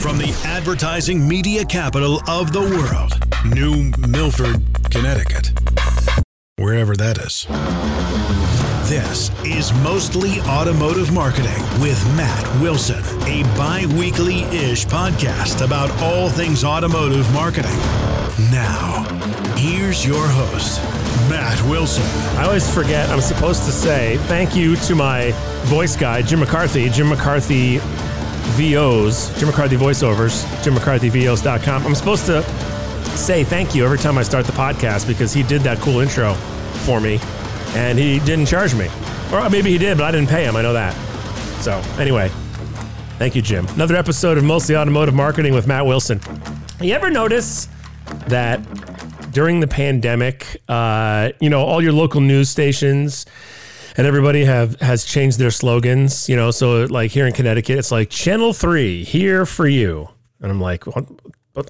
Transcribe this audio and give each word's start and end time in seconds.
From 0.00 0.16
the 0.16 0.34
advertising 0.46 1.28
media 1.28 1.62
capital 1.62 2.22
of 2.26 2.52
the 2.54 2.60
world, 2.60 3.12
New 3.54 3.92
Milford, 4.08 4.62
Connecticut. 4.90 5.52
Wherever 6.56 6.96
that 6.96 7.18
is. 7.18 7.46
This 8.88 9.30
is 9.44 9.74
Mostly 9.84 10.40
Automotive 10.40 11.12
Marketing 11.12 11.62
with 11.82 12.02
Matt 12.16 12.62
Wilson, 12.62 13.04
a 13.28 13.42
bi 13.58 13.84
weekly 13.98 14.40
ish 14.44 14.86
podcast 14.86 15.62
about 15.62 15.90
all 16.02 16.30
things 16.30 16.64
automotive 16.64 17.30
marketing. 17.34 17.76
Now, 18.50 19.04
here's 19.56 20.04
your 20.06 20.26
host, 20.26 20.80
Matt 21.28 21.62
Wilson. 21.68 22.04
I 22.38 22.44
always 22.46 22.68
forget 22.72 23.10
I'm 23.10 23.20
supposed 23.20 23.64
to 23.64 23.70
say 23.70 24.16
thank 24.28 24.56
you 24.56 24.76
to 24.76 24.94
my 24.94 25.32
voice 25.64 25.94
guy, 25.94 26.22
Jim 26.22 26.40
McCarthy, 26.40 26.88
Jim 26.88 27.10
McCarthy 27.10 27.80
VOs, 28.50 29.38
Jim 29.38 29.48
McCarthy 29.48 29.76
voiceovers, 29.76 30.44
jimmccarthyvos.com. 30.62 31.86
I'm 31.86 31.94
supposed 31.94 32.26
to 32.26 32.42
say 33.16 33.44
thank 33.44 33.74
you 33.74 33.84
every 33.84 33.98
time 33.98 34.18
I 34.18 34.22
start 34.22 34.46
the 34.46 34.52
podcast 34.52 35.06
because 35.06 35.32
he 35.32 35.42
did 35.42 35.62
that 35.62 35.78
cool 35.78 36.00
intro 36.00 36.34
for 36.84 37.00
me 37.00 37.18
and 37.74 37.98
he 37.98 38.18
didn't 38.20 38.46
charge 38.46 38.74
me. 38.74 38.88
Or 39.32 39.48
maybe 39.48 39.70
he 39.70 39.78
did, 39.78 39.98
but 39.98 40.04
I 40.04 40.10
didn't 40.10 40.28
pay 40.28 40.44
him. 40.44 40.56
I 40.56 40.62
know 40.62 40.72
that. 40.72 40.92
So, 41.62 41.72
anyway, 42.00 42.30
thank 43.18 43.36
you, 43.36 43.42
Jim. 43.42 43.66
Another 43.68 43.96
episode 43.96 44.38
of 44.38 44.44
Mostly 44.44 44.76
Automotive 44.76 45.14
Marketing 45.14 45.54
with 45.54 45.66
Matt 45.66 45.86
Wilson. 45.86 46.20
You 46.80 46.94
ever 46.94 47.10
notice 47.10 47.68
that 48.26 48.60
during 49.32 49.60
the 49.60 49.68
pandemic, 49.68 50.60
uh, 50.68 51.30
you 51.40 51.50
know, 51.50 51.62
all 51.62 51.82
your 51.82 51.92
local 51.92 52.20
news 52.20 52.48
stations 52.48 53.26
and 53.96 54.06
everybody 54.06 54.44
have 54.44 54.80
has 54.80 55.04
changed 55.04 55.38
their 55.38 55.50
slogans, 55.50 56.28
you 56.28 56.36
know, 56.36 56.50
so 56.50 56.84
like 56.84 57.10
here 57.10 57.26
in 57.26 57.32
Connecticut, 57.32 57.78
it's 57.78 57.92
like 57.92 58.10
Channel 58.10 58.52
3 58.52 59.04
here 59.04 59.46
for 59.46 59.66
you. 59.66 60.08
And 60.40 60.50
I'm 60.50 60.60
like, 60.60 60.86
what? 60.86 61.06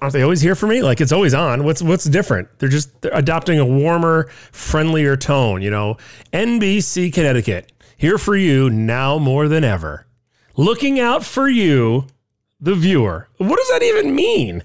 Aren't 0.03 0.13
they 0.13 0.23
always 0.23 0.43
here 0.43 0.55
for 0.55 0.67
me? 0.67 0.83
Like 0.83 1.01
it's 1.01 1.11
always 1.11 1.33
on. 1.33 1.65
What's 1.65 1.83
what's 1.83 2.05
different? 2.05 2.49
They're 2.59 2.69
just 2.69 3.01
they're 3.01 3.15
adopting 3.15 3.59
a 3.59 3.65
warmer, 3.65 4.29
friendlier 4.53 5.17
tone. 5.17 5.63
You 5.63 5.71
know, 5.71 5.97
NBC 6.33 7.13
Connecticut 7.13 7.73
here 7.97 8.19
for 8.19 8.37
you 8.37 8.69
now 8.69 9.19
more 9.19 9.49
than 9.49 9.65
ever, 9.65 10.07
looking 10.57 11.01
out 11.01 11.25
for 11.25 11.49
you, 11.49 12.07
the 12.61 12.75
viewer. 12.75 13.29
What 13.39 13.57
does 13.57 13.69
that 13.69 13.83
even 13.83 14.15
mean? 14.15 14.63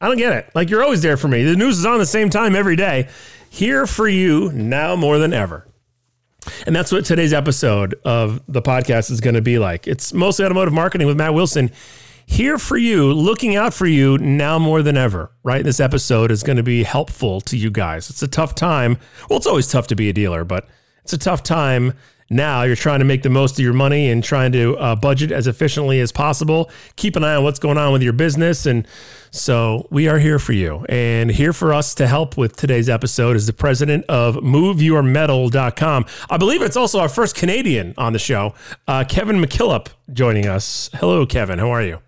I 0.00 0.06
don't 0.06 0.16
get 0.16 0.32
it. 0.32 0.50
Like 0.54 0.70
you're 0.70 0.82
always 0.82 1.02
there 1.02 1.16
for 1.16 1.28
me. 1.28 1.44
The 1.44 1.56
news 1.56 1.78
is 1.78 1.86
on 1.86 1.98
the 1.98 2.06
same 2.06 2.30
time 2.30 2.54
every 2.56 2.76
day. 2.76 3.08
Here 3.50 3.86
for 3.86 4.08
you 4.08 4.50
now 4.52 4.96
more 4.96 5.18
than 5.18 5.32
ever. 5.32 5.66
And 6.66 6.74
that's 6.74 6.92
what 6.92 7.04
today's 7.04 7.32
episode 7.32 7.94
of 8.04 8.42
the 8.48 8.62
podcast 8.62 9.10
is 9.10 9.20
going 9.20 9.34
to 9.34 9.42
be 9.42 9.58
like. 9.58 9.86
It's 9.86 10.12
mostly 10.12 10.44
automotive 10.44 10.74
marketing 10.74 11.06
with 11.06 11.16
Matt 11.16 11.34
Wilson 11.34 11.70
here 12.26 12.58
for 12.58 12.76
you, 12.76 13.12
looking 13.12 13.56
out 13.56 13.74
for 13.74 13.86
you 13.86 14.18
now 14.18 14.58
more 14.58 14.82
than 14.82 14.96
ever, 14.96 15.32
right? 15.42 15.64
This 15.64 15.80
episode 15.80 16.30
is 16.30 16.42
going 16.42 16.56
to 16.56 16.62
be 16.62 16.82
helpful 16.82 17.40
to 17.42 17.56
you 17.56 17.70
guys. 17.70 18.10
It's 18.10 18.22
a 18.22 18.28
tough 18.28 18.54
time. 18.54 18.98
Well, 19.28 19.36
it's 19.36 19.46
always 19.46 19.68
tough 19.68 19.86
to 19.88 19.96
be 19.96 20.08
a 20.08 20.12
dealer, 20.12 20.44
but 20.44 20.68
it's 21.02 21.12
a 21.12 21.18
tough 21.18 21.42
time 21.42 21.94
now. 22.32 22.62
You're 22.62 22.76
trying 22.76 22.98
to 22.98 23.04
make 23.04 23.22
the 23.22 23.30
most 23.30 23.58
of 23.58 23.64
your 23.64 23.72
money 23.72 24.10
and 24.10 24.22
trying 24.22 24.52
to 24.52 24.76
uh, 24.78 24.94
budget 24.96 25.30
as 25.30 25.46
efficiently 25.46 26.00
as 26.00 26.10
possible. 26.12 26.70
Keep 26.96 27.16
an 27.16 27.24
eye 27.24 27.36
on 27.36 27.44
what's 27.44 27.58
going 27.58 27.78
on 27.78 27.92
with 27.92 28.02
your 28.02 28.12
business. 28.12 28.66
And 28.66 28.86
so 29.30 29.86
we 29.90 30.08
are 30.08 30.18
here 30.18 30.38
for 30.38 30.52
you. 30.52 30.84
And 30.88 31.30
here 31.30 31.52
for 31.52 31.72
us 31.72 31.94
to 31.96 32.06
help 32.06 32.36
with 32.36 32.56
today's 32.56 32.88
episode 32.88 33.36
is 33.36 33.46
the 33.46 33.52
president 33.52 34.04
of 34.06 34.36
MoveYourMetal.com. 34.36 36.06
I 36.30 36.36
believe 36.36 36.62
it's 36.62 36.76
also 36.76 37.00
our 37.00 37.08
first 37.08 37.36
Canadian 37.36 37.94
on 37.96 38.12
the 38.12 38.18
show, 38.18 38.54
uh, 38.88 39.04
Kevin 39.08 39.40
McKillop, 39.40 39.88
joining 40.12 40.46
us. 40.46 40.90
Hello, 40.94 41.26
Kevin. 41.26 41.58
How 41.58 41.70
are 41.70 41.82
you? 41.82 41.98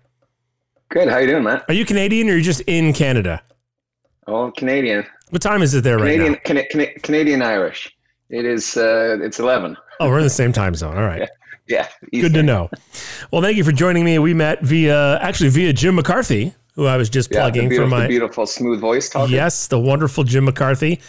Good. 0.89 1.07
How 1.07 1.17
you 1.17 1.27
doing, 1.27 1.43
Matt? 1.43 1.65
Are 1.67 1.73
you 1.73 1.85
Canadian 1.85 2.29
or 2.29 2.33
are 2.33 2.37
you 2.37 2.43
just 2.43 2.61
in 2.61 2.93
Canada? 2.93 3.41
Oh, 4.27 4.51
Canadian. 4.51 5.05
What 5.29 5.41
time 5.41 5.61
is 5.61 5.73
it 5.73 5.83
there 5.83 5.97
Canadian, 5.97 6.33
right 6.33 6.41
now? 6.47 6.61
Can, 6.61 6.85
can, 6.85 6.99
Canadian 7.01 7.41
Irish. 7.41 7.95
It 8.29 8.45
is. 8.45 8.77
Uh, 8.77 9.17
it's 9.21 9.39
eleven. 9.39 9.77
Oh, 9.99 10.09
we're 10.09 10.17
in 10.19 10.23
the 10.23 10.29
same 10.29 10.51
time 10.51 10.75
zone. 10.75 10.97
All 10.97 11.03
right. 11.03 11.29
Yeah. 11.67 11.87
Good 12.11 12.33
to 12.33 12.43
know. 12.43 12.69
Well, 13.31 13.41
thank 13.41 13.57
you 13.57 13.63
for 13.63 13.71
joining 13.71 14.05
me. 14.05 14.19
We 14.19 14.33
met 14.33 14.61
via 14.61 15.17
actually 15.19 15.49
via 15.49 15.73
Jim 15.73 15.95
McCarthy, 15.95 16.53
who 16.75 16.85
I 16.85 16.95
was 16.97 17.09
just 17.09 17.31
Yeah, 17.31 17.39
plugging 17.39 17.71
for 17.73 17.87
my 17.87 18.07
beautiful 18.07 18.45
smooth 18.45 18.79
voice 18.79 19.09
talker. 19.09 19.31
yes, 19.31 19.67
the 19.67 19.79
wonderful 19.79 20.23
Jim 20.23 20.45
McCarthy 20.45 20.99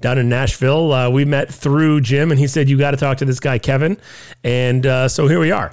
down 0.00 0.18
in 0.18 0.28
Nashville. 0.28 0.92
Uh, 0.92 1.10
we 1.10 1.24
met 1.24 1.52
through 1.52 2.00
Jim, 2.00 2.30
and 2.30 2.40
he 2.40 2.46
said 2.48 2.68
you 2.68 2.76
got 2.78 2.90
to 2.90 2.96
talk 2.96 3.18
to 3.18 3.24
this 3.24 3.38
guy 3.38 3.58
Kevin, 3.58 3.98
and 4.42 4.84
uh, 4.84 5.06
so 5.08 5.28
here 5.28 5.38
we 5.38 5.52
are. 5.52 5.72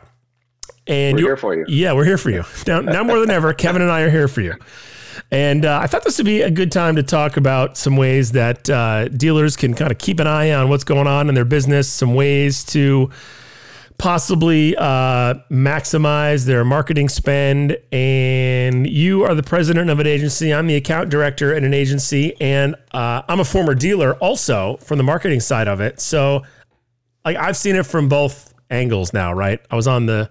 And 0.85 1.17
We're 1.17 1.23
here 1.23 1.37
for 1.37 1.55
you. 1.55 1.65
Yeah, 1.67 1.93
we're 1.93 2.05
here 2.05 2.17
for 2.17 2.29
you. 2.29 2.43
Now, 2.67 2.79
now 2.81 3.03
more 3.03 3.19
than 3.19 3.29
ever, 3.31 3.53
Kevin 3.53 3.81
and 3.81 3.91
I 3.91 4.01
are 4.01 4.09
here 4.09 4.27
for 4.27 4.41
you. 4.41 4.53
And 5.29 5.65
uh, 5.65 5.79
I 5.81 5.87
thought 5.87 6.03
this 6.03 6.17
would 6.17 6.25
be 6.25 6.41
a 6.41 6.51
good 6.51 6.71
time 6.71 6.95
to 6.95 7.03
talk 7.03 7.35
about 7.35 7.75
some 7.77 7.97
ways 7.97 8.31
that 8.31 8.69
uh, 8.69 9.09
dealers 9.09 9.57
can 9.57 9.73
kind 9.73 9.91
of 9.91 9.97
keep 9.97 10.19
an 10.19 10.27
eye 10.27 10.51
on 10.51 10.69
what's 10.69 10.85
going 10.85 11.07
on 11.07 11.27
in 11.27 11.35
their 11.35 11.45
business, 11.45 11.89
some 11.89 12.13
ways 12.13 12.63
to 12.65 13.11
possibly 13.97 14.75
uh, 14.77 15.33
maximize 15.51 16.45
their 16.45 16.63
marketing 16.63 17.09
spend. 17.09 17.77
And 17.91 18.87
you 18.87 19.23
are 19.23 19.35
the 19.35 19.43
president 19.43 19.89
of 19.89 19.99
an 19.99 20.07
agency. 20.07 20.53
I'm 20.53 20.67
the 20.67 20.75
account 20.75 21.09
director 21.09 21.53
at 21.53 21.63
an 21.63 21.73
agency, 21.73 22.39
and 22.39 22.75
uh, 22.91 23.23
I'm 23.27 23.41
a 23.41 23.45
former 23.45 23.75
dealer 23.75 24.13
also 24.15 24.77
from 24.77 24.97
the 24.97 25.03
marketing 25.03 25.41
side 25.41 25.67
of 25.67 25.81
it. 25.81 25.99
So, 25.99 26.43
like, 27.25 27.35
I've 27.35 27.57
seen 27.57 27.75
it 27.75 27.85
from 27.85 28.07
both 28.07 28.53
angles 28.69 29.11
now. 29.11 29.33
Right? 29.33 29.59
I 29.69 29.75
was 29.75 29.87
on 29.87 30.05
the 30.05 30.29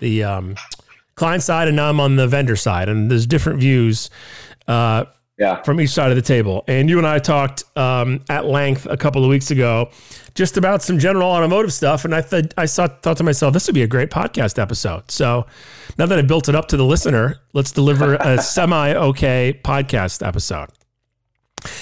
the 0.00 0.24
um, 0.24 0.54
client 1.18 1.42
side, 1.42 1.68
and 1.68 1.76
now 1.76 1.88
I'm 1.90 2.00
on 2.00 2.16
the 2.16 2.26
vendor 2.26 2.56
side, 2.56 2.88
and 2.88 3.10
there's 3.10 3.26
different 3.26 3.60
views. 3.60 4.08
Uh, 4.66 5.04
Yeah. 5.38 5.62
from 5.62 5.80
each 5.80 5.90
side 5.90 6.10
of 6.10 6.16
the 6.16 6.22
table. 6.22 6.64
And 6.66 6.90
you 6.90 6.98
and 6.98 7.06
I 7.06 7.20
talked 7.20 7.62
um, 7.76 8.20
at 8.28 8.46
length 8.46 8.86
a 8.90 8.96
couple 8.96 9.22
of 9.22 9.30
weeks 9.30 9.52
ago 9.52 9.88
just 10.34 10.56
about 10.56 10.82
some 10.82 10.98
general 10.98 11.30
automotive 11.30 11.72
stuff. 11.72 12.04
And 12.04 12.12
I 12.12 12.22
thought 12.22 12.52
I 12.58 12.66
saw, 12.66 12.88
thought 12.88 13.18
to 13.18 13.22
myself, 13.22 13.52
this 13.54 13.68
would 13.68 13.74
be 13.74 13.82
a 13.84 13.86
great 13.86 14.10
podcast 14.10 14.58
episode. 14.58 15.08
So 15.12 15.46
now 15.96 16.06
that 16.06 16.18
I 16.18 16.22
built 16.22 16.48
it 16.48 16.56
up 16.56 16.66
to 16.68 16.76
the 16.76 16.84
listener, 16.84 17.36
let's 17.52 17.70
deliver 17.70 18.16
a 18.16 18.42
semi 18.54 18.94
okay 18.94 19.60
podcast 19.62 20.26
episode. 20.26 20.70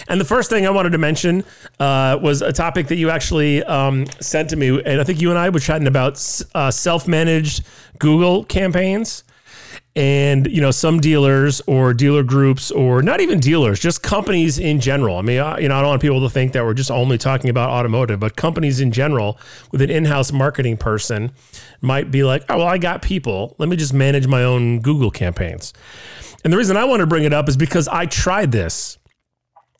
And 0.09 0.21
the 0.21 0.25
first 0.27 0.51
thing 0.51 0.67
I 0.67 0.71
wanted 0.71 0.91
to 0.91 0.99
mention 0.99 1.43
uh, 1.81 2.19
was 2.21 2.43
a 2.43 2.53
topic 2.53 2.89
that 2.89 2.97
you 2.97 3.09
actually 3.09 3.63
um, 3.65 4.05
sent 4.21 4.51
to 4.51 4.57
me, 4.57 4.69
and 4.85 5.01
I 5.01 5.05
think 5.05 5.21
you 5.23 5.31
and 5.31 5.39
I 5.39 5.49
were 5.49 5.61
chatting 5.61 5.87
about 5.87 6.15
uh, 6.55 6.71
self-managed 6.71 7.65
Google 7.99 8.45
campaigns 8.45 9.23
and 9.97 10.47
you 10.49 10.61
know 10.61 10.71
some 10.71 11.01
dealers 11.01 11.63
or 11.67 11.95
dealer 11.95 12.23
groups 12.23 12.71
or 12.71 13.01
not 13.01 13.21
even 13.23 13.41
dealers 13.41 13.81
just 13.81 14.03
companies 14.03 14.59
in 14.59 14.79
general. 14.79 15.17
I 15.17 15.23
mean 15.23 15.41
I, 15.41 15.59
you 15.59 15.69
know 15.69 15.77
i 15.77 15.81
don't 15.81 15.89
want 15.89 16.03
people 16.03 16.21
to 16.21 16.29
think 16.29 16.53
that 16.53 16.65
we're 16.65 16.75
just 16.75 16.91
only 16.91 17.17
talking 17.17 17.49
about 17.49 17.71
automotive 17.71 18.21
but 18.21 18.37
companies 18.37 18.81
in 18.81 18.93
general 18.93 19.39
with 19.73 19.81
an 19.81 19.91
in-house 19.91 20.33
marketing 20.33 20.77
person 20.77 21.33
might 21.81 22.11
be 22.11 22.23
like 22.23 22.45
oh 22.51 22.59
well 22.59 22.67
i 22.67 22.79
got 22.79 23.03
people. 23.03 23.57
Let 23.59 23.69
me 23.71 23.77
just 23.77 23.95
manage 23.95 24.27
my 24.27 24.45
own 24.45 24.81
google 24.81 25.11
campaigns. 25.11 25.73
And 26.45 26.53
the 26.53 26.59
reason 26.59 26.77
i 26.77 26.85
want 26.85 27.01
to 27.01 27.07
bring 27.07 27.25
it 27.25 27.33
up 27.33 27.49
is 27.49 27.57
because 27.57 27.89
i 27.89 28.05
tried 28.05 28.53
this 28.53 28.99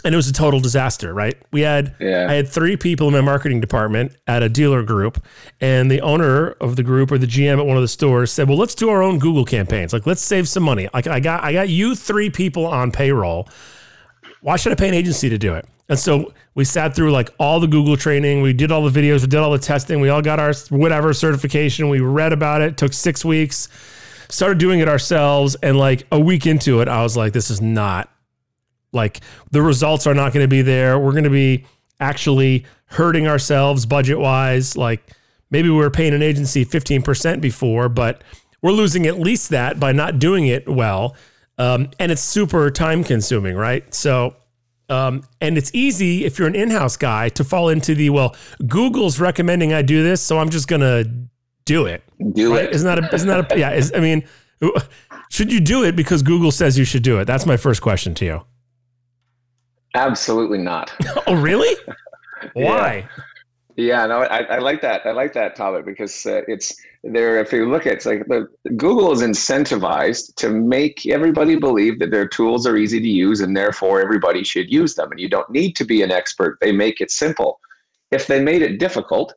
and 0.07 0.15
it 0.15 0.17
was 0.17 0.29
a 0.29 0.33
total 0.33 0.61
disaster, 0.61 1.13
right? 1.13 1.37
We 1.53 1.63
had 1.63 1.95
Yeah. 2.01 2.27
I 2.31 2.35
had 2.35 2.49
three 2.49 2.77
people 2.77 3.09
in 3.09 3.13
my 3.13 3.21
marketing 3.21 3.61
department 3.61 4.13
at 4.27 4.43
a 4.43 4.49
dealer 4.49 4.83
group, 4.83 5.23
and 5.61 5.91
the 5.91 6.01
owner 6.01 6.53
of 6.61 6.77
the 6.77 6.83
group 6.83 7.11
or 7.11 7.19
the 7.19 7.27
GM 7.27 7.59
at 7.59 7.67
one 7.67 7.77
of 7.77 7.83
the 7.83 7.89
stores 7.89 8.31
said, 8.33 8.49
"Well, 8.49 8.57
let's 8.57 8.75
do 8.75 8.89
our 8.89 9.03
own 9.03 9.19
Google 9.19 9.45
campaigns. 9.45 9.93
Like, 9.93 10.07
let's 10.07 10.23
save 10.23 10.49
some 10.49 10.63
money. 10.63 10.89
Like, 10.95 11.07
I 11.07 11.21
got 11.21 11.43
I 11.45 11.53
got 11.53 11.69
you 11.69 11.95
three 11.95 12.31
people 12.31 12.65
on 12.67 12.93
payroll. 12.93 13.49
Why 14.41 14.57
should 14.57 14.73
I 14.73 14.77
pay 14.77 14.89
an 14.89 14.95
agency 14.95 15.29
to 15.29 15.39
do 15.39 15.55
it?" 15.55 15.67
And 15.89 15.99
so 15.99 16.33
we 16.55 16.65
sat 16.65 16.95
through 16.97 17.13
like 17.13 17.31
all 17.39 17.61
the 17.61 17.67
Google 17.67 17.97
training. 17.97 18.43
We 18.43 18.53
did 18.53 18.73
all 18.73 18.89
the 18.89 19.01
videos. 19.01 19.21
We 19.21 19.27
did 19.29 19.37
all 19.37 19.53
the 19.53 19.59
testing. 19.59 20.01
We 20.01 20.09
all 20.09 20.23
got 20.23 20.41
our 20.41 20.53
whatever 20.71 21.13
certification. 21.13 21.89
We 21.89 22.01
read 22.01 22.33
about 22.33 22.63
it. 22.63 22.71
it 22.71 22.77
took 22.77 22.93
six 22.93 23.25
weeks. 23.25 23.69
Started 24.29 24.59
doing 24.59 24.81
it 24.81 24.89
ourselves, 24.89 25.57
and 25.63 25.79
like 25.79 26.07
a 26.11 26.19
week 26.19 26.47
into 26.47 26.81
it, 26.81 26.89
I 26.89 27.03
was 27.03 27.17
like, 27.17 27.33
"This 27.33 27.51
is 27.51 27.61
not 27.61 28.09
like 28.97 29.21
the 29.53 29.63
results 29.63 30.07
are 30.09 30.15
not 30.15 30.33
going 30.33 30.43
to 30.43 30.49
be 30.49 30.63
there. 30.63 30.99
We're 30.99 31.13
going 31.13 31.25
to 31.25 31.31
be 31.31 31.65
actually 32.01 32.65
hurting 32.87 33.29
ourselves 33.29 33.87
budget 33.87 34.19
wise. 34.19 34.77
Like 34.77 35.09
maybe 35.51 35.69
we 35.69 35.77
were 35.77 35.91
paying 35.91 36.15
an 36.15 36.23
agency 36.23 36.65
15% 36.65 37.41
before, 37.41 37.89
but 37.89 38.25
we're 38.63 38.73
losing 38.73 39.07
at 39.07 39.19
least 39.21 39.51
that 39.51 39.79
by 39.79 39.93
not 39.93 40.19
doing 40.19 40.47
it 40.49 40.69
well. 40.69 41.15
Um, 41.59 41.91
and 42.01 42.11
it's 42.13 42.23
super 42.23 42.71
time 42.71 43.05
consuming, 43.05 43.57
right? 43.57 43.95
So, 43.95 44.35
um, 44.89 45.23
and 45.41 45.57
it's 45.57 45.71
easy 45.75 46.25
if 46.25 46.39
you're 46.39 46.49
an 46.49 46.55
in 46.55 46.71
house 46.71 46.97
guy 46.97 47.29
to 47.31 47.45
fall 47.45 47.69
into 47.71 47.95
the, 47.95 48.11
well, 48.11 48.37
Google's 48.67 49.19
recommending 49.19 49.73
I 49.73 49.83
do 49.83 50.03
this, 50.03 50.21
so 50.21 50.39
I'm 50.39 50.51
just 50.51 50.69
going 50.69 50.83
to 50.83 51.11
do 51.65 51.87
it. 51.87 52.03
Do 52.33 52.55
Right? 52.55 52.65
it. 52.65 52.73
Isn't 52.73 52.87
that 52.87 52.99
a, 52.99 53.15
isn't 53.15 53.29
that 53.29 53.53
a, 53.53 53.59
yeah, 53.59 53.73
is, 53.73 53.93
I 53.95 54.01
mean, 54.01 54.25
should 55.31 55.53
you 55.53 55.61
do 55.61 55.83
it 55.85 55.97
because 55.97 56.23
Google 56.23 56.51
says 56.53 56.79
you 56.79 56.85
should 56.85 57.03
do 57.03 57.19
it? 57.19 57.25
That's 57.25 57.47
my 57.47 57.57
first 57.57 57.83
question 57.83 58.15
to 58.17 58.25
you. 58.25 58.43
Absolutely 59.97 60.59
not. 60.59 60.93
Oh, 61.29 61.35
really? 61.35 61.75
Why? 62.53 63.09
Yeah, 63.77 64.07
no, 64.07 64.23
I, 64.23 64.43
I 64.43 64.59
like 64.59 64.81
that. 64.83 65.05
I 65.05 65.11
like 65.11 65.33
that 65.33 65.57
topic 65.57 65.85
because 65.85 66.25
uh, 66.25 66.43
it's 66.47 66.77
they're 67.03 67.41
if 67.41 67.53
you 67.53 67.69
look 67.69 67.87
at 67.87 67.95
it's 67.95 68.07
like 68.07 68.27
the, 68.27 68.47
Google 68.77 69.11
is 69.13 69.23
incentivized 69.23 70.35
to 70.37 70.51
make 70.51 71.07
everybody 71.07 71.57
believe 71.57 71.99
that 71.99 72.11
their 72.11 72.29
tools 72.29 72.67
are 72.67 72.77
easy 72.77 73.01
to 73.01 73.09
use 73.09 73.41
and 73.41 73.57
therefore 73.57 74.01
everybody 74.01 74.45
should 74.45 74.71
use 74.71 74.95
them. 74.95 75.11
And 75.11 75.19
you 75.19 75.29
don't 75.29 75.51
need 75.51 75.75
to 75.77 75.85
be 75.85 76.03
an 76.03 76.13
expert. 76.13 76.59
They 76.61 76.71
make 76.71 77.01
it 77.01 77.11
simple. 77.11 77.59
If 78.13 78.29
they 78.29 78.41
made 78.41 78.63
it 78.63 78.79
difficult, 78.79 79.35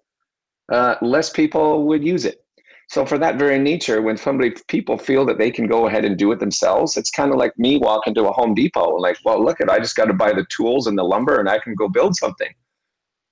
uh, 0.71 0.95
less 1.01 1.31
people 1.31 1.85
would 1.88 2.03
use 2.06 2.25
it. 2.25 2.45
So 2.89 3.06
for 3.06 3.19
that 3.19 3.38
very 3.38 3.59
nature, 3.59 4.01
when 4.01 4.18
somebody 4.18 4.51
people 4.68 4.97
feel 4.97 5.24
that 5.27 5.38
they 5.38 5.51
can 5.51 5.68
go 5.68 5.86
ahead 5.86 6.06
and 6.06 6.18
do 6.18 6.31
it 6.31 6.39
themselves, 6.39 6.97
it's 6.97 7.12
kind 7.12 7.31
of 7.31 7.38
like 7.38 7.57
me 7.57 7.77
walking 7.77 8.15
to 8.15 8.27
a 8.27 8.31
Home 8.31 8.56
Depot 8.56 8.94
and 8.94 9.01
like, 9.01 9.18
well, 9.24 9.44
look 9.44 9.62
at 9.62 9.69
I 9.69 9.77
just 9.77 9.95
got 9.95 10.06
to 10.06 10.13
buy 10.13 10.33
the 10.33 10.45
tools 10.50 10.88
and 10.88 10.97
the 10.97 11.03
lumber 11.03 11.39
and 11.39 11.47
I 11.47 11.59
can 11.59 11.75
go 11.75 11.88
build 11.88 12.15
something. 12.15 12.51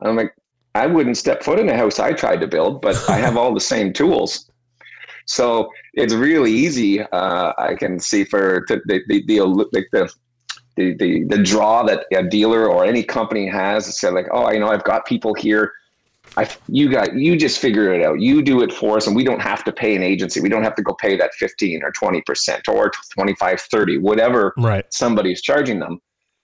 I'm 0.01 0.15
like, 0.15 0.31
I 0.75 0.85
wouldn't 0.85 1.17
step 1.17 1.41
foot 1.41 1.57
in 1.57 1.69
a 1.69 1.75
house 1.75 1.97
I 1.97 2.13
tried 2.13 2.39
to 2.41 2.47
build, 2.47 2.83
but 2.83 3.03
I 3.09 3.17
have 3.17 3.35
all 3.35 3.51
the 3.51 3.59
same 3.59 3.93
tools. 3.93 4.47
So 5.25 5.71
it's 5.95 6.13
really 6.13 6.51
easy. 6.51 7.01
Uh, 7.01 7.51
I 7.57 7.73
can 7.73 7.99
see 7.99 8.25
for 8.25 8.63
the 8.67 8.79
the 8.85 9.01
the, 9.07 9.23
the, 9.25 9.75
the 9.91 10.09
the, 10.99 11.23
the, 11.23 11.37
draw 11.39 11.81
that 11.81 12.05
a 12.13 12.21
dealer 12.21 12.69
or 12.69 12.85
any 12.85 13.01
company 13.01 13.47
has 13.47 13.87
to 13.87 13.91
say 13.91 14.11
like, 14.11 14.27
oh, 14.31 14.51
you 14.51 14.59
know, 14.59 14.67
I've 14.67 14.83
got 14.83 15.07
people 15.07 15.33
here. 15.33 15.73
I, 16.37 16.47
you 16.67 16.89
got, 16.89 17.15
you 17.15 17.35
just 17.35 17.59
figure 17.59 17.91
it 17.93 18.05
out. 18.05 18.19
You 18.21 18.43
do 18.43 18.61
it 18.61 18.71
for 18.71 18.97
us 18.97 19.07
and 19.07 19.15
we 19.15 19.23
don't 19.23 19.41
have 19.41 19.63
to 19.63 19.71
pay 19.71 19.95
an 19.95 20.03
agency. 20.03 20.39
We 20.39 20.49
don't 20.49 20.63
have 20.63 20.75
to 20.75 20.83
go 20.83 20.93
pay 20.93 21.17
that 21.17 21.33
15 21.33 21.81
or 21.83 21.91
20% 21.91 22.67
or 22.69 22.91
25, 23.13 23.61
30, 23.61 23.97
whatever 23.97 24.53
right. 24.57 24.85
somebody's 24.93 25.41
charging 25.41 25.79
them. 25.79 25.99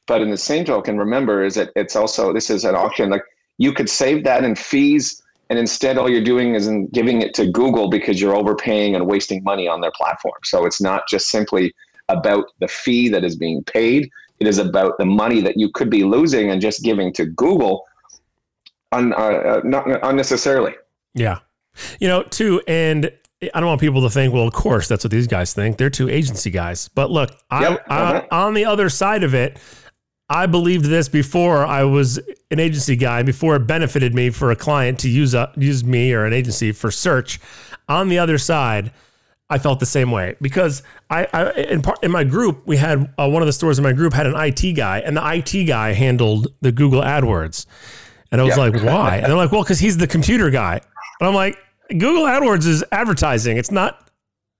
But 0.07 0.21
in 0.21 0.31
the 0.31 0.37
same 0.37 0.65
token, 0.65 0.97
remember 0.97 1.43
is 1.43 1.55
that 1.55 1.69
it's 1.75 1.95
also, 1.95 2.33
this 2.33 2.49
is 2.49 2.65
an 2.65 2.75
auction. 2.75 3.11
Like 3.11 3.23
you 3.57 3.71
could 3.71 3.89
save 3.89 4.23
that 4.23 4.43
in 4.43 4.55
fees 4.55 5.21
and 5.49 5.59
instead 5.59 5.97
all 5.97 6.09
you're 6.09 6.23
doing 6.23 6.55
is 6.55 6.67
in 6.67 6.87
giving 6.87 7.21
it 7.21 7.33
to 7.35 7.45
google 7.45 7.89
because 7.89 8.19
you're 8.19 8.35
overpaying 8.35 8.95
and 8.95 9.05
wasting 9.05 9.43
money 9.43 9.67
on 9.67 9.81
their 9.81 9.91
platform 9.91 10.33
so 10.43 10.65
it's 10.65 10.81
not 10.81 11.07
just 11.07 11.29
simply 11.29 11.73
about 12.09 12.45
the 12.59 12.67
fee 12.67 13.09
that 13.09 13.23
is 13.23 13.35
being 13.35 13.63
paid 13.65 14.09
it 14.39 14.47
is 14.47 14.57
about 14.57 14.97
the 14.97 15.05
money 15.05 15.41
that 15.41 15.57
you 15.57 15.69
could 15.69 15.89
be 15.89 16.03
losing 16.03 16.49
and 16.49 16.61
just 16.61 16.83
giving 16.83 17.13
to 17.13 17.25
google 17.25 17.85
un, 18.93 19.13
uh, 19.13 19.17
uh 19.17 19.61
not 19.63 19.85
unnecessarily 20.03 20.73
yeah 21.13 21.39
you 21.99 22.07
know 22.07 22.23
too 22.23 22.61
and 22.67 23.11
I 23.53 23.59
don't 23.59 23.67
want 23.67 23.81
people 23.81 24.01
to 24.03 24.09
think, 24.09 24.33
well, 24.33 24.47
of 24.47 24.53
course, 24.53 24.87
that's 24.87 25.03
what 25.03 25.11
these 25.11 25.27
guys 25.27 25.53
think. 25.53 25.77
They're 25.77 25.89
two 25.89 26.07
agency 26.07 26.49
guys. 26.49 26.87
But 26.87 27.11
look, 27.11 27.31
yep. 27.51 27.83
I, 27.89 27.95
uh-huh. 27.95 28.27
I, 28.31 28.45
on 28.45 28.53
the 28.53 28.63
other 28.63 28.89
side 28.89 29.23
of 29.23 29.33
it, 29.33 29.57
I 30.29 30.45
believed 30.45 30.85
this 30.85 31.09
before 31.09 31.65
I 31.65 31.83
was 31.83 32.19
an 32.49 32.59
agency 32.59 32.95
guy, 32.95 33.23
before 33.23 33.55
it 33.55 33.67
benefited 33.67 34.15
me 34.15 34.29
for 34.29 34.51
a 34.51 34.55
client 34.55 34.99
to 34.99 35.09
use 35.09 35.33
a, 35.33 35.51
use 35.57 35.83
me 35.83 36.13
or 36.13 36.25
an 36.25 36.33
agency 36.33 36.71
for 36.71 36.89
search. 36.89 37.39
On 37.89 38.07
the 38.07 38.19
other 38.19 38.37
side, 38.37 38.93
I 39.49 39.59
felt 39.59 39.79
the 39.79 39.85
same 39.85 40.09
way 40.09 40.35
because 40.41 40.81
I, 41.09 41.27
I 41.33 41.51
in, 41.51 41.81
part, 41.81 42.03
in 42.03 42.11
my 42.11 42.23
group 42.23 42.65
we 42.65 42.77
had 42.77 43.13
uh, 43.19 43.29
one 43.29 43.41
of 43.41 43.45
the 43.45 43.53
stores 43.53 43.77
in 43.77 43.83
my 43.83 43.93
group 43.93 44.13
had 44.13 44.25
an 44.25 44.35
IT 44.35 44.73
guy, 44.73 44.99
and 44.99 45.17
the 45.17 45.33
IT 45.33 45.65
guy 45.65 45.91
handled 45.91 46.47
the 46.61 46.71
Google 46.71 47.01
AdWords, 47.01 47.65
and 48.33 48.41
I 48.41 48.43
was 48.43 48.57
yeah. 48.57 48.63
like, 48.63 48.83
why? 48.83 49.17
And 49.17 49.27
they're 49.27 49.37
like, 49.37 49.51
well, 49.51 49.61
because 49.61 49.79
he's 49.79 49.97
the 49.97 50.07
computer 50.07 50.49
guy, 50.49 50.81
and 51.19 51.29
I'm 51.29 51.35
like, 51.35 51.57
Google 51.89 52.23
AdWords 52.23 52.65
is 52.65 52.83
advertising. 52.91 53.57
It's 53.57 53.71
not 53.71 54.09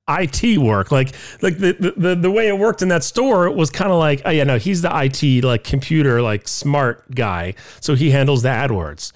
IT 0.08 0.60
work. 0.60 0.92
Like 0.92 1.16
like 1.42 1.58
the 1.58 1.94
the, 1.98 2.16
the 2.16 2.30
way 2.30 2.50
it 2.50 2.58
worked 2.58 2.82
in 2.82 2.90
that 2.90 3.04
store 3.04 3.50
was 3.50 3.70
kind 3.70 3.92
of 3.92 3.98
like, 3.98 4.22
oh 4.26 4.30
yeah, 4.30 4.44
no, 4.44 4.58
he's 4.58 4.82
the 4.82 4.92
IT 4.94 5.44
like 5.44 5.64
computer 5.64 6.22
like 6.22 6.48
smart 6.48 7.10
guy. 7.16 7.56
So 7.80 7.96
he 7.96 8.12
handles 8.12 8.44
the 8.44 8.50
AdWords. 8.50 9.12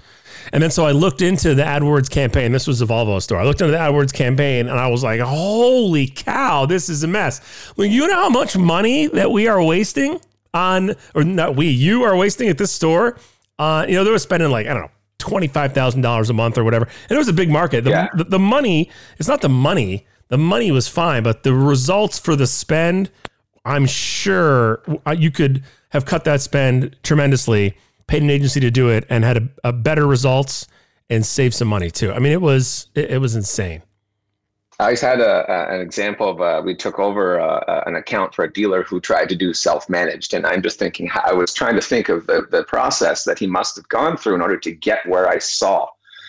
And 0.53 0.63
then 0.63 0.71
so 0.71 0.85
I 0.85 0.91
looked 0.91 1.21
into 1.21 1.53
the 1.53 1.63
AdWords 1.63 2.09
campaign. 2.09 2.51
This 2.51 2.67
was 2.67 2.81
a 2.81 2.85
Volvo 2.85 3.21
store. 3.21 3.39
I 3.39 3.43
looked 3.43 3.61
into 3.61 3.71
the 3.71 3.77
AdWords 3.77 4.13
campaign 4.13 4.69
and 4.69 4.79
I 4.79 4.87
was 4.87 5.03
like, 5.03 5.19
holy 5.19 6.07
cow, 6.07 6.65
this 6.65 6.89
is 6.89 7.03
a 7.03 7.07
mess. 7.07 7.41
Well, 7.75 7.87
you 7.87 8.07
know 8.07 8.15
how 8.15 8.29
much 8.29 8.57
money 8.57 9.07
that 9.07 9.29
we 9.29 9.47
are 9.47 9.61
wasting 9.61 10.19
on, 10.53 10.95
or 11.13 11.23
not 11.23 11.55
we, 11.55 11.67
you 11.67 12.03
are 12.03 12.15
wasting 12.15 12.47
at 12.49 12.57
this 12.57 12.71
store? 12.71 13.17
Uh, 13.59 13.85
you 13.87 13.95
know, 13.95 14.03
they 14.03 14.11
were 14.11 14.19
spending 14.19 14.49
like, 14.49 14.67
I 14.67 14.73
don't 14.73 14.83
know, 14.83 14.91
$25,000 15.19 16.29
a 16.29 16.33
month 16.33 16.57
or 16.57 16.63
whatever. 16.63 16.85
And 17.09 17.11
it 17.11 17.17
was 17.17 17.27
a 17.27 17.33
big 17.33 17.49
market. 17.49 17.83
The, 17.83 17.89
yeah. 17.89 18.07
the, 18.15 18.23
the 18.23 18.39
money, 18.39 18.89
it's 19.17 19.27
not 19.27 19.41
the 19.41 19.49
money 19.49 20.05
the 20.29 20.37
money 20.37 20.71
was 20.71 20.87
fine, 20.87 21.23
but 21.23 21.43
the 21.43 21.53
results 21.53 22.19
for 22.19 22.35
the 22.35 22.47
spend, 22.47 23.09
I'm 23.65 23.85
sure 23.85 24.81
uh, 25.05 25.11
you 25.11 25.31
could 25.31 25.63
have 25.89 26.05
cut 26.05 26.25
that 26.25 26.41
spend 26.41 26.95
tremendously, 27.03 27.77
paid 28.07 28.23
an 28.23 28.29
agency 28.29 28.59
to 28.59 28.71
do 28.71 28.89
it, 28.89 29.05
and 29.09 29.23
had 29.23 29.37
a, 29.37 29.49
a 29.65 29.73
better 29.73 30.05
results 30.05 30.67
and 31.09 31.25
saved 31.25 31.53
some 31.53 31.67
money 31.67 31.89
too. 31.89 32.11
I 32.11 32.19
mean, 32.19 32.33
it 32.33 32.41
was 32.41 32.87
it, 32.93 33.11
it 33.11 33.17
was 33.19 33.35
insane. 33.35 33.83
I 34.79 34.91
just 34.91 35.01
had 35.01 35.19
a, 35.19 35.51
a, 35.51 35.75
an 35.75 35.81
example 35.81 36.29
of 36.29 36.39
uh, 36.39 36.61
we 36.63 36.75
took 36.75 36.99
over 36.99 37.39
uh, 37.39 37.83
an 37.87 37.95
account 37.95 38.35
for 38.35 38.45
a 38.45 38.53
dealer 38.53 38.83
who 38.83 38.99
tried 38.99 39.27
to 39.29 39.35
do 39.35 39.53
self-managed, 39.53 40.35
and 40.35 40.45
I'm 40.45 40.61
just 40.61 40.77
thinking 40.77 41.09
I 41.25 41.33
was 41.33 41.53
trying 41.53 41.75
to 41.75 41.81
think 41.81 42.09
of 42.09 42.27
the, 42.27 42.47
the 42.51 42.63
process 42.63 43.23
that 43.23 43.39
he 43.39 43.47
must 43.47 43.75
have 43.75 43.87
gone 43.89 44.17
through 44.17 44.35
in 44.35 44.41
order 44.41 44.57
to 44.57 44.71
get 44.71 45.07
where 45.07 45.27
I 45.27 45.39
saw. 45.39 45.87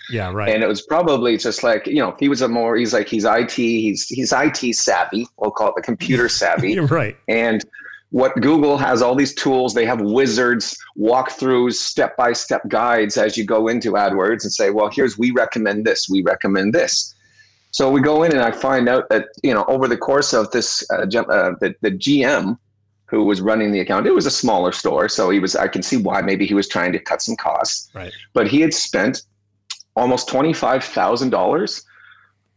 Yeah, 0.09 0.31
right. 0.31 0.49
And 0.49 0.63
it 0.63 0.67
was 0.67 0.81
probably 0.81 1.37
just 1.37 1.61
like 1.61 1.85
you 1.85 1.97
know 1.97 2.15
he 2.19 2.27
was 2.27 2.41
a 2.41 2.47
more 2.47 2.75
he's 2.75 2.93
like 2.93 3.07
he's 3.07 3.25
IT 3.25 3.51
he's 3.51 4.07
he's 4.07 4.33
IT 4.35 4.75
savvy. 4.75 5.27
We'll 5.37 5.51
call 5.51 5.69
it 5.69 5.75
the 5.75 5.83
computer 5.83 6.27
savvy. 6.29 6.79
right. 6.79 7.15
And 7.27 7.63
what 8.11 8.33
Google 8.41 8.77
has 8.77 9.01
all 9.01 9.15
these 9.15 9.35
tools. 9.35 9.73
They 9.73 9.85
have 9.85 10.01
wizards, 10.01 10.75
walkthroughs, 10.97 11.73
step 11.73 12.17
by 12.17 12.33
step 12.33 12.67
guides 12.67 13.17
as 13.17 13.37
you 13.37 13.45
go 13.45 13.67
into 13.67 13.91
AdWords 13.91 14.43
and 14.43 14.51
say, 14.51 14.71
well, 14.71 14.89
here's 14.91 15.17
we 15.17 15.31
recommend 15.31 15.85
this, 15.85 16.09
we 16.09 16.23
recommend 16.23 16.73
this. 16.73 17.13
So 17.71 17.91
we 17.91 18.01
go 18.01 18.23
in 18.23 18.31
and 18.31 18.41
I 18.41 18.51
find 18.51 18.89
out 18.89 19.09
that 19.09 19.27
you 19.43 19.53
know 19.53 19.65
over 19.67 19.87
the 19.87 19.97
course 19.97 20.33
of 20.33 20.49
this 20.51 20.83
uh, 20.91 21.03
uh, 21.03 21.53
the 21.61 21.75
the 21.81 21.91
GM 21.91 22.57
who 23.05 23.23
was 23.23 23.41
running 23.41 23.71
the 23.71 23.79
account. 23.79 24.05
It 24.05 24.13
was 24.13 24.25
a 24.25 24.31
smaller 24.31 24.71
store, 24.71 25.09
so 25.09 25.29
he 25.29 25.39
was. 25.39 25.55
I 25.55 25.67
can 25.67 25.81
see 25.81 25.97
why 25.97 26.21
maybe 26.21 26.45
he 26.45 26.53
was 26.53 26.67
trying 26.67 26.91
to 26.91 26.99
cut 26.99 27.21
some 27.21 27.35
costs. 27.35 27.89
Right. 27.93 28.13
But 28.33 28.47
he 28.47 28.61
had 28.61 28.73
spent 28.73 29.23
almost 29.95 30.29
$25,000 30.29 31.83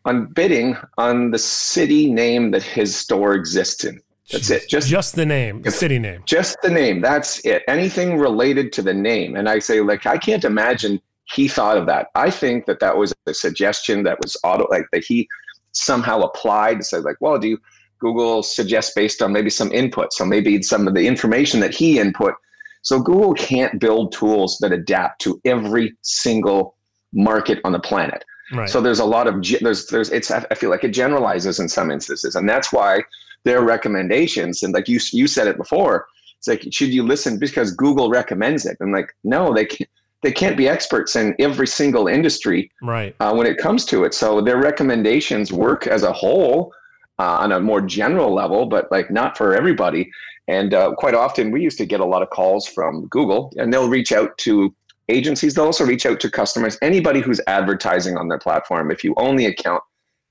on 0.05 0.27
bidding 0.27 0.77
on 0.99 1.31
the 1.31 1.39
city 1.39 2.11
name 2.11 2.51
that 2.51 2.63
his 2.63 2.95
store 2.95 3.35
exists 3.35 3.85
in. 3.85 4.01
That's 4.31 4.51
it. 4.51 4.69
Just 4.69 4.89
just 4.89 5.17
the 5.17 5.27
name, 5.27 5.63
the 5.63 5.71
city 5.71 5.99
name. 5.99 6.23
Just 6.25 6.57
the 6.63 6.71
name. 6.71 7.01
That's 7.01 7.45
it. 7.45 7.63
Anything 7.67 8.19
related 8.19 8.73
to 8.75 8.83
the 8.83 8.95
name. 8.95 9.37
And 9.37 9.49
I 9.49 9.59
say, 9.59 9.81
like, 9.81 10.07
I 10.07 10.17
can't 10.17 10.45
imagine 10.45 11.01
he 11.35 11.49
thought 11.49 11.77
of 11.77 11.87
that. 11.87 12.09
I 12.15 12.31
think 12.31 12.67
that 12.67 12.81
that 12.81 12.97
was 12.97 13.15
a 13.27 13.35
suggestion 13.35 14.03
that 14.05 14.19
was 14.23 14.37
auto, 14.45 14.67
like 14.71 14.87
that 14.93 15.05
he 15.05 15.29
somehow 15.73 16.21
applied 16.21 16.79
to 16.79 16.85
say, 16.85 16.99
like, 16.99 17.17
well, 17.21 17.39
do 17.39 17.49
you 17.49 17.59
Google 17.99 18.43
suggest 18.43 18.95
based 18.95 19.23
on 19.23 19.33
maybe 19.33 19.51
some 19.51 19.73
input? 19.73 20.13
So 20.13 20.25
maybe 20.25 20.63
some 20.63 20.87
of 20.87 20.95
the 20.95 21.07
information 21.07 21.61
that 21.61 21.75
he 21.75 21.99
input. 21.99 22.35
So 22.83 23.01
Google 23.01 23.35
can't 23.35 23.81
build 23.81 24.13
tools 24.13 24.59
that 24.61 24.73
adapt 24.73 25.21
to 25.23 25.41
every 25.45 25.97
single 26.03 26.77
market 27.13 27.61
on 27.65 27.73
the 27.73 27.81
planet. 27.81 28.25
Right. 28.53 28.69
So 28.69 28.81
there's 28.81 28.99
a 28.99 29.05
lot 29.05 29.27
of 29.27 29.43
there's 29.61 29.87
there's 29.87 30.11
it's 30.11 30.31
I 30.31 30.55
feel 30.55 30.69
like 30.69 30.85
it 30.85 30.91
generalizes 30.91 31.59
in 31.59 31.69
some 31.69 31.91
instances, 31.91 32.35
and 32.35 32.49
that's 32.49 32.73
why 32.73 33.03
their 33.45 33.63
recommendations 33.63 34.63
and 34.63 34.75
like 34.75 34.89
you 34.89 35.01
you 35.13 35.27
said 35.27 35.47
it 35.47 35.57
before, 35.57 36.07
it's 36.39 36.49
like 36.49 36.67
should 36.71 36.93
you 36.93 37.03
listen 37.03 37.39
because 37.39 37.71
Google 37.71 38.11
recommends 38.11 38.67
it? 38.67 38.77
And 38.81 38.93
like 38.93 39.15
no, 39.25 39.55
they 39.55 39.65
can't 39.65 39.89
they 40.23 40.33
can't 40.33 40.57
be 40.57 40.69
experts 40.69 41.17
in 41.17 41.35
every 41.39 41.67
single 41.67 42.07
industry 42.09 42.71
right 42.83 43.15
uh, 43.21 43.35
when 43.35 43.47
it 43.47 43.59
comes 43.59 43.85
to 43.87 44.05
it. 44.05 44.15
So 44.15 44.41
their 44.41 44.59
recommendations 44.59 45.53
work 45.53 45.87
as 45.87 46.03
a 46.03 46.13
whole 46.13 46.73
uh, 47.19 47.37
on 47.41 47.53
a 47.53 47.61
more 47.61 47.81
general 47.81 48.33
level, 48.35 48.67
but 48.67 48.91
like 48.91 49.11
not 49.11 49.37
for 49.37 49.55
everybody. 49.55 50.11
And 50.49 50.75
uh, 50.75 50.95
quite 50.97 51.15
often, 51.15 51.51
we 51.51 51.63
used 51.63 51.79
to 51.79 51.87
get 51.87 52.01
a 52.01 52.05
lot 52.05 52.23
of 52.23 52.31
calls 52.31 52.67
from 52.67 53.07
Google, 53.09 53.53
and 53.57 53.73
they'll 53.73 53.89
reach 53.89 54.13
out 54.13 54.37
to 54.39 54.75
agencies 55.09 55.55
they'll 55.55 55.65
also 55.65 55.85
reach 55.85 56.07
out 56.07 56.21
to 56.21 56.31
customers 56.31 56.79
anybody 56.81 57.21
who's 57.21 57.41
advertising 57.47 58.17
on 58.17 58.29
their 58.29 58.39
platform 58.39 58.91
if 58.91 59.03
you 59.03 59.15
own 59.17 59.37
the 59.37 59.47
account 59.47 59.83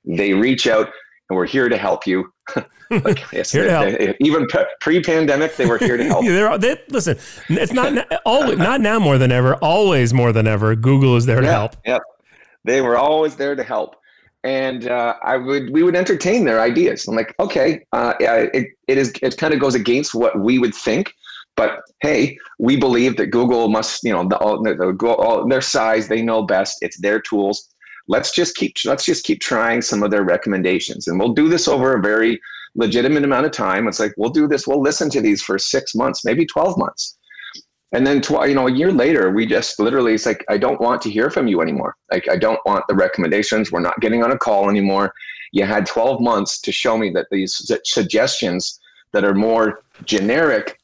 they 0.06 0.34
reach 0.34 0.66
out 0.66 0.90
and 1.30 1.38
we're 1.38 1.46
here 1.46 1.68
to 1.70 1.78
help 1.78 2.08
you 2.08 2.31
like, 2.90 3.32
yes, 3.32 3.52
here 3.52 3.66
to 3.66 3.70
help. 3.70 3.98
They, 3.98 4.16
even 4.20 4.48
pre-pandemic 4.80 5.56
they 5.56 5.66
were 5.66 5.78
here 5.78 5.98
to 5.98 6.04
help 6.04 6.26
they're, 6.26 6.58
they, 6.58 6.82
listen 6.90 7.18
it's 7.50 7.72
not 7.72 8.08
always 8.26 8.58
not 8.58 8.82
now 8.82 9.00
more 9.00 9.18
than 9.18 9.32
ever 9.32 9.56
always 9.56 10.14
more 10.14 10.34
than 10.34 10.48
ever 10.48 10.76
google 10.76 11.16
is 11.16 11.26
there 11.26 11.42
to 11.42 11.48
help 11.48 11.76
yeah 11.86 12.00
they 12.66 12.82
were 12.82 12.98
always 12.98 13.36
there 13.36 13.56
to 13.56 13.64
help 13.64 13.96
and 14.44 14.88
uh, 14.88 15.16
I 15.22 15.38
would 15.38 15.72
we 15.72 15.84
would 15.84 15.96
entertain 15.96 16.46
their 16.46 16.62
ideas. 16.62 17.08
I'm 17.08 17.16
like, 17.16 17.36
okay, 17.40 17.86
uh, 17.92 18.16
it, 18.20 18.70
it 18.88 18.98
is 18.98 19.14
it 19.22 19.38
kind 19.38 19.54
of 19.54 19.60
goes 19.60 19.76
against 19.76 20.16
what 20.16 20.40
we 20.40 20.58
would 20.58 20.74
think, 20.74 21.14
but 21.56 21.82
hey, 22.02 22.38
we 22.60 22.78
believe 22.78 23.18
that 23.18 23.28
Google 23.28 23.70
must, 23.70 24.04
you 24.04 24.12
know, 24.12 24.28
the, 24.28 24.38
the, 24.98 25.08
all, 25.08 25.48
their 25.48 25.62
size, 25.62 26.08
they 26.08 26.22
know 26.22 26.44
best. 26.44 26.78
It's 26.82 27.00
their 27.02 27.20
tools. 27.20 27.70
Let's 28.08 28.34
just 28.34 28.56
keep 28.56 28.76
let's 28.86 29.06
just 29.06 29.24
keep 29.24 29.42
trying 29.42 29.82
some 29.82 30.04
of 30.04 30.12
their 30.12 30.24
recommendations, 30.24 31.08
and 31.08 31.20
we'll 31.20 31.34
do 31.34 31.50
this 31.50 31.68
over 31.68 31.96
a 31.96 32.02
very 32.02 32.40
legitimate 32.76 33.24
amount 33.24 33.46
of 33.46 33.52
time. 33.52 33.88
It's 33.88 34.00
like 34.00 34.14
we'll 34.18 34.30
do 34.30 34.48
this. 34.48 34.68
We'll 34.68 34.82
listen 34.82 35.10
to 35.12 35.22
these 35.22 35.42
for 35.42 35.58
six 35.58 35.96
months, 35.96 36.26
maybe 36.26 36.46
twelve 36.46 36.78
months. 36.78 37.18
And 37.94 38.08
then, 38.08 38.22
tw- 38.22 38.48
you 38.48 38.56
know, 38.56 38.68
a 38.68 38.72
year 38.72 38.92
later, 38.92 39.32
we 39.32 39.46
just 39.46 39.78
literally, 39.78 40.14
it's 40.14 40.26
like, 40.26 40.46
I 40.50 40.58
don't 40.58 40.80
want 40.80 41.02
to 41.02 41.10
hear 41.10 41.30
from 41.30 41.48
you 41.48 41.62
anymore. 41.62 41.96
Like, 42.10 42.30
I 42.30 42.38
don't 42.38 42.60
want 42.66 42.86
the 42.88 42.96
recommendations. 42.96 43.70
We're 43.70 43.82
not 43.82 44.00
getting 44.00 44.24
on 44.24 44.32
a 44.32 44.38
call 44.38 44.70
anymore. 44.70 45.14
You 45.52 45.66
had 45.66 45.86
12 45.86 46.22
months 46.22 46.62
to 46.62 46.72
show 46.72 46.98
me 46.98 47.10
that 47.12 47.28
these 47.32 47.62
suggestions 47.84 48.80
that 49.12 49.26
are 49.26 49.34
more 49.34 49.84
generic 50.06 50.80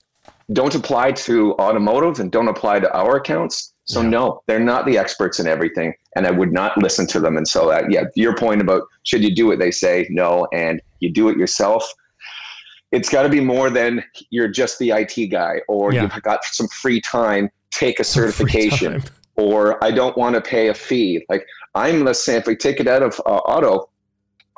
don't 0.51 0.75
apply 0.75 1.13
to 1.13 1.53
automotive 1.53 2.19
and 2.19 2.31
don't 2.31 2.49
apply 2.49 2.81
to 2.81 2.93
our 2.93 3.17
accounts. 3.17 3.73
So 3.87 4.01
yeah. 4.01 4.09
no, 4.09 4.43
they're 4.47 4.59
not 4.59 4.85
the 4.85 4.97
experts 4.97 5.39
in 5.39 5.47
everything, 5.47 5.93
and 6.15 6.27
I 6.27 6.31
would 6.31 6.51
not 6.51 6.77
listen 6.77 7.07
to 7.07 7.19
them. 7.19 7.37
And 7.37 7.47
so, 7.47 7.71
uh, 7.71 7.83
yeah, 7.89 8.03
your 8.15 8.35
point 8.35 8.61
about 8.61 8.83
should 9.03 9.23
you 9.23 9.33
do 9.33 9.51
it? 9.51 9.57
They 9.57 9.71
say 9.71 10.07
no, 10.09 10.47
and 10.53 10.81
you 10.99 11.11
do 11.11 11.29
it 11.29 11.37
yourself 11.37 11.89
it's 12.91 13.09
got 13.09 13.23
to 13.23 13.29
be 13.29 13.39
more 13.39 13.69
than 13.69 14.03
you're 14.29 14.47
just 14.47 14.79
the 14.79 14.91
IT 14.91 15.27
guy 15.27 15.61
or 15.67 15.93
yeah. 15.93 16.03
you've 16.03 16.23
got 16.23 16.43
some 16.45 16.67
free 16.67 17.01
time, 17.01 17.49
take 17.71 17.99
a 17.99 18.03
certification, 18.03 19.03
or 19.35 19.83
I 19.83 19.91
don't 19.91 20.17
want 20.17 20.35
to 20.35 20.41
pay 20.41 20.69
a 20.69 20.73
fee. 20.73 21.25
Like 21.29 21.45
I'm, 21.75 22.03
let's 22.03 22.23
say, 22.23 22.37
if 22.37 22.47
we 22.47 22.55
take 22.55 22.79
it 22.79 22.87
out 22.87 23.03
of 23.03 23.19
uh, 23.25 23.37
auto, 23.37 23.89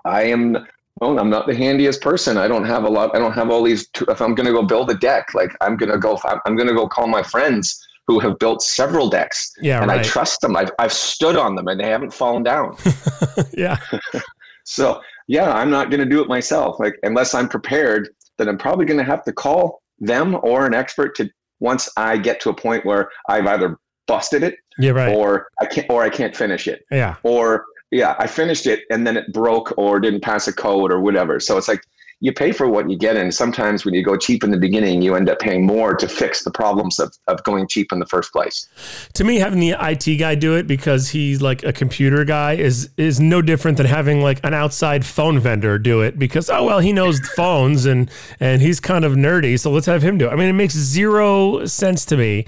I 0.05 0.23
am. 0.23 0.57
Well, 1.01 1.17
I'm 1.17 1.29
not 1.29 1.47
the 1.47 1.55
handiest 1.55 2.01
person. 2.01 2.37
I 2.37 2.49
don't 2.49 2.65
have 2.65 2.83
a 2.83 2.89
lot. 2.89 3.15
I 3.15 3.19
don't 3.19 3.31
have 3.31 3.49
all 3.49 3.63
these. 3.63 3.87
If 4.09 4.21
I'm 4.21 4.35
going 4.35 4.47
to 4.47 4.51
go 4.51 4.63
build 4.63 4.89
a 4.89 4.95
deck, 4.95 5.33
like 5.33 5.55
I'm 5.61 5.77
going 5.77 5.91
to 5.91 5.97
go. 5.97 6.19
I'm 6.45 6.57
going 6.57 6.67
to 6.67 6.73
go 6.73 6.87
call 6.87 7.07
my 7.07 7.23
friends 7.23 7.87
who 8.09 8.19
have 8.19 8.39
built 8.39 8.63
several 8.63 9.07
decks. 9.07 9.53
Yeah, 9.61 9.81
and 9.81 9.89
right. 9.89 9.99
I 9.99 10.03
trust 10.03 10.41
them. 10.41 10.55
I've 10.55 10.71
I've 10.79 10.91
stood 10.91 11.35
on 11.35 11.53
them 11.55 11.67
and 11.67 11.79
they 11.79 11.87
haven't 11.87 12.11
fallen 12.11 12.41
down. 12.41 12.75
yeah. 13.53 13.77
so 14.65 14.99
yeah, 15.27 15.53
I'm 15.53 15.69
not 15.69 15.91
going 15.91 15.99
to 15.99 16.09
do 16.09 16.21
it 16.23 16.27
myself. 16.27 16.79
Like 16.79 16.95
unless 17.03 17.35
I'm 17.35 17.47
prepared 17.47 18.09
then 18.39 18.49
I'm 18.49 18.57
probably 18.57 18.85
going 18.85 18.97
to 18.97 19.03
have 19.03 19.23
to 19.25 19.33
call 19.33 19.83
them 19.99 20.39
or 20.41 20.65
an 20.65 20.73
expert 20.73 21.13
to 21.17 21.29
once 21.59 21.89
I 21.97 22.17
get 22.17 22.39
to 22.41 22.49
a 22.49 22.53
point 22.53 22.85
where 22.85 23.09
I've 23.27 23.45
either 23.45 23.77
busted 24.07 24.41
it 24.41 24.55
yeah, 24.79 24.91
right. 24.91 25.13
or 25.13 25.49
I 25.61 25.65
can't 25.67 25.87
or 25.89 26.03
I 26.03 26.09
can't 26.09 26.35
finish 26.35 26.67
it. 26.67 26.83
Yeah. 26.89 27.17
Or 27.21 27.65
yeah, 27.91 28.15
I 28.17 28.25
finished 28.25 28.65
it 28.65 28.85
and 28.89 29.05
then 29.05 29.17
it 29.17 29.31
broke 29.33 29.73
or 29.77 29.99
didn't 29.99 30.21
pass 30.21 30.47
a 30.47 30.53
code 30.53 30.91
or 30.91 31.01
whatever. 31.01 31.39
So 31.39 31.57
it's 31.57 31.67
like 31.67 31.81
you 32.21 32.33
pay 32.33 32.51
for 32.51 32.67
what 32.67 32.89
you 32.89 32.97
get. 32.97 33.15
And 33.15 33.33
sometimes 33.33 33.85
when 33.85 33.93
you 33.93 34.03
go 34.03 34.17
cheap 34.17 34.43
in 34.43 34.51
the 34.51 34.57
beginning, 34.57 35.01
you 35.01 35.15
end 35.15 35.29
up 35.29 35.39
paying 35.39 35.65
more 35.65 35.95
to 35.95 36.07
fix 36.07 36.43
the 36.43 36.51
problems 36.51 36.99
of, 36.99 37.15
of 37.27 37.41
going 37.43 37.67
cheap 37.67 37.91
in 37.91 37.99
the 37.99 38.05
first 38.05 38.33
place. 38.33 38.67
To 39.13 39.23
me, 39.23 39.37
having 39.37 39.59
the 39.59 39.75
IT 39.79 40.17
guy 40.17 40.35
do 40.35 40.55
it 40.55 40.67
because 40.67 41.09
he's 41.09 41.41
like 41.41 41.63
a 41.63 41.71
computer 41.71 42.25
guy 42.25 42.53
is 42.53 42.89
is 42.97 43.19
no 43.19 43.41
different 43.41 43.77
than 43.77 43.85
having 43.85 44.21
like 44.21 44.43
an 44.43 44.53
outside 44.53 45.05
phone 45.05 45.39
vendor 45.39 45.77
do 45.77 46.01
it 46.01 46.19
because 46.19 46.49
oh 46.49 46.65
well 46.65 46.79
he 46.79 46.91
knows 46.91 47.19
phones 47.35 47.85
and 47.85 48.11
and 48.39 48.61
he's 48.61 48.79
kind 48.79 49.05
of 49.05 49.13
nerdy, 49.13 49.59
so 49.59 49.71
let's 49.71 49.85
have 49.85 50.01
him 50.01 50.17
do 50.17 50.27
it. 50.27 50.31
I 50.31 50.35
mean, 50.35 50.49
it 50.49 50.53
makes 50.53 50.73
zero 50.73 51.65
sense 51.65 52.05
to 52.05 52.17
me. 52.17 52.45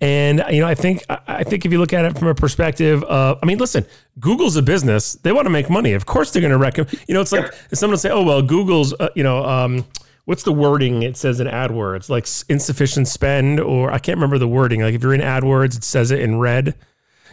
And 0.00 0.44
you 0.50 0.60
know, 0.60 0.66
I 0.66 0.74
think 0.74 1.04
I 1.08 1.44
think 1.44 1.64
if 1.64 1.72
you 1.72 1.78
look 1.78 1.92
at 1.92 2.04
it 2.04 2.18
from 2.18 2.28
a 2.28 2.34
perspective 2.34 3.02
of, 3.04 3.38
I 3.42 3.46
mean, 3.46 3.58
listen, 3.58 3.86
Google's 4.18 4.56
a 4.56 4.62
business; 4.62 5.14
they 5.14 5.32
want 5.32 5.46
to 5.46 5.50
make 5.50 5.70
money. 5.70 5.92
Of 5.92 6.04
course, 6.04 6.30
they're 6.30 6.42
going 6.42 6.52
to 6.52 6.58
recommend. 6.58 6.98
You 7.06 7.14
know, 7.14 7.20
it's 7.20 7.32
like 7.32 7.46
if 7.70 7.78
someone 7.78 7.92
will 7.92 7.98
say, 7.98 8.10
"Oh, 8.10 8.22
well, 8.22 8.42
Google's," 8.42 8.92
uh, 8.94 9.10
you 9.14 9.22
know, 9.22 9.44
um, 9.44 9.86
what's 10.24 10.42
the 10.42 10.52
wording 10.52 11.02
it 11.02 11.16
says 11.16 11.40
in 11.40 11.46
AdWords, 11.46 12.08
like 12.08 12.26
insufficient 12.48 13.08
spend, 13.08 13.60
or 13.60 13.92
I 13.92 13.98
can't 13.98 14.16
remember 14.16 14.38
the 14.38 14.48
wording. 14.48 14.82
Like 14.82 14.94
if 14.94 15.02
you're 15.02 15.14
in 15.14 15.20
AdWords, 15.20 15.76
it 15.76 15.84
says 15.84 16.10
it 16.10 16.20
in 16.20 16.38
red. 16.38 16.74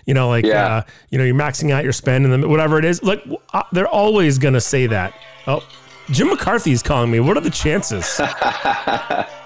You 0.06 0.14
know, 0.14 0.30
like 0.30 0.46
yeah. 0.46 0.78
uh, 0.78 0.84
you 1.10 1.18
know, 1.18 1.24
you're 1.24 1.36
maxing 1.36 1.72
out 1.72 1.84
your 1.84 1.94
spend 1.94 2.26
and 2.26 2.34
then 2.34 2.50
whatever 2.50 2.78
it 2.80 2.86
is. 2.86 3.04
Like 3.04 3.24
uh, 3.54 3.64
they're 3.72 3.88
always 3.88 4.38
going 4.38 4.54
to 4.54 4.62
say 4.62 4.88
that. 4.88 5.14
Oh, 5.48 5.68
Jim 6.10 6.28
McCarthy 6.28 6.72
is 6.72 6.84
calling 6.84 7.12
me. 7.12 7.20
What 7.20 7.38
are 7.38 7.42
the 7.42 7.50
chances? 7.50 8.20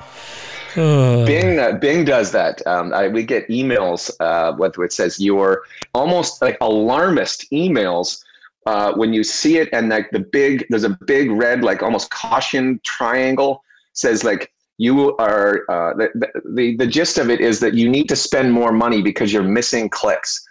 Bing 0.75 1.59
uh, 1.59 1.73
Bing 1.73 2.05
does 2.05 2.31
that. 2.31 2.65
Um, 2.67 2.93
I, 2.93 3.07
we 3.07 3.23
get 3.23 3.47
emails 3.47 4.11
uh, 4.19 4.55
with 4.57 4.77
it 4.79 4.93
says 4.93 5.19
you're 5.19 5.63
almost 5.93 6.41
like 6.41 6.57
alarmist 6.61 7.49
emails 7.51 8.23
uh, 8.65 8.93
when 8.93 9.13
you 9.13 9.23
see 9.23 9.57
it, 9.57 9.69
and 9.73 9.89
like 9.89 10.11
the 10.11 10.19
big 10.19 10.65
there's 10.69 10.83
a 10.83 10.97
big 11.05 11.31
red 11.31 11.63
like 11.63 11.81
almost 11.83 12.09
caution 12.09 12.79
triangle 12.83 13.63
says 13.93 14.23
like 14.23 14.51
you 14.77 15.15
are 15.17 15.63
uh, 15.69 15.93
the, 15.93 16.41
the 16.53 16.75
the 16.75 16.87
gist 16.87 17.17
of 17.17 17.29
it 17.29 17.39
is 17.39 17.59
that 17.61 17.73
you 17.73 17.89
need 17.89 18.09
to 18.09 18.15
spend 18.15 18.51
more 18.51 18.71
money 18.71 19.01
because 19.01 19.31
you're 19.31 19.43
missing 19.43 19.89
clicks, 19.89 20.45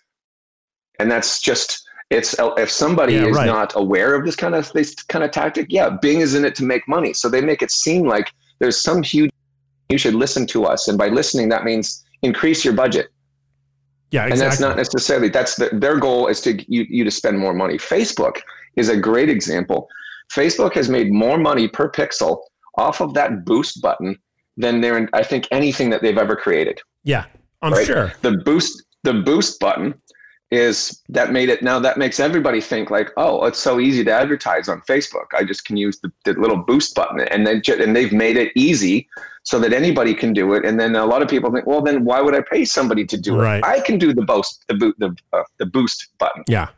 and 0.98 1.10
that's 1.10 1.40
just 1.40 1.84
it's 2.10 2.34
if 2.56 2.70
somebody 2.70 3.14
yeah, 3.14 3.26
is 3.26 3.36
right. 3.36 3.46
not 3.46 3.72
aware 3.76 4.14
of 4.14 4.24
this 4.24 4.36
kind 4.36 4.54
of 4.54 4.72
this 4.72 4.94
kind 4.94 5.24
of 5.24 5.30
tactic, 5.30 5.66
yeah, 5.70 5.90
Bing 5.90 6.20
is 6.20 6.34
in 6.34 6.44
it 6.44 6.54
to 6.56 6.64
make 6.64 6.86
money, 6.88 7.12
so 7.12 7.28
they 7.28 7.40
make 7.40 7.62
it 7.62 7.70
seem 7.70 8.06
like 8.06 8.32
there's 8.60 8.80
some 8.80 9.02
huge 9.02 9.30
you 9.88 9.98
should 9.98 10.14
listen 10.14 10.46
to 10.48 10.64
us. 10.64 10.88
And 10.88 10.96
by 10.96 11.08
listening, 11.08 11.48
that 11.50 11.64
means 11.64 12.04
increase 12.22 12.64
your 12.64 12.74
budget. 12.74 13.10
Yeah, 14.10 14.26
exactly. 14.26 14.32
And 14.32 14.40
that's 14.40 14.60
not 14.60 14.76
necessarily 14.76 15.28
that's 15.28 15.56
the, 15.56 15.70
their 15.72 15.98
goal 15.98 16.28
is 16.28 16.40
to 16.42 16.52
you, 16.72 16.86
you 16.88 17.04
to 17.04 17.10
spend 17.10 17.38
more 17.38 17.54
money. 17.54 17.76
Facebook 17.76 18.40
is 18.76 18.88
a 18.88 18.96
great 18.96 19.28
example. 19.28 19.88
Facebook 20.32 20.74
has 20.74 20.88
made 20.88 21.12
more 21.12 21.36
money 21.36 21.68
per 21.68 21.90
pixel 21.90 22.40
off 22.76 23.00
of 23.00 23.14
that 23.14 23.44
boost 23.44 23.82
button 23.82 24.16
than 24.56 24.80
they're 24.80 25.08
I 25.12 25.22
think 25.22 25.48
anything 25.50 25.90
that 25.90 26.02
they've 26.02 26.18
ever 26.18 26.36
created. 26.36 26.80
Yeah, 27.02 27.24
I'm 27.62 27.72
right? 27.72 27.86
sure. 27.86 28.12
The 28.22 28.38
boost 28.44 28.84
the 29.02 29.14
boost 29.14 29.60
button 29.60 29.94
is 30.54 31.02
that 31.08 31.32
made 31.32 31.48
it 31.48 31.62
now 31.62 31.80
that 31.80 31.98
makes 31.98 32.20
everybody 32.20 32.60
think 32.60 32.88
like 32.88 33.10
oh 33.16 33.44
it's 33.44 33.58
so 33.58 33.80
easy 33.80 34.04
to 34.04 34.12
advertise 34.12 34.68
on 34.68 34.80
facebook. 34.82 35.26
I 35.34 35.42
just 35.42 35.64
can 35.64 35.76
use 35.76 35.98
the, 35.98 36.12
the 36.24 36.34
little 36.34 36.56
boost 36.56 36.94
button 36.94 37.20
and 37.20 37.44
then 37.44 37.60
and 37.66 37.96
they've 37.96 38.12
made 38.12 38.36
it 38.36 38.52
easy 38.54 39.08
so 39.42 39.58
that 39.58 39.72
anybody 39.72 40.14
can 40.14 40.32
do 40.32 40.54
it. 40.54 40.64
And 40.64 40.80
then 40.80 40.96
a 40.96 41.04
lot 41.04 41.22
of 41.22 41.28
people 41.28 41.52
think 41.52 41.66
well 41.66 41.82
then 41.82 42.04
why 42.04 42.20
would 42.20 42.34
i 42.34 42.40
pay 42.40 42.64
somebody 42.64 43.04
to 43.06 43.18
do 43.18 43.36
right. 43.36 43.58
it 43.58 43.64
i 43.64 43.80
can 43.80 43.98
do 43.98 44.14
the 44.14 44.22
boost 44.22 44.64
the 44.68 44.74
boot 44.74 44.94
the, 44.98 45.16
uh, 45.32 45.42
the 45.58 45.66
boost 45.66 46.08
button. 46.18 46.44
Yeah. 46.46 46.68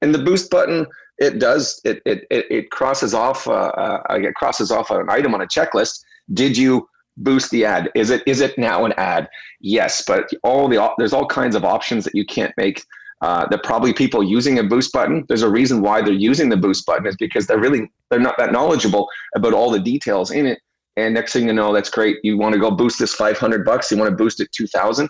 And 0.00 0.14
the 0.14 0.22
boost 0.22 0.50
button 0.50 0.86
it 1.18 1.40
does 1.40 1.80
it 1.84 2.00
it 2.06 2.24
it, 2.30 2.46
it 2.50 2.70
crosses 2.70 3.14
off 3.14 3.48
uh, 3.48 3.72
uh, 3.82 4.02
it 4.10 4.34
crosses 4.34 4.70
off 4.70 4.90
an 4.90 5.10
item 5.10 5.34
on 5.34 5.42
a 5.42 5.46
checklist. 5.46 6.04
Did 6.32 6.56
you 6.56 6.88
boost 7.16 7.50
the 7.50 7.64
ad? 7.64 7.90
Is 7.96 8.10
it 8.10 8.22
is 8.26 8.40
it 8.40 8.56
now 8.58 8.84
an 8.84 8.92
ad? 8.96 9.28
Yes 9.60 10.04
but 10.06 10.30
all 10.44 10.68
the 10.68 10.78
there's 10.98 11.12
all 11.12 11.26
kinds 11.26 11.56
of 11.56 11.64
options 11.64 12.04
that 12.04 12.14
you 12.14 12.24
can't 12.24 12.54
make 12.56 12.84
uh, 13.20 13.46
that 13.48 13.62
probably 13.64 13.92
people 13.92 14.22
using 14.22 14.58
a 14.58 14.62
boost 14.62 14.92
button 14.92 15.24
there's 15.28 15.42
a 15.42 15.50
reason 15.50 15.82
why 15.82 16.00
they're 16.00 16.12
using 16.12 16.48
the 16.48 16.56
boost 16.56 16.86
button 16.86 17.06
is 17.06 17.16
because 17.16 17.46
they're 17.46 17.60
really 17.60 17.90
they're 18.10 18.20
not 18.20 18.36
that 18.38 18.52
knowledgeable 18.52 19.08
about 19.34 19.52
all 19.52 19.70
the 19.70 19.80
details 19.80 20.30
in 20.30 20.46
it. 20.46 20.60
And 20.96 21.14
next 21.14 21.32
thing 21.32 21.46
you 21.46 21.52
know 21.52 21.72
that's 21.72 21.90
great. 21.90 22.18
You 22.22 22.38
want 22.38 22.54
to 22.54 22.60
go 22.60 22.70
boost 22.70 22.98
this 22.98 23.14
500 23.14 23.64
bucks 23.64 23.90
you 23.90 23.96
want 23.96 24.10
to 24.10 24.16
boost 24.16 24.40
it 24.40 24.50
2000 24.52 25.08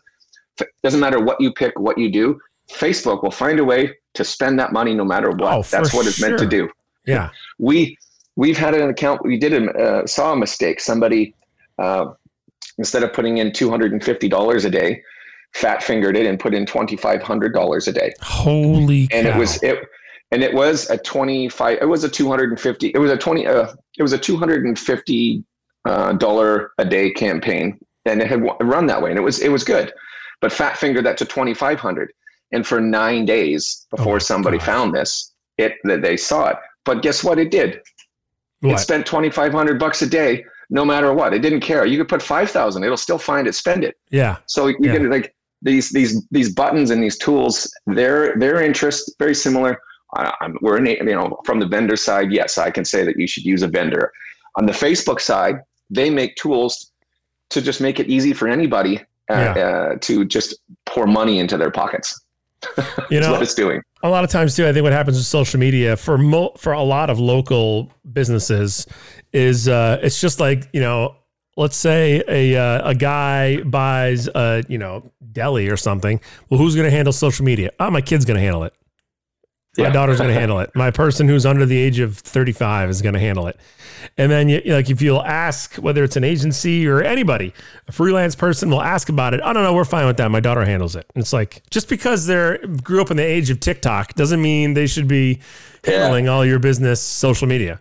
doesn't 0.83 1.01
matter 1.01 1.21
what 1.21 1.41
you 1.41 1.53
pick 1.53 1.79
what 1.79 1.97
you 1.99 2.11
do 2.11 2.39
facebook 2.71 3.23
will 3.23 3.31
find 3.31 3.61
a 3.61 3.65
way 3.65 3.95
to 4.15 4.25
spend 4.25 4.59
that 4.59 4.73
money 4.73 4.95
no 4.95 5.05
matter 5.05 5.31
what. 5.31 5.55
Oh, 5.55 5.63
that's 5.63 5.95
what 5.95 6.07
it's 6.07 6.17
sure. 6.17 6.29
meant 6.29 6.41
to 6.41 6.47
do. 6.47 6.69
Yeah. 7.07 7.31
We 7.59 7.97
we've 8.37 8.59
had 8.59 8.75
an 8.75 8.91
account 8.91 9.25
we 9.25 9.39
did 9.39 9.53
a 9.55 9.71
uh, 9.73 10.07
saw 10.07 10.33
a 10.33 10.37
mistake. 10.37 10.81
Somebody 10.81 11.35
uh, 11.79 12.07
instead 12.79 13.03
of 13.03 13.13
putting 13.13 13.39
in 13.39 13.51
$250 13.51 14.65
a 14.65 14.71
day 14.71 15.03
fat 15.55 15.83
fingered 15.83 16.17
it 16.17 16.27
and 16.27 16.39
put 16.39 16.55
in 16.55 16.67
twenty 16.67 16.97
five 16.97 17.23
hundred 17.23 17.53
dollars 17.53 17.89
a 17.89 17.93
day. 17.93 18.13
Holy! 18.21 19.09
And 19.13 19.27
cow. 19.27 19.35
it 19.35 19.39
was 19.39 19.63
it, 19.63 19.79
and 20.31 20.43
it 20.43 20.55
was 20.55 20.89
a 20.91 20.99
twenty 20.99 21.49
five. 21.49 21.79
It 21.81 21.87
was 21.87 22.05
a 22.05 22.09
two 22.09 22.29
hundred 22.29 22.51
and 22.51 22.61
fifty. 22.61 22.89
It 22.95 22.99
was 22.99 23.11
a 23.11 23.17
twenty. 23.17 23.47
Uh, 23.47 23.73
it 23.97 24.03
was 24.03 24.13
a 24.13 24.19
two 24.19 24.37
hundred 24.37 24.65
and 24.65 24.79
fifty 24.79 25.45
uh, 25.85 26.13
dollar 26.13 26.73
a 26.79 26.85
day 26.85 27.11
campaign, 27.11 27.79
and 28.05 28.21
it 28.21 28.29
had 28.29 28.43
run 28.61 28.87
that 28.87 29.03
way, 29.03 29.11
and 29.11 29.19
it 29.19 29.23
was 29.23 29.41
it 29.41 29.51
was 29.51 29.65
good. 29.65 29.93
But 30.41 30.53
fat 30.53 30.77
fingered 30.77 31.05
that 31.07 31.19
to 31.19 31.25
twenty 31.25 31.55
five 31.55 31.81
hundred, 31.81 32.13
and 32.53 32.67
for 32.67 32.81
nine 32.81 33.25
days 33.25 33.87
before 33.91 34.17
oh 34.17 34.21
somebody 34.21 34.59
gosh. 34.59 34.67
found 34.67 34.95
this, 34.95 35.35
it 35.57 35.75
that 35.85 36.03
they 36.03 36.17
saw 36.17 36.49
it. 36.49 36.57
But 36.85 37.03
guess 37.03 37.25
what? 37.25 37.39
It 37.39 37.51
did. 37.51 37.81
What? 38.61 38.75
It 38.75 38.79
spent 38.79 39.07
twenty 39.07 39.31
five 39.31 39.53
hundred 39.53 39.79
bucks 39.79 40.03
a 40.03 40.09
day 40.09 40.45
no 40.71 40.85
matter 40.85 41.13
what. 41.15 41.33
It 41.33 41.41
didn't 41.41 41.61
care. 41.61 41.87
You 41.87 41.99
could 41.99 42.09
put 42.09 42.23
five 42.23 42.51
thousand; 42.51 42.85
it'll 42.85 42.97
still 42.97 43.19
find 43.19 43.47
it, 43.47 43.55
spend 43.55 43.85
it. 43.85 43.97
Yeah. 44.11 44.39
So 44.47 44.67
you 44.67 44.77
yeah. 44.81 44.95
can 44.95 45.11
like 45.11 45.35
these 45.63 45.91
these 45.91 46.25
these 46.31 46.53
buttons 46.55 46.91
and 46.91 47.03
these 47.03 47.19
tools 47.19 47.73
their 47.87 48.37
their 48.37 48.63
interest 48.63 49.13
very 49.19 49.35
similar. 49.35 49.81
I'm, 50.15 50.57
we're 50.63 50.79
in 50.79 50.87
you 50.87 51.15
know 51.15 51.39
from 51.45 51.61
the 51.61 51.67
vendor 51.67 51.95
side 51.95 52.33
yes 52.33 52.57
i 52.57 52.71
can 52.71 52.83
say 52.83 53.05
that 53.05 53.19
you 53.19 53.27
should 53.27 53.45
use 53.45 53.63
a 53.63 53.69
vendor. 53.69 54.13
On 54.57 54.67
the 54.67 54.73
facebook 54.73 55.21
side 55.21 55.57
they 55.91 56.11
make 56.11 56.37
tools 56.37 56.93
to 57.51 57.63
just 57.63 57.81
make 57.81 58.01
it 58.01 58.09
easy 58.09 58.33
for 58.33 58.49
anybody 58.49 58.99
uh, 59.31 59.35
yeah. 59.57 59.65
uh, 59.65 59.97
to 60.01 60.25
just 60.25 60.57
pour 60.87 61.07
money 61.07 61.39
into 61.39 61.57
their 61.57 61.71
pockets. 61.71 62.21
You 63.11 63.21
know 63.21 63.33
what 63.33 63.43
it's 63.43 63.55
doing. 63.55 63.83
a 64.03 64.09
lot 64.09 64.25
of 64.25 64.31
times 64.31 64.57
too 64.57 64.67
i 64.67 64.73
think 64.73 64.83
what 64.83 64.93
happens 64.93 65.17
with 65.17 65.27
social 65.27 65.61
media 65.61 65.97
for 65.97 66.19
mo- 66.19 66.53
for 66.57 66.73
a 66.73 66.83
lot 66.83 67.11
of 67.11 67.19
local 67.21 67.93
businesses 68.13 68.87
is 69.33 69.69
uh, 69.69 69.99
it's 70.03 70.21
just 70.21 70.41
like 70.41 70.69
you 70.73 70.81
know 70.81 71.15
let's 71.59 71.77
say 71.77 72.23
a 72.29 72.57
uh, 72.57 72.89
a 72.91 72.95
guy 72.95 73.61
buys 73.63 74.29
a 74.29 74.65
you 74.69 74.79
know 74.79 75.11
deli 75.33 75.69
or 75.69 75.77
something. 75.77 76.21
Well, 76.49 76.59
who's 76.59 76.75
going 76.75 76.87
to 76.91 76.97
handle 76.97 77.13
social 77.13 77.45
media? 77.45 77.71
Oh, 77.79 77.91
my 77.91 78.01
kid's 78.01 78.25
going 78.25 78.37
to 78.37 78.43
handle 78.43 78.65
it. 78.65 78.73
My 79.77 79.85
Yeah. 79.85 79.91
daughter's 79.93 80.19
going 80.19 80.31
to 80.35 80.41
handle 80.41 80.59
it. 80.61 80.71
My 80.75 80.91
person 80.91 81.29
who's 81.29 81.45
under 81.47 81.65
the 81.67 81.77
age 81.77 81.99
of 82.01 82.17
35 82.19 82.89
is 82.91 83.03
going 83.03 83.13
to 83.13 83.21
handle 83.21 83.47
it. 83.47 83.57
And 84.17 84.31
then, 84.33 84.49
you, 84.49 84.61
like, 84.67 84.91
if 84.91 85.03
you'll 85.03 85.23
ask 85.23 85.75
whether 85.77 86.03
it's 86.03 86.17
an 86.17 86.25
agency 86.25 86.87
or 86.89 87.03
anybody, 87.03 87.53
a 87.87 87.93
freelance 87.93 88.35
person 88.35 88.71
will 88.71 88.83
ask 88.83 89.09
about 89.09 89.35
it. 89.35 89.41
I 89.43 89.53
don't 89.53 89.63
know. 89.63 89.75
We're 89.75 89.85
fine 89.85 90.07
with 90.07 90.17
that. 90.17 90.31
My 90.31 90.41
daughter 90.41 90.65
handles 90.65 90.97
it. 90.97 91.07
And 91.15 91.23
it's 91.23 91.33
like 91.33 91.63
just 91.71 91.89
because 91.89 92.27
they're 92.27 92.59
grew 92.83 93.01
up 93.01 93.11
in 93.11 93.17
the 93.17 93.25
age 93.25 93.51
of 93.51 93.61
TikTok 93.61 94.15
doesn't 94.15 94.41
mean 94.41 94.75
they 94.75 94.87
should 94.87 95.07
be 95.09 95.41
Yeah. 95.87 96.01
handling 96.03 96.29
all 96.29 96.45
your 96.45 96.59
business 96.59 97.01
social 97.01 97.47
media. 97.47 97.81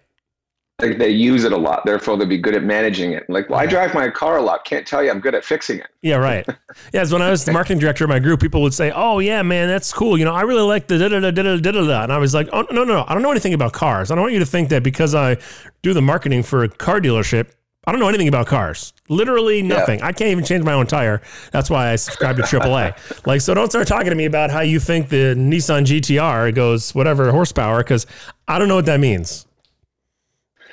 Like 0.80 1.00
they 1.00 1.10
use 1.10 1.44
it 1.44 1.52
a 1.52 1.58
lot, 1.58 1.86
therefore 1.86 2.18
they'll 2.18 2.28
be 2.28 2.38
good 2.38 2.54
at 2.54 2.64
managing 2.64 3.14
it. 3.14 3.28
Like, 3.30 3.50
well, 3.50 3.60
I 3.60 3.66
drive 3.66 3.96
my 3.96 4.10
car 4.10 4.38
a 4.38 4.44
lot. 4.44 4.64
Can't 4.64 4.86
tell 4.86 5.04
you 5.04 5.10
I'm 5.10 5.20
good 5.20 5.34
at 5.34 5.44
fixing 5.44 5.80
it. 5.80 5.88
Yeah, 6.04 6.18
right. 6.18 6.48
Yeah, 6.94 7.04
so 7.06 7.16
when 7.16 7.24
I 7.24 7.32
was 7.32 7.44
the 7.44 7.52
marketing 7.52 7.80
director 7.80 8.04
of 8.04 8.10
my 8.10 8.20
group, 8.20 8.40
people 8.40 8.62
would 8.62 8.74
say, 8.74 8.92
"Oh, 8.96 9.18
yeah, 9.18 9.42
man, 9.42 9.68
that's 9.68 9.92
cool. 9.92 10.18
You 10.18 10.26
know, 10.26 10.34
I 10.34 10.42
really 10.42 10.62
like 10.62 10.88
the 10.88 11.00
da 11.00 11.10
da 11.10 11.20
da 11.20 11.32
da 11.32 11.58
da 11.58 11.72
da 11.72 11.88
da." 11.88 12.04
And 12.04 12.14
I 12.14 12.20
was 12.20 12.36
like, 12.36 12.48
"Oh, 12.54 12.62
no, 12.70 12.84
no, 12.84 12.94
no, 12.94 13.06
I 13.08 13.14
don't 13.14 13.24
know 13.24 13.32
anything 13.32 13.56
about 13.56 13.74
cars. 13.74 14.12
I 14.12 14.16
don't 14.16 14.22
want 14.22 14.34
you 14.34 14.40
to 14.40 14.46
think 14.46 14.70
that 14.70 14.84
because 14.84 15.16
I 15.16 15.38
do 15.82 15.94
the 15.94 16.02
marketing 16.02 16.44
for 16.44 16.64
a 16.64 16.70
car 16.70 17.02
dealership, 17.02 17.50
I 17.88 17.92
don't 17.92 18.00
know 18.00 18.10
anything 18.10 18.28
about 18.28 18.46
cars. 18.46 18.94
Literally 19.10 19.64
nothing. 19.64 20.02
I 20.02 20.12
can't 20.12 20.30
even 20.30 20.44
change 20.44 20.64
my 20.64 20.74
own 20.74 20.86
tire. 20.86 21.22
That's 21.52 21.70
why 21.70 21.90
I 21.90 21.96
subscribe 21.96 22.36
to 22.36 22.44
AAA. 22.44 23.26
like, 23.26 23.42
so 23.42 23.56
don't 23.56 23.70
start 23.70 23.88
talking 23.88 24.10
to 24.10 24.16
me 24.16 24.26
about 24.26 24.52
how 24.52 24.60
you 24.60 24.80
think 24.80 25.10
the 25.10 25.34
Nissan 25.36 25.86
GTR 25.86 26.54
goes 26.54 26.94
whatever 26.94 27.32
horsepower 27.32 27.80
because 27.80 28.06
I 28.48 28.60
don't 28.60 28.68
know 28.68 28.76
what 28.76 28.86
that 28.86 29.00
means. 29.00 29.47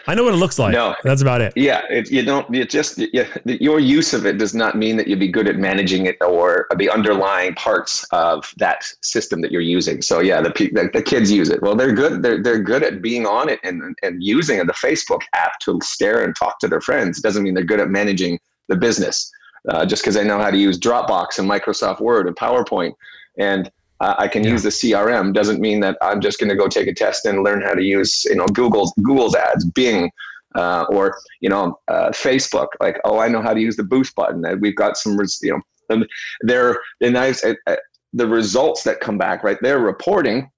I 0.06 0.14
know 0.14 0.24
what 0.24 0.34
it 0.34 0.38
looks 0.38 0.58
like. 0.58 0.72
No. 0.72 0.94
That's 1.02 1.22
about 1.22 1.40
it. 1.40 1.52
Yeah, 1.56 1.82
it, 1.88 2.10
you 2.10 2.22
don't. 2.22 2.54
It 2.54 2.68
just 2.70 2.98
yeah, 3.12 3.26
your 3.44 3.80
use 3.80 4.12
of 4.12 4.26
it 4.26 4.38
does 4.38 4.54
not 4.54 4.76
mean 4.76 4.96
that 4.98 5.08
you'll 5.08 5.18
be 5.18 5.28
good 5.28 5.48
at 5.48 5.56
managing 5.56 6.06
it 6.06 6.16
or 6.20 6.66
the 6.76 6.90
underlying 6.90 7.54
parts 7.54 8.04
of 8.12 8.52
that 8.58 8.84
system 9.02 9.40
that 9.40 9.50
you're 9.50 9.62
using. 9.62 10.02
So 10.02 10.20
yeah, 10.20 10.40
the 10.40 10.50
the, 10.50 10.90
the 10.92 11.02
kids 11.02 11.32
use 11.32 11.48
it. 11.48 11.62
Well, 11.62 11.74
they're 11.74 11.92
good. 11.92 12.22
They're 12.22 12.42
they're 12.42 12.62
good 12.62 12.82
at 12.82 13.00
being 13.00 13.26
on 13.26 13.48
it 13.48 13.60
and 13.62 13.96
and 14.02 14.22
using 14.22 14.58
the 14.58 14.72
Facebook 14.74 15.22
app 15.34 15.58
to 15.60 15.78
stare 15.82 16.22
and 16.22 16.36
talk 16.36 16.58
to 16.60 16.68
their 16.68 16.80
friends. 16.80 17.18
It 17.18 17.22
doesn't 17.22 17.42
mean 17.42 17.54
they're 17.54 17.64
good 17.64 17.80
at 17.80 17.88
managing 17.88 18.38
the 18.68 18.76
business. 18.76 19.30
Uh, 19.70 19.86
just 19.86 20.02
because 20.02 20.14
they 20.14 20.24
know 20.24 20.38
how 20.38 20.50
to 20.50 20.58
use 20.58 20.78
Dropbox 20.78 21.38
and 21.38 21.48
Microsoft 21.48 21.98
Word 21.98 22.26
and 22.26 22.36
PowerPoint 22.36 22.92
and 23.38 23.70
uh, 24.04 24.14
I 24.18 24.28
can 24.28 24.42
Yeah. 24.44 24.50
use 24.54 24.62
the 24.62 24.70
CRM 24.80 25.32
doesn't 25.32 25.60
mean 25.60 25.80
that 25.80 25.96
I'm 26.02 26.20
just 26.20 26.38
going 26.38 26.50
to 26.50 26.56
go 26.62 26.68
take 26.68 26.88
a 26.88 26.94
test 26.94 27.24
and 27.24 27.42
learn 27.42 27.62
how 27.62 27.74
to 27.74 27.82
use 27.82 28.12
you 28.30 28.36
know 28.36 28.46
Google's 28.58 28.92
Google's 29.02 29.34
ads, 29.34 29.64
Bing, 29.64 30.10
uh, 30.54 30.84
or 30.90 31.04
you 31.40 31.48
know 31.48 31.78
uh, 31.88 32.10
Facebook. 32.10 32.68
Like 32.80 32.96
oh, 33.04 33.18
I 33.18 33.28
know 33.28 33.42
how 33.46 33.54
to 33.54 33.60
use 33.60 33.76
the 33.76 33.88
boost 33.94 34.14
button. 34.14 34.44
And 34.44 34.60
we've 34.60 34.76
got 34.84 34.96
some 34.96 35.16
res- 35.16 35.40
you 35.42 35.52
know 35.52 35.60
and 35.90 36.06
they're 36.42 36.78
the 37.00 37.10
nice 37.10 37.42
uh, 37.44 37.54
uh, 37.66 37.76
the 38.12 38.26
results 38.26 38.82
that 38.84 39.00
come 39.00 39.18
back 39.18 39.42
right. 39.42 39.58
They're 39.62 39.80
reporting 39.94 40.50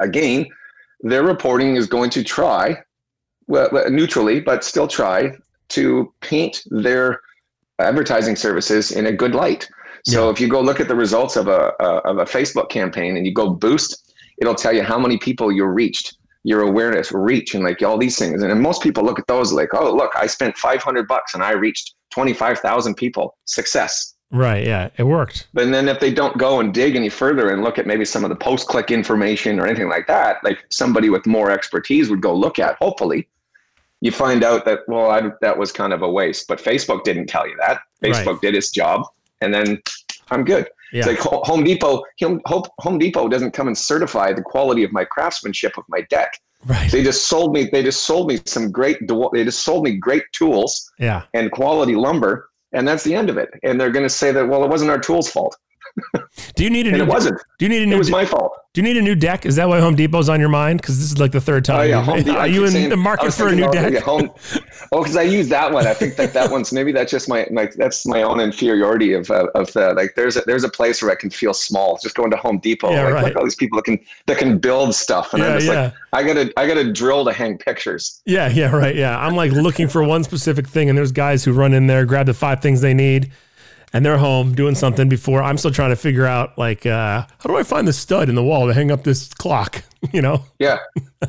again. 0.00 0.46
Their 1.00 1.22
reporting 1.22 1.76
is 1.76 1.86
going 1.86 2.10
to 2.10 2.24
try 2.24 2.76
well, 3.46 3.68
neutrally, 3.90 4.40
but 4.40 4.64
still 4.64 4.88
try 4.88 5.36
to 5.70 6.12
paint 6.22 6.62
their 6.70 7.20
advertising 7.78 8.36
services 8.36 8.90
in 8.90 9.06
a 9.06 9.12
good 9.12 9.34
light. 9.34 9.68
So 10.06 10.26
Yeah. 10.26 10.30
if 10.32 10.40
you 10.40 10.48
go 10.48 10.60
look 10.60 10.80
at 10.80 10.88
the 10.88 10.94
results 10.94 11.36
of 11.36 11.48
a, 11.48 11.72
a 11.80 11.84
of 12.10 12.18
a 12.18 12.24
Facebook 12.24 12.68
campaign 12.68 13.16
and 13.16 13.26
you 13.26 13.32
go 13.32 13.50
boost, 13.50 14.12
it'll 14.38 14.54
tell 14.54 14.72
you 14.72 14.82
how 14.82 14.98
many 14.98 15.16
people 15.18 15.50
you 15.50 15.64
reached, 15.64 16.16
your 16.42 16.60
awareness, 16.62 17.10
reach, 17.12 17.54
and 17.54 17.64
like 17.64 17.82
all 17.82 17.96
these 17.98 18.18
things. 18.18 18.42
And 18.42 18.50
then 18.50 18.60
most 18.60 18.82
people 18.82 19.02
look 19.02 19.18
at 19.18 19.26
those 19.26 19.52
like, 19.52 19.70
oh, 19.72 19.94
look, 19.94 20.12
I 20.14 20.26
spent 20.26 20.56
five 20.58 20.82
hundred 20.82 21.08
bucks 21.08 21.34
and 21.34 21.42
I 21.42 21.52
reached 21.52 21.94
twenty 22.10 22.34
five 22.34 22.58
thousand 22.60 22.94
people. 22.96 23.36
Success. 23.46 24.14
Right. 24.30 24.66
Yeah. 24.66 24.88
It 24.98 25.04
worked. 25.04 25.46
But 25.54 25.70
then 25.70 25.88
if 25.88 26.00
they 26.00 26.12
don't 26.12 26.36
go 26.38 26.58
and 26.60 26.74
dig 26.74 26.96
any 26.96 27.08
further 27.08 27.50
and 27.50 27.62
look 27.62 27.78
at 27.78 27.86
maybe 27.86 28.04
some 28.04 28.24
of 28.24 28.30
the 28.30 28.36
post 28.36 28.66
click 28.66 28.90
information 28.90 29.60
or 29.60 29.66
anything 29.66 29.88
like 29.88 30.06
that, 30.08 30.42
like 30.42 30.64
somebody 30.70 31.08
with 31.08 31.24
more 31.24 31.50
expertise 31.52 32.10
would 32.10 32.20
go 32.20 32.34
look 32.34 32.58
at, 32.58 32.76
hopefully, 32.80 33.28
you 34.00 34.10
find 34.10 34.42
out 34.42 34.64
that, 34.64 34.80
well, 34.88 35.10
I, 35.10 35.30
that 35.40 35.56
was 35.56 35.70
kind 35.70 35.92
of 35.92 36.02
a 36.02 36.10
waste. 36.10 36.48
But 36.48 36.58
Facebook 36.58 37.04
didn't 37.04 37.26
tell 37.26 37.46
you 37.48 37.56
that. 37.60 37.80
Facebook 38.02 38.26
Right. 38.26 38.40
did 38.42 38.54
its 38.56 38.70
job. 38.70 39.06
And 39.44 39.52
then 39.54 39.80
I'm 40.30 40.44
good. 40.44 40.68
Yeah. 40.92 41.00
It's 41.00 41.08
like 41.08 41.18
Home 41.44 41.64
Depot, 41.64 42.02
Home, 42.20 42.40
Home 42.80 42.98
Depot 42.98 43.28
doesn't 43.28 43.50
come 43.52 43.66
and 43.66 43.76
certify 43.76 44.32
the 44.32 44.42
quality 44.42 44.84
of 44.84 44.92
my 44.92 45.04
craftsmanship 45.04 45.76
of 45.76 45.84
my 45.88 46.02
deck. 46.02 46.32
right. 46.66 46.90
They 46.90 47.02
just 47.02 47.26
sold 47.26 47.52
me, 47.52 47.68
they 47.70 47.82
just 47.82 48.04
sold 48.04 48.28
me 48.28 48.38
some 48.46 48.70
great, 48.70 48.98
they 49.32 49.44
just 49.44 49.64
sold 49.64 49.84
me 49.84 49.96
great 49.96 50.22
tools 50.32 50.90
Yeah. 50.98 51.22
and 51.34 51.50
quality 51.50 51.94
lumber. 51.96 52.48
And 52.72 52.86
that's 52.88 53.04
the 53.04 53.14
end 53.14 53.28
of 53.30 53.36
it. 53.38 53.50
And 53.62 53.80
they're 53.80 53.90
going 53.92 54.04
to 54.04 54.08
say 54.22 54.32
that, 54.32 54.48
well, 54.48 54.64
it 54.64 54.68
wasn't 54.70 54.90
our 54.90 54.98
tool's 54.98 55.30
fault. 55.30 55.56
Do 56.56 56.64
you 56.64 56.70
need 56.70 56.86
a 56.88 56.92
new? 56.92 57.02
it 57.02 57.06
wasn't. 57.08 57.40
Do 57.58 57.64
you 57.64 57.68
need 57.68 57.82
a 57.82 57.86
new? 57.86 57.94
It 57.94 57.98
was 57.98 58.10
my 58.10 58.24
fault. 58.24 58.52
Do 58.74 58.80
you 58.80 58.82
need 58.82 58.96
a 58.96 59.02
new 59.02 59.14
deck? 59.14 59.46
Is 59.46 59.54
that 59.54 59.68
why 59.68 59.78
Home 59.78 59.94
Depot's 59.94 60.28
on 60.28 60.40
your 60.40 60.48
mind? 60.48 60.82
Because 60.82 60.98
this 60.98 61.06
is 61.12 61.18
like 61.18 61.30
the 61.30 61.40
third 61.40 61.64
time. 61.64 61.78
Oh 61.78 61.82
yeah, 61.84 62.02
Home 62.02 62.18
Depot. 62.24 62.36
Are 62.36 62.48
you 62.48 62.64
in 62.64 62.72
saying- 62.72 62.88
the 62.88 62.96
market 62.96 63.32
for 63.32 63.46
a 63.46 63.54
new 63.54 63.70
deck? 63.70 63.92
yeah, 63.92 64.00
home, 64.00 64.28
oh, 64.92 65.00
because 65.02 65.16
I 65.16 65.22
use 65.22 65.48
that 65.50 65.72
one. 65.72 65.86
I 65.86 65.94
think 65.94 66.16
that 66.16 66.32
that 66.32 66.50
one's 66.50 66.72
maybe 66.72 66.90
that's 66.90 67.10
just 67.12 67.28
my 67.28 67.46
like 67.52 67.74
that's 67.74 68.04
my 68.04 68.22
own 68.22 68.40
inferiority 68.40 69.12
of 69.12 69.30
uh, 69.30 69.46
of 69.54 69.72
the 69.74 69.94
like. 69.94 70.16
There's 70.16 70.36
a, 70.36 70.40
there's 70.40 70.64
a 70.64 70.68
place 70.68 71.00
where 71.00 71.12
I 71.12 71.14
can 71.14 71.30
feel 71.30 71.54
small. 71.54 71.98
Just 72.02 72.16
going 72.16 72.32
to 72.32 72.36
Home 72.36 72.58
Depot, 72.58 72.90
Yeah, 72.90 73.04
like, 73.04 73.14
right. 73.14 73.24
like 73.24 73.36
all 73.36 73.44
these 73.44 73.54
people 73.54 73.76
that 73.76 73.84
can 73.84 74.00
that 74.26 74.38
can 74.38 74.58
build 74.58 74.92
stuff, 74.96 75.32
and 75.34 75.42
Yeah, 75.44 75.48
I'm 75.50 75.54
just 75.60 75.72
yeah. 75.72 75.82
like, 75.84 75.94
I 76.12 76.22
gotta 76.24 76.52
I 76.56 76.66
gotta 76.66 76.92
drill 76.92 77.24
to 77.26 77.32
hang 77.32 77.56
pictures. 77.58 78.22
Yeah, 78.26 78.48
yeah, 78.48 78.74
right. 78.74 78.96
Yeah. 78.96 79.16
I'm 79.24 79.36
like 79.36 79.52
looking 79.52 79.86
for 79.86 80.02
one 80.02 80.24
specific 80.24 80.66
thing, 80.66 80.88
and 80.88 80.98
there's 80.98 81.12
guys 81.12 81.44
who 81.44 81.52
run 81.52 81.74
in 81.74 81.86
there, 81.86 82.04
grab 82.04 82.26
the 82.26 82.34
five 82.34 82.60
things 82.60 82.80
they 82.80 82.92
need, 82.94 83.30
and 83.94 84.04
they're 84.04 84.18
home 84.18 84.54
doing 84.54 84.74
something 84.74 85.08
before 85.08 85.40
I'm 85.42 85.56
still 85.56 85.70
trying 85.70 85.90
to 85.90 85.96
figure 85.96 86.26
out, 86.26 86.58
like, 86.58 86.84
uh, 86.84 87.24
how 87.38 87.48
do 87.48 87.56
I 87.56 87.62
find 87.62 87.88
the 87.88 87.92
stud 87.92 88.28
in 88.28 88.34
the 88.34 88.42
wall 88.42 88.66
to 88.66 88.74
hang 88.74 88.90
up 88.90 89.04
this 89.04 89.32
clock? 89.32 89.82
You 90.12 90.20
know? 90.20 90.44
Yeah, 90.58 90.76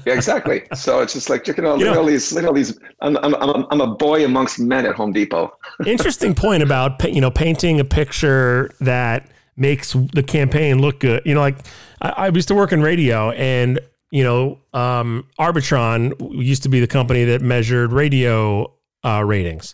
yeah, 0.05 0.13
exactly. 0.15 0.63
so 0.75 0.99
it's 0.99 1.13
just 1.13 1.29
like 1.29 1.47
look 1.47 1.57
at 1.57 1.63
all, 1.63 1.79
You 1.79 1.85
look 1.85 1.91
at 1.91 1.95
know- 1.95 2.01
all 2.01 2.05
these 2.07 2.33
look 2.33 2.43
at 2.43 2.47
all 2.49 2.53
these. 2.53 2.77
I'm 2.99 3.15
I'm 3.15 3.33
I'm, 3.35 3.65
I'm 3.71 3.79
a 3.79 3.87
boy 3.95 4.25
amongst 4.25 4.59
men 4.59 4.85
at 4.85 4.95
Home 4.95 5.13
Depot. 5.13 5.57
Interesting 5.85 6.35
point 6.35 6.61
about, 6.61 7.01
you 7.13 7.21
know, 7.21 7.31
painting 7.31 7.79
a 7.79 7.85
picture 7.85 8.69
that 8.81 9.31
makes 9.55 9.93
the 9.93 10.21
campaign 10.21 10.79
look 10.79 10.99
good. 10.99 11.21
You 11.25 11.35
know, 11.35 11.39
like 11.39 11.57
I, 12.01 12.09
I 12.09 12.27
used 12.27 12.49
to 12.49 12.53
work 12.55 12.73
in 12.73 12.81
radio 12.81 13.31
and, 13.31 13.79
you 14.11 14.25
know, 14.25 14.59
um, 14.73 15.25
Arbitron 15.39 16.11
used 16.43 16.63
to 16.63 16.69
be 16.69 16.81
the 16.81 16.87
company 16.87 17.23
that 17.23 17.41
measured 17.41 17.93
radio 17.93 18.73
uh, 19.05 19.23
ratings. 19.25 19.73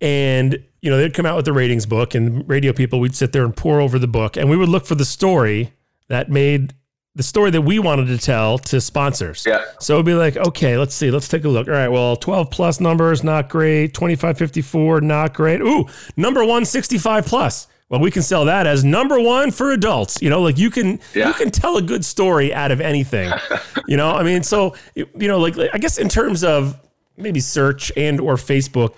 And, 0.00 0.62
you 0.80 0.90
know, 0.90 0.96
they'd 0.96 1.12
come 1.14 1.26
out 1.26 1.36
with 1.36 1.44
the 1.44 1.52
ratings 1.52 1.86
book 1.86 2.14
and 2.14 2.48
radio 2.48 2.72
people, 2.72 3.00
we'd 3.00 3.14
sit 3.14 3.32
there 3.32 3.44
and 3.44 3.54
pour 3.54 3.80
over 3.80 3.98
the 3.98 4.08
book 4.08 4.36
and 4.36 4.48
we 4.48 4.56
would 4.56 4.68
look 4.68 4.86
for 4.86 4.94
the 4.94 5.04
story 5.04 5.72
that 6.08 6.30
made 6.30 6.74
the 7.16 7.22
story 7.22 7.50
that 7.50 7.62
we 7.62 7.78
wanted 7.78 8.06
to 8.06 8.16
tell 8.18 8.56
to 8.56 8.80
sponsors. 8.80 9.44
Yeah. 9.46 9.62
So 9.80 9.94
it'd 9.94 10.06
be 10.06 10.14
like, 10.14 10.36
okay, 10.36 10.78
let's 10.78 10.94
see, 10.94 11.10
let's 11.10 11.28
take 11.28 11.44
a 11.44 11.48
look. 11.48 11.66
All 11.68 11.74
right, 11.74 11.88
well, 11.88 12.16
12 12.16 12.50
plus 12.50 12.80
numbers, 12.80 13.22
not 13.24 13.48
great. 13.48 13.92
2554, 13.94 15.00
not 15.02 15.34
great. 15.34 15.60
Ooh, 15.60 15.86
number 16.16 16.40
165 16.40 17.26
plus. 17.26 17.66
Well, 17.88 18.00
we 18.00 18.12
can 18.12 18.22
sell 18.22 18.44
that 18.44 18.68
as 18.68 18.84
number 18.84 19.18
one 19.20 19.50
for 19.50 19.72
adults. 19.72 20.22
You 20.22 20.30
know, 20.30 20.40
like 20.40 20.56
you 20.56 20.70
can 20.70 21.00
Yeah. 21.12 21.26
you 21.28 21.34
can 21.34 21.50
tell 21.50 21.76
a 21.76 21.82
good 21.82 22.04
story 22.04 22.54
out 22.54 22.70
of 22.70 22.80
anything. 22.80 23.32
you 23.88 23.96
know, 23.96 24.12
I 24.12 24.22
mean, 24.22 24.44
so 24.44 24.76
you 24.94 25.06
know, 25.16 25.40
like, 25.40 25.56
like 25.56 25.70
I 25.74 25.78
guess 25.78 25.98
in 25.98 26.08
terms 26.08 26.44
of 26.44 26.78
maybe 27.16 27.40
search 27.40 27.90
and 27.96 28.20
or 28.20 28.36
Facebook, 28.36 28.94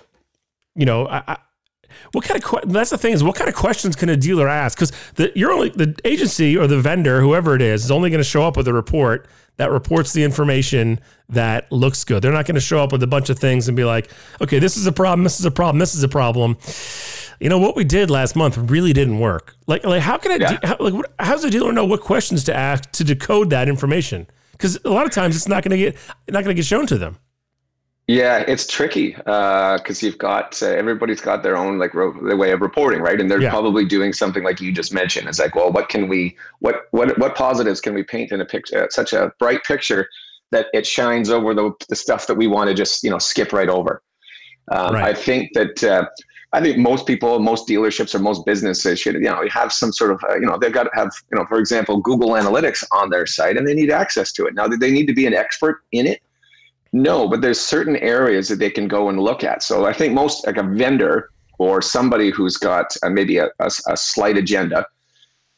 you 0.75 0.85
know, 0.85 1.07
I, 1.07 1.23
I, 1.27 1.37
what 2.11 2.25
kind 2.25 2.43
of 2.43 2.49
que- 2.49 2.71
that's 2.71 2.89
the 2.89 2.97
thing 2.97 3.13
is 3.13 3.23
what 3.23 3.35
kind 3.35 3.49
of 3.49 3.55
questions 3.55 3.95
can 3.95 4.09
a 4.09 4.17
dealer 4.17 4.47
ask? 4.47 4.77
Because 4.77 4.91
the 5.15 5.31
you're 5.35 5.51
only 5.51 5.69
the 5.69 5.95
agency 6.03 6.57
or 6.57 6.67
the 6.67 6.79
vendor, 6.79 7.21
whoever 7.21 7.55
it 7.55 7.61
is, 7.61 7.85
is 7.85 7.91
only 7.91 8.09
going 8.09 8.19
to 8.19 8.27
show 8.27 8.43
up 8.43 8.57
with 8.57 8.67
a 8.67 8.73
report 8.73 9.27
that 9.57 9.69
reports 9.71 10.13
the 10.13 10.23
information 10.23 10.99
that 11.29 11.71
looks 11.71 12.03
good. 12.03 12.23
They're 12.23 12.31
not 12.31 12.45
going 12.45 12.55
to 12.55 12.61
show 12.61 12.79
up 12.79 12.91
with 12.91 13.03
a 13.03 13.07
bunch 13.07 13.29
of 13.29 13.37
things 13.37 13.67
and 13.67 13.77
be 13.77 13.83
like, 13.83 14.09
okay, 14.41 14.57
this 14.57 14.77
is 14.77 14.87
a 14.87 14.91
problem, 14.91 15.23
this 15.23 15.39
is 15.39 15.45
a 15.45 15.51
problem, 15.51 15.77
this 15.79 15.93
is 15.93 16.03
a 16.03 16.07
problem. 16.07 16.57
You 17.39 17.49
know 17.49 17.59
what 17.59 17.75
we 17.75 17.83
did 17.83 18.09
last 18.09 18.35
month 18.35 18.57
really 18.57 18.93
didn't 18.93 19.19
work. 19.19 19.55
Like, 19.67 19.83
like 19.83 20.01
how 20.01 20.17
can 20.17 20.31
I? 20.31 20.35
Yeah. 20.35 20.57
de- 20.57 20.67
how, 20.67 20.77
like 20.79 20.93
what, 20.93 21.13
how 21.19 21.33
does 21.33 21.43
a 21.43 21.49
dealer 21.49 21.71
know 21.71 21.85
what 21.85 22.01
questions 22.01 22.43
to 22.45 22.55
ask 22.55 22.91
to 22.93 23.03
decode 23.03 23.49
that 23.51 23.67
information? 23.67 24.27
Because 24.53 24.79
a 24.85 24.89
lot 24.89 25.05
of 25.05 25.11
times 25.11 25.35
it's 25.35 25.47
not 25.47 25.63
going 25.63 25.71
to 25.71 25.77
get 25.77 25.95
not 26.29 26.43
going 26.43 26.55
to 26.55 26.59
get 26.59 26.65
shown 26.65 26.87
to 26.87 26.97
them. 26.97 27.17
Yeah, 28.07 28.39
it's 28.47 28.67
tricky 28.67 29.11
because 29.13 30.03
you've 30.03 30.17
got 30.17 30.61
uh, 30.61 30.67
everybody's 30.67 31.21
got 31.21 31.41
their 31.41 31.55
own 31.55 31.79
like 31.79 31.93
ro- 31.93 32.13
the 32.27 32.35
way 32.35 32.51
of 32.51 32.59
reporting, 32.59 33.01
right? 33.01 33.19
And 33.19 33.31
they're 33.31 33.41
Yeah. 33.41 33.49
probably 33.49 33.85
doing 33.85 34.11
something 34.11 34.43
like 34.43 34.59
you 34.59 34.73
just 34.73 34.93
mentioned. 34.93 35.29
It's 35.29 35.39
like, 35.39 35.55
well, 35.55 35.71
what 35.71 35.87
can 35.87 36.09
we, 36.09 36.35
what 36.59 36.87
what 36.91 37.17
what 37.17 37.33
positives 37.35 37.79
can 37.79 37.93
we 37.93 38.03
paint 38.03 38.33
in 38.33 38.41
a 38.41 38.45
picture, 38.45 38.85
such 38.91 39.13
a 39.13 39.31
bright 39.39 39.63
picture 39.63 40.09
that 40.51 40.67
it 40.73 40.85
shines 40.85 41.29
over 41.29 41.53
the 41.53 41.71
the 41.87 41.95
stuff 41.95 42.27
that 42.27 42.35
we 42.35 42.45
want 42.47 42.67
to 42.69 42.73
just 42.75 43.03
you 43.05 43.09
know 43.09 43.19
skip 43.19 43.53
right 43.53 43.69
over. 43.69 44.03
Um, 44.71 44.95
Right. 44.95 45.05
I 45.05 45.13
think 45.13 45.51
that. 45.53 45.83
Uh, 45.83 46.05
I 46.55 46.61
think 46.61 46.77
most 46.77 47.07
people, 47.07 47.39
most 47.39 47.67
dealerships, 47.67 48.13
or 48.13 48.19
most 48.19 48.45
businesses 48.45 48.99
should, 48.99 49.15
you 49.15 49.21
know, 49.21 49.43
have 49.49 49.73
some 49.73 49.91
sort 49.91 50.11
of, 50.11 50.23
uh, 50.29 50.35
you 50.35 50.45
know, 50.45 50.55
they've 50.55 50.71
got 50.71 50.83
to 50.83 50.91
have, 50.93 51.09
you 51.31 51.39
know, 51.39 51.47
for 51.47 51.57
example, 51.57 51.99
Google 51.99 52.29
Analytics 52.33 52.83
on 52.91 53.09
their 53.09 53.25
site, 53.25 53.57
and 53.57 53.67
they 53.67 53.73
need 53.73 53.89
access 53.89 54.31
to 54.33 54.45
it. 54.45 54.53
Now, 54.53 54.67
they 54.67 54.91
need 54.91 55.07
to 55.07 55.15
be 55.15 55.25
an 55.25 55.33
expert 55.33 55.81
in 55.93 56.05
it? 56.05 56.19
No, 56.93 57.27
but 57.27 57.41
there's 57.41 57.59
certain 57.59 57.97
areas 57.97 58.47
that 58.49 58.59
they 58.59 58.69
can 58.69 58.87
go 58.87 59.09
and 59.09 59.19
look 59.19 59.43
at. 59.43 59.63
So 59.63 59.85
I 59.85 59.93
think 59.93 60.13
most 60.13 60.45
like 60.45 60.57
a 60.57 60.63
vendor 60.63 61.31
or 61.57 61.81
somebody 61.81 62.29
who's 62.29 62.57
got 62.57 62.95
uh, 63.03 63.09
maybe 63.09 63.37
a, 63.37 63.47
a, 63.59 63.69
a 63.87 63.97
slight 63.97 64.37
agenda 64.37 64.85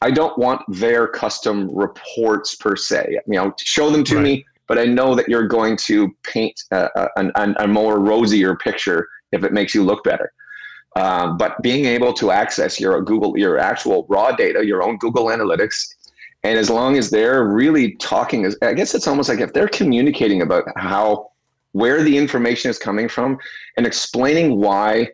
I 0.01 0.11
don't 0.11 0.37
want 0.37 0.61
their 0.67 1.07
custom 1.07 1.69
reports 1.73 2.55
per 2.55 2.75
se. 2.75 3.19
You 3.27 3.33
know, 3.33 3.53
show 3.57 3.89
them 3.89 4.03
to 4.05 4.15
right. 4.15 4.23
me, 4.23 4.45
but 4.67 4.77
I 4.77 4.85
know 4.85 5.15
that 5.15 5.27
you're 5.27 5.47
going 5.47 5.77
to 5.77 6.15
paint 6.23 6.61
a, 6.71 7.09
a, 7.17 7.53
a, 7.57 7.67
more 7.67 7.99
rosier 7.99 8.55
picture 8.55 9.07
if 9.31 9.43
it 9.43 9.53
makes 9.53 9.73
you 9.73 9.83
look 9.83 10.03
better. 10.03 10.31
Um, 10.95 11.37
but 11.37 11.61
being 11.63 11.85
able 11.85 12.13
to 12.13 12.31
access 12.31 12.79
your 12.79 13.01
Google, 13.01 13.37
your 13.37 13.57
actual 13.57 14.05
raw 14.07 14.31
data, 14.31 14.65
your 14.65 14.83
own 14.83 14.97
Google 14.97 15.25
Analytics, 15.25 15.94
and 16.45 16.59
as 16.59 16.69
long 16.69 16.95
as 16.95 17.09
they're 17.09 17.43
really 17.43 17.93
talking, 17.95 18.53
I 18.61 18.73
guess 18.73 18.93
it's 18.93 19.07
almost 19.07 19.29
like 19.29 19.39
if 19.39 19.51
they're 19.51 19.67
communicating 19.67 20.43
about 20.43 20.65
how 20.75 21.31
where 21.71 22.03
the 22.03 22.15
information 22.15 22.69
is 22.69 22.77
coming 22.77 23.09
from 23.09 23.39
and 23.77 23.87
explaining 23.87 24.59
why 24.61 25.09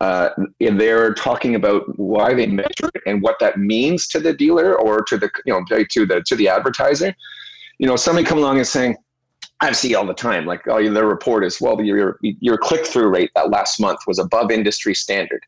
uh, 0.00 0.28
they're 0.60 1.14
talking 1.14 1.54
about 1.54 1.98
why 1.98 2.34
they 2.34 2.46
measure 2.46 2.90
it 2.94 3.02
and 3.06 3.22
what 3.22 3.38
that 3.40 3.58
means 3.58 4.06
to 4.08 4.20
the 4.20 4.34
dealer 4.34 4.78
or 4.78 5.02
to 5.04 5.16
the 5.16 5.30
you 5.46 5.54
know 5.54 5.64
to 5.88 6.04
the 6.04 6.22
to 6.26 6.36
the 6.36 6.48
advertiser. 6.48 7.14
You 7.78 7.86
know, 7.86 7.96
somebody 7.96 8.26
come 8.26 8.38
along 8.38 8.58
and 8.58 8.66
saying, 8.66 8.96
I 9.60 9.72
see 9.72 9.94
all 9.94 10.04
the 10.04 10.12
time, 10.12 10.44
like, 10.44 10.68
oh, 10.68 10.92
their 10.92 11.06
report 11.06 11.44
is, 11.44 11.62
well, 11.62 11.80
your 11.80 12.18
your 12.20 12.58
click 12.58 12.84
through 12.86 13.08
rate 13.08 13.30
that 13.34 13.48
last 13.48 13.80
month 13.80 14.00
was 14.06 14.18
above 14.18 14.50
industry 14.50 14.94
standard, 14.94 15.44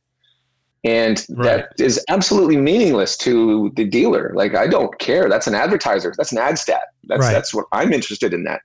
and 0.85 1.27
right. 1.31 1.67
that 1.69 1.85
is 1.85 2.03
absolutely 2.09 2.57
meaningless 2.57 3.17
to 3.19 3.71
the 3.77 3.85
dealer. 3.85 4.33
Like, 4.35 4.55
I 4.55 4.67
don't 4.67 4.99
care. 4.99 5.29
That's 5.29 5.47
an 5.47 5.55
advertiser. 5.55 6.15
That's 6.17 6.33
an 6.33 6.39
ad 6.39 6.59
stat. 6.59 6.83
That's 7.05 7.21
right. 7.21 7.33
that's 7.33 7.53
what 7.53 7.67
I'm 7.73 7.93
interested 7.93 8.33
in. 8.33 8.45
That 8.45 8.63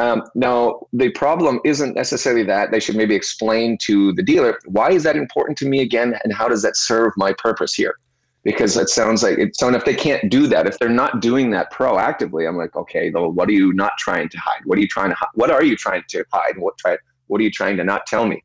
um, 0.00 0.22
now, 0.34 0.86
the 0.92 1.10
problem 1.10 1.60
isn't 1.64 1.94
necessarily 1.94 2.42
that 2.44 2.70
they 2.70 2.80
should 2.80 2.96
maybe 2.96 3.14
explain 3.14 3.76
to 3.82 4.12
the 4.14 4.22
dealer 4.22 4.58
why 4.66 4.90
is 4.92 5.02
that 5.02 5.16
important 5.16 5.58
to 5.58 5.66
me 5.66 5.80
again, 5.80 6.18
and 6.24 6.32
how 6.32 6.48
does 6.48 6.62
that 6.62 6.76
serve 6.76 7.12
my 7.16 7.32
purpose 7.34 7.74
here? 7.74 7.94
Because 8.42 8.76
it 8.78 8.88
sounds 8.88 9.22
like 9.22 9.36
it's 9.38 9.58
so. 9.58 9.68
if 9.74 9.84
they 9.84 9.94
can't 9.94 10.30
do 10.30 10.46
that, 10.46 10.66
if 10.66 10.78
they're 10.78 10.88
not 10.88 11.20
doing 11.20 11.50
that 11.50 11.70
proactively, 11.70 12.48
I'm 12.48 12.56
like, 12.56 12.74
okay, 12.74 13.10
though, 13.10 13.28
what 13.28 13.48
are 13.50 13.52
you 13.52 13.74
not 13.74 13.92
trying 13.98 14.30
to 14.30 14.38
hide? 14.38 14.62
What 14.64 14.78
are 14.78 14.80
you 14.80 14.88
trying 14.88 15.10
to? 15.10 15.16
What 15.34 15.50
are 15.50 15.62
you 15.62 15.76
trying 15.76 16.02
to 16.08 16.24
hide? 16.32 16.56
What 16.56 16.78
try? 16.78 16.96
What 17.26 17.40
are 17.40 17.44
you 17.44 17.50
trying 17.50 17.76
to 17.76 17.84
not 17.84 18.06
tell 18.06 18.26
me? 18.26 18.42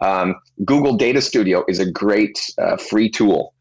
Um, 0.00 0.36
Google 0.64 0.96
Data 0.96 1.20
Studio 1.20 1.64
is 1.68 1.78
a 1.78 1.90
great 1.90 2.38
uh, 2.58 2.76
free 2.76 3.08
tool 3.08 3.54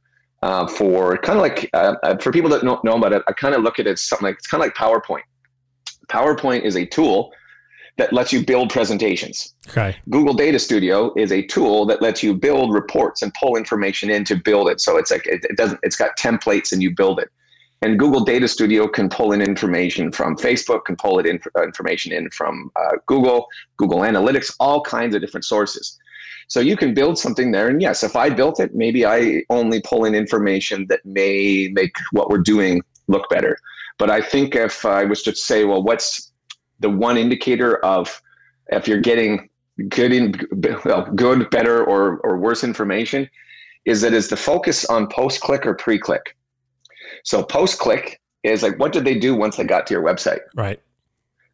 uh, 0.43 0.67
for 0.67 1.17
kind 1.19 1.37
of 1.37 1.41
like 1.41 1.69
uh, 1.73 1.95
uh, 2.03 2.17
for 2.17 2.31
people 2.31 2.49
that 2.49 2.61
don't 2.61 2.83
know 2.83 2.95
about 2.97 3.13
it. 3.13 3.23
I 3.27 3.31
kind 3.31 3.55
of 3.55 3.63
look 3.63 3.79
at 3.79 3.87
it 3.87 3.91
as 3.91 4.01
something 4.01 4.25
like 4.27 4.35
it's 4.35 4.47
kind 4.47 4.61
of 4.61 4.67
like 4.67 4.75
PowerPoint 4.75 5.23
PowerPoint 6.07 6.63
is 6.63 6.75
a 6.75 6.85
tool 6.85 7.31
that 7.97 8.11
lets 8.11 8.33
you 8.33 8.45
build 8.45 8.69
presentations. 8.69 9.55
Okay. 9.69 9.95
Google 10.09 10.33
Data 10.33 10.59
Studio 10.59 11.13
is 11.15 11.31
a 11.31 11.43
tool 11.43 11.85
that 11.85 12.01
lets 12.01 12.21
you 12.21 12.33
build 12.33 12.73
reports 12.73 13.21
and 13.21 13.33
pull 13.33 13.55
information 13.55 14.09
in 14.09 14.25
to 14.25 14.35
build 14.35 14.69
it. 14.69 14.81
So 14.81 14.97
it's 14.97 15.11
like 15.11 15.25
it, 15.27 15.45
it 15.49 15.55
doesn't 15.55 15.79
it's 15.81 15.95
got 15.95 16.17
templates 16.17 16.71
and 16.71 16.81
you 16.81 16.93
build 16.93 17.19
it. 17.19 17.29
And 17.81 17.99
Google 17.99 18.23
Data 18.23 18.47
Studio 18.47 18.87
can 18.87 19.09
pull 19.09 19.31
in 19.31 19.41
information 19.41 20.11
from 20.11 20.35
Facebook, 20.37 20.85
can 20.85 20.95
pull 20.95 21.19
it 21.19 21.25
in 21.25 21.39
uh, 21.57 21.63
information 21.63 22.11
in 22.11 22.29
from 22.31 22.71
uh, 22.75 22.97
Google, 23.05 23.45
Google 23.77 23.99
Analytics, 23.99 24.55
all 24.59 24.81
kinds 24.81 25.13
of 25.15 25.21
different 25.21 25.45
sources. 25.45 25.97
So 26.47 26.59
you 26.59 26.77
can 26.77 26.93
build 26.93 27.17
something 27.17 27.51
there. 27.51 27.67
And 27.67 27.81
yes, 27.81 28.03
if 28.03 28.15
I 28.15 28.29
built 28.29 28.59
it, 28.59 28.75
maybe 28.75 29.05
I 29.05 29.43
only 29.49 29.81
pull 29.81 30.05
in 30.05 30.13
information 30.13 30.85
that 30.87 31.05
may 31.05 31.69
make 31.73 31.95
what 32.11 32.29
we're 32.29 32.37
doing 32.37 32.81
look 33.07 33.27
better. 33.29 33.57
But 33.97 34.09
I 34.09 34.21
think 34.21 34.55
if 34.55 34.85
I 34.85 35.05
was 35.05 35.23
to 35.23 35.35
say, 35.35 35.65
well, 35.65 35.81
what's 35.81 36.31
the 36.79 36.89
one 36.89 37.17
indicator 37.17 37.83
of 37.83 38.21
if 38.67 38.87
you're 38.87 39.01
getting 39.01 39.49
good 39.89 40.11
in 40.11 40.33
well, 40.85 41.05
good, 41.15 41.49
better, 41.49 41.83
or 41.83 42.17
or 42.19 42.37
worse 42.37 42.63
information, 42.63 43.29
is 43.85 44.01
that 44.01 44.13
is 44.13 44.29
the 44.29 44.37
focus 44.37 44.85
on 44.85 45.07
post 45.07 45.41
click 45.41 45.65
or 45.65 45.73
pre 45.73 45.97
click. 45.99 46.35
So 47.23 47.43
post 47.43 47.79
click 47.79 48.21
is 48.43 48.63
like 48.63 48.77
what 48.79 48.91
did 48.91 49.05
they 49.05 49.17
do 49.17 49.35
once 49.35 49.57
they 49.57 49.63
got 49.63 49.87
to 49.87 49.93
your 49.93 50.03
website? 50.03 50.41
Right. 50.55 50.79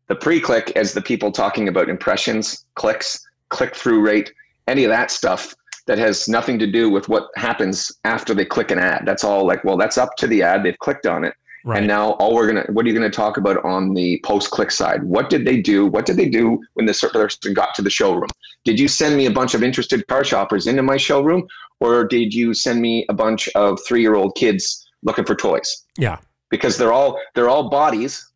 The 0.07 0.15
pre 0.15 0.39
click 0.39 0.73
is 0.75 0.93
the 0.93 1.01
people 1.01 1.31
talking 1.31 1.67
about 1.67 1.89
impressions, 1.89 2.65
clicks, 2.75 3.25
click 3.49 3.75
through 3.75 4.01
rate, 4.01 4.33
any 4.67 4.83
of 4.83 4.89
that 4.89 5.11
stuff 5.11 5.53
that 5.87 5.97
has 5.97 6.27
nothing 6.27 6.59
to 6.59 6.67
do 6.71 6.89
with 6.89 7.09
what 7.09 7.29
happens 7.35 7.91
after 8.05 8.33
they 8.33 8.45
click 8.45 8.71
an 8.71 8.79
ad. 8.79 9.03
That's 9.05 9.23
all 9.23 9.45
like, 9.45 9.63
well, 9.63 9.77
that's 9.77 9.97
up 9.97 10.15
to 10.17 10.27
the 10.27 10.43
ad. 10.43 10.63
They've 10.63 10.77
clicked 10.79 11.05
on 11.05 11.23
it. 11.23 11.33
Right. 11.63 11.77
And 11.77 11.87
now 11.87 12.11
all 12.13 12.33
we're 12.33 12.47
gonna 12.47 12.65
what 12.69 12.85
are 12.85 12.89
you 12.89 12.93
gonna 12.95 13.09
talk 13.09 13.37
about 13.37 13.63
on 13.63 13.93
the 13.93 14.19
post 14.25 14.49
click 14.49 14.71
side? 14.71 15.03
What 15.03 15.29
did 15.29 15.45
they 15.45 15.61
do? 15.61 15.85
What 15.85 16.07
did 16.07 16.17
they 16.17 16.27
do 16.27 16.59
when 16.73 16.87
the 16.87 17.09
person 17.11 17.53
got 17.53 17.75
to 17.75 17.83
the 17.83 17.89
showroom? 17.89 18.29
Did 18.63 18.79
you 18.79 18.87
send 18.87 19.15
me 19.15 19.27
a 19.27 19.31
bunch 19.31 19.53
of 19.53 19.61
interested 19.61 20.07
car 20.07 20.23
shoppers 20.23 20.65
into 20.65 20.81
my 20.81 20.97
showroom, 20.97 21.47
or 21.79 22.05
did 22.05 22.33
you 22.33 22.55
send 22.55 22.81
me 22.81 23.05
a 23.09 23.13
bunch 23.13 23.47
of 23.49 23.79
three 23.87 24.01
year 24.01 24.15
old 24.15 24.35
kids 24.35 24.87
looking 25.03 25.25
for 25.25 25.35
toys? 25.35 25.85
Yeah, 25.97 26.17
because 26.49 26.77
they're 26.77 26.93
all 26.93 27.19
they're 27.35 27.49
all 27.49 27.69
bodies, 27.69 28.31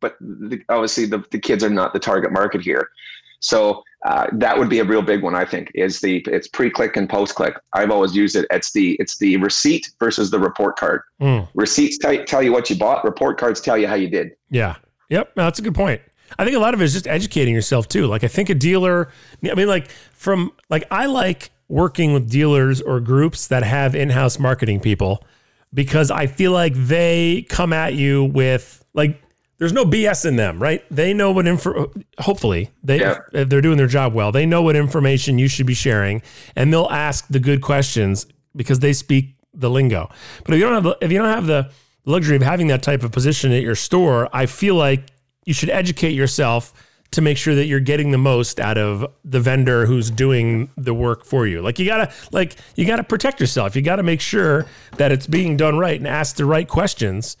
but 0.00 0.16
the, 0.20 0.60
obviously 0.68 1.06
the, 1.06 1.22
the 1.30 1.38
kids 1.38 1.62
are 1.62 1.70
not 1.70 1.92
the 1.92 2.00
target 2.00 2.32
market 2.32 2.62
here. 2.62 2.90
So 3.38 3.84
uh, 4.04 4.26
that 4.32 4.58
would 4.58 4.68
be 4.68 4.78
a 4.78 4.84
real 4.84 5.02
big 5.02 5.22
one, 5.22 5.34
I 5.34 5.44
think. 5.44 5.70
Is 5.74 6.00
the 6.00 6.24
it's 6.26 6.48
pre-click 6.48 6.96
and 6.96 7.08
post-click. 7.08 7.54
I've 7.72 7.90
always 7.90 8.16
used 8.16 8.36
it. 8.36 8.46
It's 8.50 8.72
the 8.72 8.96
it's 8.98 9.18
the 9.18 9.36
receipt 9.36 9.90
versus 9.98 10.30
the 10.30 10.38
report 10.38 10.78
card. 10.78 11.02
Mm. 11.20 11.48
Receipts 11.54 11.98
tell, 11.98 12.24
tell 12.24 12.42
you 12.42 12.52
what 12.52 12.70
you 12.70 12.76
bought. 12.76 13.04
Report 13.04 13.38
cards 13.38 13.60
tell 13.60 13.76
you 13.76 13.86
how 13.86 13.94
you 13.94 14.08
did. 14.08 14.32
Yeah. 14.50 14.76
Yep. 15.10 15.32
No, 15.36 15.44
that's 15.44 15.58
a 15.58 15.62
good 15.62 15.74
point. 15.74 16.00
I 16.38 16.44
think 16.44 16.56
a 16.56 16.60
lot 16.60 16.74
of 16.74 16.80
it 16.80 16.84
is 16.84 16.92
just 16.92 17.06
educating 17.06 17.54
yourself 17.54 17.88
too. 17.88 18.06
Like 18.06 18.24
I 18.24 18.28
think 18.28 18.48
a 18.48 18.54
dealer. 18.54 19.10
I 19.44 19.54
mean, 19.54 19.68
like 19.68 19.90
from 20.12 20.52
like 20.70 20.84
I 20.90 21.06
like 21.06 21.50
working 21.68 22.12
with 22.12 22.30
dealers 22.30 22.80
or 22.80 23.00
groups 23.00 23.48
that 23.48 23.62
have 23.62 23.94
in-house 23.94 24.38
marketing 24.38 24.80
people 24.80 25.24
because 25.72 26.10
I 26.10 26.26
feel 26.26 26.52
like 26.52 26.74
they 26.74 27.46
come 27.48 27.72
at 27.72 27.94
you 27.94 28.24
with 28.24 28.84
like 28.94 29.22
there's 29.60 29.74
no 29.74 29.84
BS 29.84 30.24
in 30.24 30.36
them, 30.36 30.60
right? 30.60 30.82
They 30.90 31.12
know 31.12 31.32
what 31.32 31.46
info. 31.46 31.92
Hopefully, 32.18 32.70
they 32.82 33.00
yeah. 33.00 33.18
if, 33.34 33.50
they're 33.50 33.60
doing 33.60 33.76
their 33.76 33.86
job 33.86 34.14
well, 34.14 34.32
they 34.32 34.46
know 34.46 34.62
what 34.62 34.74
information 34.74 35.38
you 35.38 35.48
should 35.48 35.66
be 35.66 35.74
sharing, 35.74 36.22
and 36.56 36.72
they'll 36.72 36.88
ask 36.90 37.28
the 37.28 37.38
good 37.38 37.60
questions 37.60 38.26
because 38.56 38.80
they 38.80 38.94
speak 38.94 39.34
the 39.52 39.68
lingo. 39.68 40.10
But 40.44 40.54
if 40.54 40.60
you 40.60 40.64
don't 40.64 40.72
have 40.72 40.84
the, 40.84 40.98
if 41.02 41.12
you 41.12 41.18
don't 41.18 41.28
have 41.28 41.46
the 41.46 41.70
luxury 42.06 42.36
of 42.36 42.42
having 42.42 42.68
that 42.68 42.82
type 42.82 43.02
of 43.02 43.12
position 43.12 43.52
at 43.52 43.62
your 43.62 43.74
store, 43.74 44.30
I 44.32 44.46
feel 44.46 44.76
like 44.76 45.02
you 45.44 45.52
should 45.52 45.68
educate 45.68 46.12
yourself 46.12 46.72
to 47.10 47.20
make 47.20 47.36
sure 47.36 47.54
that 47.54 47.66
you're 47.66 47.80
getting 47.80 48.12
the 48.12 48.18
most 48.18 48.60
out 48.60 48.78
of 48.78 49.12
the 49.26 49.40
vendor 49.40 49.84
who's 49.84 50.10
doing 50.10 50.70
the 50.78 50.94
work 50.94 51.26
for 51.26 51.46
you. 51.46 51.60
Like 51.60 51.78
you 51.78 51.84
gotta 51.84 52.10
like 52.32 52.56
you 52.76 52.86
gotta 52.86 53.04
protect 53.04 53.40
yourself. 53.40 53.76
You 53.76 53.82
gotta 53.82 54.04
make 54.04 54.22
sure 54.22 54.64
that 54.96 55.12
it's 55.12 55.26
being 55.26 55.58
done 55.58 55.76
right 55.76 55.98
and 55.98 56.08
ask 56.08 56.36
the 56.36 56.46
right 56.46 56.66
questions. 56.66 57.36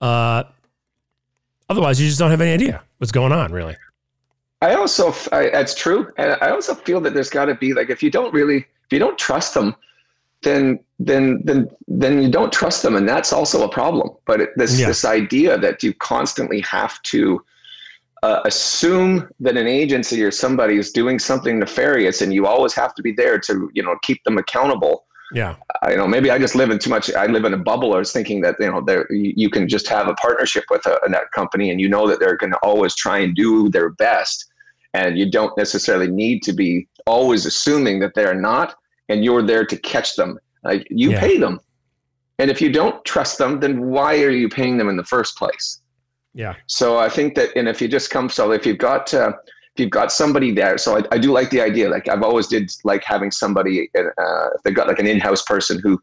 Uh, 0.00 0.44
Otherwise, 1.68 2.00
you 2.00 2.06
just 2.06 2.18
don't 2.18 2.30
have 2.30 2.40
any 2.40 2.52
idea 2.52 2.82
what's 2.98 3.12
going 3.12 3.32
on, 3.32 3.52
really. 3.52 3.76
I 4.60 4.74
also, 4.74 5.14
I, 5.32 5.50
that's 5.50 5.74
true, 5.74 6.10
and 6.16 6.36
I 6.40 6.50
also 6.50 6.74
feel 6.74 7.00
that 7.02 7.14
there's 7.14 7.30
got 7.30 7.46
to 7.46 7.54
be 7.54 7.74
like 7.74 7.90
if 7.90 8.02
you 8.02 8.10
don't 8.10 8.32
really, 8.32 8.58
if 8.58 8.92
you 8.92 8.98
don't 8.98 9.18
trust 9.18 9.54
them, 9.54 9.74
then 10.42 10.78
then 10.98 11.42
then 11.44 11.68
then 11.88 12.22
you 12.22 12.30
don't 12.30 12.52
trust 12.52 12.82
them, 12.82 12.96
and 12.96 13.08
that's 13.08 13.32
also 13.32 13.64
a 13.64 13.68
problem. 13.68 14.10
But 14.26 14.40
it, 14.40 14.50
this 14.56 14.78
yeah. 14.78 14.86
this 14.86 15.04
idea 15.04 15.58
that 15.58 15.82
you 15.82 15.92
constantly 15.94 16.60
have 16.60 17.02
to 17.02 17.44
uh, 18.22 18.40
assume 18.44 19.28
that 19.40 19.56
an 19.56 19.66
agency 19.66 20.22
or 20.22 20.30
somebody 20.30 20.76
is 20.76 20.92
doing 20.92 21.18
something 21.18 21.58
nefarious, 21.58 22.22
and 22.22 22.32
you 22.32 22.46
always 22.46 22.72
have 22.74 22.94
to 22.94 23.02
be 23.02 23.12
there 23.12 23.38
to 23.40 23.70
you 23.74 23.82
know 23.82 23.96
keep 24.02 24.22
them 24.24 24.38
accountable 24.38 25.04
yeah. 25.32 25.56
I, 25.82 25.92
you 25.92 25.96
know, 25.96 26.06
maybe 26.06 26.30
I 26.30 26.38
just 26.38 26.54
live 26.54 26.70
in 26.70 26.78
too 26.78 26.90
much. 26.90 27.12
I 27.14 27.26
live 27.26 27.44
in 27.44 27.54
a 27.54 27.58
bubble. 27.58 27.94
I 27.94 27.98
was 27.98 28.12
thinking 28.12 28.40
that, 28.42 28.56
you 28.58 28.70
know, 28.70 28.80
there, 28.80 29.06
you 29.10 29.50
can 29.50 29.68
just 29.68 29.88
have 29.88 30.08
a 30.08 30.14
partnership 30.14 30.64
with 30.70 30.84
a, 30.86 30.98
a 31.04 31.08
net 31.08 31.30
company 31.34 31.70
and 31.70 31.80
you 31.80 31.88
know 31.88 32.06
that 32.08 32.20
they're 32.20 32.36
going 32.36 32.52
to 32.52 32.58
always 32.58 32.94
try 32.94 33.18
and 33.18 33.34
do 33.34 33.68
their 33.68 33.90
best. 33.90 34.46
And 34.92 35.18
you 35.18 35.30
don't 35.30 35.56
necessarily 35.56 36.08
need 36.08 36.42
to 36.44 36.52
be 36.52 36.88
always 37.06 37.46
assuming 37.46 38.00
that 38.00 38.14
they're 38.14 38.40
not, 38.40 38.76
and 39.08 39.24
you're 39.24 39.42
there 39.42 39.66
to 39.66 39.76
catch 39.78 40.14
them. 40.16 40.38
Like 40.62 40.86
you 40.90 41.12
yeah. 41.12 41.20
pay 41.20 41.38
them. 41.38 41.60
And 42.38 42.50
if 42.50 42.60
you 42.60 42.70
don't 42.70 43.04
trust 43.04 43.38
them, 43.38 43.60
then 43.60 43.86
why 43.86 44.22
are 44.22 44.30
you 44.30 44.48
paying 44.48 44.76
them 44.76 44.88
in 44.88 44.96
the 44.96 45.04
first 45.04 45.36
place? 45.36 45.80
Yeah. 46.34 46.54
So 46.66 46.98
I 46.98 47.08
think 47.08 47.34
that, 47.36 47.50
and 47.56 47.68
if 47.68 47.80
you 47.80 47.88
just 47.88 48.10
come, 48.10 48.28
so 48.28 48.50
if 48.52 48.66
you've 48.66 48.78
got, 48.78 49.12
uh, 49.14 49.32
if 49.74 49.80
you've 49.80 49.90
got 49.90 50.12
somebody 50.12 50.52
there, 50.52 50.78
so 50.78 50.98
I, 50.98 51.02
I 51.10 51.18
do 51.18 51.32
like 51.32 51.50
the 51.50 51.60
idea. 51.60 51.88
Like 51.88 52.08
I've 52.08 52.22
always 52.22 52.46
did 52.46 52.70
like 52.84 53.02
having 53.02 53.32
somebody, 53.32 53.90
uh, 53.96 54.48
if 54.54 54.62
they've 54.62 54.74
got 54.74 54.86
like 54.86 55.00
an 55.00 55.06
in-house 55.06 55.42
person 55.42 55.80
who, 55.80 56.00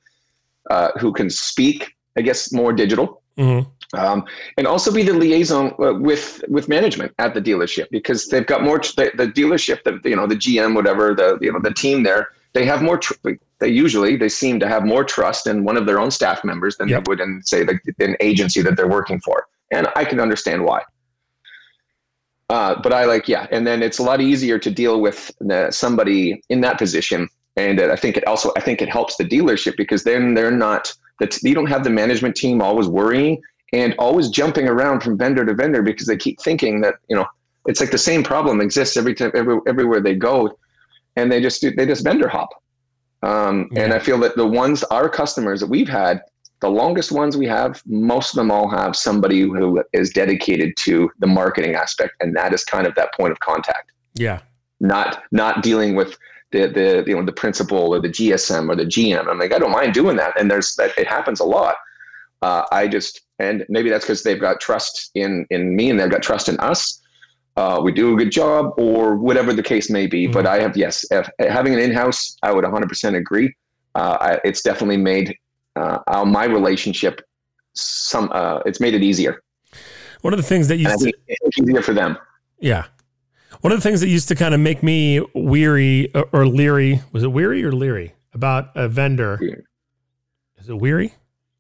uh, 0.70 0.90
who 1.00 1.14
can 1.14 1.30
speak, 1.30 1.96
I 2.18 2.22
guess 2.22 2.52
more 2.52 2.74
digital, 2.74 3.22
mm-hmm. 3.38 3.98
um, 3.98 4.26
and 4.58 4.68
also 4.68 4.92
be 4.92 5.04
the 5.04 5.14
liaison 5.14 5.74
uh, 5.80 5.94
with 5.94 6.44
with 6.50 6.68
management 6.68 7.14
at 7.20 7.34
the 7.34 7.42
dealership 7.42 7.88
because 7.92 8.28
they've 8.28 8.46
got 8.46 8.62
more. 8.62 8.80
The, 8.80 9.12
the 9.16 9.28
dealership, 9.28 9.84
the 9.84 10.02
you 10.10 10.18
know 10.18 10.28
the 10.28 10.36
GM, 10.36 10.76
whatever 10.76 11.16
the 11.16 11.38
you 11.42 11.54
know 11.54 11.60
the 11.60 11.74
team 11.74 12.04
there, 12.04 12.30
they 12.52 12.66
have 12.66 12.82
more. 12.82 12.98
Tr- 12.98 13.14
they 13.60 13.70
usually 13.70 14.18
they 14.18 14.28
seem 14.28 14.60
to 14.60 14.68
have 14.68 14.84
more 14.84 15.06
trust 15.06 15.48
in 15.48 15.64
one 15.64 15.78
of 15.78 15.86
their 15.86 16.00
own 16.00 16.12
staff 16.12 16.44
members 16.44 16.76
than 16.76 16.90
yep. 16.90 17.06
they 17.06 17.10
would 17.10 17.22
in 17.22 17.42
say 17.44 17.64
the, 17.64 17.80
an 18.00 18.18
agency 18.20 18.62
that 18.62 18.76
they're 18.76 18.90
working 18.90 19.22
for, 19.22 19.48
and 19.72 19.88
I 19.96 20.04
can 20.04 20.20
understand 20.20 20.66
why. 20.66 20.82
Uh, 22.52 22.80
but 22.82 22.94
I 22.94 23.06
like, 23.06 23.28
yeah. 23.28 23.48
And 23.52 23.66
then 23.66 23.82
it's 23.82 23.98
a 23.98 24.04
lot 24.04 24.22
easier 24.22 24.60
to 24.60 24.70
deal 24.70 25.02
with 25.02 25.32
the, 25.40 25.72
somebody 25.72 26.44
in 26.50 26.62
that 26.62 26.78
position. 26.78 27.30
And 27.56 27.80
I 27.80 27.96
think 27.96 28.18
it 28.18 28.28
also, 28.28 28.52
I 28.58 28.62
think 28.62 28.82
it 28.82 28.90
helps 28.90 29.16
the 29.18 29.24
dealership 29.24 29.78
because 29.78 30.04
then 30.04 30.34
they're 30.34 30.52
not, 30.52 30.94
that 31.20 31.42
you 31.42 31.56
don't 31.56 31.68
have 31.68 31.84
the 31.84 31.90
management 31.90 32.36
team 32.36 32.62
always 32.62 32.88
worrying 32.88 33.42
and 33.74 33.96
always 33.98 34.30
jumping 34.30 34.68
around 34.68 35.02
from 35.02 35.18
vendor 35.18 35.46
to 35.46 35.54
vendor 35.54 35.82
because 35.82 36.08
they 36.08 36.18
keep 36.18 36.40
thinking 36.42 36.82
that 36.82 36.96
you 37.10 37.16
know 37.16 37.26
it's 37.68 37.80
like 37.80 37.92
the 37.92 37.98
same 37.98 38.24
problem 38.24 38.62
exists 38.62 38.98
every 38.98 39.14
time 39.14 39.32
every, 39.34 39.60
everywhere 39.68 40.02
they 40.02 40.16
go 40.16 40.58
and 41.16 41.32
they 41.32 41.42
just 41.42 41.62
do 41.62 41.72
they 41.72 41.86
just 41.86 42.04
vendor 42.04 42.28
hop 42.28 42.50
um, 43.24 43.70
yeah. 43.72 43.84
and 43.84 43.94
i 43.94 44.00
feel 44.00 44.18
that 44.18 44.36
the 44.36 44.46
ones 44.46 44.84
our 44.86 45.08
customers 45.08 45.60
that 45.60 45.68
we've 45.68 45.90
had 45.90 46.22
the 46.62 46.70
longest 46.70 47.12
ones 47.12 47.36
we 47.36 47.46
have 47.46 47.82
most 47.86 48.32
of 48.32 48.36
them 48.38 48.52
all 48.52 48.70
have 48.70 48.96
somebody 48.96 49.42
who 49.42 49.84
is 49.94 50.12
dedicated 50.12 50.76
to 50.78 51.10
the 51.20 51.28
marketing 51.28 51.76
aspect 51.76 52.14
and 52.22 52.36
that 52.36 52.54
is 52.54 52.64
kind 52.64 52.88
of 52.88 52.96
that 52.96 53.14
point 53.14 53.32
of 53.32 53.40
contact 53.40 53.92
yeah 54.16 54.40
not 54.80 55.24
not 55.32 55.62
dealing 55.62 55.96
with 55.96 56.18
the 56.52 56.68
the 56.68 57.04
you 57.08 57.16
know 57.16 57.26
the 57.26 57.32
principal 57.32 57.94
or 57.94 58.00
the 58.00 58.10
gsm 58.10 58.70
or 58.70 58.76
the 58.76 58.86
gm 58.86 59.28
i'm 59.28 59.40
like 59.40 59.54
i 59.54 59.60
don't 59.60 59.72
mind 59.72 59.94
doing 59.94 60.16
that 60.16 60.40
and 60.40 60.50
there's 60.50 60.76
that 60.76 60.92
it 60.98 61.08
happens 61.08 61.40
a 61.40 61.46
lot 61.46 61.76
uh, 62.42 62.64
i 62.72 62.88
just 62.88 63.22
and 63.40 63.66
maybe 63.70 63.90
that's 63.90 64.06
because 64.06 64.24
they've 64.24 64.42
got 64.42 64.60
trust 64.60 65.12
in 65.16 65.46
in 65.50 65.76
me 65.76 65.90
and 65.90 66.00
they've 66.00 66.12
got 66.12 66.22
trust 66.22 66.48
in 66.48 66.58
us 66.60 67.02
uh, 67.58 67.82
we 67.84 67.92
do 67.92 68.14
a 68.14 68.18
good 68.18 68.32
job 68.32 68.74
or 68.78 69.16
whatever 69.18 69.54
the 69.54 69.64
case 69.64 69.90
may 69.90 70.08
be. 70.08 70.24
Mm-hmm. 70.24 70.34
But 70.34 70.48
I 70.48 70.62
have, 70.62 70.78
yes, 70.78 71.06
if, 71.12 71.30
having 71.40 71.74
an 71.74 71.80
in-house, 71.80 72.38
I 72.44 72.54
would 72.54 72.64
100% 72.64 73.16
agree. 73.16 73.54
Uh, 73.94 74.18
I, 74.22 74.40
it's 74.46 74.62
definitely 74.62 74.98
made 74.98 75.36
uh, 75.76 76.26
my 76.26 76.46
relationship 76.46 77.22
some, 77.74 78.30
uh, 78.34 78.60
it's 78.66 78.80
made 78.80 78.94
it 78.94 79.04
easier. 79.04 79.42
One 80.22 80.34
of 80.34 80.38
the 80.38 80.44
things 80.46 80.68
that 80.68 80.78
used 80.78 81.00
to, 81.00 81.14
it's 81.28 81.60
easier 81.60 81.82
for 81.82 81.94
them. 81.94 82.18
Yeah. 82.60 82.86
One 83.62 83.72
of 83.74 83.80
the 83.80 83.84
things 83.84 84.02
that 84.02 84.08
used 84.08 84.28
to 84.30 84.36
kind 84.36 84.54
of 84.54 84.60
make 84.60 84.84
me 84.84 85.22
weary 85.34 86.14
or, 86.14 86.28
or 86.32 86.48
leery, 86.48 87.02
was 87.12 87.24
it 87.24 87.32
weary 87.32 87.64
or 87.64 87.72
leery 87.72 88.14
about 88.34 88.70
a 88.76 88.88
vendor? 88.88 89.40
Is 90.58 90.70
it 90.70 90.78
weary? 90.78 91.14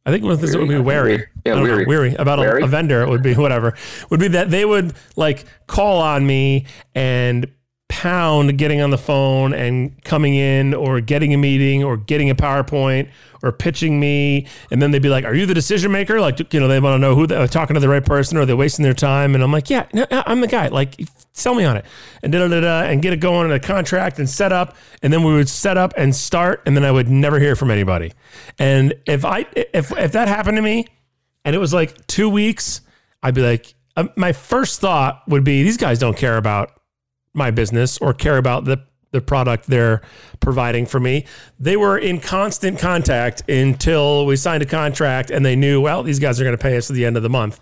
I 0.05 0.11
think 0.11 0.23
one 0.23 0.31
of 0.31 0.39
the 0.39 0.47
things 0.47 0.53
that 0.53 0.59
would 0.59 0.69
be 0.69 0.79
wary, 0.79 1.27
yeah, 1.45 1.61
weary. 1.61 1.83
Know, 1.83 1.87
weary 1.87 2.15
about 2.15 2.39
a, 2.39 2.63
a, 2.63 2.67
vendor, 2.67 3.03
it 3.03 3.09
would 3.09 3.21
be 3.21 3.35
whatever, 3.35 3.75
would 4.09 4.19
be 4.19 4.29
that 4.29 4.49
they 4.49 4.65
would 4.65 4.93
like 5.15 5.45
call 5.67 6.01
on 6.01 6.25
me 6.25 6.65
and 6.95 7.51
pound 7.91 8.57
getting 8.57 8.79
on 8.79 8.89
the 8.89 8.97
phone 8.97 9.53
and 9.53 10.01
coming 10.05 10.33
in 10.33 10.73
or 10.73 11.01
getting 11.01 11.33
a 11.33 11.37
meeting 11.37 11.83
or 11.83 11.97
getting 11.97 12.29
a 12.29 12.35
PowerPoint 12.35 13.09
or 13.43 13.51
pitching 13.51 13.99
me. 13.99 14.47
And 14.71 14.81
then 14.81 14.91
they'd 14.91 15.01
be 15.01 15.09
like, 15.09 15.25
Are 15.25 15.35
you 15.35 15.45
the 15.45 15.53
decision 15.53 15.91
maker? 15.91 16.21
Like, 16.21 16.53
you 16.53 16.59
know, 16.61 16.69
they 16.69 16.79
want 16.79 16.95
to 16.95 16.99
know 16.99 17.15
who 17.15 17.27
they're 17.27 17.47
talking 17.47 17.73
to 17.73 17.81
the 17.81 17.89
right 17.89 18.03
person 18.03 18.37
or 18.37 18.45
they're 18.45 18.55
wasting 18.55 18.83
their 18.83 18.93
time. 18.93 19.35
And 19.35 19.43
I'm 19.43 19.51
like, 19.51 19.69
Yeah, 19.69 19.87
no, 19.93 20.05
I'm 20.09 20.39
the 20.39 20.47
guy. 20.47 20.69
Like, 20.69 21.01
sell 21.33 21.53
me 21.53 21.65
on 21.65 21.75
it 21.75 21.85
and 22.23 22.31
da 22.31 22.47
da 22.47 22.61
da 22.61 22.81
and 22.83 23.01
get 23.01 23.11
it 23.11 23.19
going 23.19 23.45
in 23.47 23.51
a 23.51 23.59
contract 23.59 24.19
and 24.19 24.29
set 24.29 24.53
up. 24.53 24.77
And 25.03 25.11
then 25.11 25.25
we 25.25 25.33
would 25.33 25.49
set 25.49 25.75
up 25.75 25.93
and 25.97 26.15
start. 26.15 26.63
And 26.65 26.77
then 26.77 26.85
I 26.85 26.91
would 26.91 27.09
never 27.09 27.39
hear 27.39 27.57
from 27.57 27.71
anybody. 27.71 28.13
And 28.57 28.93
if 29.05 29.25
I, 29.25 29.45
if, 29.53 29.91
if 29.97 30.13
that 30.13 30.29
happened 30.29 30.55
to 30.55 30.61
me 30.61 30.87
and 31.43 31.53
it 31.53 31.59
was 31.59 31.73
like 31.73 32.07
two 32.07 32.29
weeks, 32.29 32.79
I'd 33.21 33.35
be 33.35 33.41
like, 33.41 33.73
um, 33.97 34.09
my 34.15 34.31
first 34.31 34.79
thought 34.79 35.23
would 35.27 35.43
be 35.43 35.63
these 35.63 35.75
guys 35.75 35.99
don't 35.99 36.15
care 36.15 36.37
about 36.37 36.71
my 37.33 37.51
business 37.51 37.97
or 37.97 38.13
care 38.13 38.37
about 38.37 38.65
the 38.65 38.83
the 39.11 39.21
product 39.21 39.67
they're 39.67 40.01
providing 40.39 40.85
for 40.85 40.99
me. 40.99 41.25
They 41.59 41.77
were 41.77 41.97
in 41.97 42.19
constant 42.19 42.79
contact 42.79 43.47
until 43.49 44.25
we 44.25 44.37
signed 44.37 44.63
a 44.63 44.65
contract 44.65 45.31
and 45.31 45.45
they 45.45 45.55
knew, 45.55 45.81
well, 45.81 46.01
these 46.01 46.19
guys 46.19 46.39
are 46.39 46.43
going 46.43 46.57
to 46.57 46.61
pay 46.61 46.77
us 46.77 46.89
at 46.89 46.95
the 46.95 47.05
end 47.05 47.17
of 47.17 47.23
the 47.23 47.29
month. 47.29 47.59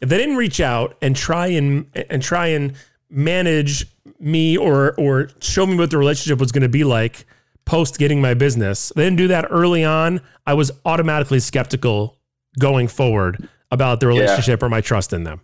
If 0.00 0.08
they 0.08 0.18
didn't 0.18 0.36
reach 0.36 0.60
out 0.60 0.96
and 1.00 1.16
try 1.16 1.46
and 1.48 1.86
and 2.10 2.22
try 2.22 2.48
and 2.48 2.74
manage 3.08 3.86
me 4.20 4.56
or 4.56 4.94
or 4.98 5.30
show 5.40 5.66
me 5.66 5.76
what 5.76 5.90
the 5.90 5.98
relationship 5.98 6.38
was 6.38 6.52
going 6.52 6.62
to 6.62 6.68
be 6.68 6.84
like 6.84 7.26
post 7.64 7.98
getting 7.98 8.20
my 8.20 8.34
business, 8.34 8.92
they 8.94 9.04
didn't 9.04 9.16
do 9.16 9.28
that 9.28 9.46
early 9.50 9.84
on. 9.84 10.20
I 10.46 10.54
was 10.54 10.70
automatically 10.84 11.40
skeptical 11.40 12.18
going 12.58 12.88
forward 12.88 13.48
about 13.70 14.00
the 14.00 14.06
relationship 14.06 14.60
yeah. 14.60 14.66
or 14.66 14.68
my 14.68 14.80
trust 14.80 15.12
in 15.12 15.24
them. 15.24 15.40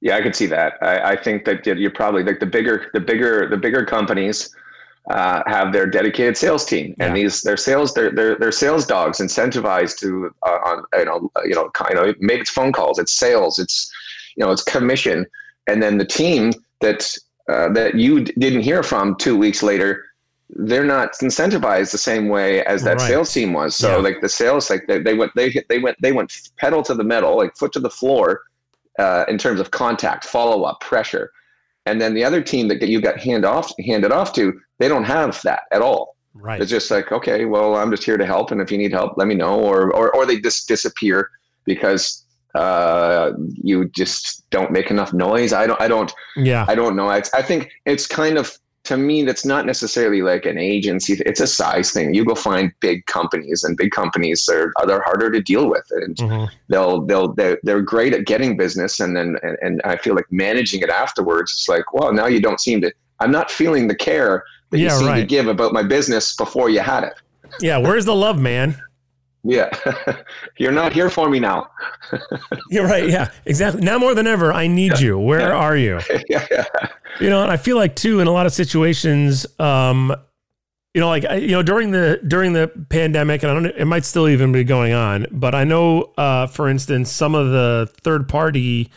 Yeah, 0.00 0.16
I 0.16 0.22
can 0.22 0.32
see 0.32 0.46
that. 0.46 0.74
I, 0.80 1.12
I 1.12 1.16
think 1.16 1.44
that 1.44 1.66
you're 1.66 1.90
probably 1.90 2.22
like 2.22 2.40
the 2.40 2.46
bigger, 2.46 2.90
the 2.94 3.00
bigger, 3.00 3.48
the 3.48 3.56
bigger 3.56 3.84
companies 3.84 4.54
uh, 5.10 5.42
have 5.46 5.72
their 5.72 5.86
dedicated 5.86 6.36
sales 6.36 6.64
team, 6.64 6.94
and 7.00 7.16
these 7.16 7.42
their 7.42 7.56
sales, 7.56 7.94
their 7.94 8.10
their 8.10 8.36
their 8.36 8.52
sales 8.52 8.86
dogs 8.86 9.18
incentivized 9.18 9.98
to 9.98 10.32
uh, 10.46 10.58
on 10.64 10.84
you 10.98 11.04
know 11.04 11.30
you 11.44 11.54
know 11.54 11.68
kind 11.70 11.98
of 11.98 12.20
make 12.20 12.40
it's 12.40 12.50
phone 12.50 12.72
calls, 12.72 12.98
it's 12.98 13.12
sales, 13.12 13.58
it's 13.58 13.90
you 14.36 14.44
know 14.44 14.52
it's 14.52 14.62
commission, 14.62 15.26
and 15.66 15.82
then 15.82 15.98
the 15.98 16.04
team 16.04 16.52
that 16.80 17.12
uh, 17.48 17.72
that 17.72 17.96
you 17.96 18.24
d- 18.24 18.32
didn't 18.38 18.60
hear 18.60 18.82
from 18.82 19.16
two 19.16 19.36
weeks 19.36 19.62
later 19.62 20.04
they're 20.50 20.84
not 20.84 21.12
incentivized 21.22 21.92
the 21.92 21.98
same 21.98 22.30
way 22.30 22.64
as 22.64 22.82
that 22.82 22.96
right. 22.96 23.06
sales 23.06 23.30
team 23.32 23.52
was. 23.52 23.76
So 23.76 23.90
yeah. 23.90 23.96
like 23.96 24.22
the 24.22 24.30
sales, 24.30 24.70
like 24.70 24.86
they, 24.86 24.98
they 24.98 25.12
went, 25.12 25.30
they 25.36 25.62
they 25.68 25.78
went, 25.78 26.00
they 26.00 26.10
went 26.10 26.50
pedal 26.56 26.82
to 26.84 26.94
the 26.94 27.04
metal, 27.04 27.36
like 27.36 27.54
foot 27.54 27.70
to 27.72 27.80
the 27.80 27.90
floor 27.90 28.42
uh, 28.98 29.24
in 29.28 29.38
terms 29.38 29.60
of 29.60 29.70
contact, 29.70 30.24
follow 30.24 30.64
up, 30.64 30.80
pressure. 30.80 31.30
And 31.86 32.00
then 32.00 32.14
the 32.14 32.24
other 32.24 32.42
team 32.42 32.68
that 32.68 32.82
you 32.82 33.00
got 33.00 33.18
hand 33.18 33.44
off, 33.44 33.72
handed 33.84 34.12
off 34.12 34.32
to, 34.34 34.58
they 34.78 34.88
don't 34.88 35.04
have 35.04 35.40
that 35.42 35.62
at 35.72 35.80
all. 35.80 36.16
Right. 36.34 36.60
It's 36.60 36.70
just 36.70 36.90
like, 36.90 37.10
okay, 37.10 37.46
well, 37.46 37.74
I'm 37.74 37.90
just 37.90 38.04
here 38.04 38.16
to 38.16 38.26
help, 38.26 38.50
and 38.50 38.60
if 38.60 38.70
you 38.70 38.78
need 38.78 38.92
help, 38.92 39.16
let 39.16 39.26
me 39.26 39.34
know. 39.34 39.58
Or 39.58 39.92
or 39.92 40.14
or 40.14 40.24
they 40.24 40.38
just 40.38 40.68
disappear 40.68 41.30
because 41.64 42.24
uh, 42.54 43.32
you 43.54 43.86
just 43.86 44.48
don't 44.50 44.70
make 44.70 44.90
enough 44.90 45.12
noise. 45.12 45.52
I 45.52 45.66
don't. 45.66 45.80
I 45.80 45.88
don't. 45.88 46.12
Yeah. 46.36 46.64
I 46.68 46.74
don't 46.74 46.94
know. 46.94 47.08
I, 47.08 47.22
I 47.34 47.42
think 47.42 47.70
it's 47.86 48.06
kind 48.06 48.38
of 48.38 48.56
to 48.88 48.96
me, 48.96 49.22
that's 49.22 49.44
not 49.44 49.66
necessarily 49.66 50.22
like 50.22 50.46
an 50.46 50.56
agency. 50.56 51.20
It's 51.26 51.40
a 51.40 51.46
size 51.46 51.92
thing. 51.92 52.14
You 52.14 52.24
go 52.24 52.34
find 52.34 52.72
big 52.80 53.04
companies, 53.04 53.62
and 53.62 53.76
big 53.76 53.90
companies 53.90 54.48
are 54.48 54.72
they're 54.86 55.02
harder 55.02 55.30
to 55.30 55.42
deal 55.42 55.68
with, 55.68 55.84
and 55.90 56.16
mm-hmm. 56.16 56.54
they'll 56.68 57.02
they'll 57.02 57.34
they're, 57.34 57.58
they're 57.64 57.82
great 57.82 58.14
at 58.14 58.24
getting 58.24 58.56
business, 58.56 58.98
and 58.98 59.14
then 59.14 59.36
and, 59.42 59.58
and 59.60 59.82
I 59.84 59.98
feel 59.98 60.14
like 60.14 60.24
managing 60.30 60.80
it 60.80 60.88
afterwards. 60.88 61.52
It's 61.52 61.68
like, 61.68 61.92
well, 61.92 62.14
now 62.14 62.26
you 62.26 62.40
don't 62.40 62.60
seem 62.60 62.80
to. 62.80 62.90
I'm 63.20 63.30
not 63.30 63.50
feeling 63.50 63.88
the 63.88 63.94
care 63.94 64.42
that 64.70 64.78
yeah, 64.78 64.84
you 64.84 64.98
seem 64.98 65.08
right. 65.08 65.20
to 65.20 65.26
give 65.26 65.48
about 65.48 65.74
my 65.74 65.82
business 65.82 66.34
before 66.34 66.70
you 66.70 66.80
had 66.80 67.04
it. 67.04 67.14
Yeah, 67.60 67.76
where's 67.76 68.06
the 68.06 68.14
love, 68.14 68.40
man? 68.40 68.80
Yeah. 69.44 69.70
You're 70.58 70.72
not 70.72 70.92
here 70.92 71.10
for 71.10 71.28
me 71.28 71.40
now. 71.40 71.70
You're 72.70 72.86
right. 72.86 73.08
Yeah, 73.08 73.30
exactly. 73.44 73.82
Now 73.82 73.98
more 73.98 74.14
than 74.14 74.26
ever, 74.26 74.52
I 74.52 74.66
need 74.66 74.98
you. 74.98 75.18
Where 75.18 75.40
yeah. 75.40 75.52
are 75.52 75.76
you? 75.76 76.00
yeah, 76.28 76.46
yeah. 76.50 76.64
You 77.20 77.30
know, 77.30 77.42
and 77.42 77.50
I 77.50 77.56
feel 77.56 77.76
like 77.76 77.96
too 77.96 78.20
in 78.20 78.26
a 78.26 78.32
lot 78.32 78.46
of 78.46 78.52
situations, 78.52 79.46
um, 79.58 80.14
you 80.94 81.00
know, 81.00 81.08
like 81.08 81.22
you 81.22 81.48
know, 81.48 81.62
during 81.62 81.90
the 81.90 82.20
during 82.26 82.52
the 82.52 82.68
pandemic, 82.88 83.42
and 83.42 83.50
I 83.50 83.54
don't, 83.54 83.66
it 83.66 83.84
might 83.84 84.04
still 84.04 84.28
even 84.28 84.52
be 84.52 84.64
going 84.64 84.92
on, 84.92 85.26
but 85.30 85.54
I 85.54 85.64
know, 85.64 86.12
uh, 86.16 86.46
for 86.46 86.68
instance, 86.68 87.10
some 87.10 87.34
of 87.34 87.50
the 87.50 87.90
third 88.02 88.28
party 88.28 88.90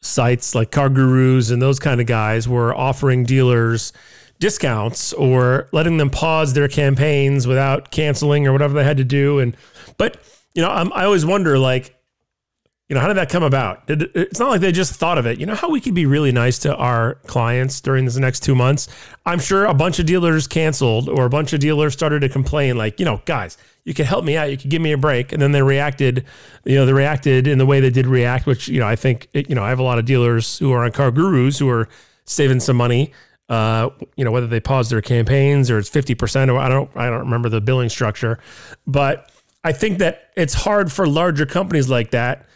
sites 0.00 0.54
like 0.54 0.70
CarGurus 0.70 1.50
and 1.50 1.60
those 1.60 1.78
kind 1.78 2.00
of 2.00 2.06
guys 2.06 2.48
were 2.48 2.74
offering 2.74 3.24
dealers 3.24 3.92
discounts 4.38 5.12
or 5.14 5.68
letting 5.72 5.96
them 5.96 6.10
pause 6.10 6.52
their 6.52 6.68
campaigns 6.68 7.46
without 7.46 7.90
canceling 7.90 8.46
or 8.46 8.52
whatever 8.52 8.74
they 8.74 8.84
had 8.84 8.98
to 8.98 9.04
do, 9.04 9.38
and 9.38 9.56
but 9.98 10.22
you 10.56 10.62
know, 10.62 10.70
I'm, 10.70 10.92
I 10.94 11.04
always 11.04 11.24
wonder, 11.24 11.58
like, 11.58 11.94
you 12.88 12.94
know, 12.94 13.00
how 13.00 13.08
did 13.08 13.16
that 13.16 13.28
come 13.28 13.42
about? 13.42 13.86
Did, 13.86 14.10
it's 14.14 14.38
not 14.38 14.48
like 14.48 14.60
they 14.60 14.72
just 14.72 14.94
thought 14.94 15.18
of 15.18 15.26
it. 15.26 15.38
You 15.38 15.46
know 15.46 15.54
how 15.54 15.68
we 15.68 15.80
could 15.80 15.94
be 15.94 16.06
really 16.06 16.32
nice 16.32 16.58
to 16.60 16.74
our 16.74 17.16
clients 17.26 17.80
during 17.80 18.04
this 18.04 18.16
next 18.16 18.42
two 18.42 18.54
months? 18.54 18.88
I'm 19.26 19.40
sure 19.40 19.66
a 19.66 19.74
bunch 19.74 19.98
of 19.98 20.06
dealers 20.06 20.46
canceled 20.46 21.08
or 21.08 21.26
a 21.26 21.28
bunch 21.28 21.52
of 21.52 21.60
dealers 21.60 21.92
started 21.92 22.20
to 22.20 22.28
complain, 22.28 22.78
like, 22.78 22.98
you 22.98 23.04
know, 23.04 23.20
guys, 23.26 23.58
you 23.84 23.92
could 23.92 24.06
help 24.06 24.24
me 24.24 24.36
out. 24.36 24.50
You 24.50 24.56
could 24.56 24.70
give 24.70 24.80
me 24.80 24.92
a 24.92 24.98
break. 24.98 25.32
And 25.32 25.42
then 25.42 25.52
they 25.52 25.62
reacted, 25.62 26.24
you 26.64 26.76
know, 26.76 26.86
they 26.86 26.92
reacted 26.92 27.46
in 27.46 27.58
the 27.58 27.66
way 27.66 27.80
they 27.80 27.90
did 27.90 28.06
react, 28.06 28.46
which, 28.46 28.68
you 28.68 28.80
know, 28.80 28.86
I 28.86 28.96
think, 28.96 29.28
you 29.34 29.54
know, 29.54 29.62
I 29.62 29.68
have 29.68 29.78
a 29.78 29.84
lot 29.84 29.98
of 29.98 30.04
dealers 30.04 30.58
who 30.58 30.72
are 30.72 30.84
on 30.84 30.92
CarGurus 30.92 31.58
who 31.58 31.68
are 31.68 31.88
saving 32.24 32.60
some 32.60 32.76
money. 32.76 33.12
Uh, 33.48 33.90
you 34.16 34.24
know, 34.24 34.32
whether 34.32 34.48
they 34.48 34.58
pause 34.58 34.90
their 34.90 35.02
campaigns 35.02 35.70
or 35.70 35.78
it's 35.78 35.90
50% 35.90 36.52
or 36.52 36.58
I 36.58 36.68
don't, 36.68 36.90
I 36.96 37.06
don't 37.10 37.20
remember 37.20 37.48
the 37.48 37.60
billing 37.60 37.88
structure, 37.88 38.40
but 38.88 39.30
I 39.66 39.72
think 39.72 39.98
that 39.98 40.30
it's 40.36 40.54
hard 40.54 40.92
for 40.92 41.08
larger 41.08 41.44
companies 41.44 41.90
like 41.90 42.12
that 42.12 42.46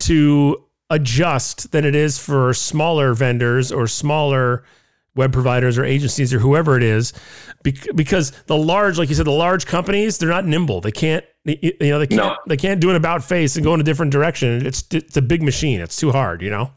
to 0.00 0.64
adjust 0.90 1.70
than 1.70 1.84
it 1.84 1.94
is 1.94 2.18
for 2.18 2.52
smaller 2.54 3.14
vendors 3.14 3.70
or 3.70 3.86
smaller 3.86 4.64
web 5.14 5.32
providers 5.32 5.78
or 5.78 5.84
agencies 5.84 6.34
or 6.34 6.40
whoever 6.40 6.76
it 6.76 6.82
is 6.82 7.12
because 7.94 8.32
the 8.46 8.56
large 8.56 8.98
like 8.98 9.08
you 9.08 9.14
said 9.14 9.26
the 9.26 9.30
large 9.30 9.64
companies 9.64 10.18
they're 10.18 10.28
not 10.28 10.44
nimble. 10.44 10.80
They 10.80 10.90
can't 10.90 11.24
you 11.44 11.72
know 11.80 12.00
they 12.00 12.08
can't 12.08 12.20
no. 12.20 12.36
they 12.48 12.56
can't 12.56 12.80
do 12.80 12.90
an 12.90 12.96
about 12.96 13.22
face 13.22 13.54
and 13.54 13.64
go 13.64 13.72
in 13.74 13.80
a 13.80 13.84
different 13.84 14.10
direction. 14.10 14.66
It's 14.66 14.82
it's 14.90 15.16
a 15.16 15.22
big 15.22 15.40
machine. 15.40 15.80
It's 15.80 15.96
too 15.96 16.10
hard 16.10 16.42
you 16.42 16.50
know 16.50 16.72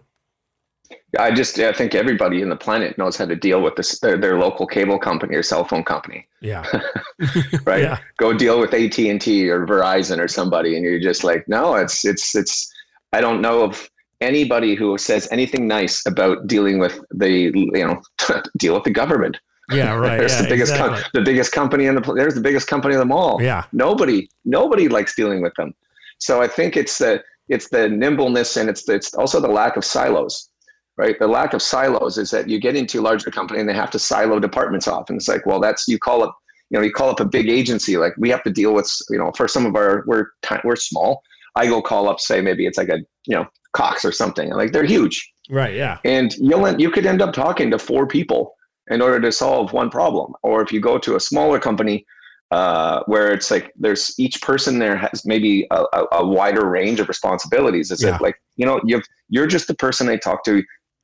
I 1.19 1.31
just 1.31 1.59
I 1.59 1.73
think 1.73 1.93
everybody 1.93 2.41
in 2.41 2.49
the 2.49 2.55
planet 2.55 2.97
knows 2.97 3.17
how 3.17 3.25
to 3.25 3.35
deal 3.35 3.61
with 3.61 3.75
this 3.75 3.99
their, 3.99 4.17
their 4.17 4.39
local 4.39 4.65
cable 4.65 4.97
company 4.97 5.35
or 5.35 5.43
cell 5.43 5.65
phone 5.65 5.83
company. 5.83 6.27
Yeah. 6.41 6.65
right. 7.65 7.81
Yeah. 7.81 7.99
Go 8.17 8.33
deal 8.33 8.59
with 8.59 8.73
AT 8.73 8.97
and 8.97 9.19
T 9.19 9.49
or 9.49 9.65
Verizon 9.65 10.19
or 10.19 10.27
somebody, 10.27 10.75
and 10.75 10.85
you're 10.85 10.99
just 10.99 11.23
like, 11.23 11.47
no, 11.47 11.75
it's 11.75 12.05
it's 12.05 12.35
it's. 12.35 12.71
I 13.13 13.19
don't 13.19 13.41
know 13.41 13.61
of 13.61 13.89
anybody 14.21 14.75
who 14.75 14.97
says 14.97 15.27
anything 15.31 15.67
nice 15.67 16.05
about 16.05 16.47
dealing 16.47 16.79
with 16.79 16.99
the 17.09 17.29
you 17.29 17.85
know 17.85 18.01
deal 18.57 18.73
with 18.73 18.83
the 18.83 18.91
government. 18.91 19.37
Yeah, 19.69 19.93
right. 19.95 20.17
there's 20.17 20.33
yeah, 20.33 20.41
the 20.43 20.49
biggest 20.49 20.71
exactly. 20.73 21.01
com- 21.01 21.11
the 21.13 21.21
biggest 21.21 21.51
company 21.51 21.85
in 21.85 21.95
the 21.95 22.13
there's 22.13 22.35
the 22.35 22.41
biggest 22.41 22.67
company 22.67 22.95
of 22.95 22.99
them 22.99 23.11
all. 23.11 23.41
Yeah. 23.41 23.65
Nobody 23.71 24.29
nobody 24.45 24.87
likes 24.87 25.15
dealing 25.15 25.41
with 25.41 25.53
them. 25.55 25.73
So 26.19 26.41
I 26.41 26.47
think 26.47 26.77
it's 26.77 26.97
the 26.97 27.23
it's 27.49 27.69
the 27.69 27.89
nimbleness 27.89 28.55
and 28.57 28.69
it's 28.69 28.85
the, 28.85 28.93
it's 28.93 29.13
also 29.13 29.39
the 29.39 29.47
lack 29.47 29.75
of 29.75 29.83
silos. 29.83 30.49
Right. 30.97 31.17
The 31.17 31.27
lack 31.27 31.53
of 31.53 31.61
silos 31.61 32.17
is 32.17 32.29
that 32.31 32.47
you 32.49 32.59
get 32.59 32.75
into 32.75 32.99
a 32.99 33.01
larger 33.01 33.31
company 33.31 33.59
and 33.59 33.67
they 33.67 33.73
have 33.73 33.91
to 33.91 33.99
silo 33.99 34.39
departments 34.39 34.87
off. 34.87 35.09
And 35.09 35.17
it's 35.17 35.27
like, 35.27 35.45
well, 35.45 35.59
that's 35.59 35.87
you 35.87 35.97
call 35.97 36.21
up, 36.23 36.35
you 36.69 36.77
know, 36.77 36.83
you 36.83 36.91
call 36.91 37.09
up 37.09 37.19
a 37.19 37.25
big 37.25 37.49
agency. 37.49 37.97
Like 37.97 38.13
we 38.17 38.29
have 38.29 38.43
to 38.43 38.51
deal 38.51 38.73
with, 38.73 38.91
you 39.09 39.17
know, 39.17 39.31
for 39.35 39.47
some 39.47 39.65
of 39.65 39.75
our 39.75 40.03
we're 40.05 40.25
we're 40.63 40.75
small. 40.75 41.23
I 41.55 41.65
go 41.67 41.81
call 41.81 42.07
up, 42.09 42.19
say 42.19 42.41
maybe 42.41 42.65
it's 42.65 42.77
like 42.77 42.89
a 42.89 42.99
you 43.25 43.35
know 43.35 43.47
Cox 43.73 44.03
or 44.05 44.11
something. 44.11 44.49
And 44.49 44.57
Like 44.57 44.73
they're 44.73 44.83
huge 44.83 45.31
Right. 45.49 45.73
Yeah. 45.75 45.97
and 46.05 46.33
you'll 46.35 46.65
end, 46.67 46.79
you 46.79 46.91
could 46.91 47.05
end 47.05 47.21
up 47.21 47.33
talking 47.33 47.71
to 47.71 47.79
four 47.79 48.05
people 48.05 48.53
in 48.89 49.01
order 49.01 49.19
to 49.21 49.31
solve 49.31 49.73
one 49.73 49.89
problem 49.89 50.33
or 50.43 50.61
if 50.61 50.71
you 50.71 50.79
go 50.81 50.97
to 50.99 51.15
a 51.15 51.19
smaller 51.19 51.59
company 51.59 52.05
uh, 52.51 53.01
where 53.05 53.31
it's 53.31 53.49
like 53.49 53.71
there's 53.77 54.13
each 54.19 54.41
person 54.41 54.77
there 54.79 54.97
has 54.97 55.25
maybe 55.25 55.65
a, 55.71 55.83
a, 55.93 56.05
a 56.13 56.25
wider 56.27 56.69
range 56.69 56.99
of 56.99 57.07
responsibilities 57.07 57.91
is 57.91 58.03
Yeah. 58.03 58.15
it 58.15 58.21
like 58.21 58.35
you 58.57 58.65
know 58.65 58.81
you've 58.85 59.03
you're 59.29 59.47
just 59.47 59.67
the 59.67 59.73
person 59.75 60.09
i 60.09 60.17
talk 60.17 60.43
to 60.45 60.61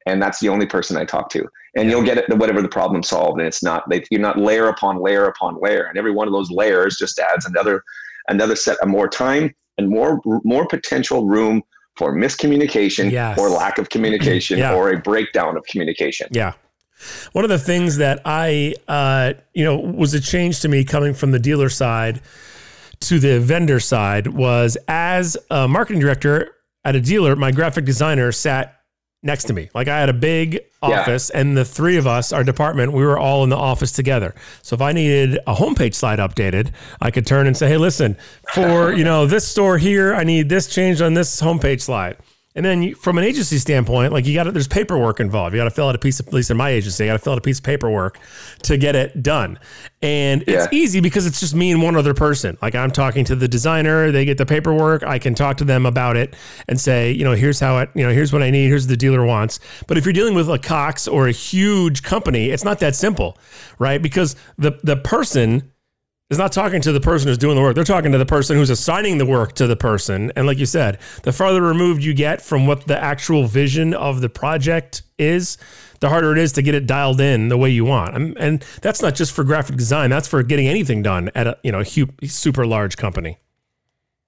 and 0.08 0.22
that's 0.22 0.39
the 0.39 0.50
only 0.50 0.65
person 0.65 0.98
i 0.98 1.04
talk 1.06 1.30
to 1.30 1.46
and 1.76 1.89
you'll 1.89 2.04
get 2.04 2.17
it 2.17 2.26
whatever 2.38 2.62
the 2.62 2.70
problem 2.70 3.04
solved 3.04 3.39
and 3.39 3.48
it's 3.48 3.62
not 3.62 3.88
they, 3.89 4.04
you're 4.10 4.22
not 4.22 4.38
layer 4.39 4.67
upon 4.67 5.02
layer 5.02 5.26
upon 5.26 5.60
layer 5.62 5.84
and 5.86 5.98
every 5.98 6.12
one 6.12 6.28
of 6.28 6.34
those 6.34 6.50
layers 6.50 6.98
just 6.98 7.20
adds 7.20 7.46
another 7.46 7.84
another 8.30 8.56
set 8.56 8.78
of 8.80 8.88
more 8.88 9.08
time 9.08 9.54
and 9.78 9.89
more 9.89 10.20
more 10.43 10.65
potential 10.67 11.26
room 11.26 11.62
for 11.98 12.13
miscommunication 12.15 13.12
Yes. 13.12 13.38
or 13.39 13.50
lack 13.50 13.78
of 13.78 13.89
communication 13.89 14.58
Yeah. 14.60 14.74
or 14.76 14.91
a 14.91 15.00
breakdown 15.00 15.58
of 15.58 15.63
communication. 15.65 16.28
Yeah. 16.32 16.54
One 17.32 17.43
of 17.43 17.50
the 17.50 17.58
things 17.60 17.98
that 17.98 18.22
I, 18.24 18.76
uh, 18.88 19.34
you 19.56 19.63
know, 19.63 19.78
was 19.78 20.13
a 20.13 20.22
change 20.22 20.60
to 20.62 20.67
me 20.67 20.84
coming 20.84 21.13
from 21.15 21.32
the 21.32 21.39
dealer 21.39 21.70
side 21.70 22.22
to 23.02 23.20
the 23.20 23.39
vendor 23.39 23.80
side 23.80 24.28
was 24.28 24.78
as 24.88 25.38
a 25.50 25.67
marketing 25.67 26.00
director 26.00 26.56
at 26.86 26.96
a 26.96 27.02
dealer, 27.02 27.36
my 27.36 27.52
graphic 27.52 27.86
designer 27.86 28.32
sat 28.32 28.76
next 29.23 29.45
to 29.45 29.53
me. 29.53 29.69
Like 29.73 29.88
I 29.88 29.99
had 29.99 30.10
a 30.10 30.13
big 30.13 30.53
Yeah. 30.84 31.01
office 31.01 31.30
and 31.32 31.58
the 31.58 31.65
three 31.65 31.97
of 31.97 32.06
us, 32.06 32.32
our 32.32 32.43
department, 32.43 32.93
we 32.93 33.03
were 33.03 33.17
all 33.17 33.43
in 33.43 33.49
the 33.49 33.58
office 33.58 33.91
together. 33.91 34.36
So 34.62 34.75
if 34.75 34.82
I 34.82 34.91
needed 34.91 35.39
a 35.47 35.56
homepage 35.56 35.95
slide 35.95 36.19
updated, 36.19 36.69
I 37.01 37.10
could 37.12 37.25
turn 37.25 37.47
and 37.47 37.58
say, 37.58 37.67
Hey, 37.67 37.77
listen, 37.77 38.15
for, 38.53 38.93
you 38.93 39.03
know, 39.03 39.25
this 39.25 39.47
store 39.47 39.77
here, 39.80 40.13
I 40.13 40.23
need 40.23 40.49
this 40.49 40.67
changed 40.67 41.01
on 41.01 41.13
this 41.15 41.41
homepage 41.41 41.82
slide. 41.82 42.17
And 42.58 42.65
then 42.65 42.82
you, 42.82 42.96
from 42.96 43.20
an 43.20 43.24
agency 43.24 43.60
standpoint, 43.60 44.12
like 44.12 44.26
you 44.26 44.34
got 44.34 44.52
there's 44.52 44.67
paperwork 44.67 45.20
involved. 45.20 45.54
You 45.54 45.60
got 45.60 45.65
to 45.65 45.70
fill 45.70 45.89
out 45.89 45.96
a 45.96 46.00
piece 46.00 46.20
of, 46.20 46.28
at 46.28 46.34
least 46.34 46.50
in 46.50 46.58
my 46.58 46.72
agency, 46.72 47.04
you 47.04 47.10
got 47.12 47.13
to 47.13 47.20
fill 47.20 47.34
out 47.34 47.38
a 47.38 47.41
piece 47.41 47.60
of 47.60 47.63
paperwork 47.63 48.17
to 48.63 48.78
get 48.78 48.96
it 48.96 49.22
done. 49.22 49.60
And 50.02 50.43
it's 50.48 50.67
easy 50.74 51.00
because 51.00 51.28
it's 51.28 51.39
just 51.39 51.54
me 51.54 51.72
and 51.72 51.84
one 51.84 51.96
other 51.96 52.15
person. 52.15 52.58
Like 52.60 52.74
I'm 52.74 52.89
talking 52.89 53.26
to 53.26 53.36
the 53.36 53.48
designer, 53.48 54.12
they 54.12 54.26
get 54.26 54.39
the 54.39 54.46
paperwork. 54.46 55.04
I 55.04 55.20
can 55.20 55.36
talk 55.36 55.58
to 55.58 55.65
them 55.65 55.86
about 55.86 56.17
it 56.17 56.36
and 56.67 56.82
say, 56.82 57.12
you 57.12 57.24
know, 57.24 57.34
here's 57.34 57.60
how 57.60 57.78
it, 57.78 57.91
you 57.93 58.04
know, 58.04 58.12
here's 58.12 58.34
what 58.34 58.41
I 58.41 58.50
need, 58.50 58.70
here's 58.70 58.86
what 58.86 58.89
the 58.89 58.98
dealer 58.98 59.24
wants. 59.24 59.60
But 59.86 60.00
if 60.00 60.06
you're 60.06 60.13
dealing 60.13 60.34
with 60.34 60.50
a 60.50 60.58
Cox 60.58 61.08
or 61.08 61.28
a 61.28 61.32
huge 61.32 62.02
company, 62.02 62.50
it's 62.50 62.63
not 62.63 62.80
that 62.80 62.96
simple, 62.96 63.38
right? 63.78 64.02
Because 64.02 64.36
the 64.58 64.80
the 64.82 64.98
person 64.98 65.72
is 66.29 66.37
not 66.37 66.51
talking 66.51 66.81
to 66.81 66.91
the 66.91 66.99
person 66.99 67.27
who's 67.27 67.37
doing 67.37 67.55
the 67.55 67.61
work. 67.61 67.75
They're 67.75 67.83
talking 67.83 68.11
to 68.11 68.17
the 68.17 68.25
person 68.25 68.57
who's 68.57 68.69
assigning 68.69 69.17
the 69.17 69.25
work 69.25 69.53
to 69.53 69.67
the 69.67 69.77
person. 69.77 70.31
And 70.35 70.45
like 70.45 70.57
you 70.57 70.65
said, 70.65 70.99
the 71.23 71.31
farther 71.31 71.61
removed 71.61 72.03
you 72.03 72.13
get 72.13 72.41
from 72.41 72.67
what 72.67 72.87
the 72.87 73.01
actual 73.01 73.47
vision 73.47 73.93
of 73.93 74.19
the 74.19 74.27
project 74.27 75.03
is, 75.17 75.57
the 76.01 76.09
harder 76.09 76.33
it 76.33 76.37
is 76.37 76.51
to 76.53 76.61
get 76.61 76.75
it 76.75 76.85
dialed 76.85 77.21
in 77.21 77.47
the 77.47 77.57
way 77.57 77.69
you 77.69 77.85
want. 77.85 78.15
And, 78.15 78.37
and 78.37 78.65
that's 78.81 79.01
not 79.01 79.15
just 79.15 79.31
for 79.31 79.43
graphic 79.45 79.77
design. 79.77 80.09
That's 80.09 80.27
for 80.27 80.43
getting 80.43 80.67
anything 80.67 81.01
done 81.01 81.31
at 81.33 81.47
a 81.47 81.57
you 81.63 81.71
know 81.71 81.83
hu- 81.83 82.09
super 82.25 82.65
large 82.65 82.97
company. 82.97 83.37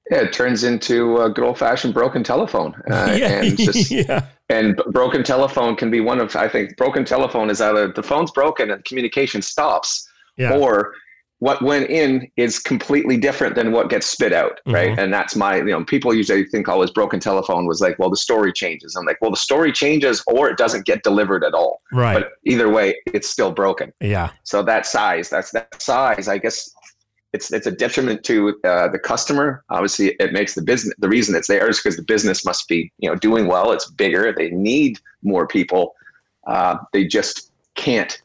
Yeah, 0.10 0.22
it 0.22 0.34
turns 0.34 0.64
into 0.64 1.18
a 1.18 1.30
good 1.30 1.44
old 1.44 1.60
fashioned 1.60 1.94
broken 1.94 2.24
telephone. 2.24 2.82
Uh, 2.92 3.16
yeah, 3.16 3.44
and, 3.44 3.58
just, 3.58 3.92
yeah, 3.92 4.26
and 4.50 4.78
broken 4.88 5.24
telephone 5.24 5.76
can 5.76 5.92
be 5.92 6.00
one 6.00 6.20
of, 6.20 6.36
I 6.36 6.48
think, 6.48 6.76
broken 6.78 7.06
telephone 7.06 7.52
is 7.52 7.62
either 7.62 7.92
the 7.92 8.02
phone's 8.02 8.32
broken 8.32 8.72
and 8.72 8.84
communication 8.86 9.44
stops, 9.44 10.10
yeah, 10.38 10.58
or 10.58 10.96
what 11.40 11.62
went 11.62 11.90
in 11.90 12.30
is 12.36 12.60
completely 12.60 13.16
different 13.18 13.56
than 13.56 13.72
what 13.72 13.90
gets 13.90 14.08
spit 14.08 14.34
out, 14.34 14.60
right? 14.66 14.90
Mm-hmm. 14.90 15.00
And 15.00 15.14
that's 15.14 15.36
my, 15.38 15.58
you 15.58 15.66
know, 15.66 15.86
people 15.86 16.14
usually 16.14 16.46
think 16.46 16.68
always 16.68 16.92
broken 16.92 17.20
telephone 17.20 17.66
was 17.66 17.80
like, 17.80 17.98
well, 17.98 18.10
the 18.10 18.18
story 18.18 18.52
changes. 18.52 18.96
I'm 18.96 19.06
like, 19.06 19.18
well, 19.22 19.32
the 19.32 19.38
story 19.38 19.72
changes 19.72 20.22
or 20.28 20.50
it 20.50 20.58
doesn't 20.58 20.86
get 20.86 21.02
delivered 21.04 21.46
at 21.46 21.54
all. 21.54 21.82
right, 21.94 22.16
But 22.22 22.32
either 22.44 22.70
way, 22.70 22.96
it's 23.08 23.30
still 23.30 23.52
broken. 23.52 23.94
yeah, 24.02 24.32
So 24.44 24.62
that 24.64 24.86
size, 24.86 25.30
that's 25.30 25.52
that 25.52 25.82
size. 25.82 26.28
I 26.28 26.40
guess 26.40 26.70
it's 27.32 27.54
it's 27.54 27.68
a 27.68 27.72
detriment 27.72 28.24
to 28.26 28.60
uh, 28.66 28.90
the 28.90 29.00
customer. 29.00 29.64
Obviously, 29.70 30.16
it 30.20 30.34
makes 30.34 30.56
the 30.56 30.62
business. 30.62 30.94
The 31.00 31.08
reason 31.08 31.36
it's 31.36 31.48
there 31.48 31.70
is 31.70 31.80
because 31.80 31.96
the 31.96 32.04
business 32.04 32.44
must 32.44 32.68
be 32.68 32.92
you 32.98 33.10
know 33.10 33.16
doing 33.16 33.48
well. 33.48 33.72
It's 33.72 33.90
bigger. 33.90 34.34
They 34.36 34.50
need 34.50 35.00
more 35.22 35.48
people. 35.48 35.96
Uh, 36.48 36.78
they 36.92 37.06
just 37.06 37.52
can't 37.76 38.20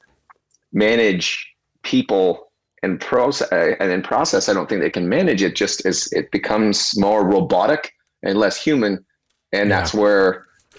manage 0.72 1.46
people 1.83 2.43
and 2.85 3.01
process 3.01 3.49
and 3.81 3.90
in 3.97 4.03
process. 4.03 4.49
I 4.49 4.55
don't 4.55 4.68
think 4.68 4.81
they 4.83 4.90
can 4.99 5.09
manage 5.09 5.42
it. 5.42 5.55
Just 5.57 5.85
as 5.87 5.97
it 6.12 6.27
becomes 6.38 6.77
more 7.07 7.20
robotic 7.35 7.83
and 8.23 8.38
less 8.44 8.57
human, 8.66 8.92
and 9.53 9.68
Yeah. 9.68 9.77
that's 9.77 9.92
where 9.94 10.27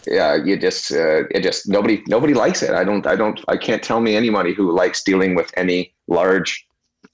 yeah, 0.08 0.36
you 0.48 0.56
just 0.68 0.92
uh, 0.92 1.22
it 1.36 1.42
just 1.42 1.68
nobody 1.68 1.96
nobody 2.08 2.34
likes 2.34 2.62
it. 2.62 2.72
I 2.82 2.84
don't 2.90 3.06
I 3.14 3.16
don't 3.16 3.40
I 3.48 3.58
can't 3.58 3.84
tell 3.90 4.00
me 4.08 4.16
anybody 4.16 4.54
who 4.54 4.66
likes 4.82 5.04
dealing 5.04 5.36
with 5.40 5.50
any 5.64 5.80
large, 6.08 6.50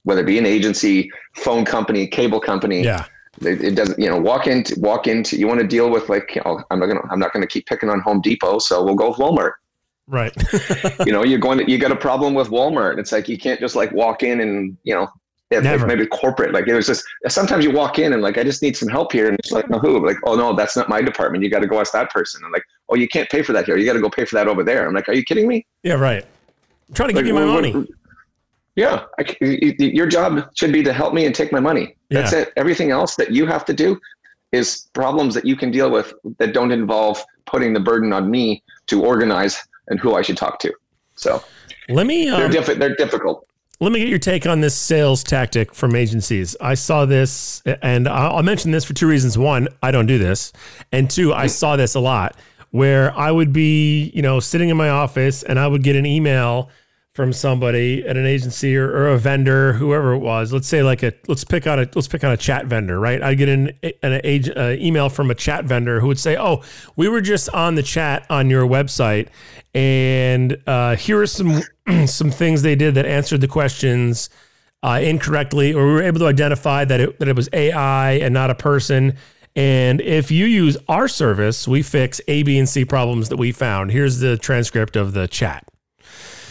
whether 0.03 0.21
it 0.21 0.25
be 0.33 0.37
an 0.37 0.45
agency, 0.45 1.09
phone 1.45 1.63
company, 1.65 2.05
cable 2.07 2.41
company. 2.41 2.79
yeah, 2.83 3.05
It, 3.51 3.63
it 3.69 3.75
doesn't 3.75 3.97
you 4.03 4.09
know 4.09 4.19
walk 4.19 4.45
into 4.47 4.71
walk 4.79 5.07
into 5.07 5.37
you 5.39 5.47
want 5.47 5.61
to 5.61 5.67
deal 5.67 5.89
with 5.89 6.09
like 6.09 6.35
you 6.35 6.41
know, 6.43 6.61
I'm 6.69 6.79
not 6.79 6.87
gonna 6.87 7.05
I'm 7.11 7.19
not 7.19 7.31
gonna 7.33 7.47
keep 7.55 7.65
picking 7.65 7.89
on 7.89 7.99
Home 8.01 8.19
Depot, 8.21 8.59
so 8.59 8.83
we'll 8.83 8.95
go 9.03 9.09
with 9.11 9.19
Walmart. 9.19 9.53
Right, 10.07 10.33
you 11.05 11.11
know, 11.11 11.23
you're 11.23 11.39
going 11.39 11.57
to, 11.59 11.69
you 11.71 11.77
got 11.77 11.91
a 11.91 11.95
problem 11.95 12.33
with 12.33 12.49
Walmart. 12.49 12.97
It's 12.99 13.11
like 13.11 13.27
you 13.29 13.37
can't 13.37 13.59
just 13.59 13.75
like 13.75 13.91
walk 13.91 14.23
in 14.23 14.41
and 14.41 14.77
you 14.83 14.93
know. 14.95 15.07
Maybe 15.53 16.05
corporate, 16.07 16.53
like 16.53 16.65
it 16.69 16.73
was 16.73 16.87
just 16.87 17.03
sometimes 17.27 17.65
you 17.65 17.71
walk 17.71 17.99
in 17.99 18.13
and 18.13 18.21
like 18.21 18.37
I 18.37 18.43
just 18.43 18.61
need 18.61 18.77
some 18.77 18.87
help 18.87 19.11
here, 19.11 19.27
and 19.27 19.37
it's 19.37 19.51
like 19.51 19.69
no 19.69 19.79
who, 19.79 19.99
like 20.05 20.15
oh 20.25 20.35
no, 20.35 20.55
that's 20.55 20.77
not 20.77 20.87
my 20.87 21.01
department. 21.01 21.43
You 21.43 21.49
got 21.49 21.59
to 21.59 21.67
go 21.67 21.81
ask 21.81 21.91
that 21.91 22.09
person. 22.09 22.39
I'm 22.45 22.53
like 22.53 22.63
oh 22.87 22.95
you 22.95 23.05
can't 23.09 23.29
pay 23.29 23.41
for 23.41 23.51
that 23.51 23.65
here. 23.65 23.75
You 23.75 23.85
got 23.85 23.91
to 23.91 23.99
go 23.99 24.09
pay 24.09 24.23
for 24.23 24.35
that 24.35 24.47
over 24.47 24.63
there. 24.63 24.87
I'm 24.87 24.93
like 24.93 25.09
are 25.09 25.13
you 25.13 25.25
kidding 25.25 25.49
me? 25.49 25.65
yeah, 25.83 25.95
right. 25.95 26.23
I'm 26.87 26.95
trying 26.95 27.09
to 27.09 27.13
give 27.15 27.27
you 27.27 27.33
my 27.33 27.43
what- 27.43 27.51
money. 27.65 27.85
Yeah, 28.77 29.03
I 29.19 29.25
c 29.25 29.35
y- 29.41 29.75
y- 29.77 29.91
your 29.93 30.07
job 30.07 30.47
should 30.55 30.71
be 30.71 30.83
to 30.83 30.93
help 30.93 31.13
me 31.13 31.25
and 31.25 31.35
take 31.35 31.51
my 31.51 31.59
money. 31.59 31.97
That's 32.09 32.31
Yeah. 32.31 32.39
it. 32.43 32.53
Everything 32.55 32.91
else 32.91 33.15
that 33.17 33.31
you 33.31 33.45
have 33.45 33.65
to 33.65 33.73
do 33.73 33.99
is 34.53 34.87
problems 34.93 35.33
that 35.33 35.43
you 35.45 35.57
can 35.57 35.69
deal 35.69 35.91
with 35.91 36.13
that 36.39 36.53
don't 36.53 36.71
involve 36.71 37.21
putting 37.45 37.73
the 37.73 37.81
burden 37.81 38.13
on 38.13 38.31
me 38.31 38.63
to 38.87 39.03
organize 39.03 39.61
and 39.87 39.99
who 39.99 40.15
I 40.15 40.21
should 40.21 40.37
talk 40.37 40.59
to. 40.59 40.73
So 41.15 41.43
Let 41.89 42.07
me. 42.07 42.29
they're 42.29 42.45
Um, 42.45 42.51
diffi- 42.51 42.77
They're 42.79 42.95
difficult. 42.95 43.45
let 43.79 43.91
me 43.91 43.99
get 43.99 44.09
your 44.09 44.19
take 44.19 44.45
on 44.45 44.61
this 44.61 44.75
sales 44.75 45.23
tactic 45.23 45.73
from 45.73 45.95
agencies. 45.95 46.55
I 46.61 46.75
saw 46.75 47.05
this, 47.05 47.61
and 47.81 48.07
I'll 48.07 48.37
I'll 48.37 48.43
mention 48.43 48.71
this 48.71 48.85
for 48.85 48.93
two 48.93 49.07
reasons. 49.07 49.37
One, 49.37 49.67
I 49.83 49.91
don't 49.91 50.05
do 50.05 50.17
this, 50.17 50.53
and 50.91 51.09
two, 51.09 51.33
I 51.33 51.47
saw 51.47 51.75
this 51.75 51.95
a 51.95 51.99
lot 51.99 52.35
where 52.71 53.13
I 53.17 53.31
would 53.31 53.51
be, 53.51 54.11
you 54.13 54.21
know, 54.21 54.39
sitting 54.39 54.69
in 54.69 54.77
my 54.77 54.87
office 54.89 55.43
and 55.43 55.59
I 55.59 55.67
would 55.67 55.83
get 55.83 55.97
an 55.97 56.05
email 56.05 56.69
from 57.13 57.33
somebody 57.33 58.05
at 58.07 58.15
an 58.15 58.25
agency 58.25 58.77
or, 58.77 58.89
or 58.89 59.09
a 59.09 59.17
vendor, 59.17 59.73
whoever 59.73 60.13
it 60.13 60.19
was. 60.19 60.53
Let's 60.53 60.67
say 60.67 60.81
like 60.81 61.03
a 61.03 61.13
let's 61.27 61.43
pick 61.43 61.67
on 61.67 61.79
a 61.79 61.87
let's 61.93 62.07
pick 62.07 62.23
on 62.23 62.31
a 62.31 62.37
chat 62.37 62.67
vendor, 62.67 62.99
right? 62.99 63.21
I 63.21 63.33
get 63.33 63.49
an 63.49 63.71
an 64.01 64.21
age, 64.23 64.49
uh, 64.49 64.75
email 64.77 65.09
from 65.09 65.29
a 65.29 65.35
chat 65.35 65.65
vendor 65.65 65.99
who 65.99 66.07
would 66.07 66.19
say, 66.19 66.37
"Oh, 66.37 66.63
we 66.95 67.09
were 67.09 67.21
just 67.21 67.49
on 67.49 67.75
the 67.75 67.83
chat 67.83 68.25
on 68.29 68.49
your 68.49 68.65
website, 68.65 69.27
and 69.73 70.57
uh, 70.67 70.95
here 70.95 71.21
are 71.21 71.27
some 71.27 71.61
some 72.05 72.31
things 72.31 72.61
they 72.61 72.75
did 72.75 72.95
that 72.95 73.05
answered 73.05 73.41
the 73.41 73.47
questions." 73.47 74.29
uh, 74.83 74.99
incorrectly, 75.01 75.73
or 75.73 75.85
we 75.85 75.93
were 75.93 76.03
able 76.03 76.19
to 76.19 76.25
identify 76.25 76.85
that 76.85 76.99
it 76.99 77.19
that 77.19 77.27
it 77.27 77.35
was 77.35 77.49
AI 77.53 78.13
and 78.13 78.33
not 78.33 78.49
a 78.49 78.55
person. 78.55 79.15
And 79.55 79.99
if 80.01 80.31
you 80.31 80.45
use 80.45 80.77
our 80.87 81.07
service, 81.07 81.67
we 81.67 81.81
fix 81.81 82.21
A, 82.27 82.43
B, 82.43 82.57
and 82.57 82.67
C 82.67 82.85
problems 82.85 83.29
that 83.29 83.37
we 83.37 83.51
found. 83.51 83.91
Here's 83.91 84.19
the 84.19 84.37
transcript 84.37 84.95
of 84.95 85.13
the 85.13 85.27
chat. 85.27 85.67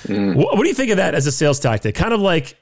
Wh- 0.07 0.37
What, 0.37 0.63
do 0.63 0.69
you 0.69 0.75
think 0.75 0.91
of 0.91 0.97
that 0.97 1.15
as 1.15 1.27
a 1.27 1.33
sales 1.33 1.61
tactic? 1.61 1.95
Kind 1.95 2.13
of 2.13 2.21
like 2.21 2.57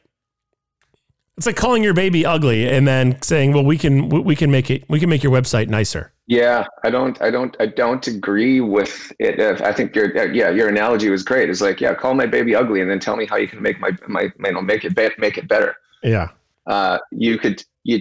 it's 1.37 1.47
like 1.47 1.57
calling 1.57 1.85
your 1.85 1.95
baby 1.95 2.27
ugly 2.27 2.69
and 2.69 2.87
then 2.87 3.21
saying, 3.23 3.53
"Well, 3.53 3.65
we 3.65 3.79
can 3.79 4.09
we 4.09 4.35
can 4.35 4.51
make 4.51 4.71
it 4.71 4.85
we 4.89 4.99
can 4.99 5.09
make 5.09 5.23
your 5.23 5.33
website 5.33 5.69
nicer." 5.69 6.13
Yeah, 6.31 6.67
I 6.85 6.91
don't, 6.91 7.19
I 7.23 7.31
don't, 7.31 7.57
I 7.59 7.65
don't 7.65 8.07
agree 8.07 8.61
with 8.61 9.11
it. 9.19 9.41
I 9.63 9.73
think 9.73 9.97
your, 9.97 10.15
uh, 10.15 10.25
yeah, 10.25 10.51
your 10.51 10.69
analogy 10.69 11.09
was 11.09 11.23
great. 11.23 11.49
It's 11.49 11.63
like, 11.63 11.81
yeah, 11.81 11.95
call 11.95 12.13
my 12.13 12.27
baby 12.27 12.55
ugly, 12.55 12.83
and 12.83 12.91
then 12.91 13.01
tell 13.01 13.17
me 13.17 13.25
how 13.25 13.37
you 13.37 13.49
can 13.49 13.63
make 13.63 13.81
my, 13.81 13.93
my, 14.09 14.31
you 14.45 14.53
know, 14.53 14.61
make 14.61 14.85
it, 14.85 14.95
make 15.19 15.39
it 15.39 15.49
better. 15.49 15.75
Yeah, 16.03 16.29
Uh, 16.67 16.99
you 17.13 17.39
could, 17.39 17.65
you, 17.85 18.01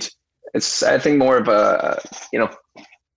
it's, 0.54 0.84
I 0.84 1.00
think 1.00 1.18
more 1.18 1.38
of 1.38 1.48
a, 1.48 2.02
you 2.34 2.40
know, 2.40 2.50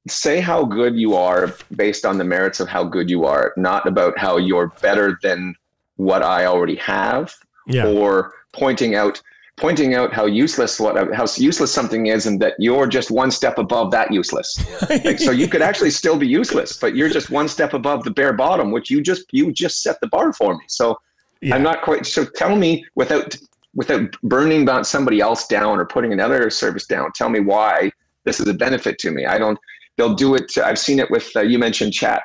say 0.07 0.39
how 0.39 0.65
good 0.65 0.95
you 0.95 1.17
are 1.17 1.53
based 1.75 2.05
on 2.05 2.17
the 2.17 2.25
merits 2.25 2.61
of 2.61 2.69
how 2.69 2.85
good 2.85 3.11
you 3.11 3.25
are, 3.25 3.53
not 3.57 3.89
about 3.89 4.17
how 4.17 4.37
you're 4.37 4.69
better 4.81 5.19
than 5.25 5.57
what 6.01 6.23
I 6.23 6.47
already 6.47 6.77
have 6.77 7.35
Yeah. 7.67 7.87
or 7.87 8.33
pointing 8.53 8.95
out 8.95 9.21
pointing 9.57 9.95
out 9.95 10.11
how 10.15 10.25
useless 10.25 10.81
what 10.81 10.95
how 11.15 11.27
useless 11.37 11.71
something 11.71 12.07
is 12.07 12.25
and 12.27 12.41
that 12.41 12.55
you're 12.59 12.87
just 12.87 13.11
one 13.11 13.31
step 13.31 13.59
above 13.59 13.91
that 13.91 14.11
useless 14.11 14.49
like, 15.05 15.19
so 15.19 15.31
you 15.31 15.47
could 15.47 15.61
actually 15.61 15.91
still 15.91 16.17
be 16.17 16.27
useless 16.27 16.79
but 16.79 16.97
you're 16.97 17.11
just 17.11 17.29
one 17.29 17.47
step 17.47 17.75
above 17.75 18.03
the 18.05 18.11
bare 18.11 18.33
bottom 18.33 18.71
which 18.71 18.89
you 18.91 19.03
just 19.03 19.25
you 19.33 19.53
just 19.53 19.83
set 19.83 19.97
the 20.01 20.07
bar 20.09 20.33
for 20.33 20.57
me 20.57 20.65
so 20.67 20.99
Yeah. 21.43 21.55
i'm 21.55 21.63
not 21.63 21.83
quite 21.83 22.07
so 22.07 22.25
tell 22.25 22.57
me 22.57 22.71
without 22.95 23.37
without 23.75 24.09
burning 24.23 24.63
about 24.63 24.87
somebody 24.87 25.21
else 25.21 25.47
down 25.47 25.79
or 25.79 25.85
putting 25.85 26.13
another 26.15 26.49
service 26.49 26.87
down 26.87 27.11
tell 27.15 27.29
me 27.29 27.41
why 27.41 27.91
this 28.25 28.41
is 28.41 28.49
a 28.49 28.55
benefit 28.55 28.99
to 29.01 29.11
me 29.11 29.27
i 29.27 29.37
don't 29.43 29.59
they'll 29.97 30.15
do 30.27 30.35
it 30.39 30.47
i've 30.69 30.79
seen 30.79 30.99
it 30.99 31.09
with 31.11 31.27
uh, 31.37 31.41
you 31.53 31.59
mentioned 31.59 31.93
chat 31.93 32.23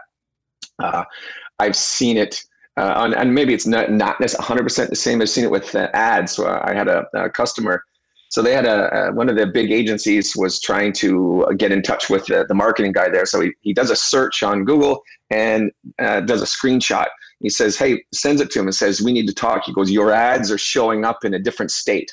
uh, 0.85 1.03
i've 1.59 1.75
seen 1.75 2.15
it 2.25 2.33
uh, 2.77 2.93
on, 2.95 3.13
and 3.13 3.33
maybe 3.33 3.53
it's 3.53 3.67
not 3.67 3.91
not 3.91 4.19
necessarily 4.19 4.63
100% 4.63 4.89
the 4.89 4.95
same. 4.95 5.21
I've 5.21 5.29
seen 5.29 5.43
it 5.43 5.51
with 5.51 5.73
uh, 5.75 5.89
ads. 5.93 6.33
So 6.33 6.47
I 6.47 6.73
had 6.73 6.87
a, 6.87 7.05
a 7.13 7.29
customer. 7.29 7.83
So 8.29 8.41
they 8.41 8.53
had 8.53 8.65
a, 8.65 8.93
a, 8.93 9.13
one 9.13 9.29
of 9.29 9.37
the 9.37 9.45
big 9.45 9.71
agencies 9.71 10.35
was 10.35 10.59
trying 10.59 10.91
to 10.93 11.45
get 11.57 11.71
in 11.71 11.81
touch 11.81 12.09
with 12.09 12.25
the, 12.25 12.45
the 12.47 12.55
marketing 12.55 12.91
guy 12.91 13.07
there. 13.09 13.25
So 13.25 13.39
he, 13.39 13.53
he 13.61 13.73
does 13.73 13.91
a 13.91 13.95
search 13.95 14.43
on 14.43 14.65
Google 14.65 15.01
and 15.29 15.71
uh, 15.99 16.21
does 16.21 16.41
a 16.41 16.45
screenshot. 16.45 17.05
He 17.39 17.49
says, 17.49 17.77
"Hey," 17.77 18.03
sends 18.13 18.41
it 18.41 18.51
to 18.51 18.59
him 18.59 18.65
and 18.67 18.75
says, 18.75 19.01
"We 19.01 19.13
need 19.13 19.27
to 19.27 19.33
talk." 19.33 19.63
He 19.65 19.73
goes, 19.73 19.91
"Your 19.91 20.11
ads 20.11 20.51
are 20.51 20.57
showing 20.57 21.05
up 21.05 21.23
in 21.23 21.33
a 21.33 21.39
different 21.39 21.71
state." 21.71 22.11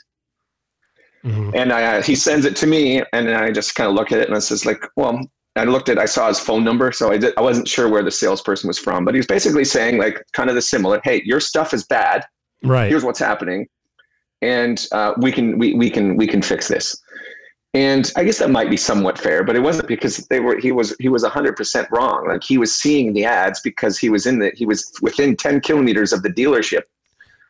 Mhm. 1.25 1.53
And 1.55 1.73
I, 1.73 1.99
uh, 1.99 2.03
he 2.03 2.15
sends 2.15 2.45
it 2.45 2.57
to 2.57 2.67
me, 2.67 3.03
and 3.13 3.31
I 3.31 3.53
just 3.53 3.75
kind 3.75 3.89
of 3.89 3.95
look 3.95 4.13
at 4.13 4.19
it 4.19 4.29
and 4.29 4.37
I 4.37 4.41
says, 4.41 4.67
like, 4.67 4.85
well, 4.97 5.21
I 5.55 5.65
looked 5.65 5.89
at, 5.89 5.99
I 5.99 6.07
saw 6.07 6.29
his 6.29 6.41
phone 6.41 6.65
number, 6.65 6.93
so 6.93 7.13
I 7.13 7.19
did, 7.19 7.35
I 7.37 7.43
wasn't 7.43 7.69
sure 7.69 7.89
where 7.89 8.03
the 8.03 8.11
salesperson 8.11 8.69
was 8.69 8.79
from, 8.79 9.05
but 9.05 9.15
he 9.15 9.19
was 9.19 9.27
basically 9.27 9.65
saying 9.65 9.99
like 9.99 10.25
kind 10.33 10.49
of 10.49 10.55
the 10.55 10.63
similar, 10.63 11.01
hey, 11.05 11.23
your 11.25 11.41
stuff 11.41 11.75
is 11.75 11.85
bad. 11.85 12.25
Right. 12.65 12.89
Here's 12.89 13.05
what's 13.05 13.19
happening, 13.19 13.69
and 14.41 14.87
uh, 14.93 15.15
we 15.19 15.33
can 15.33 15.59
we 15.59 15.75
we 15.75 15.91
can 15.91 16.17
we 16.17 16.27
can 16.27 16.41
fix 16.41 16.69
this. 16.69 16.97
And 17.75 18.13
I 18.17 18.25
guess 18.25 18.39
that 18.39 18.51
might 18.51 18.71
be 18.71 18.77
somewhat 18.77 19.19
fair, 19.19 19.45
but 19.45 19.57
it 19.57 19.61
wasn't 19.61 19.89
because 19.89 20.19
they 20.29 20.41
were 20.41 20.59
he 20.59 20.73
was 20.73 20.95
he 21.01 21.09
was 21.09 21.25
hundred 21.25 21.57
percent 21.57 21.89
wrong. 21.91 22.29
Like 22.29 22.45
he 22.45 22.59
was 22.59 22.73
seeing 22.75 23.13
the 23.13 23.25
ads 23.25 23.61
because 23.61 23.99
he 23.99 24.11
was 24.11 24.27
in 24.27 24.39
the 24.39 24.53
he 24.55 24.65
was 24.65 24.93
within 25.03 25.37
ten 25.37 25.61
kilometers 25.61 26.13
of 26.13 26.23
the 26.23 26.29
dealership 26.29 26.83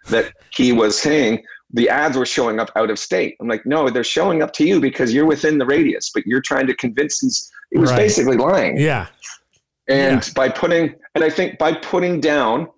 that 0.09 0.33
he 0.55 0.73
was 0.73 0.99
saying 0.99 1.43
the 1.73 1.89
ads 1.89 2.17
were 2.17 2.27
showing 2.27 2.61
up 2.61 2.71
out 2.77 2.91
of 2.91 2.99
state. 2.99 3.37
I'm 3.41 3.49
like, 3.49 3.65
no, 3.65 3.89
they're 3.89 4.05
showing 4.05 4.43
up 4.43 4.53
to 4.55 4.67
you 4.67 4.81
because 4.81 5.13
you're 5.13 5.27
within 5.27 5.59
the 5.59 5.67
radius, 5.67 6.11
but 6.15 6.27
you're 6.27 6.43
trying 6.43 6.67
to 6.67 6.75
convince 6.75 7.21
these. 7.21 7.51
It 7.73 7.79
was 7.79 7.91
Right. 7.91 7.99
basically 7.99 8.37
lying. 8.37 8.77
yeah. 8.79 9.07
And 9.89 10.31
by 10.37 10.49
putting, 10.49 10.95
and 11.15 11.25
I 11.25 11.29
think 11.31 11.59
by 11.59 11.73
putting 11.73 12.21
down 12.21 12.69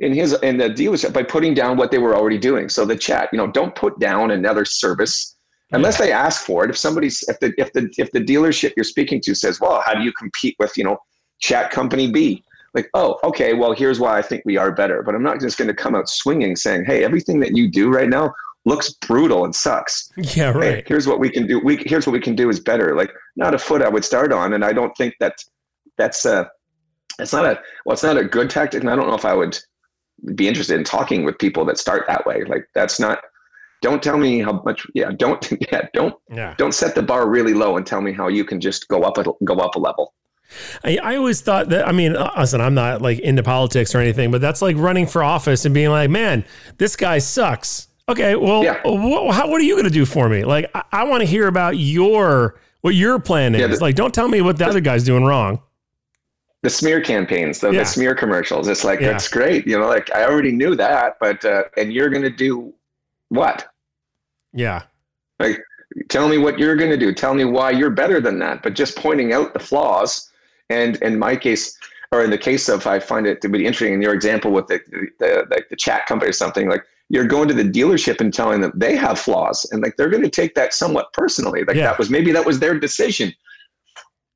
in 0.00 0.12
his 0.14 0.32
in 0.42 0.56
the 0.56 0.68
dealership 0.68 1.12
by 1.12 1.22
putting 1.22 1.54
down 1.54 1.76
what 1.76 1.90
they 1.90 1.98
were 1.98 2.16
already 2.16 2.38
doing. 2.38 2.68
So 2.68 2.84
the 2.84 2.96
chat, 2.96 3.28
you 3.32 3.36
know, 3.36 3.46
don't 3.46 3.74
put 3.74 3.98
down 4.00 4.30
another 4.32 4.64
service 4.64 5.36
unless 5.72 5.98
they 5.98 6.10
ask 6.10 6.44
for 6.44 6.64
it. 6.64 6.70
If 6.70 6.76
somebody's 6.76 7.22
if 7.28 7.38
the 7.38 7.52
if 7.58 7.72
the 7.72 7.88
if 7.98 8.10
the 8.10 8.20
dealership 8.20 8.72
you're 8.76 8.84
speaking 8.84 9.20
to 9.22 9.34
says, 9.34 9.60
well, 9.60 9.82
how 9.84 9.94
do 9.94 10.02
you 10.02 10.12
compete 10.12 10.56
with 10.58 10.76
you 10.76 10.84
know 10.84 10.98
chat 11.40 11.70
company 11.70 12.10
B? 12.10 12.42
Like, 12.74 12.88
oh, 12.94 13.18
okay, 13.24 13.52
well, 13.54 13.72
here's 13.72 13.98
why 14.00 14.16
I 14.16 14.22
think 14.22 14.42
we 14.44 14.56
are 14.56 14.72
better. 14.72 15.02
But 15.02 15.14
I'm 15.14 15.22
not 15.22 15.40
just 15.40 15.58
going 15.58 15.68
to 15.68 15.74
come 15.74 15.94
out 15.94 16.08
swinging 16.08 16.54
saying, 16.56 16.84
hey, 16.86 17.04
everything 17.04 17.40
that 17.40 17.56
you 17.56 17.68
do 17.68 17.90
right 17.90 18.08
now 18.08 18.32
looks 18.66 18.92
brutal 18.92 19.44
and 19.44 19.54
sucks 19.54 20.10
Yeah. 20.16 20.52
hey, 20.52 20.58
Right. 20.74 20.84
here's 20.88 21.06
what 21.06 21.18
we 21.18 21.30
can 21.30 21.46
do. 21.46 21.58
We 21.64 21.76
here's 21.86 22.06
what 22.06 22.12
we 22.12 22.20
can 22.20 22.34
do 22.34 22.48
is 22.50 22.60
better. 22.60 22.94
Like 22.94 23.10
not 23.36 23.54
a 23.54 23.58
foot 23.58 23.82
I 23.82 23.88
would 23.88 24.04
start 24.04 24.32
on, 24.32 24.52
and 24.52 24.64
I 24.64 24.72
don't 24.72 24.94
think 24.96 25.14
that 25.20 25.34
that's 25.98 26.24
a 26.24 26.50
it's 27.18 27.32
not 27.32 27.44
a 27.46 27.60
well, 27.84 27.94
it's 27.94 28.02
not 28.02 28.16
a 28.16 28.24
good 28.24 28.50
tactic, 28.50 28.80
and 28.82 28.90
I 28.90 28.96
don't 28.96 29.06
know 29.08 29.14
if 29.14 29.24
I 29.24 29.34
would 29.34 29.58
be 30.34 30.46
interested 30.48 30.76
in 30.78 30.84
talking 30.84 31.24
with 31.24 31.38
people 31.38 31.64
that 31.64 31.78
start 31.78 32.04
that 32.08 32.26
way. 32.26 32.44
Like 32.44 32.66
that's 32.74 33.00
not. 33.00 33.20
Don't 33.82 34.02
tell 34.02 34.18
me 34.18 34.40
how 34.40 34.60
much. 34.66 34.86
Yeah, 34.94 35.10
don't. 35.16 35.50
Yeah, 35.72 35.86
don't 35.94 36.14
Yeah. 36.30 36.54
don't 36.58 36.72
set 36.74 36.94
the 36.94 37.02
bar 37.02 37.28
really 37.30 37.54
low 37.54 37.78
and 37.78 37.86
tell 37.86 38.02
me 38.02 38.12
how 38.12 38.28
you 38.28 38.44
can 38.44 38.60
just 38.60 38.88
go 38.88 39.02
up 39.02 39.16
a 39.16 39.24
go 39.44 39.54
up 39.54 39.74
a 39.74 39.78
level. 39.78 40.12
I, 40.84 40.98
I 41.02 41.16
always 41.16 41.40
thought 41.42 41.68
that, 41.68 41.86
I 41.86 41.92
mean, 41.92 42.16
uh, 42.16 42.28
listen, 42.36 42.60
I'm 42.60 42.74
not 42.74 43.00
like 43.00 43.20
into 43.20 43.42
politics 43.44 43.94
or 43.94 43.98
anything, 43.98 44.32
but 44.32 44.40
that's 44.40 44.60
like 44.60 44.76
running 44.76 45.06
for 45.06 45.22
office 45.22 45.64
and 45.64 45.72
being 45.72 45.90
like, 45.90 46.10
man, 46.10 46.44
this 46.76 46.96
guy 46.96 47.18
sucks. 47.18 47.86
Okay, 48.10 48.34
well, 48.36 48.64
Yeah. 48.64 48.74
wh- 48.84 49.32
how, 49.34 49.48
what 49.48 49.60
are 49.60 49.64
you 49.64 49.74
going 49.74 49.84
to 49.84 49.90
do 49.90 50.04
for 50.04 50.28
me? 50.28 50.44
Like, 50.44 50.70
I, 50.74 50.82
I 50.92 51.04
want 51.04 51.20
to 51.20 51.26
hear 51.26 51.46
about 51.46 51.76
your, 51.78 52.58
what 52.80 52.94
your 52.94 53.18
plan 53.18 53.54
is. 53.54 53.60
Yeah, 53.60 53.66
the- 53.68 53.78
like, 53.80 53.94
don't 53.94 54.12
tell 54.12 54.28
me 54.28 54.40
what 54.40 54.58
the 54.58 54.66
other 54.66 54.80
guy's 54.80 55.04
doing 55.04 55.24
wrong. 55.24 55.60
The 56.62 56.70
smear 56.70 57.00
campaigns, 57.00 57.60
the, 57.60 57.70
Yeah. 57.70 57.80
the 57.80 57.84
smear 57.86 58.14
commercials. 58.14 58.68
It's 58.68 58.84
like 58.84 59.00
that's 59.00 59.28
great. 59.28 59.66
You 59.66 59.78
know, 59.78 59.86
like 59.88 60.14
I 60.14 60.24
already 60.24 60.52
knew 60.52 60.74
that, 60.76 61.16
but 61.18 61.42
uh, 61.44 61.64
and 61.78 61.90
you're 61.90 62.10
gonna 62.10 62.28
do 62.28 62.74
what? 63.30 63.66
Yeah. 64.52 64.82
Like, 65.38 65.58
tell 66.10 66.28
me 66.28 66.36
what 66.36 66.58
you're 66.58 66.76
going 66.76 66.90
to 66.90 66.96
do 66.96 67.12
tell 67.12 67.34
me 67.34 67.44
why 67.44 67.68
you're 67.70 67.90
better 67.90 68.20
than 68.20 68.38
that 68.38 68.62
but 68.62 68.74
just 68.74 68.94
pointing 68.96 69.32
out 69.32 69.52
the 69.52 69.58
flaws 69.58 70.30
and 70.68 70.94
in 71.02 71.18
my 71.18 71.34
case 71.34 71.76
or 72.12 72.22
in 72.22 72.30
the 72.30 72.38
case 72.38 72.68
of 72.68 72.86
i 72.86 72.96
find 72.96 73.26
it 73.26 73.40
to 73.42 73.48
be 73.48 73.58
interesting 73.66 73.94
in 73.94 74.00
your 74.00 74.14
example 74.14 74.52
with 74.52 74.68
the 74.68 74.78
the, 75.18 75.44
the, 75.50 75.64
the 75.68 75.74
chat 75.74 76.06
company 76.06 76.28
or 76.30 76.32
something 76.32 76.68
like 76.68 76.84
you're 77.12 77.26
going 77.26 77.48
to 77.48 77.54
the 77.54 77.64
dealership 77.64 78.20
and 78.20 78.32
telling 78.32 78.60
them 78.62 78.72
they 78.74 78.96
have 78.96 79.18
flaws 79.18 79.66
and 79.72 79.82
like 79.82 79.94
they're 79.96 80.08
going 80.08 80.22
to 80.22 80.30
take 80.30 80.54
that 80.54 80.72
somewhat 80.72 81.12
personally 81.12 81.64
like 81.64 81.76
Yeah. 81.76 81.84
that 81.90 81.98
was 81.98 82.08
maybe 82.08 82.32
that 82.32 82.46
was 82.46 82.58
their 82.60 82.78
decision 82.78 83.32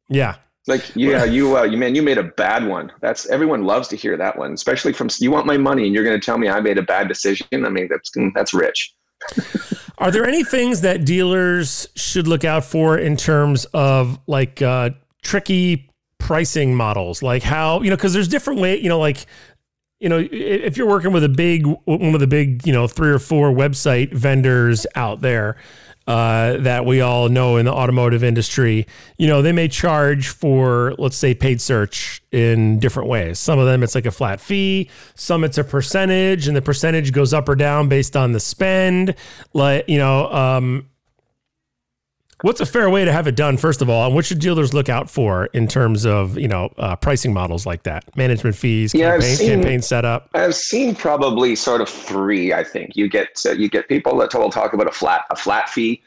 Yeah. 0.08 0.34
like 0.66 0.84
yeah 0.94 1.24
you 1.24 1.56
uh, 1.56 1.62
you 1.62 1.76
man 1.78 1.94
you 1.94 2.02
made 2.02 2.18
a 2.18 2.24
bad 2.24 2.66
one 2.66 2.92
that's 3.00 3.26
everyone 3.30 3.64
loves 3.64 3.88
to 3.88 3.96
hear 3.96 4.16
that 4.16 4.36
one 4.36 4.52
especially 4.52 4.92
from 4.92 5.08
you 5.20 5.30
want 5.30 5.46
my 5.46 5.56
money 5.56 5.84
and 5.86 5.94
you're 5.94 6.04
going 6.04 6.18
to 6.20 6.24
tell 6.24 6.36
me 6.38 6.48
i 6.48 6.60
made 6.60 6.76
a 6.78 6.82
bad 6.82 7.08
decision 7.08 7.46
i 7.64 7.68
mean 7.70 7.88
that's 7.90 8.10
that's 8.34 8.52
rich 8.52 8.94
Are 9.98 10.10
there 10.10 10.26
any 10.26 10.42
things 10.42 10.80
that 10.80 11.04
dealers 11.04 11.86
should 11.94 12.26
look 12.26 12.44
out 12.44 12.64
for 12.64 12.98
in 12.98 13.16
terms 13.16 13.64
of 13.66 14.18
like 14.26 14.60
uh, 14.60 14.90
tricky 15.22 15.88
pricing 16.18 16.74
models? 16.74 17.22
Like 17.22 17.44
how, 17.44 17.80
you 17.80 17.90
know, 17.90 17.96
because 17.96 18.12
there's 18.12 18.26
different 18.26 18.58
way, 18.60 18.76
you 18.80 18.88
know, 18.88 18.98
like, 18.98 19.24
you 20.04 20.10
know, 20.10 20.18
if 20.30 20.76
you're 20.76 20.86
working 20.86 21.12
with 21.12 21.24
a 21.24 21.30
big, 21.30 21.64
one 21.64 22.12
of 22.12 22.20
the 22.20 22.26
big, 22.26 22.66
you 22.66 22.74
know, 22.74 22.86
three 22.86 23.08
or 23.08 23.18
four 23.18 23.50
website 23.50 24.12
vendors 24.12 24.86
out 24.94 25.22
there 25.22 25.56
uh, 26.06 26.58
that 26.58 26.84
we 26.84 27.00
all 27.00 27.30
know 27.30 27.56
in 27.56 27.64
the 27.64 27.72
automotive 27.72 28.22
industry, 28.22 28.86
you 29.16 29.26
know, 29.26 29.40
they 29.40 29.50
may 29.50 29.66
charge 29.66 30.28
for, 30.28 30.94
let's 30.98 31.16
say, 31.16 31.32
paid 31.32 31.58
search 31.58 32.22
in 32.32 32.78
different 32.80 33.08
ways. 33.08 33.38
Some 33.38 33.58
of 33.58 33.64
them 33.64 33.82
it's 33.82 33.94
like 33.94 34.04
a 34.04 34.10
flat 34.10 34.42
fee, 34.42 34.90
some 35.14 35.42
it's 35.42 35.56
a 35.56 35.64
percentage, 35.64 36.48
and 36.48 36.54
the 36.54 36.60
percentage 36.60 37.10
goes 37.10 37.32
up 37.32 37.48
or 37.48 37.56
down 37.56 37.88
based 37.88 38.14
on 38.14 38.32
the 38.32 38.40
spend. 38.40 39.14
Like, 39.54 39.88
you 39.88 39.96
know, 39.96 40.30
um, 40.30 40.86
what's 42.44 42.60
a 42.60 42.66
fair 42.66 42.90
way 42.90 43.06
to 43.06 43.10
have 43.12 43.26
it 43.26 43.34
done, 43.34 43.56
first 43.56 43.80
of 43.80 43.88
all, 43.88 44.04
and 44.04 44.14
what 44.14 44.26
should 44.26 44.38
dealers 44.38 44.74
look 44.74 44.90
out 44.90 45.08
for 45.08 45.46
in 45.46 45.66
terms 45.66 46.04
of, 46.04 46.36
you 46.36 46.46
know, 46.46 46.70
uh, 46.76 46.94
pricing 46.94 47.32
models 47.32 47.64
like 47.64 47.84
that? 47.84 48.04
Management 48.16 48.54
fees, 48.54 48.94
Yeah, 48.94 49.12
campaign, 49.12 49.36
seen- 49.36 49.48
campaign 49.48 49.82
setup. 49.82 50.28
I've 50.34 50.54
seen 50.54 50.94
probably 50.94 51.56
sort 51.56 51.80
of 51.80 51.88
three. 51.88 52.52
I 52.52 52.62
think 52.62 52.96
you 52.96 53.08
get 53.08 53.42
uh, 53.46 53.52
you 53.52 53.68
get 53.70 53.88
people 53.88 54.18
that 54.18 54.34
will 54.34 54.50
talk 54.50 54.74
about 54.74 54.86
a 54.86 54.92
flat 54.92 55.22
a 55.30 55.36
flat 55.36 55.70
fee, 55.70 56.02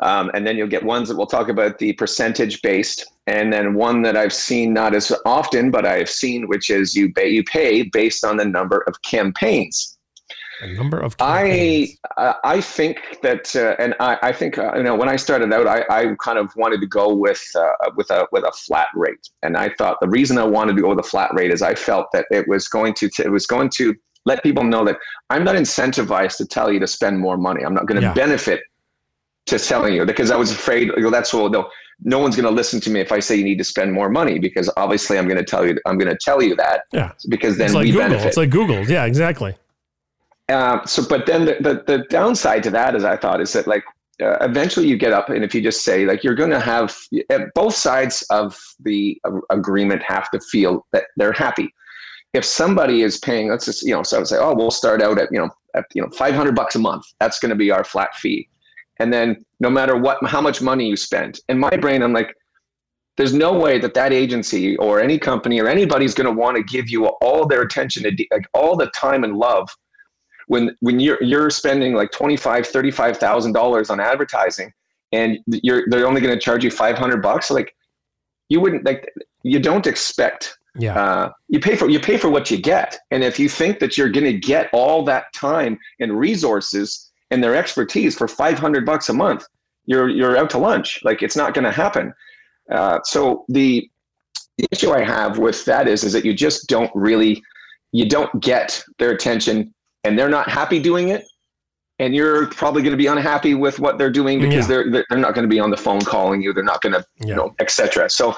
um, 0.00 0.30
and 0.34 0.44
then 0.44 0.56
you'll 0.56 0.66
get 0.66 0.82
ones 0.82 1.08
that 1.08 1.16
will 1.16 1.26
talk 1.26 1.48
about 1.48 1.78
the 1.78 1.92
percentage 1.92 2.60
based, 2.62 3.06
and 3.28 3.52
then 3.52 3.74
one 3.74 4.02
that 4.02 4.16
I've 4.16 4.32
seen 4.32 4.72
not 4.74 4.96
as 4.96 5.12
often, 5.24 5.70
but 5.70 5.86
I've 5.86 6.10
seen 6.10 6.48
which 6.48 6.70
is 6.70 6.96
you 6.96 7.12
pay 7.12 7.28
you 7.28 7.44
pay 7.44 7.82
based 7.84 8.24
on 8.24 8.36
the 8.36 8.44
number 8.44 8.82
of 8.88 9.00
campaigns. 9.02 9.91
A 10.62 10.66
number 10.68 10.98
of 10.98 11.16
I 11.18 11.42
campaigns. 11.42 11.98
uh, 12.16 12.32
I 12.44 12.60
think 12.60 12.98
that, 13.22 13.54
uh, 13.56 13.74
and 13.78 13.94
I, 13.98 14.16
I 14.22 14.32
think 14.32 14.58
uh, 14.58 14.72
you 14.76 14.84
know 14.84 14.94
when 14.94 15.08
I 15.08 15.16
started 15.16 15.52
out, 15.52 15.66
I, 15.66 15.84
I 15.90 16.14
kind 16.22 16.38
of 16.38 16.54
wanted 16.56 16.80
to 16.80 16.86
go 16.86 17.12
with 17.14 17.42
uh, 17.56 17.72
with 17.96 18.10
a 18.10 18.26
with 18.32 18.44
a 18.44 18.52
flat 18.52 18.88
rate, 18.94 19.28
and 19.42 19.56
I 19.56 19.70
thought 19.76 19.98
the 20.00 20.08
reason 20.08 20.38
I 20.38 20.44
wanted 20.44 20.76
to 20.76 20.82
go 20.82 20.90
with 20.90 21.00
a 21.00 21.08
flat 21.14 21.30
rate 21.34 21.50
is 21.50 21.62
I 21.62 21.74
felt 21.74 22.06
that 22.12 22.26
it 22.30 22.46
was 22.46 22.68
going 22.68 22.94
to 22.94 23.10
it 23.18 23.30
was 23.30 23.46
going 23.46 23.70
to 23.70 23.94
let 24.24 24.42
people 24.44 24.62
know 24.62 24.84
that 24.84 24.98
I'm 25.30 25.42
not 25.42 25.56
incentivized 25.56 26.36
to 26.36 26.46
tell 26.46 26.72
you 26.72 26.78
to 26.78 26.86
spend 26.86 27.18
more 27.18 27.36
money. 27.36 27.64
I'm 27.64 27.74
not 27.74 27.86
going 27.86 28.00
to 28.00 28.06
Yeah. 28.06 28.14
benefit 28.14 28.60
to 29.46 29.58
telling 29.58 29.94
you 29.94 30.06
because 30.06 30.30
I 30.30 30.36
was 30.36 30.52
afraid 30.52 30.88
you 30.96 31.00
know, 31.02 31.10
that's 31.10 31.34
what 31.34 31.50
no 31.50 31.68
no 32.04 32.18
one's 32.20 32.36
going 32.36 32.46
to 32.46 32.52
listen 32.54 32.80
to 32.82 32.90
me 32.90 33.00
if 33.00 33.10
I 33.10 33.18
say 33.20 33.34
you 33.36 33.44
need 33.44 33.58
to 33.58 33.64
spend 33.64 33.92
more 33.92 34.08
money 34.08 34.38
because 34.38 34.70
obviously 34.76 35.18
I'm 35.18 35.26
going 35.26 35.38
to 35.38 35.44
tell 35.44 35.66
you 35.66 35.76
I'm 35.86 35.98
going 35.98 36.10
to 36.12 36.18
tell 36.20 36.40
you 36.40 36.54
that 36.56 36.82
Yeah. 36.92 37.10
because 37.28 37.58
then 37.58 37.66
It's 37.66 37.74
like 37.74 37.84
we 37.86 37.90
Google. 37.90 38.08
benefit. 38.08 38.26
It's 38.28 38.36
like 38.36 38.50
Google. 38.50 38.84
Yeah, 38.88 39.04
exactly. 39.06 39.56
Uh, 40.48 40.84
so, 40.84 41.04
but 41.08 41.26
then 41.26 41.44
the, 41.44 41.56
the, 41.60 41.84
the 41.86 42.04
downside 42.10 42.62
to 42.64 42.70
that 42.70 42.94
is 42.94 43.04
I 43.04 43.16
thought 43.16 43.40
is 43.40 43.52
that 43.52 43.66
like 43.66 43.84
uh, 44.20 44.36
eventually 44.40 44.86
you 44.86 44.96
get 44.96 45.12
up 45.12 45.30
and 45.30 45.44
if 45.44 45.54
you 45.54 45.62
just 45.62 45.84
say 45.84 46.04
like 46.04 46.22
you're 46.22 46.34
going 46.34 46.50
to 46.50 46.60
have 46.60 46.96
uh, 47.30 47.40
both 47.54 47.74
sides 47.74 48.22
of 48.30 48.58
the 48.80 49.18
uh, 49.24 49.40
agreement 49.50 50.02
have 50.02 50.30
to 50.30 50.40
feel 50.40 50.86
that 50.92 51.04
they're 51.16 51.32
happy. 51.32 51.72
If 52.34 52.44
somebody 52.44 53.02
is 53.02 53.18
paying, 53.18 53.50
let's 53.50 53.66
just 53.66 53.82
you 53.82 53.94
know, 53.94 54.02
so 54.02 54.16
I 54.16 54.20
would 54.20 54.28
say, 54.28 54.38
oh, 54.38 54.54
we'll 54.54 54.70
start 54.70 55.02
out 55.02 55.18
at 55.18 55.28
you 55.30 55.38
know 55.38 55.50
at 55.74 55.84
you 55.94 56.02
know 56.02 56.08
500 56.10 56.54
bucks 56.54 56.74
a 56.74 56.78
month. 56.78 57.04
That's 57.20 57.38
going 57.38 57.50
to 57.50 57.56
be 57.56 57.70
our 57.70 57.84
flat 57.84 58.14
fee, 58.16 58.48
and 58.98 59.12
then 59.12 59.44
no 59.60 59.70
matter 59.70 59.96
what, 59.96 60.18
how 60.26 60.40
much 60.40 60.62
money 60.62 60.88
you 60.88 60.96
spend. 60.96 61.40
In 61.48 61.58
my 61.58 61.76
brain, 61.76 62.02
I'm 62.02 62.12
like, 62.12 62.34
there's 63.16 63.34
no 63.34 63.52
way 63.52 63.78
that 63.78 63.94
that 63.94 64.12
agency 64.12 64.76
or 64.78 65.00
any 65.00 65.18
company 65.18 65.60
or 65.60 65.68
anybody's 65.68 66.14
going 66.14 66.26
to 66.26 66.38
want 66.38 66.56
to 66.56 66.62
give 66.62 66.88
you 66.88 67.06
all 67.06 67.46
their 67.46 67.62
attention 67.62 68.04
like 68.30 68.46
all 68.54 68.76
the 68.76 68.86
time 68.88 69.24
and 69.24 69.36
love 69.36 69.68
when 70.52 70.76
when 70.80 71.00
you're 71.00 71.22
you're 71.22 71.50
spending 71.50 71.94
like 71.94 72.10
twenty 72.12 72.36
five 72.36 72.66
thirty 72.66 72.90
five 72.90 73.16
thousand 73.16 73.52
dollars 73.52 73.90
on 73.90 73.98
advertising, 74.00 74.72
and 75.10 75.38
you're 75.46 75.84
they're 75.88 76.06
only 76.06 76.20
going 76.20 76.34
to 76.34 76.40
charge 76.40 76.62
you 76.62 76.70
five 76.70 76.96
hundred 76.98 77.22
bucks, 77.22 77.50
like 77.50 77.74
you 78.48 78.60
wouldn't 78.60 78.84
like 78.84 79.10
you 79.42 79.58
don't 79.58 79.86
expect 79.86 80.58
Yeah. 80.78 80.94
uh, 81.02 81.32
you 81.48 81.58
pay 81.58 81.74
for 81.76 81.88
you 81.88 81.98
pay 82.00 82.18
for 82.18 82.28
what 82.28 82.50
you 82.50 82.58
get. 82.58 82.98
And 83.10 83.24
if 83.24 83.38
you 83.38 83.48
think 83.48 83.78
that 83.80 83.96
you're 83.96 84.10
going 84.10 84.30
to 84.32 84.38
get 84.38 84.68
all 84.72 85.04
that 85.06 85.24
time 85.34 85.78
and 86.00 86.18
resources 86.18 87.10
and 87.30 87.42
their 87.42 87.56
expertise 87.56 88.14
for 88.14 88.28
500 88.28 88.84
bucks 88.86 89.08
a 89.08 89.12
month 89.14 89.44
you're 89.86 90.08
you're 90.08 90.36
out 90.36 90.50
to 90.50 90.58
lunch. 90.58 91.00
Like 91.02 91.22
it's 91.22 91.36
not 91.36 91.54
going 91.54 91.64
to 91.64 91.72
happen. 91.72 92.14
Uh, 92.70 92.98
so 93.04 93.44
the, 93.48 93.88
the 94.58 94.66
issue 94.70 94.90
i 94.92 95.02
have 95.02 95.38
with 95.38 95.64
that 95.64 95.88
is 95.88 96.04
is 96.04 96.12
that 96.12 96.24
you 96.24 96.34
just 96.34 96.68
don't 96.68 96.90
really 96.94 97.42
you 97.90 98.06
don't 98.08 98.32
get 98.40 98.84
their 98.98 99.10
attention 99.10 99.72
and 100.04 100.18
they're 100.18 100.28
not 100.28 100.48
happy 100.48 100.80
doing 100.80 101.08
it 101.08 101.24
and 101.98 102.14
you're 102.14 102.46
probably 102.48 102.82
going 102.82 102.92
to 102.92 102.96
be 102.96 103.06
unhappy 103.06 103.54
with 103.54 103.78
what 103.78 103.98
they're 103.98 104.10
doing 104.10 104.40
because 104.40 104.68
Yeah. 104.68 104.82
they're 104.90 105.04
they're 105.08 105.18
not 105.18 105.34
going 105.34 105.44
to 105.44 105.48
be 105.48 105.60
on 105.60 105.70
the 105.70 105.76
phone 105.76 106.00
calling 106.00 106.42
you 106.42 106.52
they're 106.52 106.64
not 106.64 106.80
going 106.82 106.92
to 106.94 107.04
Yeah. 107.20 107.26
you 107.26 107.34
know 107.36 107.54
etc 107.60 108.08
so 108.10 108.34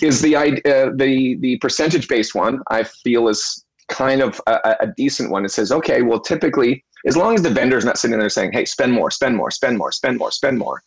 is 0.00 0.20
the 0.20 0.36
uh, 0.36 0.90
the 0.96 1.36
the 1.40 1.56
percentage 1.58 2.08
based 2.08 2.34
one 2.34 2.60
i 2.70 2.82
feel 2.82 3.28
is 3.28 3.64
kind 3.88 4.22
of 4.22 4.40
a, 4.46 4.76
a 4.80 4.86
decent 4.96 5.30
one 5.30 5.44
it 5.44 5.50
says 5.50 5.70
okay 5.72 6.02
well 6.02 6.20
typically 6.20 6.84
as 7.06 7.16
long 7.16 7.34
as 7.34 7.42
the 7.42 7.50
vendor's 7.50 7.84
not 7.84 7.98
sitting 7.98 8.18
there 8.18 8.28
saying 8.30 8.52
hey 8.52 8.64
spend 8.64 8.92
more 8.92 9.10
spend 9.10 9.36
more 9.36 9.50
spend 9.50 9.76
more 9.76 9.90
spend 9.92 10.18
more 10.18 10.30
spend 10.30 10.58
more 10.58 10.82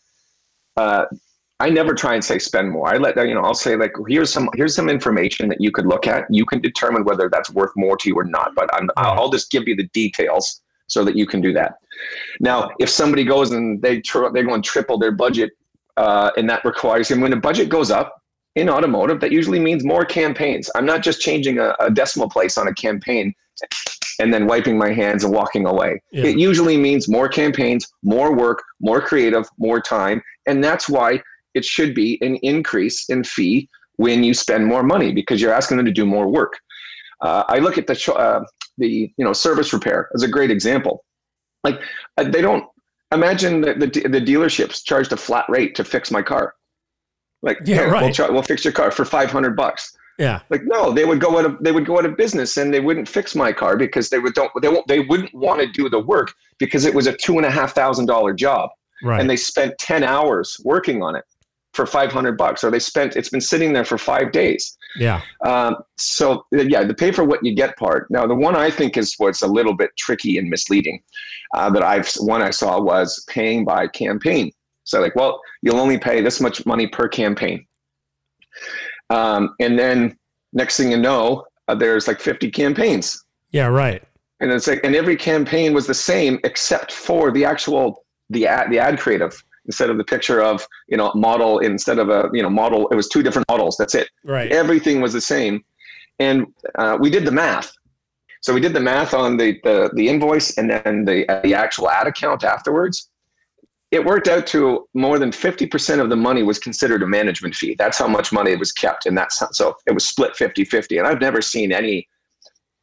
uh, 0.78 1.06
i 1.60 1.70
never 1.70 1.93
try 1.93 2.14
and 2.14 2.24
say 2.24 2.38
spend 2.38 2.70
more 2.70 2.88
i 2.93 2.97
let 2.97 3.16
you 3.18 3.34
know 3.34 3.41
i'll 3.41 3.53
say 3.53 3.76
like 3.76 3.91
here's 4.08 4.32
some 4.32 4.49
here's 4.56 4.76
some 4.76 4.89
information 4.89 5.47
that 5.47 5.62
you 5.62 5.72
could 5.72 5.86
look 5.86 6.08
at 6.08 6.26
you 6.30 6.45
can 6.45 6.60
determine 6.62 7.03
whether 7.03 7.30
that's 7.30 7.49
worth 7.51 7.72
more 7.76 7.97
to 7.97 8.10
you 8.10 8.16
or 8.16 8.24
not 8.24 8.53
but 8.56 8.70
I'm, 8.74 8.89
i'll 8.97 9.30
just 9.30 9.51
give 9.51 9.68
you 9.68 9.76
the 9.76 9.88
details 9.93 10.62
so 10.88 11.03
that 11.03 11.16
you 11.16 11.26
can 11.26 11.41
do 11.41 11.53
that 11.53 11.76
now 12.39 12.70
if 12.80 12.89
somebody 12.89 13.24
goes 13.24 13.51
and 13.51 13.82
they 13.82 14.01
tr- 14.01 14.30
they 14.34 14.43
go 14.43 14.53
and 14.53 14.64
triple 14.64 14.97
their 14.97 15.12
budget 15.12 15.51
uh, 15.97 16.30
and 16.36 16.49
that 16.49 16.64
requires 16.66 17.10
and 17.12 17.22
when 17.22 17.32
the 17.32 17.38
budget 17.38 17.70
goes 17.70 17.89
up 17.89 18.22
in 18.56 18.70
automotive, 18.70 19.20
that 19.20 19.32
usually 19.32 19.60
means 19.60 19.84
more 19.84 20.06
campaigns. 20.06 20.70
I'm 20.76 20.86
not 20.86 21.03
just 21.03 21.22
changing 21.22 21.60
a, 21.60 21.76
a 21.80 21.91
decimal 21.91 22.30
place 22.30 22.58
on 22.58 22.68
a 22.68 22.74
campaign 22.74 23.34
and 24.20 24.34
then 24.34 24.47
wiping 24.47 24.78
my 24.78 24.91
hands 24.93 25.24
and 25.24 25.34
walking 25.34 25.66
away. 25.66 26.01
Yeah. 26.12 26.26
It 26.26 26.38
usually 26.38 26.78
means 26.78 27.10
more 27.10 27.28
campaigns, 27.28 27.86
more 28.01 28.34
work, 28.34 28.64
more 28.80 29.01
creative, 29.01 29.45
more 29.58 29.82
time. 29.82 30.22
And 30.47 30.64
that's 30.64 30.88
why 30.88 31.22
it 31.56 31.66
should 31.66 31.95
be 31.95 32.18
an 32.22 32.36
increase 32.38 33.10
in 33.10 33.24
fee 33.24 33.68
when 33.97 34.24
you 34.24 34.34
spend 34.34 34.66
more 34.66 34.84
money 34.84 35.12
because 35.14 35.41
you're 35.41 35.53
asking 35.53 35.78
them 35.78 35.86
to 35.86 35.91
do 35.91 36.06
more 36.06 36.28
work. 36.30 36.53
Uh, 37.22 37.43
I 37.47 37.60
look 37.60 37.78
at 37.78 37.88
the, 37.88 38.14
uh, 38.14 38.43
the 38.78 39.12
you 39.18 39.26
know 39.26 39.34
service 39.34 39.72
repair 39.74 40.10
as 40.14 40.22
a 40.24 40.28
great 40.28 40.51
example. 40.51 41.03
Like 41.64 41.80
uh, 42.18 42.24
they 42.26 42.41
don't 42.41 42.66
imagine 43.12 43.62
that 43.62 43.80
the, 43.80 43.88
the 43.88 44.22
dealerships 44.22 44.84
charged 44.84 45.14
a 45.14 45.18
flat 45.18 45.45
rate 45.49 45.74
to 45.76 45.84
fix 45.84 46.12
my 46.12 46.22
car. 46.22 46.53
Like 47.41 47.60
Yeah, 47.66 47.76
"Here, 47.78 47.84
we'll, 47.86 47.93
right. 48.01 48.14
char- 48.14 48.32
we'll 48.32 48.41
fix 48.43 48.64
your 48.66 48.74
car 48.74 48.91
for 48.91 49.06
500 49.06 49.56
bucks. 49.56 49.95
Yeah. 50.18 50.41
Like 50.49 50.62
no, 50.66 50.91
they 50.91 51.06
would 51.06 51.20
go 51.20 51.38
out 51.39 51.45
of 51.45 51.58
they 51.62 51.72
would 51.74 51.86
go 51.86 51.97
out 51.97 52.06
of 52.06 52.16
business 52.18 52.56
and 52.58 52.74
they 52.74 52.80
wouldn't 52.80 53.08
fix 53.08 53.36
my 53.36 53.51
car 53.51 53.76
because 53.78 54.10
they 54.10 54.20
would 54.20 54.34
don't 54.34 54.51
they 54.62 54.70
won't 54.70 54.88
they 54.88 55.01
wouldn't 55.01 55.34
want 55.34 55.60
to 55.62 55.68
do 55.68 55.89
the 55.89 55.99
work 55.99 56.34
because 56.58 56.86
it 56.86 56.93
was 56.95 57.06
a 57.08 57.16
two 57.18 57.38
and 57.38 57.45
a 57.45 57.51
half 57.51 57.74
thousand 57.74 58.06
dollar 58.06 58.34
job 58.34 58.70
Right. 59.03 59.20
and 59.20 59.30
they 59.30 59.36
spent 59.36 59.78
10 59.78 60.03
hours 60.03 60.56
working 60.64 61.03
on 61.03 61.18
it 61.18 61.26
for 61.76 61.86
500 61.86 62.38
bucks 62.38 62.63
or 62.63 62.71
they 62.71 62.80
spent 62.80 63.15
it's 63.15 63.30
been 63.30 63.41
sitting 63.41 63.73
there 63.73 63.84
for 63.84 63.97
five 63.97 64.32
days 64.32 64.78
yeah. 64.97 65.21
um, 65.45 65.76
so 65.97 66.45
yeah 66.51 66.84
the 66.84 66.93
pay 66.93 67.11
for 67.11 67.26
what 67.26 67.43
you 67.43 67.53
get 67.53 67.76
part 67.78 68.09
now 68.09 68.26
the 68.26 68.34
one 68.34 68.55
i 68.55 68.69
think 68.71 68.95
is 68.95 69.13
what's 69.17 69.41
a 69.41 69.47
little 69.47 69.76
bit 69.76 69.91
tricky 69.97 70.38
and 70.38 70.49
misleading 70.49 71.01
uh, 71.53 71.69
that 71.69 71.84
i've 71.84 72.09
one 72.19 72.41
i 72.41 72.49
saw 72.49 72.80
was 72.80 73.26
paying 73.30 73.65
by 73.65 73.88
campaign 73.88 74.49
so 74.86 75.01
like 75.01 75.15
well 75.15 75.41
you'll 75.61 75.80
only 75.80 75.97
pay 75.97 76.21
this 76.21 76.39
much 76.39 76.65
money 76.65 76.88
per 76.88 77.07
campaign 77.07 77.65
um, 79.09 79.53
and 79.59 79.78
then 79.78 80.17
next 80.53 80.78
thing 80.78 80.91
you 80.91 80.97
know 80.97 81.45
uh, 81.67 81.76
there's 81.76 82.07
like 82.07 82.19
50 82.21 82.49
campaigns 82.51 83.21
Yeah. 83.51 83.67
Right. 83.67 84.01
and 84.39 84.49
it's 84.51 84.67
like 84.67 84.80
and 84.86 84.95
every 84.95 85.17
campaign 85.17 85.73
was 85.73 85.88
the 85.88 85.93
same 85.93 86.39
except 86.45 86.91
for 86.93 87.32
the 87.32 87.43
actual 87.43 88.05
the 88.30 88.47
ad 88.47 88.71
the 88.71 88.80
ad 88.80 88.97
creative 88.97 89.43
instead 89.66 89.89
of 89.89 89.97
the 89.97 90.03
picture 90.03 90.41
of 90.41 90.68
you 90.88 90.97
know 90.97 91.11
model 91.16 91.59
instead 91.59 91.99
of 91.99 92.09
a 92.09 92.30
you 92.34 92.41
know 92.41 92.49
model 92.49 92.88
it 92.89 92.95
was 92.95 93.09
two 93.09 93.24
different 93.24 93.47
models 93.49 93.76
that's 93.78 93.95
it. 93.95 94.09
Right. 94.24 94.51
everything 94.51 95.01
was 95.01 95.13
the 95.13 95.22
same. 95.22 95.63
And 96.20 96.47
uh, 96.76 96.97
we 96.99 97.09
did 97.09 97.26
the 97.26 97.32
math. 97.32 97.72
So 98.41 98.53
we 98.53 98.61
did 98.61 98.74
the 98.74 98.80
math 98.80 99.13
on 99.13 99.38
the 99.38 99.59
the, 99.63 99.89
the 99.95 100.07
invoice 100.07 100.57
and 100.57 100.70
then 100.70 101.05
the 101.05 101.26
the 101.43 101.53
actual 101.53 101.89
ad 101.89 102.07
account 102.07 102.43
afterwards. 102.43 103.09
It 103.91 104.03
worked 104.03 104.28
out 104.28 104.45
to 104.47 104.89
more 104.93 105.20
than 105.20 105.30
50% 105.32 106.01
of 106.01 106.09
the 106.09 106.16
money 106.16 106.43
was 106.43 106.59
considered 106.59 107.01
a 107.03 107.07
management 107.07 107.55
fee. 107.55 107.76
That's 107.78 107.97
how 107.97 108.07
much 108.07 108.34
money 108.34 108.51
it 108.51 108.59
was 108.59 108.74
kept 108.74 109.05
and 109.05 109.18
that's 109.18 109.39
how, 109.39 109.47
so 109.51 109.76
it 109.86 109.93
was 109.93 110.05
split 110.05 110.34
50-50 110.34 110.97
and 110.97 111.07
i've 111.07 111.22
never 111.22 111.41
seen 111.41 111.72
any 111.72 112.07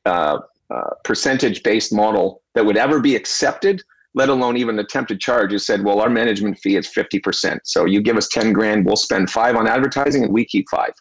uh, 0.07 0.39
uh, 0.71 0.91
percentage 1.05 1.63
based 1.63 1.93
model 1.93 2.43
that 2.55 2.65
would 2.65 2.77
ever 2.79 2.99
be 2.99 3.15
accepted 3.15 3.83
let 4.15 4.29
alone 4.29 4.57
even 4.57 4.79
attempted 4.79 5.21
charge, 5.21 5.53
you 5.53 5.59
said, 5.59 5.85
well, 5.85 6.01
our 6.01 6.11
management 6.11 6.59
fee 6.59 6.77
is 6.77 6.87
50%. 6.87 7.61
So 7.65 7.85
you 7.85 8.03
give 8.03 8.17
us 8.17 8.29
10 8.29 8.53
grand, 8.53 8.85
we'll 8.85 8.97
spend 8.97 9.31
five 9.31 9.57
on 9.57 9.67
advertising 9.67 10.25
and 10.25 10.33
we 10.33 10.45
keep 10.45 10.67
five. 10.71 10.93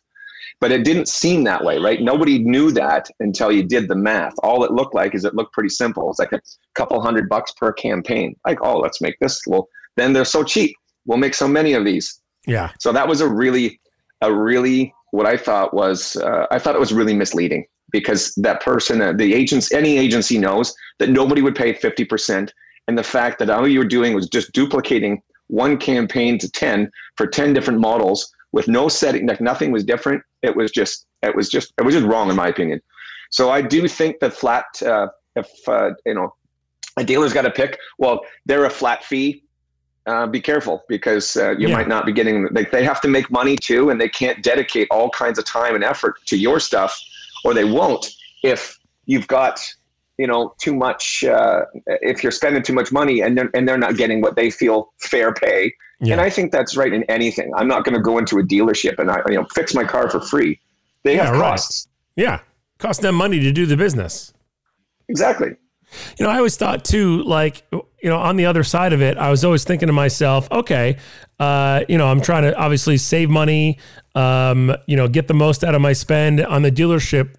But 0.59 0.71
it 0.71 0.85
didn't 0.85 1.07
seem 1.07 1.43
that 1.45 1.63
way, 1.63 1.79
right? 1.79 2.01
Nobody 2.01 2.39
knew 2.39 2.71
that 2.71 3.09
until 3.19 3.51
you 3.51 3.63
did 3.63 3.87
the 3.87 3.95
math. 3.95 4.33
All 4.43 4.63
it 4.63 4.71
looked 4.71 4.93
like 4.93 5.15
is 5.15 5.25
it 5.25 5.33
looked 5.33 5.53
pretty 5.53 5.69
simple. 5.69 6.09
It's 6.09 6.19
like 6.19 6.31
a 6.31 6.41
couple 6.75 7.01
hundred 7.01 7.27
bucks 7.27 7.51
per 7.57 7.73
campaign. 7.73 8.35
Like, 8.45 8.59
oh, 8.61 8.77
let's 8.77 9.01
make 9.01 9.17
this. 9.19 9.41
Well, 9.47 9.67
then 9.97 10.13
they're 10.13 10.23
so 10.23 10.43
cheap. 10.43 10.75
We'll 11.05 11.17
make 11.17 11.33
so 11.33 11.47
many 11.47 11.73
of 11.73 11.83
these. 11.83 12.21
Yeah. 12.45 12.71
So 12.79 12.91
that 12.91 13.07
was 13.07 13.21
a 13.21 13.27
really, 13.27 13.79
a 14.21 14.31
really, 14.31 14.93
what 15.11 15.25
I 15.25 15.35
thought 15.35 15.73
was, 15.73 16.15
uh, 16.17 16.45
I 16.51 16.59
thought 16.59 16.75
it 16.75 16.79
was 16.79 16.93
really 16.93 17.15
misleading 17.15 17.65
because 17.91 18.33
that 18.35 18.61
person, 18.61 19.01
uh, 19.01 19.13
the 19.13 19.33
agents, 19.33 19.73
any 19.73 19.97
agency 19.97 20.37
knows 20.37 20.73
that 20.99 21.09
nobody 21.09 21.41
would 21.41 21.55
pay 21.55 21.73
50%. 21.73 22.51
And 22.87 22.97
the 22.97 23.03
fact 23.03 23.39
that 23.39 23.49
all 23.49 23.67
you 23.67 23.79
were 23.79 23.85
doing 23.85 24.13
was 24.13 24.27
just 24.27 24.51
duplicating 24.53 25.21
one 25.47 25.77
campaign 25.77 26.37
to 26.39 26.49
10 26.49 26.89
for 27.15 27.27
10 27.27 27.53
different 27.53 27.79
models 27.79 28.31
with 28.51 28.67
no 28.67 28.87
setting, 28.87 29.27
like 29.27 29.41
nothing 29.41 29.71
was 29.71 29.83
different. 29.83 30.23
It 30.41 30.55
was 30.55 30.71
just, 30.71 31.05
it 31.21 31.35
was 31.35 31.49
just, 31.49 31.73
it 31.77 31.83
was 31.83 31.93
just 31.93 32.05
wrong 32.05 32.29
in 32.29 32.35
my 32.35 32.47
opinion. 32.47 32.81
So 33.29 33.49
I 33.49 33.61
do 33.61 33.87
think 33.87 34.19
that 34.19 34.33
flat, 34.33 34.65
uh, 34.85 35.07
if, 35.35 35.47
uh, 35.67 35.91
you 36.05 36.13
know, 36.13 36.33
a 36.97 37.03
dealer's 37.03 37.31
got 37.31 37.43
to 37.43 37.51
pick, 37.51 37.77
well, 37.97 38.21
they're 38.45 38.65
a 38.65 38.69
flat 38.69 39.03
fee 39.05 39.43
uh, 40.07 40.25
be 40.27 40.41
careful 40.41 40.83
because 40.87 41.35
uh, 41.37 41.51
you 41.57 41.67
Yeah. 41.67 41.75
might 41.77 41.87
not 41.87 42.05
be 42.05 42.11
getting 42.11 42.47
they, 42.51 42.65
they 42.65 42.83
have 42.83 43.01
to 43.01 43.07
make 43.07 43.29
money 43.29 43.55
too 43.55 43.89
and 43.89 44.01
they 44.01 44.09
can't 44.09 44.41
dedicate 44.43 44.87
all 44.89 45.09
kinds 45.09 45.37
of 45.37 45.45
time 45.45 45.75
and 45.75 45.83
effort 45.83 46.15
to 46.27 46.37
your 46.37 46.59
stuff 46.59 46.99
or 47.43 47.53
they 47.53 47.65
won't 47.65 48.13
if 48.43 48.77
you've 49.05 49.27
got 49.27 49.61
you 50.21 50.27
know 50.31 50.41
too 50.65 50.75
much 50.87 51.03
uh, 51.37 51.61
if 52.11 52.17
you're 52.23 52.31
spending 52.41 52.63
too 52.69 52.73
much 52.81 52.89
money 53.01 53.17
and 53.23 53.31
they're, 53.37 53.49
and 53.55 53.63
they're 53.67 53.83
not 53.87 53.95
getting 54.01 54.19
what 54.25 54.33
they 54.39 54.49
feel 54.61 54.77
fair 55.11 55.29
pay 55.33 55.61
Yeah. 55.99 56.13
and 56.13 56.21
i 56.27 56.29
think 56.35 56.51
that's 56.57 56.73
right 56.81 56.93
in 56.97 57.03
anything 57.17 57.47
i'm 57.57 57.69
not 57.73 57.81
going 57.85 57.97
to 57.99 58.05
go 58.11 58.13
into 58.21 58.35
a 58.43 58.43
dealership 58.53 58.95
and 59.01 59.07
i 59.15 59.17
you 59.31 59.37
know 59.39 59.45
fix 59.57 59.73
my 59.79 59.85
car 59.93 60.05
for 60.13 60.21
free 60.31 60.53
they 61.03 61.15
Yeah, 61.15 61.25
have 61.25 61.33
right. 61.33 61.51
costs 61.51 61.87
yeah. 62.25 62.37
Cost 62.85 62.99
them 63.01 63.15
money 63.15 63.39
to 63.47 63.51
do 63.59 63.63
the 63.73 63.77
business. 63.85 64.33
exactly 65.07 65.51
You 66.17 66.25
know, 66.25 66.31
I 66.31 66.37
always 66.37 66.55
thought 66.57 66.83
too, 66.85 67.21
like, 67.23 67.55
you 67.71 68.09
know, 68.11 68.17
on 68.17 68.35
the 68.37 68.45
other 68.45 68.63
side 68.63 68.93
of 68.93 69.01
it, 69.01 69.17
I 69.17 69.29
was 69.29 69.43
always 69.45 69.63
thinking 69.63 69.87
to 69.87 69.93
myself, 69.93 70.47
okay, 70.51 70.97
uh, 71.39 71.81
you 71.89 71.97
know, 71.99 72.07
I'm 72.07 72.21
trying 72.21 72.43
to 72.43 72.55
obviously 72.57 72.97
save 72.97 73.29
money, 73.29 73.77
um, 74.15 74.73
you 74.87 74.95
know, 74.97 75.07
get 75.07 75.27
the 75.27 75.33
most 75.33 75.63
out 75.63 75.75
of 75.75 75.81
my 75.81 75.93
spend 75.93 76.39
on 76.55 76.61
the 76.63 76.71
dealership 76.71 77.35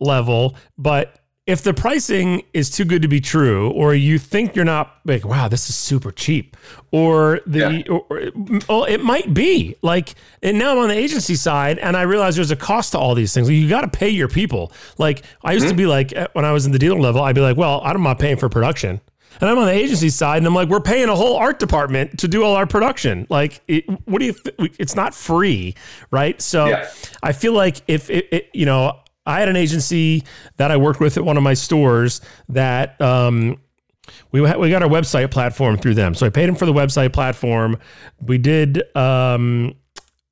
level. 0.00 0.56
But 0.76 1.18
if 1.44 1.62
the 1.62 1.74
pricing 1.74 2.42
is 2.54 2.70
too 2.70 2.84
good 2.84 3.02
to 3.02 3.08
be 3.08 3.20
true, 3.20 3.70
or 3.72 3.94
you 3.94 4.16
think 4.18 4.54
you're 4.54 4.64
not 4.64 4.94
like, 5.04 5.24
wow, 5.24 5.48
this 5.48 5.68
is 5.68 5.74
super 5.74 6.12
cheap, 6.12 6.56
or 6.92 7.40
the, 7.46 7.88
or, 7.88 8.04
or- 8.10 8.30
well, 8.68 8.84
it 8.84 9.02
might 9.02 9.34
be 9.34 9.74
like, 9.82 10.14
and 10.42 10.56
now 10.58 10.70
I'm 10.72 10.78
on 10.78 10.88
the 10.88 10.94
agency 10.94 11.34
side, 11.34 11.78
and 11.80 11.96
I 11.96 12.02
realize 12.02 12.36
there's 12.36 12.52
a 12.52 12.56
cost 12.56 12.92
to 12.92 12.98
all 12.98 13.14
these 13.16 13.34
things. 13.34 13.50
You 13.50 13.68
got 13.68 13.80
to 13.80 13.88
pay 13.88 14.08
your 14.10 14.28
people. 14.28 14.72
Like 14.98 15.24
I 15.42 15.52
used 15.52 15.66
to 15.68 15.74
be 15.74 15.86
like, 15.86 16.12
eh, 16.14 16.28
when 16.34 16.44
I 16.44 16.52
was 16.52 16.64
in 16.64 16.70
the 16.72 16.78
dealer 16.78 17.00
level, 17.00 17.22
I'd 17.22 17.34
be 17.34 17.40
like, 17.40 17.56
well, 17.56 17.80
I'm 17.84 18.02
not 18.02 18.20
paying 18.20 18.36
for 18.36 18.48
production. 18.48 19.00
And 19.40 19.48
I'm 19.50 19.58
on 19.58 19.64
the 19.66 19.72
agency 19.72 20.10
side, 20.10 20.36
and 20.36 20.46
I'm 20.46 20.54
like, 20.54 20.68
we're 20.68 20.78
paying 20.80 21.08
a 21.08 21.16
whole 21.16 21.36
art 21.36 21.58
department 21.58 22.20
to 22.20 22.28
do 22.28 22.44
all 22.44 22.54
our 22.54 22.66
production. 22.66 23.26
Like, 23.30 23.62
it, 23.66 23.84
what 24.06 24.20
do 24.20 24.26
you? 24.26 24.34
Th- 24.34 24.72
it's 24.78 24.94
not 24.94 25.14
free, 25.14 25.74
right? 26.12 26.40
So, 26.40 26.66
Yeah. 26.66 26.88
I 27.22 27.32
feel 27.32 27.52
like 27.54 27.80
if 27.88 28.10
it, 28.10 28.28
it, 28.30 28.50
you 28.52 28.66
know, 28.66 29.00
I 29.26 29.40
had 29.40 29.48
an 29.48 29.56
agency 29.56 30.24
that 30.56 30.70
I 30.70 30.76
worked 30.76 31.00
with 31.00 31.16
at 31.16 31.24
one 31.24 31.36
of 31.36 31.42
my 31.42 31.54
stores 31.54 32.20
that 32.48 33.00
um, 33.00 33.60
we 34.32 34.40
we 34.40 34.70
got 34.70 34.82
our 34.82 34.88
website 34.88 35.30
platform 35.30 35.76
through 35.78 35.94
them. 35.94 36.14
So 36.14 36.26
I 36.26 36.30
paid 36.30 36.48
them 36.48 36.56
for 36.56 36.66
the 36.66 36.72
website 36.72 37.12
platform. 37.12 37.78
We 38.20 38.38
did 38.38 38.82
um, 38.96 39.74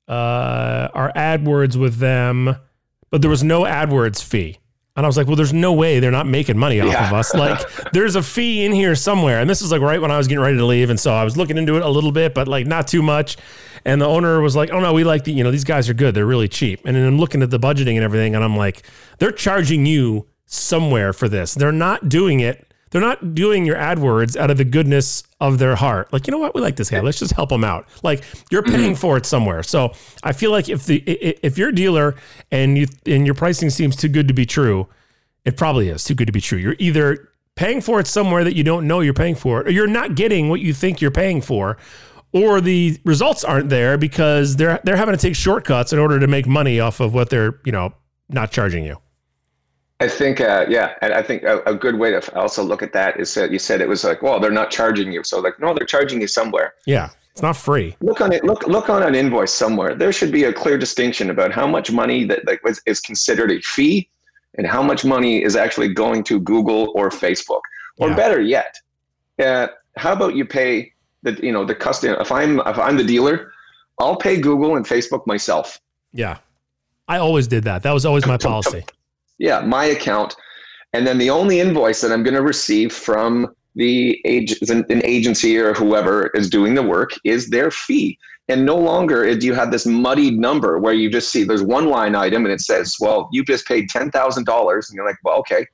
uh, 0.08 0.88
our 0.92 1.12
AdWords 1.14 1.76
with 1.76 1.96
them, 1.96 2.56
but 3.10 3.20
there 3.22 3.30
was 3.30 3.44
no 3.44 3.62
AdWords 3.62 4.22
fee. 4.22 4.58
And 4.96 5.06
I 5.06 5.08
was 5.08 5.16
like, 5.16 5.28
well, 5.28 5.36
there's 5.36 5.52
no 5.52 5.72
way 5.72 6.00
they're 6.00 6.10
not 6.10 6.26
making 6.26 6.58
money 6.58 6.80
off 6.80 6.88
Yeah. 6.88 7.06
of 7.06 7.12
us. 7.14 7.32
Like, 7.32 7.60
there's 7.92 8.16
a 8.16 8.22
fee 8.22 8.64
in 8.64 8.72
here 8.72 8.94
somewhere. 8.96 9.40
And 9.40 9.48
this 9.48 9.62
is 9.62 9.70
like 9.70 9.80
right 9.80 10.00
when 10.00 10.10
I 10.10 10.18
was 10.18 10.26
getting 10.26 10.42
ready 10.42 10.56
to 10.58 10.66
leave. 10.66 10.90
And 10.90 10.98
so 10.98 11.14
I 11.14 11.22
was 11.22 11.36
looking 11.36 11.56
into 11.56 11.76
it 11.76 11.82
a 11.82 11.88
little 11.88 12.10
bit, 12.12 12.34
but 12.34 12.48
like 12.48 12.66
not 12.66 12.88
too 12.88 13.00
much. 13.00 13.36
And 13.84 14.00
the 14.00 14.06
owner 14.06 14.40
was 14.40 14.56
like, 14.56 14.70
oh 14.70 14.80
no, 14.80 14.92
we 14.92 15.04
like 15.04 15.24
the, 15.24 15.32
you 15.32 15.44
know, 15.44 15.50
these 15.50 15.64
guys 15.64 15.88
are 15.88 15.94
good. 15.94 16.14
They're 16.14 16.26
really 16.26 16.48
cheap. 16.48 16.80
And 16.84 16.96
then 16.96 17.06
I'm 17.06 17.18
looking 17.18 17.42
at 17.42 17.50
the 17.50 17.58
budgeting 17.58 17.94
and 17.94 18.04
everything. 18.04 18.34
And 18.34 18.44
I'm 18.44 18.56
like, 18.56 18.82
they're 19.18 19.32
charging 19.32 19.86
you 19.86 20.26
somewhere 20.46 21.12
for 21.12 21.28
this. 21.28 21.54
They're 21.54 21.72
not 21.72 22.08
doing 22.08 22.40
it. 22.40 22.66
They're 22.90 23.00
not 23.00 23.36
doing 23.36 23.64
your 23.64 23.76
AdWords 23.76 24.36
out 24.36 24.50
of 24.50 24.56
the 24.56 24.64
goodness 24.64 25.22
of 25.40 25.58
their 25.60 25.76
heart. 25.76 26.12
Like, 26.12 26.26
you 26.26 26.32
know 26.32 26.38
what? 26.38 26.56
We 26.56 26.60
like 26.60 26.74
this 26.74 26.90
guy. 26.90 26.98
Let's 27.00 27.20
just 27.20 27.32
help 27.32 27.52
him 27.52 27.62
out. 27.62 27.86
Like, 28.02 28.24
you're 28.50 28.62
mm-hmm. 28.62 28.74
paying 28.74 28.94
for 28.96 29.16
it 29.16 29.24
somewhere. 29.26 29.62
So 29.62 29.92
I 30.24 30.32
feel 30.32 30.50
like 30.50 30.68
if 30.68 30.86
the 30.86 30.96
if 31.06 31.56
you're 31.56 31.68
a 31.68 31.74
dealer 31.74 32.16
and 32.50 32.76
you 32.76 32.86
and 33.06 33.24
your 33.26 33.36
pricing 33.36 33.70
seems 33.70 33.94
too 33.94 34.08
good 34.08 34.26
to 34.26 34.34
be 34.34 34.44
true, 34.44 34.88
it 35.44 35.56
probably 35.56 35.88
is 35.88 36.02
too 36.02 36.16
good 36.16 36.26
to 36.26 36.32
be 36.32 36.40
true. 36.40 36.58
You're 36.58 36.74
either 36.80 37.28
paying 37.54 37.80
for 37.80 38.00
it 38.00 38.08
somewhere 38.08 38.42
that 38.42 38.56
you 38.56 38.64
don't 38.64 38.88
know 38.88 39.00
you're 39.00 39.14
paying 39.14 39.36
for 39.36 39.60
it, 39.60 39.68
or 39.68 39.70
you're 39.70 39.86
not 39.86 40.16
getting 40.16 40.48
what 40.48 40.60
you 40.60 40.74
think 40.74 41.00
you're 41.00 41.10
paying 41.12 41.40
for, 41.40 41.76
or 42.32 42.60
the 42.60 42.98
results 43.04 43.44
aren't 43.44 43.68
there 43.68 43.98
because 43.98 44.56
they're 44.56 44.80
they're 44.84 44.96
having 44.96 45.14
to 45.14 45.20
take 45.20 45.34
shortcuts 45.34 45.92
in 45.92 45.98
order 45.98 46.18
to 46.20 46.26
make 46.26 46.46
money 46.46 46.80
off 46.80 47.00
of 47.00 47.12
what 47.14 47.30
they're 47.30 47.60
you 47.64 47.72
know 47.72 47.92
not 48.28 48.50
charging 48.52 48.84
you. 48.84 48.96
I 50.02 50.08
think, 50.08 50.40
uh, 50.40 50.64
yeah, 50.66 50.94
and 51.02 51.12
I 51.12 51.22
think 51.22 51.42
a, 51.42 51.62
a 51.64 51.74
good 51.74 51.98
way 51.98 52.10
to 52.10 52.38
also 52.38 52.62
look 52.64 52.82
at 52.82 52.94
that 52.94 53.20
is 53.20 53.34
that 53.34 53.52
you 53.52 53.58
said 53.58 53.82
it 53.82 53.88
was 53.88 54.02
like, 54.02 54.22
well, 54.22 54.40
they're 54.40 54.50
not 54.50 54.70
charging 54.70 55.12
you, 55.12 55.22
so 55.22 55.40
like, 55.40 55.60
no, 55.60 55.74
they're 55.74 55.86
charging 55.86 56.22
you 56.22 56.26
somewhere. 56.26 56.72
Yeah, 56.86 57.10
it's 57.32 57.42
not 57.42 57.54
free. 57.56 57.96
Look 58.00 58.22
on 58.22 58.32
it. 58.32 58.42
Look 58.42 58.66
look 58.66 58.88
on 58.88 59.02
an 59.02 59.14
invoice 59.14 59.52
somewhere. 59.52 59.94
There 59.94 60.12
should 60.12 60.32
be 60.32 60.44
a 60.44 60.52
clear 60.52 60.78
distinction 60.78 61.28
about 61.28 61.52
how 61.52 61.66
much 61.66 61.92
money 61.92 62.24
that 62.24 62.46
like 62.46 62.64
was, 62.64 62.80
is 62.86 63.00
considered 63.00 63.50
a 63.50 63.60
fee, 63.60 64.08
and 64.56 64.66
how 64.66 64.82
much 64.82 65.04
money 65.04 65.42
is 65.42 65.54
actually 65.54 65.92
going 65.92 66.24
to 66.24 66.40
Google 66.40 66.92
or 66.94 67.10
Facebook. 67.10 67.60
Or 67.98 68.08
Yeah. 68.08 68.16
better 68.16 68.40
yet, 68.40 68.74
uh, 69.44 69.66
how 69.98 70.12
about 70.12 70.34
you 70.34 70.46
pay 70.46 70.94
the 71.22 71.32
you 71.42 71.52
know 71.52 71.64
the 71.64 71.74
customer? 71.74 72.16
If 72.20 72.32
I'm 72.32 72.60
if 72.60 72.78
I'm 72.78 72.96
the 72.96 73.04
dealer, 73.04 73.52
I'll 73.98 74.16
pay 74.16 74.40
Google 74.40 74.76
and 74.76 74.86
Facebook 74.86 75.26
myself. 75.26 75.80
Yeah, 76.12 76.38
I 77.08 77.18
always 77.18 77.46
did 77.46 77.64
that. 77.64 77.82
That 77.82 77.92
was 77.92 78.04
always 78.06 78.26
my 78.26 78.36
policy. 78.36 78.84
yeah, 79.38 79.60
my 79.60 79.86
account, 79.86 80.34
and 80.92 81.06
then 81.06 81.18
the 81.18 81.30
only 81.30 81.60
invoice 81.60 82.00
that 82.00 82.12
I'm 82.12 82.22
going 82.22 82.34
to 82.34 82.42
receive 82.42 82.92
from 82.92 83.54
the 83.76 84.20
ag- 84.24 84.56
an 84.70 84.84
an 84.90 85.00
agency 85.04 85.56
or 85.58 85.72
whoever 85.74 86.28
is 86.34 86.50
doing 86.50 86.74
the 86.74 86.82
work 86.82 87.10
is 87.24 87.50
their 87.50 87.70
fee. 87.70 88.18
And 88.48 88.66
no 88.66 88.76
longer 88.76 89.32
do 89.36 89.46
you 89.46 89.54
have 89.54 89.70
this 89.70 89.86
muddied 89.86 90.36
number 90.36 90.80
where 90.80 90.92
you 90.92 91.08
just 91.08 91.30
see 91.30 91.44
there's 91.44 91.62
one 91.62 91.86
line 91.88 92.16
item 92.16 92.44
and 92.44 92.52
it 92.52 92.60
says, 92.60 92.96
"Well, 92.98 93.28
you 93.30 93.44
just 93.44 93.64
paid 93.66 93.88
ten 93.88 94.10
thousand 94.10 94.44
dollars," 94.46 94.88
and 94.90 94.96
you're 94.96 95.06
like, 95.06 95.18
"Well, 95.22 95.36
okay." 95.38 95.66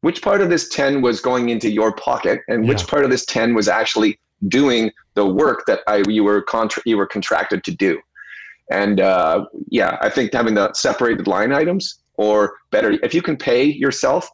Which 0.00 0.22
part 0.22 0.40
of 0.40 0.48
this 0.48 0.70
ten 0.70 1.02
was 1.02 1.20
going 1.20 1.50
into 1.50 1.70
your 1.70 1.92
pocket, 1.94 2.40
and 2.48 2.66
which 2.66 2.80
Yeah. 2.80 2.86
part 2.86 3.04
of 3.04 3.10
this 3.10 3.26
ten 3.26 3.52
was 3.54 3.68
actually 3.68 4.18
doing 4.48 4.90
the 5.14 5.26
work 5.26 5.64
that 5.66 5.80
I 5.86 6.02
you 6.08 6.24
were 6.24 6.42
contra- 6.42 6.82
you 6.86 6.96
were 6.96 7.06
contracted 7.06 7.64
to 7.64 7.70
do? 7.70 8.00
And 8.70 9.00
uh, 9.00 9.46
yeah, 9.68 9.98
I 10.00 10.08
think 10.08 10.32
having 10.32 10.54
the 10.54 10.72
separated 10.72 11.26
line 11.26 11.52
items, 11.52 11.98
or 12.16 12.58
better, 12.70 12.92
if 13.02 13.12
you 13.12 13.22
can 13.22 13.36
pay 13.36 13.64
yourself, 13.64 14.30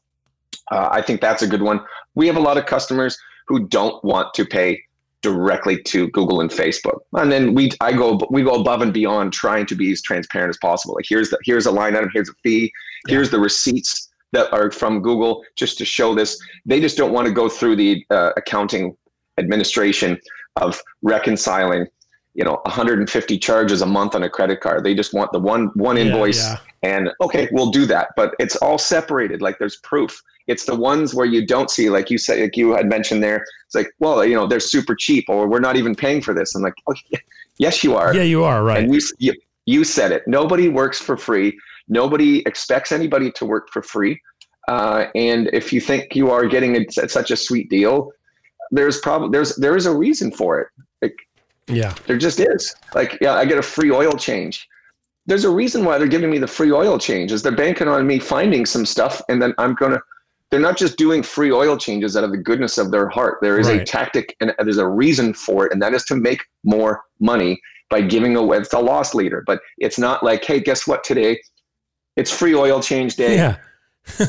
uh, 0.70 0.88
I 0.90 1.00
think 1.00 1.20
that's 1.20 1.42
a 1.42 1.46
good 1.46 1.62
one. 1.62 1.80
We 2.14 2.26
have 2.26 2.36
a 2.36 2.40
lot 2.40 2.58
of 2.58 2.66
customers 2.66 3.16
who 3.48 3.66
don't 3.68 4.02
want 4.04 4.34
to 4.34 4.44
pay 4.44 4.82
directly 5.22 5.82
to 5.82 6.08
Google 6.10 6.40
and 6.40 6.50
Facebook, 6.50 6.98
and 7.14 7.32
then 7.32 7.54
we 7.54 7.70
I 7.80 7.92
go 7.92 8.20
we 8.30 8.42
go 8.42 8.60
above 8.60 8.82
and 8.82 8.92
beyond 8.92 9.32
trying 9.32 9.66
to 9.66 9.74
be 9.74 9.90
as 9.90 10.02
transparent 10.02 10.50
as 10.50 10.58
possible. 10.58 10.94
Like 10.94 11.06
here's 11.08 11.30
the 11.30 11.38
here's 11.44 11.66
a 11.66 11.72
line 11.72 11.96
item, 11.96 12.10
here's 12.12 12.28
a 12.28 12.34
fee, 12.42 12.70
here's 13.08 13.30
the 13.30 13.40
receipts 13.40 14.10
that 14.32 14.52
are 14.52 14.70
from 14.70 15.00
Google 15.00 15.44
just 15.56 15.78
to 15.78 15.84
show 15.84 16.14
this. 16.14 16.38
They 16.66 16.80
just 16.80 16.96
don't 16.96 17.12
want 17.12 17.26
to 17.26 17.32
go 17.32 17.48
through 17.48 17.76
the 17.76 18.04
uh, 18.10 18.32
accounting 18.36 18.96
administration 19.38 20.18
of 20.56 20.80
reconciling 21.02 21.86
you 22.36 22.44
know 22.44 22.60
150 22.66 23.38
charges 23.38 23.82
a 23.82 23.86
month 23.86 24.14
on 24.14 24.22
a 24.22 24.28
credit 24.30 24.60
card. 24.60 24.84
They 24.84 24.94
just 24.94 25.14
want 25.14 25.32
the 25.32 25.40
one 25.40 25.70
one 25.74 25.96
Yeah, 25.96 26.04
invoice 26.04 26.44
yeah. 26.46 26.58
and 26.82 27.10
okay 27.20 27.48
we'll 27.50 27.70
do 27.70 27.86
that. 27.86 28.10
But 28.14 28.34
it's 28.38 28.56
all 28.56 28.78
separated. 28.78 29.40
Like 29.42 29.58
there's 29.58 29.76
proof. 29.76 30.22
It's 30.46 30.64
the 30.64 30.76
ones 30.76 31.14
where 31.14 31.26
you 31.26 31.44
don't 31.46 31.70
see 31.70 31.88
like 31.90 32.10
you 32.10 32.18
said 32.18 32.38
like 32.40 32.56
you 32.56 32.76
had 32.76 32.86
mentioned 32.88 33.22
there 33.22 33.44
it's 33.64 33.74
like 33.74 33.90
well 33.98 34.24
you 34.24 34.34
know 34.36 34.46
they're 34.46 34.60
super 34.60 34.94
cheap 34.94 35.24
or 35.28 35.48
we're 35.48 35.60
not 35.60 35.76
even 35.76 35.94
paying 35.94 36.20
for 36.20 36.34
this. 36.34 36.54
I'm 36.54 36.62
like 36.62 36.74
oh, 36.88 36.94
yes 37.58 37.82
you 37.82 37.96
are. 37.96 38.14
Yeah, 38.14 38.22
you 38.22 38.44
are 38.44 38.62
right. 38.62 38.84
and 38.84 38.94
you, 38.94 39.00
you 39.18 39.34
you 39.64 39.82
said 39.82 40.12
it. 40.12 40.22
Nobody 40.28 40.68
works 40.68 41.00
for 41.00 41.16
free. 41.16 41.58
Nobody 41.88 42.40
expects 42.46 42.92
anybody 42.92 43.32
to 43.32 43.46
work 43.46 43.68
for 43.72 43.82
free. 43.82 44.20
Uh, 44.68 45.06
and 45.14 45.48
if 45.52 45.72
you 45.72 45.80
think 45.80 46.14
you 46.16 46.30
are 46.30 46.44
getting 46.46 46.76
a, 46.76 47.08
such 47.08 47.30
a 47.30 47.36
sweet 47.36 47.70
deal 47.70 48.10
there's 48.70 48.98
probably 49.00 49.30
there's 49.30 49.56
there 49.56 49.76
is 49.76 49.86
a 49.86 49.94
reason 49.94 50.30
for 50.30 50.60
it 50.60 50.68
like, 51.02 51.18
yeah, 51.68 51.94
there 52.06 52.18
just 52.18 52.40
is. 52.40 52.74
Like, 52.94 53.18
yeah, 53.20 53.34
I 53.34 53.44
get 53.44 53.58
a 53.58 53.62
free 53.62 53.90
oil 53.90 54.12
change. 54.12 54.68
There's 55.26 55.44
a 55.44 55.50
reason 55.50 55.84
why 55.84 55.98
they're 55.98 56.06
giving 56.06 56.30
me 56.30 56.38
the 56.38 56.46
free 56.46 56.70
oil 56.70 56.98
change. 56.98 57.32
Is 57.32 57.42
they're 57.42 57.54
banking 57.56 57.88
on 57.88 58.06
me 58.06 58.18
finding 58.18 58.64
some 58.64 58.86
stuff, 58.86 59.20
and 59.28 59.40
then 59.42 59.54
I'm 59.58 59.74
gonna. 59.74 60.00
They're 60.50 60.60
not 60.60 60.76
just 60.76 60.96
doing 60.96 61.24
free 61.24 61.50
oil 61.50 61.76
changes 61.76 62.16
out 62.16 62.22
of 62.22 62.30
the 62.30 62.38
goodness 62.38 62.78
of 62.78 62.92
their 62.92 63.08
heart. 63.08 63.38
There 63.42 63.58
is 63.58 63.66
a 63.66 63.84
tactic 63.84 64.36
and 64.40 64.54
there's 64.60 64.78
a 64.78 64.86
reason 64.86 65.34
for 65.34 65.66
it, 65.66 65.72
and 65.72 65.82
that 65.82 65.92
is 65.92 66.04
to 66.04 66.14
make 66.14 66.40
more 66.62 67.02
money 67.18 67.60
by 67.90 68.02
giving 68.02 68.36
away. 68.36 68.58
It's 68.58 68.72
a 68.72 68.78
loss 68.78 69.12
leader, 69.12 69.42
but 69.44 69.60
it's 69.78 69.98
not 69.98 70.22
like, 70.22 70.44
hey, 70.44 70.60
guess 70.60 70.86
what? 70.86 71.02
Today, 71.02 71.40
it's 72.14 72.30
free 72.30 72.54
oil 72.54 72.80
change 72.80 73.16
day. 73.16 73.34
yeah, 73.34 73.56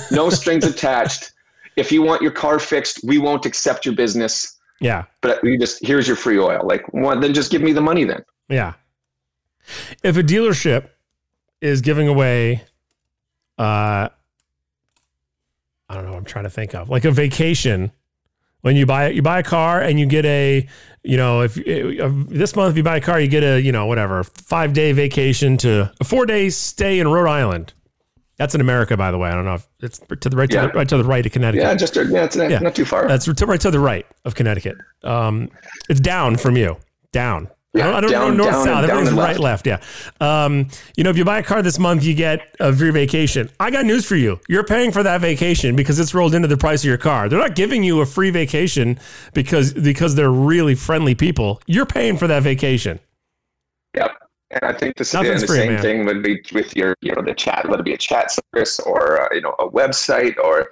No 0.09 0.29
strings 0.31 0.65
attached. 0.65 1.33
If 1.78 1.91
you 1.91 2.01
want 2.01 2.21
your 2.21 2.32
car 2.32 2.59
fixed, 2.59 2.99
we 3.03 3.17
won't 3.19 3.45
accept 3.45 3.86
your 3.86 3.95
business. 3.95 4.57
yeah, 4.82 5.05
But 5.21 5.41
we 5.43 5.57
just 5.57 5.86
here's 5.86 6.07
your 6.07 6.17
free 6.17 6.38
oil. 6.39 6.61
Like, 6.65 6.84
well, 6.91 7.17
then 7.19 7.34
just 7.34 7.51
give 7.51 7.61
me 7.61 7.71
the 7.71 7.82
money 7.82 8.03
then. 8.03 8.23
yeah. 8.49 8.73
If 10.03 10.15
a 10.17 10.23
dealership 10.23 10.89
is 11.61 11.82
giving 11.82 12.07
away, 12.07 12.63
uh, 13.59 14.09
I 15.89 15.93
don't 15.93 16.05
know. 16.05 16.11
what 16.11 16.17
I'm 16.17 16.25
trying 16.25 16.43
to 16.45 16.49
think 16.49 16.73
of 16.75 16.89
like 16.89 17.05
a 17.05 17.11
vacation. 17.11 17.91
When 18.61 18.75
you 18.75 18.86
buy 18.86 19.09
you 19.09 19.21
buy 19.21 19.39
a 19.39 19.43
car 19.43 19.82
and 19.82 19.99
you 19.99 20.05
get 20.07 20.25
a, 20.25 20.67
you 21.03 21.15
know, 21.15 21.41
if 21.41 21.57
uh, 21.57 22.09
this 22.28 22.55
month 22.55 22.71
if 22.71 22.78
you 22.78 22.84
buy 22.84 22.97
a 22.97 23.01
car, 23.01 23.19
you 23.19 23.28
get 23.28 23.43
a, 23.43 23.61
you 23.61 23.71
know, 23.71 23.86
whatever 23.86 24.23
five 24.23 24.73
day 24.73 24.91
vacation 24.93 25.57
to 25.57 25.91
a 26.01 26.03
four 26.03 26.25
day 26.25 26.49
stay 26.49 26.99
in 26.99 27.07
Rhode 27.07 27.30
Island. 27.30 27.73
That's 28.38 28.53
in 28.53 28.61
America, 28.61 28.95
by 28.95 29.09
the 29.11 29.17
way. 29.17 29.29
I 29.29 29.35
don't 29.35 29.45
know 29.45 29.55
if 29.55 29.67
it's 29.81 29.99
to 29.99 30.29
the 30.29 30.38
right, 30.38 30.49
to 30.51 30.59
the, 30.59 30.67
right 30.69 30.88
to 30.89 30.97
the 30.97 31.03
right 31.03 31.25
of 31.25 31.31
Connecticut. 31.31 31.63
Yeah, 31.65 31.73
just 31.75 31.95
yeah, 31.95 32.23
it's 32.23 32.35
not, 32.35 32.51
Yeah. 32.51 32.59
not 32.59 32.75
too 32.75 32.85
far. 32.85 33.07
That's 33.07 33.25
to, 33.25 33.45
right 33.47 33.59
to 33.61 33.71
the 33.71 33.79
right 33.79 34.05
of 34.25 34.35
Connecticut. 34.35 34.77
Um, 35.03 35.49
it's 35.89 35.99
down 35.99 36.38
from 36.38 36.55
you. 36.55 36.77
Down. 37.11 37.47
I 37.75 37.79
Yeah, 37.79 37.85
don't, 37.85 37.95
I 37.95 38.01
don't 38.01 38.11
know 38.38 38.43
north 38.43 38.51
down, 38.51 38.65
south. 38.65 38.89
Everything's 38.89 39.17
right 39.17 39.39
left. 39.39 39.65
Yeah. 39.67 39.79
Um, 40.21 40.67
you 40.95 41.03
know, 41.03 41.09
if 41.09 41.17
you 41.17 41.25
buy 41.25 41.39
a 41.39 41.43
car 41.43 41.61
this 41.61 41.79
month, 41.79 42.03
you 42.03 42.13
get 42.13 42.41
a 42.59 42.73
free 42.75 42.91
vacation. 42.91 43.49
I 43.59 43.71
got 43.71 43.85
news 43.85 44.05
for 44.05 44.15
you. 44.15 44.39
You're 44.47 44.63
paying 44.63 44.91
for 44.91 45.01
that 45.03 45.21
vacation 45.21 45.75
because 45.75 45.99
it's 45.99 46.13
rolled 46.13 46.33
into 46.35 46.47
the 46.47 46.57
price 46.57 46.81
of 46.83 46.88
your 46.88 46.97
car. 46.97 47.29
They're 47.29 47.39
not 47.39 47.55
giving 47.55 47.83
you 47.83 48.01
a 48.01 48.05
free 48.05 48.29
vacation 48.29 48.99
because 49.33 49.73
because 49.73 50.15
they're 50.15 50.31
really 50.31 50.75
friendly 50.75 51.15
people. 51.15 51.59
You're 51.65 51.85
paying 51.88 52.17
for 52.17 52.27
that 52.27 52.43
vacation. 52.43 52.99
Yep. 53.95 54.11
And 54.51 54.63
I 54.63 54.71
think 54.71 54.97
Nothing's 54.97 55.15
and 55.15 55.41
the 55.41 55.47
free, 55.47 55.57
same 55.57 55.73
man. 55.73 55.81
thing 55.81 56.05
would 56.05 56.23
be 56.23 56.41
with 56.53 56.75
your, 56.75 56.95
you 57.01 57.13
know, 57.13 57.21
the 57.21 57.33
chat, 57.33 57.67
whether 57.67 57.81
it 57.81 57.85
be 57.85 57.93
a 57.93 57.97
chat 57.97 58.31
service 58.31 58.79
or 58.79 59.21
uh, 59.21 59.35
you 59.35 59.41
know 59.41 59.53
a 59.59 59.69
website 59.69 60.37
or, 60.37 60.69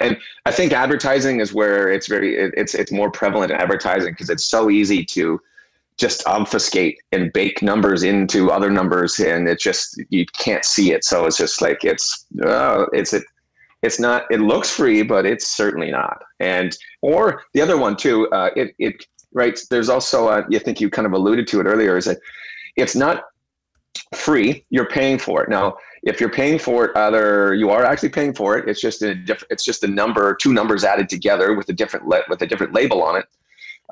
and 0.00 0.16
I 0.46 0.50
think 0.50 0.72
advertising 0.72 1.40
is 1.40 1.52
where 1.52 1.90
it's 1.90 2.06
very, 2.08 2.36
it- 2.36 2.54
it's 2.56 2.74
it's 2.74 2.90
more 2.90 3.10
prevalent 3.10 3.52
in 3.52 3.58
advertising 3.58 4.12
because 4.12 4.30
it's 4.30 4.44
so 4.46 4.70
easy 4.70 5.04
to 5.04 5.38
just 5.98 6.26
obfuscate 6.26 6.96
and 7.12 7.32
bake 7.32 7.60
numbers 7.60 8.02
into 8.02 8.50
other 8.50 8.70
numbers, 8.70 9.18
and 9.18 9.46
it 9.48 9.58
just 9.60 10.00
you 10.08 10.24
can't 10.26 10.64
see 10.64 10.92
it. 10.92 11.04
So 11.04 11.26
it's 11.26 11.36
just 11.36 11.60
like 11.60 11.84
it's, 11.84 12.24
uh, 12.46 12.86
it's 12.92 13.12
it, 13.12 13.24
it's 13.82 14.00
not. 14.00 14.22
It 14.30 14.40
looks 14.40 14.70
free, 14.70 15.02
but 15.02 15.26
it's 15.26 15.46
certainly 15.46 15.90
not. 15.90 16.22
And 16.40 16.74
or 17.02 17.42
the 17.52 17.60
other 17.60 17.76
one 17.76 17.94
too, 17.96 18.26
uh, 18.30 18.50
it 18.56 18.74
it 18.78 19.04
right. 19.34 19.58
There's 19.70 19.88
also, 19.90 20.28
uh, 20.28 20.44
you 20.48 20.58
think 20.60 20.80
you 20.80 20.88
kind 20.88 21.04
of 21.06 21.12
alluded 21.12 21.46
to 21.48 21.60
it 21.60 21.64
earlier, 21.66 21.96
is 21.96 22.06
that 22.06 22.18
it's 22.78 22.94
not 22.96 23.24
free 24.14 24.64
you're 24.70 24.88
paying 24.88 25.18
for 25.18 25.42
it. 25.42 25.48
Now 25.48 25.76
if 26.02 26.20
you're 26.20 26.30
paying 26.30 26.58
for 26.58 26.86
it 26.86 26.96
either 26.96 27.54
you 27.54 27.70
are 27.70 27.84
actually 27.84 28.08
paying 28.10 28.32
for 28.32 28.56
it 28.56 28.68
it's 28.68 28.80
just 28.80 29.02
a 29.02 29.14
diff- 29.14 29.44
it's 29.50 29.64
just 29.64 29.82
a 29.84 29.88
number 29.88 30.36
two 30.40 30.52
numbers 30.52 30.84
added 30.84 31.08
together 31.08 31.54
with 31.54 31.68
a 31.68 31.72
different 31.72 32.06
le- 32.06 32.22
with 32.28 32.40
a 32.42 32.46
different 32.46 32.72
label 32.72 33.02
on 33.02 33.16
it. 33.16 33.26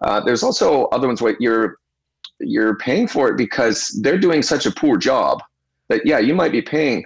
Uh, 0.02 0.20
there's 0.20 0.42
also 0.42 0.84
other 0.86 1.06
ones 1.06 1.20
where 1.20 1.36
you're 1.40 1.78
you're 2.38 2.76
paying 2.76 3.08
for 3.08 3.28
it 3.28 3.36
because 3.36 3.88
they're 4.02 4.18
doing 4.18 4.42
such 4.42 4.66
a 4.66 4.70
poor 4.70 4.96
job 4.96 5.42
that 5.88 6.04
yeah 6.04 6.18
you 6.18 6.34
might 6.34 6.52
be 6.52 6.62
paying 6.62 6.98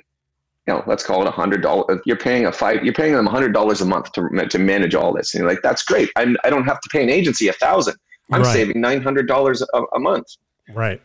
you 0.67 0.75
know 0.75 0.83
let's 0.87 1.05
call 1.05 1.23
it 1.23 1.29
a 1.29 1.31
hundred 1.31 1.63
dollars 1.63 2.01
you're 2.05 2.17
paying 2.17 2.47
a 2.47 2.53
five 2.53 2.85
you're 2.85 2.95
paying 2.95 3.13
them 3.15 3.27
a 3.27 3.31
hundred 3.31 3.53
dollars 3.53 3.81
a 3.81 3.85
month 3.85 4.11
to, 4.13 4.23
to 4.49 4.59
manage 4.59 4.95
all 4.95 5.13
this. 5.13 5.35
And 5.35 5.41
you're 5.43 5.51
like 5.51 5.63
that's 5.63 5.83
great. 5.85 6.11
I'm, 6.17 6.37
i 6.45 6.51
don't 6.51 6.65
have 6.65 6.81
to 6.81 6.89
pay 6.91 7.03
an 7.03 7.11
agency 7.11 7.49
a 7.49 7.53
thousand. 7.55 7.95
I'm 8.33 8.43
Right. 8.43 8.53
saving 8.53 8.81
nine 8.81 9.03
hundred 9.03 9.27
dollars 9.27 9.63
a 9.63 9.83
a 9.95 9.99
month. 9.99 10.27
Right. 10.73 11.01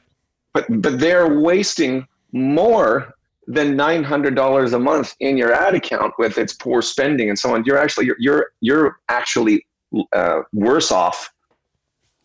But 0.55 0.65
but 0.81 0.99
they're 0.99 1.39
wasting 1.39 2.07
more 2.31 3.13
than 3.45 3.75
nine 3.75 4.03
hundred 4.03 4.33
dollars 4.33 4.73
a 4.73 4.79
month 4.79 5.13
in 5.19 5.37
your 5.37 5.53
ad 5.53 5.75
account 5.75 6.13
with 6.17 6.39
its 6.39 6.53
poor 6.53 6.81
spending 6.81 7.29
and 7.29 7.37
so 7.37 7.53
on. 7.53 7.63
You're 7.65 7.77
actually 7.77 8.07
you're 8.07 8.15
you're, 8.17 8.47
you're 8.61 8.97
actually 9.09 9.67
uh, 10.13 10.39
worse 10.53 10.91
off 10.91 11.29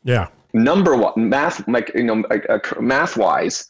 Yeah. 0.04 0.28
number 0.54 0.96
one 0.96 1.12
math 1.16 1.66
like 1.68 1.92
you 1.94 2.04
know 2.04 2.24
like, 2.30 2.48
uh, 2.48 2.58
math 2.80 3.16
wise 3.16 3.68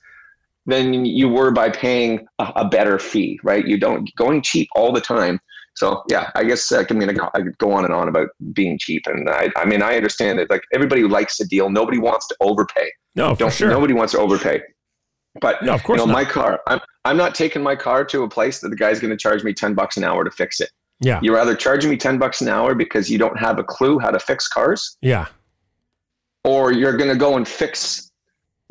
than 0.66 1.04
you 1.04 1.28
were 1.28 1.50
by 1.50 1.68
paying 1.70 2.26
a, 2.38 2.52
a 2.56 2.68
better 2.68 2.98
fee 2.98 3.40
right 3.42 3.66
you 3.66 3.78
don't 3.78 4.08
going 4.16 4.40
cheap 4.42 4.68
all 4.76 4.92
the 4.92 5.00
time 5.00 5.40
so 5.74 6.02
yeah 6.08 6.30
i 6.34 6.42
guess 6.44 6.70
i 6.72 6.84
mean 6.92 7.08
i 7.08 7.40
could 7.40 7.56
go 7.58 7.72
on 7.72 7.84
and 7.84 7.94
on 7.94 8.08
about 8.08 8.28
being 8.52 8.78
cheap 8.78 9.02
and 9.06 9.28
i, 9.30 9.48
I 9.56 9.64
mean 9.64 9.82
i 9.82 9.96
understand 9.96 10.38
it 10.40 10.50
like 10.50 10.62
everybody 10.72 11.02
likes 11.04 11.38
a 11.40 11.46
deal 11.46 11.70
nobody 11.70 11.98
wants 11.98 12.26
to 12.28 12.36
overpay 12.40 12.90
No, 13.14 13.34
don't 13.34 13.52
sure. 13.52 13.68
nobody 13.70 13.94
wants 13.94 14.12
to 14.12 14.18
overpay 14.18 14.62
but 15.40 15.62
No, 15.62 15.72
of 15.74 15.82
course 15.84 15.98
you 16.00 16.06
know 16.06 16.12
not. 16.12 16.18
my 16.18 16.24
car 16.24 16.60
I'm, 16.66 16.80
I'm 17.04 17.16
not 17.16 17.34
taking 17.34 17.62
my 17.62 17.76
car 17.76 18.04
to 18.04 18.22
a 18.24 18.28
place 18.28 18.60
that 18.60 18.68
the 18.70 18.76
guy's 18.76 19.00
going 19.00 19.10
to 19.12 19.16
charge 19.16 19.44
me 19.44 19.52
10 19.54 19.74
bucks 19.74 19.96
an 19.96 20.04
hour 20.04 20.24
to 20.24 20.30
fix 20.30 20.60
it 20.60 20.70
Yeah. 21.00 21.20
you're 21.22 21.38
either 21.38 21.54
charging 21.54 21.88
me 21.90 21.96
10 21.96 22.18
bucks 22.18 22.40
an 22.40 22.48
hour 22.48 22.74
because 22.74 23.08
you 23.08 23.18
don't 23.18 23.38
have 23.38 23.58
a 23.58 23.64
clue 23.64 23.98
how 23.98 24.10
to 24.10 24.18
fix 24.18 24.48
cars 24.48 24.96
Yeah. 25.02 25.26
or 26.44 26.72
you're 26.72 26.96
going 26.96 27.10
to 27.10 27.16
go 27.16 27.36
and 27.36 27.46
fix 27.46 28.09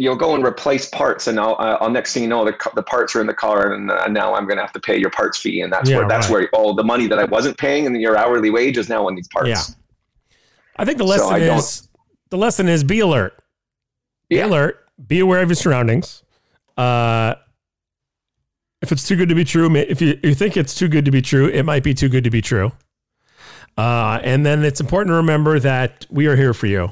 you'll 0.02 0.16
go 0.16 0.34
and 0.34 0.45
replace 0.45 0.88
parts 0.89 1.28
and 1.28 1.38
I'll, 1.38 1.58
uh, 1.60 1.78
I'll 1.82 1.89
next 1.89 2.14
thing 2.14 2.24
you 2.24 2.30
know 2.30 2.45
the, 2.45 2.56
the 2.74 2.82
parts 2.84 3.16
are 3.18 3.22
in 3.22 3.28
the 3.28 3.34
car 3.34 3.74
and 3.74 3.91
uh, 3.91 4.08
now 4.08 4.34
i'm 4.34 4.45
going 4.45 4.56
to 4.56 4.64
have 4.64 4.72
to 4.72 4.80
pay 4.80 4.97
your 4.97 5.10
parts 5.10 5.38
fee 5.38 5.60
and 5.62 5.72
that's 5.74 5.89
Yeah, 5.89 5.97
where 5.97 6.08
that's 6.08 6.28
right. 6.30 6.47
where 6.54 6.62
all 6.62 6.74
the 6.74 6.84
money 6.86 7.06
that 7.08 7.20
i 7.20 7.26
wasn't 7.26 7.58
paying 7.58 7.86
and 7.86 8.00
your 8.02 8.16
hourly 8.18 8.50
wage 8.50 8.78
is 8.78 8.88
now 8.88 9.06
on 9.08 9.14
these 9.16 9.28
parts 9.28 9.50
Yeah. 9.50 9.62
I 10.78 10.86
think 10.86 10.97
the 10.97 11.04
lesson 11.04 11.39
don't- 11.41 11.58
is 11.58 11.89
the 12.30 12.38
lesson 12.38 12.70
is 12.70 12.84
be 12.86 13.02
alert. 13.02 13.38
Be 14.30 14.38
Yeah. 14.38 14.45
alert. 14.45 14.86
Be 15.08 15.20
aware 15.20 15.41
of 15.41 15.50
your 15.50 15.56
surroundings. 15.56 16.24
Uh, 16.78 17.36
if 18.82 18.91
it's 18.93 19.06
too 19.06 19.18
good 19.18 19.28
to 19.28 19.36
be 19.36 19.43
true, 19.43 19.74
if 19.76 20.02
you, 20.02 20.18
you 20.24 20.34
think 20.34 20.56
it's 20.56 20.74
too 20.76 20.88
good 20.88 21.04
to 21.04 21.12
be 21.12 21.22
true, 21.22 21.47
it 21.50 21.64
might 21.64 21.84
be 21.84 21.93
too 21.93 22.08
good 22.08 22.24
to 22.24 22.30
be 22.30 22.41
true. 22.41 22.72
Uh, 23.78 24.20
and 24.24 24.45
then 24.45 24.64
it's 24.64 24.80
important 24.80 25.12
to 25.12 25.16
remember 25.16 25.60
that 25.60 26.06
we 26.10 26.28
are 26.28 26.36
here 26.38 26.54
for 26.54 26.68
you. 26.68 26.91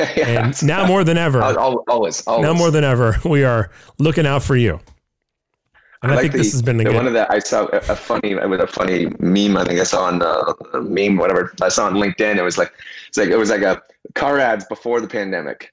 Yeah. 0.16 0.46
And 0.46 0.62
now 0.64 0.86
more 0.86 1.04
than 1.04 1.18
ever, 1.18 1.42
Al- 1.42 1.58
al- 1.58 1.84
always, 1.88 2.26
always. 2.26 2.42
now 2.42 2.54
more 2.54 2.70
than 2.70 2.84
ever, 2.84 3.16
we 3.24 3.44
are 3.44 3.70
looking 3.98 4.26
out 4.26 4.42
for 4.42 4.56
you. 4.56 4.80
And 6.02 6.12
I, 6.12 6.14
like 6.14 6.22
think 6.22 6.34
this 6.34 6.52
has 6.52 6.62
been 6.62 6.78
the 6.78 6.90
one 6.90 7.06
of 7.06 7.12
the 7.12 7.30
I 7.30 7.38
saw 7.40 7.66
a, 7.66 7.94
funny 7.94 8.34
with 8.34 8.60
a 8.60 8.66
funny 8.66 9.08
meme. 9.18 9.58
I 9.58 9.64
think 9.64 9.78
I 9.78 9.84
saw 9.84 10.04
on 10.04 10.22
uh, 10.22 10.54
a 10.72 10.80
meme, 10.80 11.18
whatever 11.18 11.52
I 11.60 11.68
saw 11.68 11.86
on 11.86 11.94
LinkedIn. 11.94 12.36
It 12.36 12.42
was 12.42 12.56
like 12.56 12.72
it's 13.08 13.18
like 13.18 13.28
it 13.28 13.36
was 13.36 13.50
like 13.50 13.60
a 13.60 13.82
car 14.14 14.38
ads 14.38 14.64
before 14.64 15.02
the 15.02 15.08
pandemic. 15.08 15.72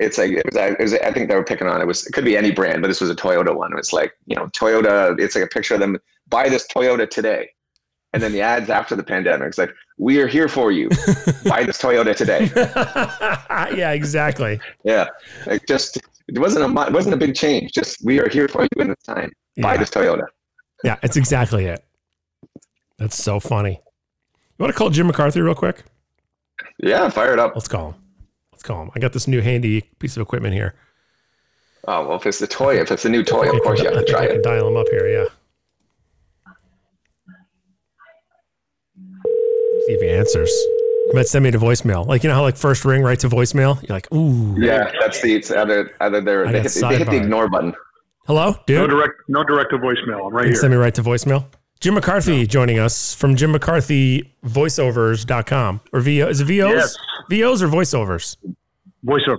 It's 0.00 0.18
like 0.18 0.32
it 0.32 0.44
was, 0.44 0.56
it 0.56 0.80
was 0.80 0.94
I 0.94 1.12
think 1.12 1.28
they 1.28 1.36
were 1.36 1.44
picking 1.44 1.68
on 1.68 1.80
it 1.80 1.86
was 1.86 2.04
it 2.06 2.12
could 2.12 2.24
be 2.24 2.36
any 2.36 2.50
brand, 2.50 2.82
but 2.82 2.88
this 2.88 3.00
was 3.00 3.10
a 3.10 3.14
Toyota 3.14 3.54
one. 3.54 3.72
It 3.72 3.76
was 3.76 3.92
like 3.92 4.12
you 4.26 4.34
know 4.34 4.46
Toyota. 4.48 5.18
It's 5.20 5.36
like 5.36 5.44
a 5.44 5.48
picture 5.48 5.74
of 5.74 5.80
them 5.80 5.96
buy 6.28 6.48
this 6.48 6.66
Toyota 6.66 7.08
today, 7.08 7.50
and 8.12 8.20
then 8.20 8.32
the 8.32 8.40
ads 8.40 8.68
after 8.68 8.96
the 8.96 9.04
pandemic. 9.04 9.46
It's 9.46 9.58
like 9.58 9.72
we 10.02 10.20
are 10.20 10.26
here 10.26 10.48
for 10.48 10.72
you. 10.72 10.88
buy 11.44 11.62
this 11.62 11.78
Toyota 11.78 12.14
today. 12.14 12.50
yeah, 13.76 13.92
exactly. 13.92 14.58
Yeah, 14.82 15.06
like 15.46 15.64
just 15.66 15.98
it 16.28 16.38
wasn't 16.38 16.64
a 16.64 16.82
it 16.86 16.92
wasn't 16.92 17.14
a 17.14 17.16
big 17.16 17.36
change. 17.36 17.72
Just 17.72 18.04
we 18.04 18.18
are 18.18 18.28
here 18.28 18.48
for 18.48 18.62
you 18.62 18.68
in 18.82 18.88
this 18.88 19.02
time. 19.04 19.30
Buy 19.58 19.76
this 19.76 19.90
Toyota. 19.90 20.24
Yeah, 20.82 20.98
it's 21.04 21.16
exactly 21.16 21.66
it. 21.66 21.84
That's 22.98 23.16
so 23.16 23.38
funny. 23.38 23.80
You 24.34 24.58
want 24.58 24.72
to 24.72 24.78
call 24.78 24.90
Jim 24.90 25.06
McCarthy 25.06 25.40
real 25.40 25.54
quick? 25.54 25.84
Yeah, 26.78 27.08
fire 27.08 27.32
it 27.32 27.38
up. 27.38 27.54
Let's 27.54 27.68
call 27.68 27.90
him. 27.90 27.94
Let's 28.50 28.64
call 28.64 28.82
him. 28.82 28.90
I 28.96 28.98
got 28.98 29.12
this 29.12 29.28
new 29.28 29.40
handy 29.40 29.82
piece 30.00 30.16
of 30.16 30.22
equipment 30.22 30.54
here. 30.54 30.74
Oh 31.86 32.08
well, 32.08 32.16
if 32.16 32.26
it's 32.26 32.40
the 32.40 32.48
toy, 32.48 32.80
if 32.80 32.90
it's 32.90 33.04
a 33.04 33.08
new 33.08 33.22
toy, 33.22 33.48
of 33.48 33.62
course 33.62 33.80
you 33.80 33.86
have 33.86 34.04
to 34.04 34.04
try 34.04 34.24
I 34.24 34.26
can 34.26 34.36
it. 34.36 34.42
dial 34.42 34.66
him 34.66 34.76
up 34.76 34.88
here. 34.88 35.06
Yeah. 35.06 35.26
See 39.86 39.92
if 39.94 40.00
he 40.00 40.10
answers. 40.10 40.50
He 40.50 41.14
might 41.14 41.26
send 41.26 41.44
me 41.44 41.50
to 41.50 41.58
voicemail. 41.58 42.06
Like 42.06 42.22
you 42.22 42.28
know 42.28 42.34
how 42.36 42.42
like 42.42 42.56
first 42.56 42.84
ring 42.84 43.02
right 43.02 43.18
to 43.20 43.28
voicemail. 43.28 43.80
You're 43.88 43.96
like, 43.96 44.12
ooh, 44.12 44.54
Yeah, 44.58 44.90
that's 45.00 45.20
the 45.20 45.34
it's 45.34 45.50
either 45.50 45.90
either 46.00 46.20
they're, 46.20 46.50
they, 46.50 46.62
hit, 46.62 46.72
they 46.72 46.98
hit 46.98 47.08
the 47.10 47.16
ignore 47.16 47.48
button. 47.48 47.74
hello, 48.26 48.54
dude. 48.66 48.78
No 48.78 48.86
direct, 48.86 49.14
no 49.28 49.42
direct 49.44 49.70
to 49.70 49.78
voicemail. 49.78 50.26
I'm 50.26 50.32
right 50.32 50.42
You 50.44 50.50
can 50.50 50.52
here. 50.52 50.54
send 50.60 50.70
me 50.72 50.76
right 50.76 50.94
to 50.94 51.02
voicemail. 51.02 51.46
Jim 51.80 51.94
McCarthy 51.94 52.46
joining 52.46 52.78
us 52.78 53.12
from 53.12 53.34
Jim 53.34 53.50
McCarthy 53.50 54.32
voiceovers.com 54.46 55.80
or 55.92 56.00
VO 56.00 56.28
is 56.28 56.40
it 56.40 56.44
VOs? 56.44 56.70
Yes. 56.72 56.96
VOs 57.28 57.62
or 57.62 57.68
voiceovers? 57.68 58.36
Voiceovers. 59.04 59.38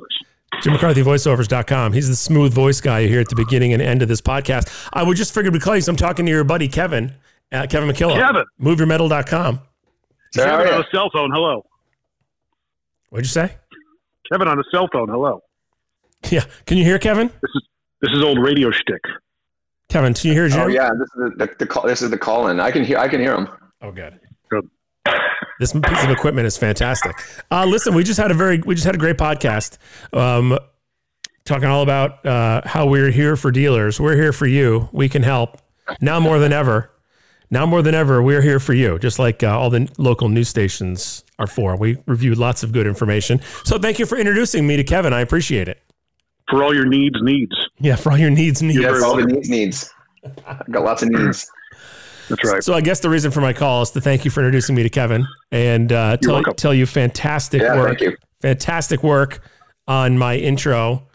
Jim 0.61 0.73
McCarthy 0.73 1.01
voiceovers.com. 1.01 1.93
He's 1.93 2.09
the 2.09 2.15
smooth 2.17 2.53
voice 2.53 2.81
guy 2.81 2.99
you 2.99 3.07
hear 3.07 3.21
at 3.21 3.29
the 3.29 3.35
beginning 3.35 3.71
and 3.71 3.81
end 3.81 4.01
of 4.01 4.09
this 4.09 4.19
podcast. 4.21 4.87
I 4.91 5.03
would 5.03 5.15
just 5.15 5.33
figured 5.33 5.53
we'd 5.53 5.61
call 5.61 5.75
you. 5.75 5.81
So 5.81 5.91
I'm 5.91 5.95
talking 5.95 6.25
to 6.25 6.31
your 6.31 6.43
buddy 6.43 6.67
Kevin, 6.67 7.13
uh, 7.53 7.65
Kevin 7.69 7.87
McKillop. 7.89 8.15
Kevin. 8.19 8.43
MoveYourMetal.com. 8.61 9.61
There 10.33 10.45
Kevin 10.45 10.67
are 10.67 10.73
on 10.73 10.81
a 10.81 10.87
cell 10.91 11.09
phone. 11.11 11.31
Hello. 11.31 11.65
What'd 13.09 13.25
you 13.25 13.29
say? 13.29 13.55
Kevin 14.31 14.47
on 14.47 14.59
a 14.59 14.63
cell 14.71 14.87
phone. 14.91 15.09
Hello. 15.09 15.41
Yeah. 16.29 16.45
Can 16.65 16.77
you 16.77 16.83
hear 16.83 16.97
Kevin? 16.97 17.31
This 18.01 18.11
is 18.11 18.23
old 18.23 18.39
radio 18.39 18.71
shtick. 18.71 19.01
Kevin, 19.89 20.13
can 20.13 20.29
you 20.29 20.33
hear 20.33 20.47
Jim? 20.47 20.61
Oh 20.61 20.67
yeah, 20.67 20.89
this 20.97 21.07
is 21.07 21.37
the, 21.37 21.45
the, 21.45 21.55
the 21.59 21.67
call. 21.67 21.83
This 21.83 22.01
is 22.01 22.09
the 22.09 22.17
call 22.17 22.47
in. 22.47 22.59
I 22.59 22.71
can 22.71 22.83
hear. 22.83 22.97
I 22.97 23.07
can 23.07 23.19
hear 23.19 23.35
him. 23.35 23.47
Oh, 23.81 23.91
good. 23.91 24.19
Good. 24.49 24.67
This 25.59 25.71
piece 25.71 26.03
of 26.03 26.09
equipment 26.09 26.47
is 26.47 26.57
fantastic. 26.57 27.15
Uh, 27.51 27.65
listen, 27.65 27.93
we 27.93 28.03
just 28.03 28.19
had 28.19 28.31
a 28.31 28.33
very, 28.33 28.57
we 28.59 28.73
just 28.73 28.85
had 28.85 28.95
a 28.95 28.97
great 28.97 29.17
podcast, 29.17 29.77
um, 30.11 30.57
talking 31.45 31.67
all 31.67 31.83
about 31.83 32.25
uh, 32.25 32.61
how 32.65 32.87
we're 32.87 33.11
here 33.11 33.35
for 33.35 33.51
dealers. 33.51 33.99
We're 33.99 34.15
here 34.15 34.33
for 34.33 34.47
you. 34.47 34.89
We 34.91 35.09
can 35.09 35.21
help 35.21 35.61
now 36.01 36.19
more 36.19 36.39
than 36.39 36.53
ever. 36.53 36.89
Now 37.53 37.67
more 37.67 37.83
than 37.83 37.93
ever, 37.93 38.23
we're 38.23 38.41
here 38.41 38.59
for 38.59 38.73
you. 38.73 38.97
Just 38.97 39.19
like 39.19 39.43
uh, 39.43 39.55
all 39.55 39.69
the 39.69 39.87
local 39.99 40.27
news 40.27 40.49
stations 40.49 41.23
are 41.37 41.45
for. 41.45 41.75
We 41.75 41.99
reviewed 42.07 42.39
lots 42.39 42.63
of 42.63 42.71
good 42.71 42.87
information. 42.87 43.41
So 43.63 43.77
thank 43.77 43.99
you 43.99 44.07
for 44.07 44.17
introducing 44.17 44.65
me 44.65 44.75
to 44.75 44.83
Kevin. 44.83 45.13
I 45.13 45.21
appreciate 45.21 45.67
it. 45.67 45.79
For 46.49 46.63
all 46.63 46.73
your 46.73 46.87
needs, 46.87 47.15
needs. 47.21 47.55
Yeah, 47.79 47.95
for 47.95 48.11
all 48.11 48.17
your 48.17 48.31
needs, 48.31 48.63
needs. 48.63 48.79
Yes, 48.79 48.89
very 48.89 49.03
all 49.03 49.15
the 49.15 49.25
needs 49.27 49.49
needs. 49.51 49.93
I've 50.47 50.65
got 50.71 50.83
lots 50.83 51.03
of 51.03 51.09
needs. 51.09 51.47
That's 52.27 52.43
right. 52.51 52.63
So 52.63 52.73
I 52.73 52.81
guess 52.81 53.01
the 53.01 53.09
reason 53.11 53.29
for 53.29 53.41
my 53.41 53.53
call 53.53 53.83
is 53.83 53.91
to 53.91 54.01
thank 54.01 54.25
you 54.25 54.31
for 54.31 54.39
introducing 54.39 54.73
me 54.73 54.81
to 54.81 54.89
Kevin 54.89 55.23
and 55.51 55.91
uh, 55.91 56.17
tell, 56.17 56.41
tell 56.55 56.73
you 56.73 56.87
fantastic 56.87 57.61
Yeah, 57.61 57.75
work. 57.75 57.99
thank 57.99 58.01
you. 58.01 58.17
Fantastic 58.41 59.03
work 59.03 59.47
on 59.87 60.17
my 60.17 60.37
intro. 60.37 61.07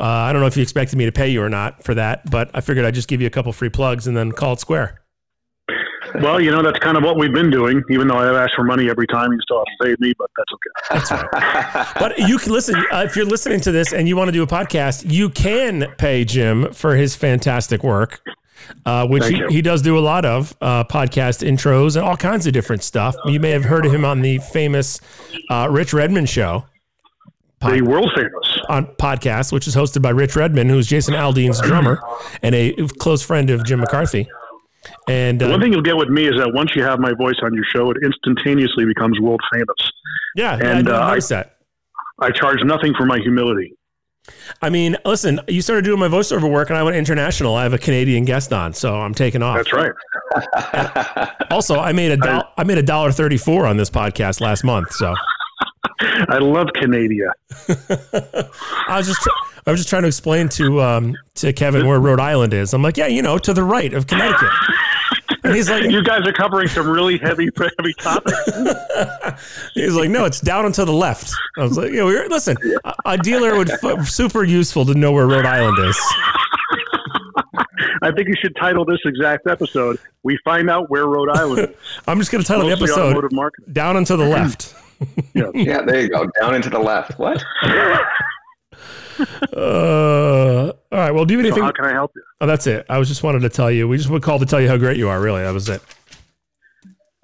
Uh, 0.00 0.02
I 0.02 0.32
don't 0.32 0.40
know 0.40 0.46
if 0.48 0.56
you 0.56 0.62
expected 0.62 0.96
me 0.96 1.04
to 1.04 1.12
pay 1.12 1.28
you 1.28 1.42
or 1.42 1.50
not 1.50 1.84
for 1.84 1.92
that, 1.94 2.30
but 2.30 2.50
I 2.54 2.62
figured 2.62 2.86
I'd 2.86 2.94
just 2.94 3.06
give 3.08 3.20
you 3.20 3.26
a 3.26 3.30
couple 3.30 3.52
free 3.52 3.68
plugs 3.68 4.06
and 4.06 4.16
then 4.16 4.32
call 4.32 4.54
it 4.54 4.60
square. 4.60 5.02
Well, 6.20 6.40
you 6.40 6.50
know, 6.50 6.62
that's 6.62 6.78
kind 6.78 6.96
of 6.96 7.02
what 7.02 7.18
we've 7.18 7.32
been 7.32 7.50
doing, 7.50 7.82
even 7.90 8.08
though 8.08 8.18
I've 8.18 8.36
asked 8.36 8.54
for 8.54 8.64
money 8.64 8.88
every 8.88 9.06
time. 9.06 9.32
You 9.32 9.38
still 9.42 9.58
have 9.58 9.66
to 9.78 9.96
pay 9.96 10.06
me, 10.06 10.12
but 10.18 10.30
that's 10.36 11.12
okay. 11.12 11.90
But 11.98 12.18
you 12.18 12.38
can 12.38 12.52
listen 12.52 12.76
uh, 12.92 13.02
if 13.04 13.16
you're 13.16 13.24
listening 13.24 13.60
to 13.60 13.72
this 13.72 13.92
and 13.92 14.08
you 14.08 14.16
want 14.16 14.28
to 14.28 14.32
do 14.32 14.42
a 14.42 14.46
podcast, 14.46 15.10
you 15.10 15.28
can 15.30 15.92
pay 15.98 16.24
Jim 16.24 16.72
for 16.72 16.94
his 16.94 17.16
fantastic 17.16 17.82
work, 17.82 18.20
uh, 18.86 19.06
which 19.06 19.26
he, 19.26 19.42
he 19.48 19.62
does 19.62 19.82
do 19.82 19.98
a 19.98 20.00
lot 20.00 20.24
of 20.24 20.56
uh, 20.60 20.84
podcast 20.84 21.46
intros 21.46 21.96
and 21.96 22.04
all 22.04 22.16
kinds 22.16 22.46
of 22.46 22.52
different 22.52 22.82
stuff. 22.82 23.16
You 23.26 23.40
may 23.40 23.50
have 23.50 23.64
heard 23.64 23.86
of 23.86 23.92
him 23.92 24.04
on 24.04 24.22
the 24.22 24.38
famous 24.38 25.00
uh, 25.50 25.68
Rich 25.70 25.92
Redmond 25.92 26.28
show. 26.28 26.64
The 27.60 27.80
world 27.80 28.10
famous. 28.14 28.60
on 28.68 28.86
podcast, 28.96 29.50
which 29.50 29.66
is 29.66 29.74
hosted 29.74 30.02
by 30.02 30.10
Rich 30.10 30.36
Redmond, 30.36 30.68
who's 30.70 30.86
Jason 30.86 31.14
Aldean's 31.14 31.62
drummer 31.62 31.98
and 32.42 32.54
a 32.54 32.74
close 32.98 33.22
friend 33.22 33.48
of 33.48 33.64
Jim 33.64 33.80
McCarthy. 33.80 34.28
And 35.08 35.42
uh, 35.42 35.48
One 35.48 35.60
thing 35.60 35.72
you'll 35.72 35.82
get 35.82 35.96
with 35.96 36.08
me 36.08 36.26
is 36.26 36.34
that 36.38 36.52
once 36.54 36.70
you 36.74 36.82
have 36.82 36.98
my 36.98 37.12
voice 37.14 37.36
on 37.42 37.54
your 37.54 37.64
show, 37.64 37.90
it 37.90 37.96
instantaneously 38.04 38.84
becomes 38.84 39.18
world 39.20 39.40
famous. 39.52 39.92
yeah, 40.36 40.58
and, 40.62 40.88
I 40.88 41.16
uh, 41.16 41.20
that. 41.28 41.56
I 42.20 42.30
charge 42.30 42.58
nothing 42.64 42.94
for 42.96 43.06
my 43.06 43.18
humility. 43.18 43.74
I 44.62 44.70
mean, 44.70 44.96
listen, 45.04 45.40
you 45.48 45.60
started 45.60 45.84
doing 45.84 45.98
my 45.98 46.08
voiceover 46.08 46.50
work, 46.50 46.70
and 46.70 46.78
I 46.78 46.82
went 46.82 46.96
international. 46.96 47.54
I 47.56 47.62
have 47.64 47.74
a 47.74 47.78
Canadian 47.78 48.24
guest 48.24 48.52
on, 48.52 48.72
so 48.72 48.94
I'm 48.98 49.12
taking 49.12 49.42
off. 49.42 49.56
That's 49.56 49.72
right. 49.72 49.92
Also, 51.50 51.78
I 51.78 51.92
made 51.92 52.12
a 52.12 52.16
do- 52.18 52.42
I 52.56 52.64
made 52.64 52.78
a 52.78 52.82
dollar 52.82 53.12
thirty 53.12 53.36
four 53.36 53.66
on 53.66 53.76
this 53.76 53.90
podcast 53.90 54.40
last 54.40 54.64
month. 54.64 54.92
So 54.92 55.14
I 56.00 56.38
love 56.38 56.68
Canada. 56.74 57.34
I 58.88 58.96
was 58.96 59.06
just 59.06 59.28
I 59.66 59.70
was 59.70 59.80
just 59.80 59.88
trying 59.88 60.02
to 60.02 60.08
explain 60.08 60.48
to 60.50 60.80
um, 60.82 61.16
to 61.36 61.52
Kevin 61.52 61.86
where 61.86 61.98
Rhode 61.98 62.20
Island 62.20 62.52
is. 62.52 62.74
I'm 62.74 62.82
like, 62.82 62.96
yeah, 62.96 63.06
you 63.06 63.22
know, 63.22 63.38
to 63.38 63.54
the 63.54 63.62
right 63.64 63.92
of 63.94 64.06
Connecticut. 64.06 64.50
And 65.42 65.54
he's 65.54 65.68
like, 65.70 65.84
You 65.90 66.02
guys 66.02 66.26
are 66.26 66.32
covering 66.32 66.68
some 66.68 66.88
really 66.88 67.18
heavy, 67.18 67.48
heavy 67.56 67.94
topics. 68.00 68.40
He's 69.74 69.94
like, 69.94 70.08
no, 70.08 70.24
it's 70.24 70.40
down 70.40 70.64
and 70.64 70.74
to 70.74 70.86
the 70.86 70.92
left. 70.92 71.30
I 71.58 71.62
was 71.64 71.76
like, 71.76 71.92
yeah, 71.92 72.04
we 72.04 72.14
were, 72.14 72.26
listen, 72.28 72.56
a, 72.84 72.94
a 73.04 73.18
dealer 73.18 73.54
would 73.56 73.70
f- 73.70 74.08
super 74.08 74.42
useful 74.42 74.86
to 74.86 74.94
know 74.94 75.12
where 75.12 75.26
Rhode 75.26 75.44
Island 75.44 75.78
is. 75.80 75.98
I 78.02 78.10
think 78.12 78.28
you 78.28 78.34
should 78.40 78.56
title 78.56 78.84
this 78.86 79.00
exact 79.04 79.46
episode. 79.46 79.98
We 80.22 80.38
find 80.44 80.70
out 80.70 80.88
where 80.90 81.06
Rhode 81.06 81.30
Island 81.30 81.70
is. 81.70 81.76
I'm 82.06 82.18
just 82.18 82.30
going 82.32 82.42
to 82.42 82.48
title 82.48 82.66
the 82.66 82.72
episode 82.72 83.00
automotive 83.08 83.32
marketing. 83.32 83.72
down 83.74 83.96
and 83.98 84.06
to 84.06 84.16
the 84.16 84.24
left. 84.28 84.74
yeah, 85.34 85.82
there 85.82 86.00
you 86.00 86.08
go. 86.08 86.26
Down 86.40 86.54
and 86.54 86.64
to 86.64 86.70
the 86.70 86.78
left. 86.78 87.18
What? 87.18 87.42
Uh, 89.56 90.72
All 90.92 90.98
right. 90.98 91.10
Well, 91.12 91.24
do 91.24 91.34
you 91.34 91.38
have 91.40 91.46
So 91.46 91.48
anything? 91.52 91.64
how 91.64 91.72
can 91.72 91.84
I 91.86 91.92
help 91.92 92.12
you? 92.16 92.22
oh, 92.40 92.46
that's 92.46 92.66
it. 92.66 92.84
I 92.88 92.98
was 92.98 93.08
just 93.08 93.22
wanted 93.22 93.40
to 93.40 93.48
tell 93.48 93.70
you. 93.70 93.86
We 93.88 93.96
just 93.96 94.10
would 94.10 94.22
call 94.22 94.38
to 94.38 94.46
tell 94.46 94.60
you 94.60 94.68
how 94.68 94.76
great 94.76 94.96
you 94.96 95.08
are. 95.08 95.20
Really, 95.20 95.42
that 95.42 95.52
was 95.54 95.68
it. 95.68 95.82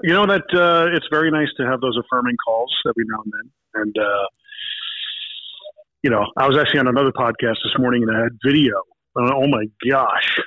You 0.02 0.14
know 0.14 0.26
that 0.26 0.42
uh, 0.54 0.94
it's 0.96 1.06
very 1.10 1.30
nice 1.30 1.48
to 1.58 1.66
have 1.66 1.80
those 1.80 1.96
affirming 1.98 2.36
calls 2.44 2.74
every 2.88 3.04
now 3.06 3.22
and 3.24 3.32
then. 3.32 3.82
And 3.82 3.98
uh, 3.98 4.26
you 6.02 6.10
know, 6.10 6.24
I 6.38 6.46
was 6.48 6.56
actually 6.56 6.80
on 6.80 6.88
another 6.88 7.12
podcast 7.12 7.56
this 7.64 7.74
morning 7.78 8.02
and 8.04 8.16
I 8.16 8.20
had 8.22 8.32
video. 8.44 8.74
Oh 9.16 9.46
my 9.48 9.64
gosh, 9.90 10.38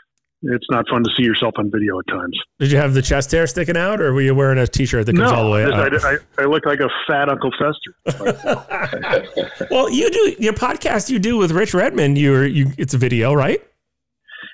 it's 0.43 0.65
not 0.69 0.85
fun 0.89 1.03
to 1.03 1.09
see 1.17 1.23
yourself 1.23 1.53
on 1.57 1.71
video 1.71 1.99
at 1.99 2.07
times. 2.07 2.37
Did 2.59 2.71
you 2.71 2.77
have 2.77 2.93
the 2.93 3.01
chest 3.01 3.31
hair 3.31 3.47
sticking 3.47 3.77
out, 3.77 4.01
or 4.01 4.13
were 4.13 4.21
you 4.21 4.35
wearing 4.35 4.59
a 4.59 4.67
T-shirt 4.67 5.05
that 5.05 5.15
comes 5.15 5.31
all 5.31 5.45
the 5.45 5.51
way 5.51 5.63
up? 5.65 5.73
I, 5.73 5.97
I, 5.97 6.17
I 6.43 6.45
look 6.45 6.65
like 6.65 6.79
a 6.79 6.89
fat 7.07 7.29
Uncle 7.29 7.51
Fester. 7.57 9.67
well, 9.71 9.89
you 9.89 10.09
do 10.09 10.35
your 10.39 10.53
podcast. 10.53 11.09
You 11.09 11.19
do 11.19 11.37
with 11.37 11.51
Rich 11.51 11.73
Redmond. 11.73 12.17
You're 12.17 12.45
you. 12.45 12.67
It's 12.77 12.93
a 12.93 12.97
video, 12.97 13.33
right? 13.33 13.61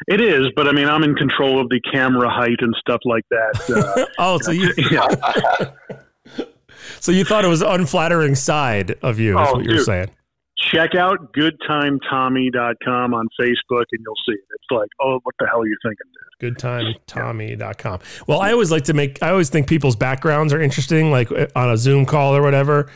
It 0.07 0.21
is, 0.21 0.47
but 0.55 0.67
I 0.67 0.71
mean, 0.71 0.87
I'm 0.87 1.03
in 1.03 1.15
control 1.15 1.59
of 1.61 1.69
the 1.69 1.79
camera 1.93 2.29
height 2.29 2.57
and 2.59 2.73
stuff 2.79 3.01
like 3.05 3.23
that. 3.31 3.95
Uh, 3.97 4.05
Oh, 4.19 4.39
so 4.41 4.51
you 4.51 4.71
yeah. 4.91 6.45
so 6.99 7.11
you 7.11 7.23
thought 7.25 7.45
it 7.45 7.49
was 7.49 7.61
unflattering 7.61 8.35
side 8.35 8.95
of 9.03 9.19
you? 9.19 9.39
Is 9.39 9.47
Oh, 9.49 9.53
what 9.55 9.65
you're 9.65 9.75
dude. 9.75 9.85
saying? 9.85 10.09
Check 10.59 10.93
out 10.95 11.33
goodtimetommy.com 11.33 13.13
on 13.13 13.27
Facebook 13.39 13.85
and 13.91 14.01
you'll 14.05 14.15
see 14.27 14.33
it. 14.33 14.39
It's 14.55 14.71
like, 14.71 14.89
oh, 15.01 15.19
what 15.23 15.35
the 15.39 15.47
hell 15.47 15.61
are 15.61 15.67
you 15.67 15.77
thinking, 15.83 16.05
dude? 16.39 16.57
goodtimetommy.com. 16.57 17.99
Well, 18.27 18.41
I 18.41 18.51
always 18.51 18.71
like 18.71 18.83
to 18.85 18.93
make, 18.93 19.21
I 19.23 19.29
always 19.29 19.49
think 19.49 19.67
people's 19.67 19.95
backgrounds 19.95 20.53
are 20.53 20.61
interesting, 20.61 21.11
like 21.11 21.31
uh, 21.31 21.47
on 21.55 21.69
a 21.69 21.77
Zoom 21.77 22.05
call 22.05 22.35
or 22.35 22.41
whatever. 22.41 22.89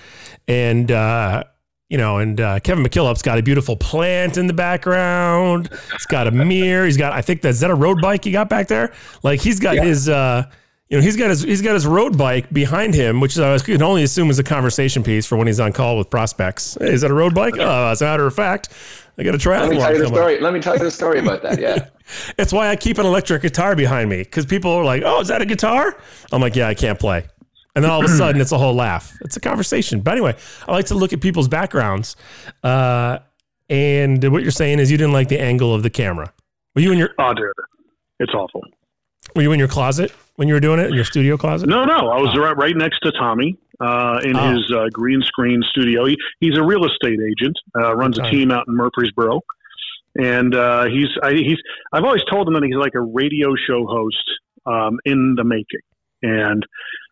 And, 0.48 0.92
uh, 0.92 1.44
you 1.90 1.98
know, 1.98 2.18
and 2.18 2.40
uh, 2.42 2.60
Kevin 2.60 2.84
McKillop's 2.84 3.22
got 3.22 3.38
a 3.38 3.44
beautiful 3.44 3.76
plant 3.78 4.38
in 4.38 4.48
the 4.48 4.54
background. 4.54 5.70
He's 5.92 6.06
got 6.08 6.28
a 6.28 6.32
mirror. 6.32 6.86
He's 6.86 6.98
got, 6.98 7.14
I 7.14 7.22
think 7.22 7.42
that, 7.44 7.50
is 7.50 7.60
that 7.62 7.70
a 7.72 7.76
road 7.76 8.02
bike 8.02 8.24
he 8.24 8.32
got 8.32 8.50
back 8.50 8.68
there? 8.68 8.94
Like 9.24 9.40
he's 9.42 9.60
got 9.60 9.76
Yeah. 9.76 9.84
his, 9.86 10.10
uh, 10.10 10.50
you 10.94 11.00
know, 11.00 11.04
he's 11.04 11.16
got 11.18 11.32
his 11.32 11.42
he's 11.42 11.64
got 11.64 11.74
his 11.74 11.88
road 11.88 12.20
bike 12.20 12.54
behind 12.54 12.94
him, 12.94 13.20
which 13.20 13.40
I 13.40 13.58
can 13.58 13.82
only 13.82 14.04
assume 14.04 14.30
is 14.30 14.38
a 14.38 14.44
conversation 14.44 15.02
piece 15.02 15.26
for 15.26 15.36
when 15.40 15.48
he's 15.48 15.60
on 15.60 15.74
call 15.74 15.98
with 15.98 16.12
prospects. 16.12 16.78
Hey, 16.80 16.94
is 16.94 17.02
that 17.02 17.10
a 17.10 17.16
road 17.16 17.34
bike? 17.34 17.56
Oh, 17.58 17.88
as 17.88 18.04
a 18.04 18.06
matter 18.06 18.28
of 18.28 18.36
fact, 18.36 18.70
I 19.18 19.24
got 19.24 19.34
a 19.34 19.50
Let 19.50 19.70
me 19.72 19.78
tell 19.78 19.92
you 19.92 19.98
the 19.98 20.04
coming 20.04 20.06
up. 20.06 20.08
story. 20.14 20.40
Let 20.40 20.54
me 20.54 20.60
tell 20.60 20.74
you 20.76 20.84
the 20.84 20.92
story 20.92 21.18
about 21.18 21.42
that. 21.42 21.60
Yeah. 21.60 21.88
It's 22.38 22.54
why 22.54 22.68
I 22.70 22.76
keep 22.76 23.00
an 23.00 23.08
electric 23.08 23.42
guitar 23.42 23.76
behind 23.76 24.08
me 24.08 24.18
because 24.18 24.46
people 24.46 24.70
are 24.72 24.84
like, 24.84 25.02
"Oh, 25.04 25.22
is 25.22 25.30
that 25.30 25.42
a 25.42 25.46
guitar?" 25.46 25.98
I'm 26.32 26.42
like, 26.42 26.56
"Yeah, 26.56 26.68
I 26.68 26.76
can't 26.76 27.00
play." 27.00 27.26
And 27.76 27.84
then 27.84 27.90
all 27.90 28.04
of 28.04 28.12
a 28.12 28.14
sudden, 28.18 28.40
it's 28.40 28.52
a 28.52 28.58
whole 28.60 28.76
laugh. 28.76 29.18
It's 29.22 29.36
a 29.36 29.40
conversation. 29.40 30.02
But 30.02 30.12
anyway, 30.12 30.36
I 30.68 30.74
like 30.74 30.86
to 30.88 30.96
look 30.96 31.12
at 31.14 31.22
people's 31.22 31.48
backgrounds. 31.48 32.16
Uh, 32.62 33.18
and 33.68 34.22
what 34.32 34.44
you're 34.44 34.52
saying 34.52 34.78
is 34.80 34.92
you 34.92 34.98
didn't 34.98 35.14
like 35.14 35.30
the 35.30 35.40
angle 35.42 35.74
of 35.74 35.82
the 35.82 35.90
camera. 35.90 36.32
Were 36.76 36.82
you 36.84 36.92
in 36.92 37.00
your 37.00 37.12
Oh, 37.18 37.34
dude, 37.34 37.48
it's 38.20 38.34
awful. 38.34 38.62
Were 39.36 39.42
you 39.42 39.52
in 39.52 39.60
your 39.60 39.68
closet 39.68 40.12
when 40.36 40.48
you 40.48 40.54
were 40.54 40.60
doing 40.60 40.80
it 40.80 40.88
in 40.88 40.94
your 40.94 41.06
studio 41.06 41.38
closet? 41.38 41.68
No, 41.68 41.84
no, 41.86 42.10
I 42.10 42.20
was 42.22 42.38
right, 42.38 42.56
right 42.58 42.76
next 42.76 43.00
to 43.00 43.12
Tommy 43.12 43.58
uh, 43.80 44.20
in 44.24 44.36
Oh. 44.36 44.54
his 44.54 44.72
uh, 44.76 44.86
green 44.92 45.22
screen 45.24 45.62
studio. 45.72 46.06
He, 46.06 46.18
he's 46.40 46.58
a 46.58 46.64
real 46.64 46.86
estate 46.86 47.20
agent, 47.20 47.58
uh, 47.76 47.96
runs 47.96 48.20
a 48.20 48.24
team 48.30 48.52
out 48.52 48.68
in 48.68 48.76
Murfreesboro, 48.76 49.42
and 50.20 50.54
uh, 50.56 50.86
he's 50.86 51.08
I, 51.24 51.34
he's 51.34 51.58
I've 51.92 52.04
always 52.04 52.24
told 52.30 52.48
him 52.48 52.54
that 52.56 52.64
he's 52.64 52.76
like 52.76 52.94
a 52.96 53.02
radio 53.02 53.56
show 53.68 53.86
host 53.88 54.24
um, 54.66 55.00
in 55.06 55.36
the 55.36 55.44
making, 55.44 55.82
and 56.22 56.66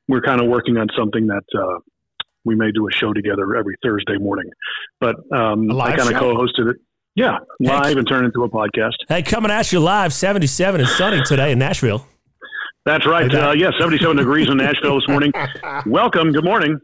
we're 0.08 0.22
kind 0.22 0.42
of 0.42 0.48
working 0.48 0.78
on 0.78 0.88
something 0.98 1.28
that. 1.28 1.44
Uh, 1.58 1.80
we 2.44 2.56
may 2.56 2.72
do 2.72 2.88
a 2.88 2.92
show 2.92 3.14
together 3.14 3.56
every 3.56 3.76
Thursday 3.84 4.18
morning, 4.18 4.50
but 5.00 5.16
um, 5.32 5.70
I 5.80 5.96
kind 5.96 6.12
of 6.12 6.20
co-hosted 6.20 6.72
it. 6.72 6.78
Yeah, 7.14 7.38
live 7.60 7.98
and 7.98 8.08
turned 8.08 8.26
into 8.26 8.44
a 8.44 8.50
podcast. 8.50 8.94
Hey, 9.08 9.22
coming 9.22 9.52
at 9.52 9.72
you 9.72 9.80
live, 9.80 10.12
77 10.12 10.82
and 10.82 10.90
sunny 10.90 11.22
today 11.22 11.52
in 11.52 11.60
Nashville. 11.60 12.08
That's 12.86 13.06
right. 13.06 13.34
Uh, 13.34 13.52
yeah, 13.52 13.70
77 13.78 14.18
degrees 14.18 14.50
in 14.50 14.58
Nashville 14.58 15.00
this 15.00 15.08
morning. 15.08 15.32
Welcome. 15.86 16.32
Good 16.32 16.44
morning. 16.44 16.80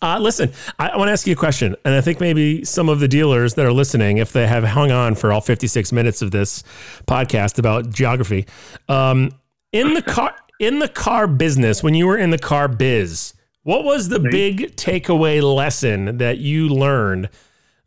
Uh, 0.00 0.18
listen, 0.18 0.52
I, 0.78 0.90
I 0.90 0.96
want 0.96 1.08
to 1.08 1.12
ask 1.12 1.26
you 1.26 1.32
a 1.32 1.36
question, 1.36 1.74
and 1.84 1.94
I 1.94 2.00
think 2.00 2.20
maybe 2.20 2.64
some 2.64 2.88
of 2.88 3.00
the 3.00 3.08
dealers 3.08 3.54
that 3.54 3.64
are 3.64 3.72
listening, 3.72 4.18
if 4.18 4.32
they 4.32 4.46
have 4.46 4.62
hung 4.62 4.92
on 4.92 5.14
for 5.14 5.32
all 5.32 5.40
56 5.40 5.92
minutes 5.92 6.22
of 6.22 6.30
this 6.30 6.62
podcast 7.06 7.58
about 7.58 7.90
geography, 7.90 8.46
um, 8.88 9.30
in 9.72 9.94
the 9.94 10.02
car 10.02 10.34
in 10.60 10.80
the 10.80 10.88
car 10.88 11.26
business, 11.28 11.82
when 11.82 11.94
you 11.94 12.06
were 12.06 12.18
in 12.18 12.30
the 12.30 12.38
car 12.38 12.66
biz, 12.66 13.34
what 13.62 13.84
was 13.84 14.08
the 14.08 14.18
big 14.18 14.74
takeaway 14.76 15.40
lesson 15.40 16.18
that 16.18 16.38
you 16.38 16.68
learned 16.68 17.28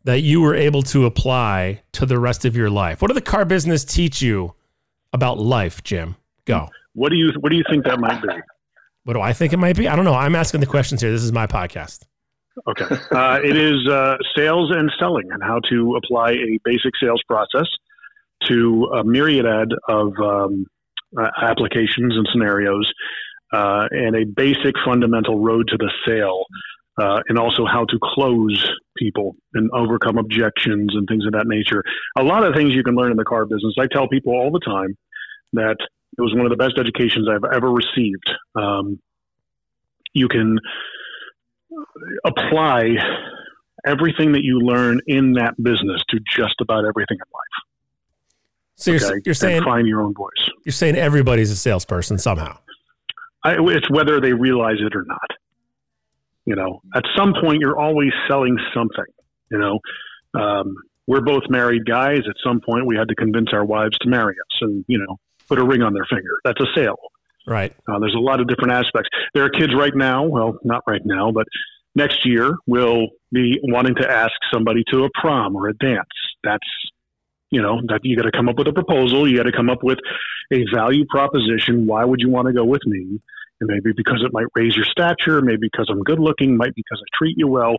that 0.04 0.20
you 0.20 0.40
were 0.40 0.54
able 0.54 0.82
to 0.82 1.04
apply 1.04 1.82
to 1.92 2.06
the 2.06 2.18
rest 2.18 2.44
of 2.46 2.56
your 2.56 2.70
life? 2.70 3.02
What 3.02 3.08
did 3.08 3.16
the 3.16 3.20
car 3.20 3.44
business 3.44 3.84
teach 3.84 4.22
you 4.22 4.54
about 5.12 5.38
life, 5.38 5.82
Jim? 5.82 6.16
Go. 6.46 6.68
What 6.94 7.10
do 7.10 7.16
you 7.16 7.32
What 7.40 7.50
do 7.50 7.56
you 7.56 7.64
think 7.68 7.84
that 7.84 7.98
might 7.98 8.20
be? 8.22 8.28
What 9.04 9.14
do 9.14 9.20
I 9.20 9.32
think 9.32 9.52
it 9.52 9.58
might 9.58 9.76
be? 9.76 9.88
I 9.88 9.96
don't 9.96 10.04
know. 10.04 10.14
I'm 10.14 10.34
asking 10.36 10.60
the 10.60 10.66
questions 10.66 11.00
here. 11.00 11.10
This 11.10 11.22
is 11.22 11.32
my 11.32 11.46
podcast. 11.46 12.04
Okay. 12.68 12.84
Uh, 13.10 13.40
it 13.42 13.56
is 13.56 13.88
uh, 13.88 14.16
sales 14.36 14.70
and 14.70 14.90
selling 14.98 15.28
and 15.30 15.42
how 15.42 15.58
to 15.70 15.96
apply 15.96 16.32
a 16.32 16.58
basic 16.64 16.92
sales 17.02 17.22
process 17.26 17.66
to 18.48 18.84
a 18.94 19.04
myriad 19.04 19.46
of 19.88 20.12
um, 20.18 20.66
uh, 21.18 21.28
applications 21.40 22.14
and 22.16 22.28
scenarios 22.30 22.92
uh, 23.52 23.86
and 23.90 24.16
a 24.16 24.24
basic 24.24 24.74
fundamental 24.84 25.40
road 25.40 25.68
to 25.68 25.76
the 25.76 25.90
sale. 26.06 26.44
Uh, 27.00 27.20
and 27.30 27.38
also 27.38 27.64
how 27.64 27.86
to 27.86 27.98
close 28.02 28.70
people 28.98 29.34
and 29.54 29.70
overcome 29.72 30.18
objections 30.18 30.90
and 30.92 31.08
things 31.08 31.24
of 31.24 31.32
that 31.32 31.46
nature. 31.46 31.82
A 32.18 32.22
lot 32.22 32.44
of 32.44 32.54
things 32.54 32.74
you 32.74 32.82
can 32.84 32.94
learn 32.94 33.10
in 33.10 33.16
the 33.16 33.24
car 33.24 33.46
business. 33.46 33.74
I 33.80 33.86
tell 33.90 34.08
people 34.08 34.34
all 34.34 34.50
the 34.50 34.60
time 34.60 34.94
that 35.54 35.78
it 36.18 36.20
was 36.20 36.34
one 36.34 36.44
of 36.46 36.50
the 36.50 36.56
best 36.56 36.74
educations 36.78 37.28
I've 37.28 37.44
ever 37.54 37.70
received. 37.70 38.30
Um, 38.54 39.00
you 40.12 40.28
can 40.28 40.58
apply 42.24 42.96
everything 43.86 44.32
that 44.32 44.42
you 44.42 44.60
learn 44.60 45.00
in 45.06 45.32
that 45.32 45.54
business 45.62 46.02
to 46.10 46.18
just 46.36 46.54
about 46.60 46.84
everything 46.84 47.16
in 47.16 47.30
life. 47.32 47.66
So 48.76 48.90
you're, 48.90 49.00
okay? 49.04 49.20
you're 49.24 49.30
And 49.32 49.36
saying 49.36 49.62
find 49.64 49.86
your 49.86 50.02
own 50.02 50.14
voice. 50.14 50.48
you're 50.64 50.72
saying 50.72 50.96
everybody's 50.96 51.50
a 51.50 51.56
salesperson 51.56 52.18
somehow. 52.18 52.58
I, 53.44 53.56
it's 53.58 53.90
whether 53.90 54.20
they 54.20 54.32
realize 54.32 54.76
it 54.80 54.94
or 54.94 55.04
not. 55.06 55.30
You 56.44 56.56
know, 56.56 56.80
at 56.94 57.04
some 57.16 57.34
point, 57.40 57.60
you're 57.60 57.78
always 57.78 58.10
selling 58.28 58.56
something. 58.74 59.04
You 59.50 59.58
know, 59.58 60.40
um, 60.40 60.74
we're 61.06 61.20
both 61.20 61.42
married 61.48 61.86
guys. 61.86 62.20
At 62.28 62.34
some 62.44 62.60
point, 62.60 62.86
we 62.86 62.96
had 62.96 63.08
to 63.08 63.14
convince 63.14 63.48
our 63.52 63.64
wives 63.64 63.96
to 64.00 64.08
marry 64.08 64.34
us, 64.34 64.58
and 64.60 64.84
you 64.88 64.98
know, 64.98 65.18
put 65.52 65.58
a 65.58 65.66
ring 65.66 65.82
on 65.82 65.92
their 65.92 66.06
finger. 66.08 66.40
That's 66.44 66.60
a 66.60 66.66
sale. 66.74 66.96
Right. 67.46 67.74
Uh, 67.86 67.98
there's 67.98 68.14
a 68.14 68.20
lot 68.20 68.40
of 68.40 68.48
different 68.48 68.72
aspects. 68.72 69.10
There 69.34 69.44
are 69.44 69.50
kids 69.50 69.74
right 69.76 69.94
now, 69.94 70.24
well, 70.24 70.58
not 70.64 70.82
right 70.86 71.02
now, 71.04 71.30
but 71.30 71.46
next 71.94 72.24
year 72.24 72.54
will 72.66 73.08
be 73.32 73.58
wanting 73.64 73.96
to 73.96 74.10
ask 74.10 74.32
somebody 74.52 74.82
to 74.92 75.04
a 75.04 75.08
prom 75.20 75.54
or 75.54 75.68
a 75.68 75.74
dance. 75.74 76.08
That's, 76.42 76.66
you 77.50 77.60
know, 77.60 77.80
that 77.88 78.00
you 78.02 78.16
got 78.16 78.22
to 78.22 78.32
come 78.32 78.48
up 78.48 78.56
with 78.56 78.68
a 78.68 78.72
proposal. 78.72 79.28
You 79.28 79.36
got 79.36 79.42
to 79.42 79.52
come 79.52 79.68
up 79.68 79.82
with 79.82 79.98
a 80.52 80.64
value 80.72 81.04
proposition. 81.10 81.86
Why 81.86 82.04
would 82.04 82.20
you 82.20 82.30
want 82.30 82.46
to 82.46 82.54
go 82.54 82.64
with 82.64 82.82
me? 82.86 83.20
And 83.60 83.68
maybe 83.68 83.92
because 83.94 84.22
it 84.24 84.32
might 84.32 84.46
raise 84.54 84.74
your 84.74 84.86
stature, 84.86 85.42
maybe 85.42 85.68
because 85.70 85.88
I'm 85.90 86.02
good 86.02 86.18
looking, 86.18 86.56
might 86.56 86.74
because 86.74 87.00
I 87.00 87.08
treat 87.18 87.34
you 87.36 87.48
well. 87.48 87.76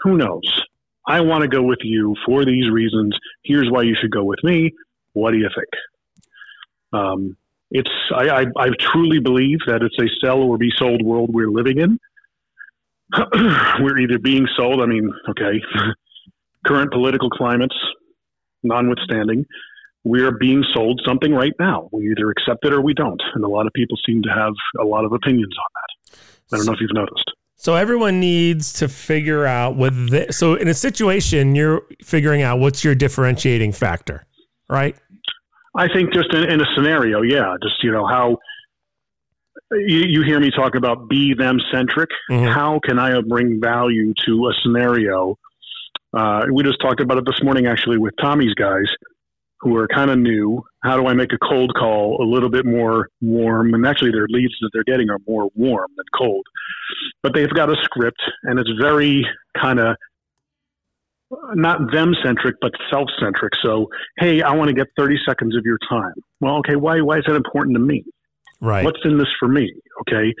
Who 0.00 0.18
knows? 0.18 0.62
I 1.06 1.20
want 1.20 1.42
to 1.42 1.48
go 1.48 1.62
with 1.62 1.80
you 1.82 2.14
for 2.26 2.44
these 2.44 2.70
reasons. 2.70 3.16
Here's 3.44 3.70
why 3.70 3.82
you 3.82 3.96
should 4.00 4.10
go 4.10 4.24
with 4.24 4.42
me. 4.42 4.72
What 5.14 5.30
do 5.30 5.38
you 5.38 5.48
think? 5.56 5.68
Um, 6.94 7.36
it's 7.70 7.90
I, 8.14 8.28
I, 8.28 8.44
I 8.56 8.68
truly 8.78 9.18
believe 9.18 9.58
that 9.66 9.82
it's 9.82 9.96
a 9.98 10.06
sell 10.24 10.38
or 10.38 10.58
be 10.58 10.70
sold 10.78 11.02
world 11.02 11.30
we're 11.32 11.50
living 11.50 11.78
in. 11.78 11.98
we're 13.80 13.98
either 13.98 14.18
being 14.18 14.46
sold. 14.56 14.80
I 14.80 14.86
mean, 14.86 15.10
okay, 15.30 15.60
current 16.66 16.92
political 16.92 17.30
climates 17.30 17.76
notwithstanding, 18.62 19.44
we 20.04 20.22
are 20.22 20.32
being 20.32 20.64
sold 20.72 21.00
something 21.06 21.32
right 21.32 21.52
now. 21.58 21.88
We 21.92 22.10
either 22.10 22.30
accept 22.30 22.64
it 22.64 22.72
or 22.72 22.80
we 22.80 22.94
don't, 22.94 23.22
and 23.34 23.44
a 23.44 23.48
lot 23.48 23.66
of 23.66 23.72
people 23.72 23.96
seem 24.06 24.22
to 24.22 24.30
have 24.30 24.52
a 24.80 24.84
lot 24.84 25.04
of 25.04 25.12
opinions 25.12 25.54
on 25.58 25.70
that. 25.74 26.18
I 26.52 26.56
don't 26.56 26.66
know 26.66 26.72
if 26.72 26.80
you've 26.80 26.94
noticed. 26.94 27.30
So 27.56 27.74
everyone 27.74 28.20
needs 28.20 28.74
to 28.74 28.88
figure 28.88 29.46
out 29.46 29.76
what. 29.76 29.94
The, 29.94 30.26
so 30.30 30.54
in 30.54 30.68
a 30.68 30.74
situation, 30.74 31.54
you're 31.54 31.82
figuring 32.02 32.42
out 32.42 32.58
what's 32.58 32.84
your 32.84 32.94
differentiating 32.94 33.72
factor, 33.72 34.26
right? 34.68 34.96
I 35.76 35.88
think 35.92 36.12
just 36.12 36.32
in, 36.32 36.44
in 36.44 36.60
a 36.60 36.66
scenario, 36.76 37.22
yeah, 37.22 37.56
just 37.62 37.82
you 37.82 37.90
know 37.92 38.06
how 38.06 38.38
you, 39.72 40.04
you 40.08 40.22
hear 40.22 40.40
me 40.40 40.50
talk 40.50 40.74
about 40.74 41.08
be 41.08 41.34
them 41.34 41.58
centric. 41.72 42.10
Mhm. 42.30 42.52
How 42.52 42.80
can 42.84 42.98
I 42.98 43.20
bring 43.22 43.60
value 43.60 44.12
to 44.26 44.48
a 44.48 44.52
scenario? 44.62 45.36
Uh, 46.16 46.46
we 46.52 46.62
just 46.62 46.80
talked 46.80 47.00
about 47.00 47.18
it 47.18 47.24
this 47.26 47.42
morning, 47.42 47.66
actually, 47.66 47.98
with 47.98 48.14
Tommy's 48.20 48.54
guys 48.54 48.86
who 49.60 49.74
are 49.76 49.88
kind 49.88 50.10
of 50.10 50.18
new. 50.18 50.62
How 50.84 50.96
do 50.96 51.06
I 51.06 51.14
make 51.14 51.32
a 51.32 51.38
cold 51.38 51.72
call 51.76 52.22
a 52.22 52.26
little 52.26 52.50
bit 52.50 52.64
more 52.64 53.08
warm? 53.20 53.74
And 53.74 53.84
actually, 53.86 54.12
their 54.12 54.26
leads 54.28 54.54
that 54.60 54.70
they're 54.72 54.84
getting 54.84 55.10
are 55.10 55.18
more 55.26 55.48
warm 55.54 55.90
than 55.96 56.06
cold. 56.16 56.44
But 57.22 57.34
they've 57.34 57.50
got 57.50 57.70
a 57.70 57.76
script, 57.82 58.22
and 58.44 58.60
it's 58.60 58.70
very 58.80 59.26
kind 59.60 59.80
of 59.80 59.96
not 61.54 61.92
them 61.92 62.14
centric, 62.24 62.56
but 62.60 62.72
self 62.90 63.08
centric. 63.20 63.52
So, 63.62 63.88
hey, 64.18 64.42
I 64.42 64.52
want 64.52 64.68
to 64.68 64.74
get 64.74 64.88
30 64.96 65.16
seconds 65.26 65.56
of 65.56 65.62
your 65.64 65.78
time. 65.88 66.14
Well, 66.40 66.56
okay, 66.58 66.76
why, 66.76 67.00
why 67.00 67.18
is 67.18 67.24
that 67.26 67.36
important 67.36 67.76
to 67.76 67.80
me? 67.80 68.04
Right. 68.60 68.84
What's 68.84 69.00
in 69.04 69.18
this 69.18 69.28
for 69.38 69.48
me? 69.48 69.72
Okay. 70.02 70.32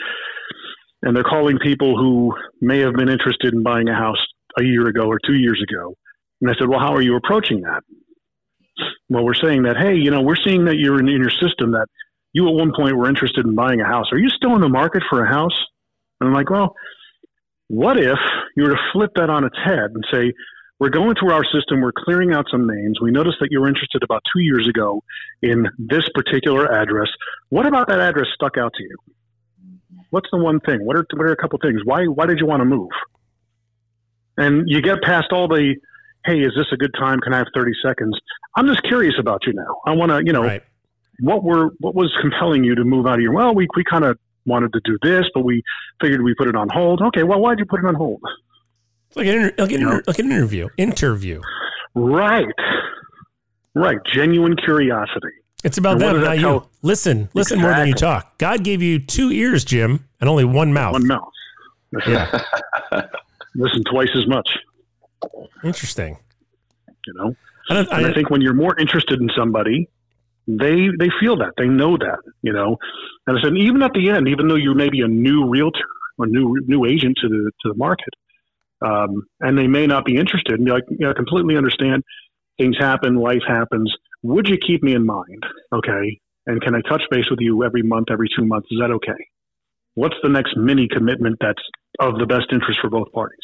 And 1.02 1.14
they're 1.14 1.24
calling 1.24 1.58
people 1.58 1.98
who 1.98 2.34
may 2.60 2.78
have 2.78 2.94
been 2.94 3.08
interested 3.08 3.52
in 3.52 3.62
buying 3.62 3.88
a 3.88 3.94
house 3.94 4.24
a 4.58 4.64
year 4.64 4.88
ago 4.88 5.02
or 5.02 5.18
two 5.26 5.34
years 5.34 5.62
ago. 5.68 5.94
And 6.40 6.50
I 6.50 6.54
said, 6.58 6.68
well, 6.68 6.80
how 6.80 6.94
are 6.94 7.02
you 7.02 7.16
approaching 7.16 7.60
that? 7.62 7.82
Well, 9.08 9.24
we're 9.24 9.34
saying 9.34 9.64
that, 9.64 9.76
hey, 9.76 9.94
you 9.94 10.10
know, 10.10 10.22
we're 10.22 10.36
seeing 10.36 10.64
that 10.64 10.76
you're 10.76 10.98
in, 10.98 11.08
in 11.08 11.20
your 11.20 11.30
system 11.30 11.72
that 11.72 11.86
you 12.32 12.48
at 12.48 12.54
one 12.54 12.72
point 12.74 12.96
were 12.96 13.08
interested 13.08 13.46
in 13.46 13.54
buying 13.54 13.80
a 13.80 13.86
house. 13.86 14.06
Are 14.12 14.18
you 14.18 14.28
still 14.28 14.54
in 14.54 14.60
the 14.60 14.68
market 14.68 15.02
for 15.08 15.24
a 15.24 15.28
house? 15.28 15.56
And 16.20 16.28
I'm 16.28 16.34
like, 16.34 16.50
well, 16.50 16.74
what 17.68 17.98
if 17.98 18.18
you 18.56 18.64
were 18.64 18.70
to 18.70 18.82
flip 18.92 19.10
that 19.16 19.30
on 19.30 19.44
its 19.44 19.56
head 19.62 19.90
and 19.94 20.04
say, 20.12 20.32
we're 20.80 20.90
going 20.90 21.14
through 21.18 21.32
our 21.32 21.44
system, 21.44 21.80
we're 21.80 21.92
clearing 21.92 22.32
out 22.32 22.46
some 22.50 22.66
names. 22.66 23.00
We 23.00 23.10
noticed 23.10 23.38
that 23.40 23.48
you 23.50 23.60
were 23.60 23.68
interested 23.68 24.02
about 24.02 24.22
two 24.34 24.40
years 24.42 24.68
ago 24.68 25.02
in 25.40 25.68
this 25.78 26.02
particular 26.14 26.70
address. 26.72 27.08
What 27.48 27.66
about 27.66 27.88
that 27.88 28.00
address 28.00 28.26
stuck 28.34 28.58
out 28.58 28.72
to 28.76 28.82
you? 28.82 28.96
What's 30.10 30.28
the 30.30 30.38
one 30.38 30.60
thing? 30.60 30.84
What 30.84 30.96
are 30.96 31.06
what 31.14 31.26
are 31.26 31.32
a 31.32 31.36
couple 31.36 31.58
things? 31.60 31.80
Why 31.84 32.04
why 32.04 32.26
did 32.26 32.38
you 32.38 32.46
want 32.46 32.60
to 32.60 32.64
move? 32.64 32.90
And 34.36 34.64
you 34.66 34.82
get 34.82 35.02
past 35.02 35.26
all 35.32 35.46
the, 35.46 35.76
hey, 36.24 36.40
is 36.40 36.52
this 36.56 36.66
a 36.72 36.76
good 36.76 36.92
time? 36.98 37.20
Can 37.20 37.32
I 37.32 37.38
have 37.38 37.48
thirty 37.54 37.72
seconds? 37.84 38.18
I'm 38.56 38.66
just 38.66 38.82
curious 38.82 39.14
about 39.18 39.46
you 39.46 39.52
now. 39.52 39.80
I 39.86 39.92
want 39.92 40.10
to, 40.10 40.22
you 40.24 40.32
know, 40.32 40.42
right. 40.42 40.62
what 41.20 41.42
were 41.42 41.70
what 41.80 41.94
was 41.94 42.12
compelling 42.20 42.64
you 42.64 42.74
to 42.74 42.84
move 42.84 43.06
out 43.06 43.14
of 43.14 43.20
your? 43.20 43.32
Well, 43.32 43.54
we 43.54 43.68
we 43.76 43.84
kind 43.84 44.04
of 44.04 44.18
wanted 44.46 44.72
to 44.72 44.80
do 44.84 44.98
this, 45.02 45.24
but 45.34 45.42
we 45.44 45.62
figured 46.00 46.22
we 46.22 46.34
put 46.34 46.48
it 46.48 46.56
on 46.56 46.68
hold. 46.68 47.00
Okay, 47.00 47.22
well, 47.22 47.40
why 47.40 47.52
did 47.52 47.60
you 47.60 47.66
put 47.66 47.80
it 47.80 47.86
on 47.86 47.94
hold? 47.94 48.22
Like 49.16 49.26
an, 49.26 49.34
inter- 49.34 49.54
like, 49.58 49.70
an 49.72 49.80
inter- 49.82 50.02
like 50.06 50.18
an 50.18 50.26
interview. 50.32 50.68
Interview. 50.76 51.40
Right, 51.94 52.46
right. 53.74 53.98
Genuine 54.12 54.56
curiosity. 54.56 55.28
It's 55.62 55.78
about 55.78 55.92
And 55.92 56.00
them, 56.02 56.16
not 56.18 56.24
that 56.24 56.36
you. 56.36 56.42
tell- 56.42 56.70
Listen, 56.82 57.28
listen 57.34 57.60
more 57.60 57.70
than 57.70 57.88
you 57.88 57.94
talk. 57.94 58.36
God 58.38 58.62
gave 58.64 58.82
you 58.82 58.98
two 58.98 59.30
ears, 59.30 59.64
Jim, 59.64 60.04
and 60.20 60.28
only 60.28 60.44
one 60.44 60.72
mouth. 60.72 60.92
One 60.92 61.06
mouth. 61.06 61.30
Listen, 61.92 62.12
Yeah. 62.12 62.40
listen 63.54 63.82
twice 63.90 64.10
as 64.14 64.26
much. 64.26 64.48
Interesting. 65.62 66.18
You 67.06 67.12
know. 67.14 67.34
don't, 67.70 67.88
And 67.90 68.06
I, 68.06 68.10
I, 68.10 68.14
think 68.14 68.30
when 68.30 68.40
you're 68.40 68.52
more 68.54 68.78
interested 68.78 69.20
in 69.20 69.30
somebody, 69.36 69.88
they 70.46 70.88
they 70.98 71.08
feel 71.20 71.36
that 71.38 71.52
they 71.56 71.66
know 71.66 71.96
that 71.96 72.18
you 72.42 72.52
know. 72.52 72.76
And 73.26 73.38
I 73.38 73.42
said 73.42 73.56
even 73.56 73.82
at 73.82 73.92
the 73.94 74.10
end, 74.10 74.28
even 74.28 74.48
though 74.48 74.56
you're 74.56 74.74
maybe 74.74 75.00
a 75.00 75.08
new 75.08 75.48
realtor 75.48 75.86
or 76.18 76.26
new 76.26 76.58
new 76.66 76.84
agent 76.84 77.16
to 77.22 77.28
the 77.28 77.50
to 77.62 77.68
the 77.72 77.74
market, 77.76 78.12
um, 78.84 79.22
and 79.40 79.56
they 79.56 79.66
may 79.66 79.86
not 79.86 80.04
be 80.04 80.16
interested, 80.16 80.54
and 80.54 80.64
be 80.64 80.70
like, 80.72 80.84
you 80.90 80.98
know, 81.00 81.10
I 81.10 81.14
completely 81.14 81.56
understand. 81.56 82.02
Things 82.58 82.76
happen, 82.78 83.16
life 83.16 83.42
happens. 83.46 83.92
Would 84.22 84.48
you 84.48 84.56
keep 84.56 84.82
me 84.82 84.94
in 84.94 85.04
mind? 85.04 85.42
Okay, 85.72 86.20
and 86.46 86.60
can 86.60 86.74
I 86.74 86.80
touch 86.82 87.02
base 87.10 87.28
with 87.30 87.40
you 87.40 87.64
every 87.64 87.82
month, 87.82 88.08
every 88.10 88.28
two 88.36 88.44
months? 88.44 88.68
Is 88.70 88.78
that 88.80 88.90
okay? 88.92 89.12
What's 89.94 90.16
the 90.22 90.28
next 90.28 90.56
mini 90.56 90.88
commitment 90.88 91.36
that's 91.40 91.62
of 92.00 92.18
the 92.18 92.26
best 92.26 92.46
interest 92.52 92.80
for 92.80 92.90
both 92.90 93.10
parties? 93.12 93.38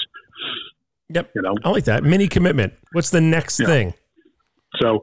Yep. 1.12 1.30
You 1.34 1.42
know, 1.42 1.54
I 1.64 1.70
like 1.70 1.84
that. 1.84 2.04
Mini 2.04 2.28
commitment. 2.28 2.72
What's 2.92 3.10
the 3.10 3.20
next 3.20 3.58
Yeah. 3.60 3.66
thing? 3.66 3.94
So 4.80 5.00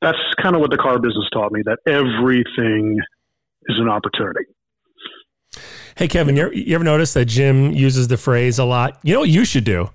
that's 0.00 0.18
kind 0.42 0.54
of 0.54 0.60
what 0.62 0.70
the 0.70 0.78
car 0.78 0.98
business 0.98 1.28
taught 1.32 1.52
me 1.52 1.62
that 1.66 1.78
everything 1.86 2.98
is 3.66 3.76
an 3.78 3.88
opportunity. 3.88 4.44
Hey, 5.96 6.08
Kevin, 6.08 6.36
you 6.36 6.42
ever, 6.42 6.52
you 6.54 6.74
ever 6.74 6.84
notice 6.84 7.12
that 7.14 7.26
Jim 7.26 7.72
uses 7.72 8.08
the 8.08 8.16
phrase 8.16 8.58
a 8.58 8.64
lot? 8.64 8.98
You 9.02 9.14
know 9.14 9.20
what 9.20 9.28
you 9.28 9.44
should 9.44 9.64
do? 9.64 9.90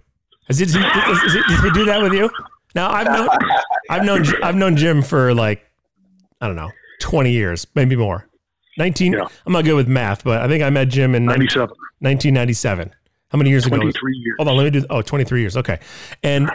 Is 0.50 0.62
it, 0.62 0.70
is, 0.70 0.76
is, 0.76 1.44
does 1.48 1.62
he 1.64 1.72
do 1.72 1.86
that 1.86 2.02
with 2.02 2.14
you? 2.14 2.30
Now, 2.76 2.92
I've 2.92 3.08
known, 3.08 3.30
I've 3.90 4.04
known, 4.04 4.44
I've 4.44 4.56
known 4.56 4.76
Jim 4.76 5.02
for 5.02 5.34
like, 5.34 5.66
I 6.42 6.48
don't 6.48 6.56
know, 6.56 6.72
20 7.00 7.32
years, 7.32 7.66
maybe 7.76 7.96
more. 7.96 8.28
19, 8.78 9.14
Yeah. 9.14 9.26
I'm 9.46 9.54
not 9.54 9.64
good 9.64 9.76
with 9.76 9.88
math, 9.88 10.24
but 10.24 10.42
I 10.42 10.48
think 10.48 10.62
I 10.62 10.70
met 10.70 10.90
Jim 10.90 11.16
in 11.16 11.26
97, 11.26 11.70
1997. 12.00 12.94
How 13.30 13.38
many 13.38 13.50
years 13.50 13.66
ago? 13.66 13.78
23 13.78 14.18
years. 14.18 14.36
Hold 14.38 14.50
on, 14.50 14.58
let 14.58 14.64
me 14.66 14.70
do. 14.82 14.86
Oh, 14.90 15.02
23 15.02 15.40
years. 15.40 15.58
Okay. 15.58 15.80
And 16.24 16.52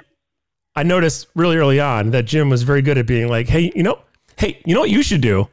I 0.77 0.83
noticed 0.83 1.29
really 1.35 1.57
early 1.57 1.81
on 1.81 2.11
that 2.11 2.27
Jim 2.27 2.51
was 2.51 2.63
very 2.63 2.83
good 2.83 2.99
at 2.99 3.07
being 3.07 3.29
like, 3.29 3.49
hey, 3.49 3.73
you 3.75 3.83
know, 3.83 4.01
hey, 4.37 4.61
you 4.67 4.75
know 4.75 4.81
what 4.81 4.91
you 4.91 5.03
should 5.03 5.21
do? 5.21 5.49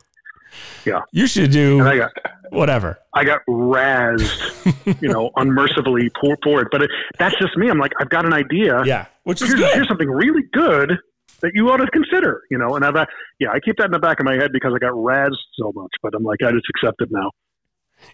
Yeah. 0.86 1.02
You 1.12 1.28
should 1.28 1.52
do 1.52 1.80
And 1.80 1.90
I 1.90 1.98
got 1.98 2.12
whatever. 2.52 3.00
I 3.14 3.24
got 3.24 3.42
razzed, 3.48 5.02
you 5.02 5.10
know, 5.10 5.32
unmercifully 5.36 6.10
for, 6.20 6.38
for 6.44 6.62
it. 6.62 6.68
But 6.72 6.84
it, 6.84 6.92
that's 7.20 7.36
just 7.40 7.58
me. 7.58 7.70
I'm 7.70 7.80
like, 7.80 7.94
I've 8.00 8.10
got 8.10 8.26
an 8.26 8.34
idea. 8.34 8.84
Yeah. 8.86 9.06
Which 9.24 9.42
is 9.42 9.50
Here's, 9.50 9.60
good. 9.62 9.74
here's 9.74 9.88
something 9.88 10.10
really 10.10 10.44
good 10.54 10.94
that 11.42 11.52
you 11.54 11.70
ought 11.70 11.78
to 11.78 11.88
consider, 11.88 12.42
you 12.50 12.58
know. 12.58 12.76
And 12.76 12.86
I've, 12.86 12.96
uh, 12.96 13.06
yeah, 13.40 13.50
I 13.50 13.60
keep 13.60 13.78
that 13.78 13.86
in 13.86 13.92
the 13.92 14.00
back 14.00 14.20
of 14.20 14.26
my 14.26 14.36
head 14.36 14.52
because 14.52 14.74
I 14.76 14.80
got 14.80 14.94
razzed 14.94 15.36
so 15.60 15.72
much. 15.76 15.92
But 16.02 16.14
I'm 16.16 16.24
like, 16.24 16.42
I 16.44 16.52
just 16.52 16.66
accept 16.76 17.02
it 17.02 17.10
now. 17.12 17.32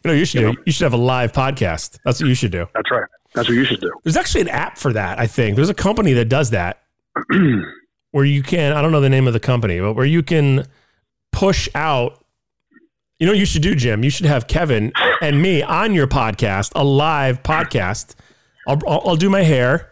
You 0.04 0.12
know, 0.12 0.14
you 0.14 0.26
should 0.26 0.42
You 0.42 0.54
do. 0.54 0.64
You 0.66 0.72
should 0.72 0.84
have 0.84 0.94
a 0.94 0.98
live 0.98 1.32
podcast. 1.32 2.00
That's 2.06 2.22
what 2.22 2.30
you 2.30 2.36
should 2.36 2.52
do. 2.52 2.68
That's 2.74 2.90
right. 2.92 3.08
That's 3.34 3.48
what 3.48 3.56
you 3.56 3.66
should 3.66 3.82
do. 3.82 3.92
There's 4.04 4.16
actually 4.18 4.42
an 4.42 4.50
app 4.50 4.78
for 4.78 4.94
that. 4.94 5.20
I 5.20 5.28
think 5.28 5.56
there's 5.56 5.70
a 5.70 5.74
company 5.74 6.14
that 6.14 6.26
does 6.26 6.52
that, 6.52 6.84
where 8.12 8.26
you 8.26 8.44
can. 8.44 8.74
I 8.74 8.82
don't 8.82 8.92
know 8.92 9.02
the 9.02 9.10
name 9.10 9.28
of 9.28 9.34
the 9.34 9.40
company, 9.40 9.80
but 9.80 9.94
where 9.94 10.06
you 10.06 10.24
can 10.24 10.68
push 11.32 11.68
out. 11.76 12.23
You 13.20 13.28
know, 13.28 13.34
what 13.34 13.40
you 13.40 13.46
should 13.46 13.62
do, 13.62 13.76
Jim. 13.76 14.04
You 14.04 14.10
should 14.10 14.26
have 14.26 14.48
Kevin 14.48 14.92
and 15.22 15.42
me 15.42 15.62
on 15.62 15.94
your 15.94 16.08
podcast, 16.08 16.72
a 16.76 16.84
live 16.84 17.42
podcast. 17.44 18.16
I'll, 18.68 18.80
I'll, 18.88 19.02
I'll 19.10 19.16
do 19.16 19.30
my 19.30 19.44
hair. 19.44 19.90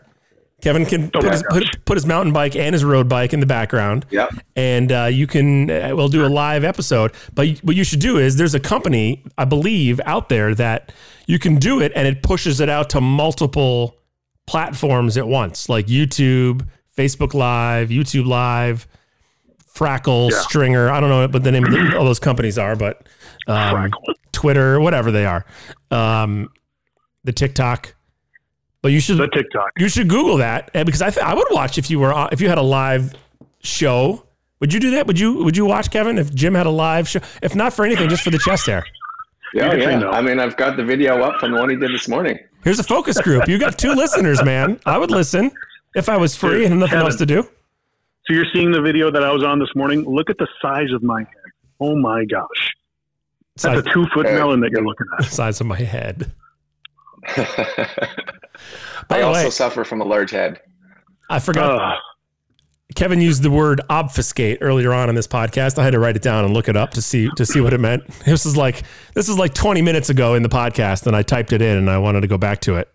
Kevin 0.61 0.86
can 0.86 1.09
Oh 1.15 1.22
put, 1.22 1.32
his, 1.32 1.43
put, 1.49 1.86
put 1.86 1.97
his 1.97 2.05
mountain 2.05 2.34
bike 2.34 2.55
and 2.55 2.74
his 2.74 2.84
road 2.84 3.09
bike 3.09 3.34
in 3.34 3.39
the 3.39 3.45
background 3.47 4.05
Yep. 4.11 4.30
and 4.55 4.91
uh, 4.91 5.05
you 5.05 5.26
can 5.26 5.72
uh, 5.72 5.91
we'll 5.95 6.07
do 6.07 6.24
a 6.24 6.30
live 6.30 6.63
episode 6.63 7.13
but 7.34 7.47
what 7.63 7.76
you 7.76 7.84
should 7.84 7.99
do 7.99 8.19
is 8.19 8.36
there's 8.36 8.53
a 8.53 8.59
company 8.59 9.24
i 9.39 9.43
believe 9.43 9.99
out 10.05 10.30
there 10.30 10.53
that 10.53 10.93
you 11.26 11.39
can 11.39 11.55
do 11.55 11.82
it 11.82 11.91
and 11.95 12.07
it 12.07 12.22
pushes 12.22 12.59
it 12.59 12.69
out 12.69 12.91
to 12.91 13.01
multiple 13.01 13.97
platforms 14.45 15.17
at 15.17 15.28
once 15.28 15.67
like 15.67 15.88
youtube 15.88 16.67
facebook 16.95 17.34
live 17.34 17.89
youtube 17.89 18.28
live 18.28 18.88
frackle 19.76 20.30
Yeah. 20.32 20.39
stringer 20.41 20.89
i 20.89 20.99
don't 20.99 21.09
know 21.09 21.28
what 21.28 21.43
the 21.43 21.51
name 21.51 21.65
of 21.65 21.72
the, 21.72 21.97
all 21.97 22.05
those 22.05 22.19
companies 22.19 22.57
are 22.57 22.76
but 22.76 23.07
um, 23.47 23.76
Frackle. 23.91 24.13
twitter 24.32 24.80
whatever 24.80 25.11
they 25.11 25.26
are 25.26 25.45
um, 25.91 26.49
the 27.24 27.32
tiktok 27.34 27.95
but 28.82 28.91
you 28.91 28.99
should 28.99 29.17
The 29.19 29.28
TikTok. 29.28 29.69
you 29.78 29.88
should 29.89 30.09
Google 30.09 30.38
that 30.38 30.72
because 30.74 31.03
I 31.03 31.11
th- 31.11 31.24
I 31.24 31.36
would 31.36 31.45
watch 31.51 31.78
if 31.78 31.91
you 31.91 31.99
were 31.99 32.11
on, 32.11 32.30
if 32.32 32.41
you 32.41 32.49
had 32.49 32.57
a 32.57 32.63
live 32.63 33.13
show. 33.59 34.26
Would 34.59 34.74
you 34.74 34.80
do 34.80 34.89
that? 34.91 35.05
Would 35.05 35.19
you 35.19 35.43
Would 35.43 35.55
you 35.55 35.65
watch 35.65 35.91
Kevin 35.91 36.17
if 36.17 36.34
Jim 36.34 36.55
had 36.55 36.65
a 36.65 36.72
live 36.72 37.07
show? 37.07 37.19
If 37.43 37.53
not 37.53 37.74
for 37.74 37.86
anything, 37.86 38.09
just 38.09 38.24
for 38.24 38.32
the 38.32 38.39
chest 38.39 38.65
hair. 38.65 38.84
Yeah, 39.53 39.76
yeah. 39.76 39.99
no. 39.99 40.09
I 40.09 40.22
mean, 40.24 40.39
I've 40.39 40.57
got 40.57 40.78
the 40.78 40.84
video 40.84 41.22
up 41.22 41.39
from 41.39 41.51
the 41.51 41.59
one 41.59 41.69
he 41.69 41.76
did 41.76 41.91
this 41.93 42.07
morning. 42.07 42.39
Here's 42.63 42.80
a 42.80 42.84
focus 42.84 43.22
group. 43.22 43.47
You 43.47 43.59
got 43.59 43.78
two 43.78 43.93
listeners, 43.93 44.43
man. 44.43 44.80
I 44.88 44.97
would 44.97 45.11
listen 45.11 45.51
if 45.93 46.09
I 46.09 46.17
was 46.17 46.36
free 46.36 46.65
and 46.65 46.80
nothing 46.80 46.89
Kevin. 46.93 47.05
else 47.05 47.17
to 47.17 47.26
do. 47.28 47.47
So 48.32 48.36
you're 48.36 48.45
seeing 48.53 48.71
the 48.71 48.82
video 48.82 49.11
that 49.11 49.25
I 49.25 49.32
was 49.34 49.43
on 49.43 49.59
this 49.59 49.67
morning. 49.75 50.05
Look 50.05 50.29
at 50.29 50.38
the 50.38 50.47
size 50.61 50.93
of 50.93 51.03
my 51.03 51.19
head. 51.19 51.51
Oh 51.82 51.97
my 51.97 52.23
gosh. 52.23 52.71
That's 53.57 53.63
Size, 53.63 53.77
a 53.79 53.93
two 53.93 54.05
foot 54.13 54.23
melon 54.23 54.61
that 54.61 54.71
you're 54.71 54.86
looking 54.86 55.05
at. 55.19 55.25
size 55.29 55.59
of 55.59 55.67
my 55.67 55.77
head. 55.77 56.32
By 59.09 59.19
I 59.19 59.21
also 59.23 59.43
way, 59.43 59.49
suffer 59.49 59.84
from 59.84 59.99
a 59.99 60.05
large 60.05 60.32
head. 60.32 60.61
I 61.29 61.39
forgot. 61.39 61.82
Uh, 61.82 61.97
Kevin 62.95 63.19
used 63.19 63.43
the 63.43 63.51
word 63.51 63.82
obfuscate 63.89 64.59
earlier 64.61 64.93
on 64.93 65.09
in 65.09 65.15
this 65.15 65.27
podcast. 65.27 65.77
I 65.77 65.84
had 65.84 65.91
to 65.91 65.99
write 65.99 66.15
it 66.15 66.21
down 66.21 66.45
and 66.45 66.53
look 66.53 66.69
it 66.69 66.77
up 66.77 66.91
to 66.91 67.01
see 67.01 67.29
to 67.36 67.45
see 67.45 67.59
what 67.59 67.73
it 67.73 67.82
meant. 67.82 68.03
This 68.25 68.45
is 68.45 68.55
like 68.55 68.84
this 69.13 69.27
is 69.27 69.38
like 69.38 69.53
20 69.53 69.82
minutes 69.82 70.09
ago 70.09 70.36
in 70.36 70.43
the 70.43 70.47
podcast, 70.47 71.05
and 71.05 71.17
I 71.17 71.21
typed 71.21 71.51
it 71.51 71.61
in, 71.61 71.77
and 71.77 71.89
I 71.89 71.97
wanted 71.97 72.21
to 72.21 72.27
go 72.27 72.38
back 72.38 72.61
to 72.61 72.77
it. 72.77 72.88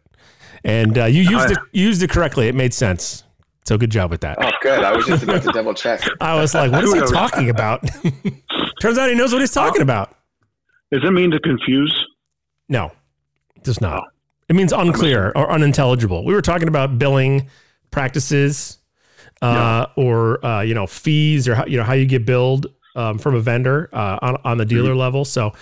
And 0.64 0.96
uh, 0.96 1.04
you 1.04 1.20
used 1.20 1.50
it 1.50 1.58
you 1.72 1.84
used 1.84 2.02
it 2.02 2.08
correctly. 2.08 2.48
It 2.48 2.54
made 2.54 2.72
sense. 2.72 3.22
So 3.66 3.76
good 3.76 3.90
job 3.90 4.12
with 4.12 4.20
that. 4.20 4.38
Oh, 4.40 4.50
good. 4.62 4.84
I 4.84 4.94
was 4.96 5.06
just 5.06 5.24
about 5.24 5.42
to 5.42 5.50
double 5.50 5.74
check. 5.74 6.00
I 6.20 6.40
was 6.40 6.54
like, 6.54 6.70
what 6.70 6.84
is 6.84 6.94
he 6.94 7.00
talking 7.00 7.50
about? 7.50 7.84
Turns 8.80 8.96
out 8.96 9.08
he 9.08 9.16
knows 9.16 9.32
what 9.32 9.40
he's 9.40 9.52
talking 9.52 9.82
about. 9.82 10.14
does 10.92 11.02
it 11.02 11.10
mean 11.10 11.32
to 11.32 11.40
confuse? 11.40 12.06
No, 12.68 12.92
it 13.56 13.64
does 13.64 13.80
not. 13.80 14.04
It 14.48 14.54
means 14.54 14.72
unclear 14.72 15.32
or 15.34 15.50
unintelligible. 15.50 16.24
We 16.24 16.32
were 16.32 16.42
talking 16.42 16.68
about 16.68 16.96
billing 16.98 17.48
practices, 17.90 18.78
uh, 19.42 19.86
or 19.96 20.44
uh, 20.46 20.60
you 20.60 20.74
know 20.74 20.86
fees, 20.86 21.48
or 21.48 21.56
how, 21.56 21.66
you 21.66 21.76
know 21.76 21.82
how 21.82 21.94
you 21.94 22.06
get 22.06 22.24
billed 22.24 22.66
um, 22.94 23.18
from 23.18 23.34
a 23.34 23.40
vendor 23.40 23.90
uh, 23.92 24.18
on 24.22 24.36
on 24.44 24.58
the 24.58 24.64
dealer 24.64 24.94
level. 24.94 25.24
So, 25.24 25.54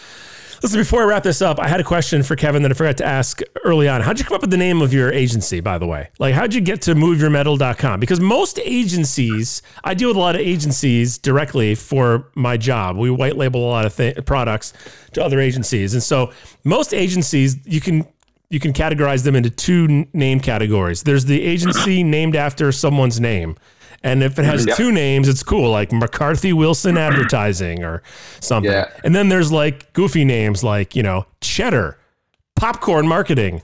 listen. 0.64 0.80
Before 0.80 1.02
I 1.02 1.04
wrap 1.04 1.22
this 1.22 1.42
up, 1.42 1.60
I 1.60 1.68
had 1.68 1.78
a 1.78 1.84
question 1.84 2.22
for 2.22 2.36
Kevin 2.36 2.62
that 2.62 2.70
I 2.70 2.74
forgot 2.74 2.96
to 2.96 3.04
ask 3.04 3.40
early 3.64 3.86
on. 3.86 4.00
How'd 4.00 4.18
you 4.18 4.24
come 4.24 4.34
up 4.34 4.40
with 4.40 4.50
the 4.50 4.56
name 4.56 4.80
of 4.80 4.94
your 4.94 5.12
agency? 5.12 5.60
By 5.60 5.76
the 5.78 5.86
way, 5.86 6.08
like 6.18 6.34
how'd 6.34 6.54
you 6.54 6.60
get 6.60 6.80
to 6.82 6.94
moveyourmetal.com? 6.94 8.00
Because 8.00 8.18
most 8.18 8.58
agencies, 8.58 9.60
I 9.84 9.92
deal 9.94 10.08
with 10.08 10.16
a 10.16 10.20
lot 10.20 10.34
of 10.34 10.40
agencies 10.40 11.18
directly 11.18 11.74
for 11.74 12.30
my 12.34 12.56
job. 12.56 12.96
We 12.96 13.10
white 13.10 13.36
label 13.36 13.64
a 13.64 13.70
lot 13.70 13.84
of 13.84 13.94
th- 13.94 14.24
products 14.24 14.72
to 15.12 15.22
other 15.22 15.38
agencies, 15.38 15.92
and 15.92 16.02
so 16.02 16.32
most 16.64 16.94
agencies 16.94 17.56
you 17.66 17.80
can 17.80 18.06
you 18.48 18.60
can 18.60 18.72
categorize 18.72 19.24
them 19.24 19.36
into 19.36 19.50
two 19.50 20.06
name 20.12 20.40
categories. 20.40 21.02
There's 21.02 21.24
the 21.24 21.42
agency 21.42 22.02
named 22.02 22.36
after 22.36 22.72
someone's 22.72 23.20
name. 23.20 23.56
And 24.04 24.22
if 24.22 24.38
it 24.38 24.44
has 24.44 24.66
Yeah. 24.66 24.74
two 24.74 24.92
names, 24.92 25.28
it's 25.28 25.42
cool, 25.42 25.70
like 25.70 25.90
McCarthy 25.90 26.52
Wilson 26.52 26.96
Advertising 26.98 27.82
or 27.82 28.02
something. 28.40 28.70
Yeah. 28.70 28.88
And 29.02 29.14
then 29.16 29.30
there's 29.30 29.50
like 29.50 29.92
goofy 29.94 30.24
names 30.24 30.62
like, 30.62 30.94
you 30.94 31.02
know, 31.02 31.24
Cheddar, 31.40 31.98
Popcorn 32.54 33.08
Marketing, 33.08 33.62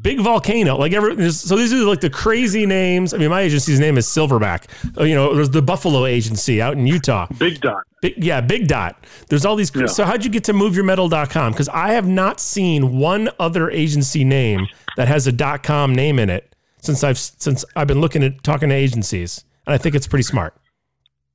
Big 0.00 0.18
Volcano. 0.20 0.76
Like 0.78 0.92
every 0.94 1.30
so 1.30 1.56
these 1.56 1.72
are 1.74 1.76
like 1.84 2.00
the 2.00 2.08
crazy 2.10 2.64
names. 2.64 3.12
I 3.12 3.18
mean, 3.18 3.28
my 3.28 3.42
agency's 3.42 3.78
name 3.78 3.98
is 3.98 4.06
Silverback. 4.06 4.64
Uh, 4.98 5.04
You 5.04 5.14
know, 5.14 5.34
there's 5.34 5.50
the 5.50 5.60
Buffalo 5.62 6.06
Agency 6.06 6.62
out 6.62 6.72
in 6.78 6.86
Utah. 6.86 7.26
Big 7.38 7.60
dot. 7.60 7.82
Big, 8.00 8.14
yeah, 8.16 8.40
Big 8.40 8.66
Dot. 8.66 8.96
There's 9.28 9.44
all 9.44 9.54
these. 9.54 9.70
Yeah. 9.76 9.86
So 9.86 10.04
how'd 10.04 10.24
you 10.24 10.30
get 10.30 10.42
to 10.44 10.52
moveyourmetal.com? 10.54 11.52
Because 11.52 11.68
I 11.68 11.92
have 11.92 12.08
not 12.08 12.40
seen 12.40 12.96
one 12.98 13.28
other 13.38 13.70
agency 13.70 14.24
name 14.24 14.66
that 14.96 15.06
has 15.06 15.26
a 15.28 15.32
dot 15.32 15.62
.com 15.62 15.94
name 15.94 16.18
in 16.18 16.28
it 16.30 16.52
since 16.80 17.04
I've 17.04 17.18
since 17.18 17.64
I've 17.76 17.86
been 17.86 18.00
looking 18.00 18.24
at 18.24 18.42
talking 18.42 18.70
to 18.70 18.74
agencies, 18.74 19.44
and 19.66 19.74
I 19.74 19.78
think 19.78 19.94
it's 19.94 20.06
pretty 20.06 20.24
smart. 20.24 20.54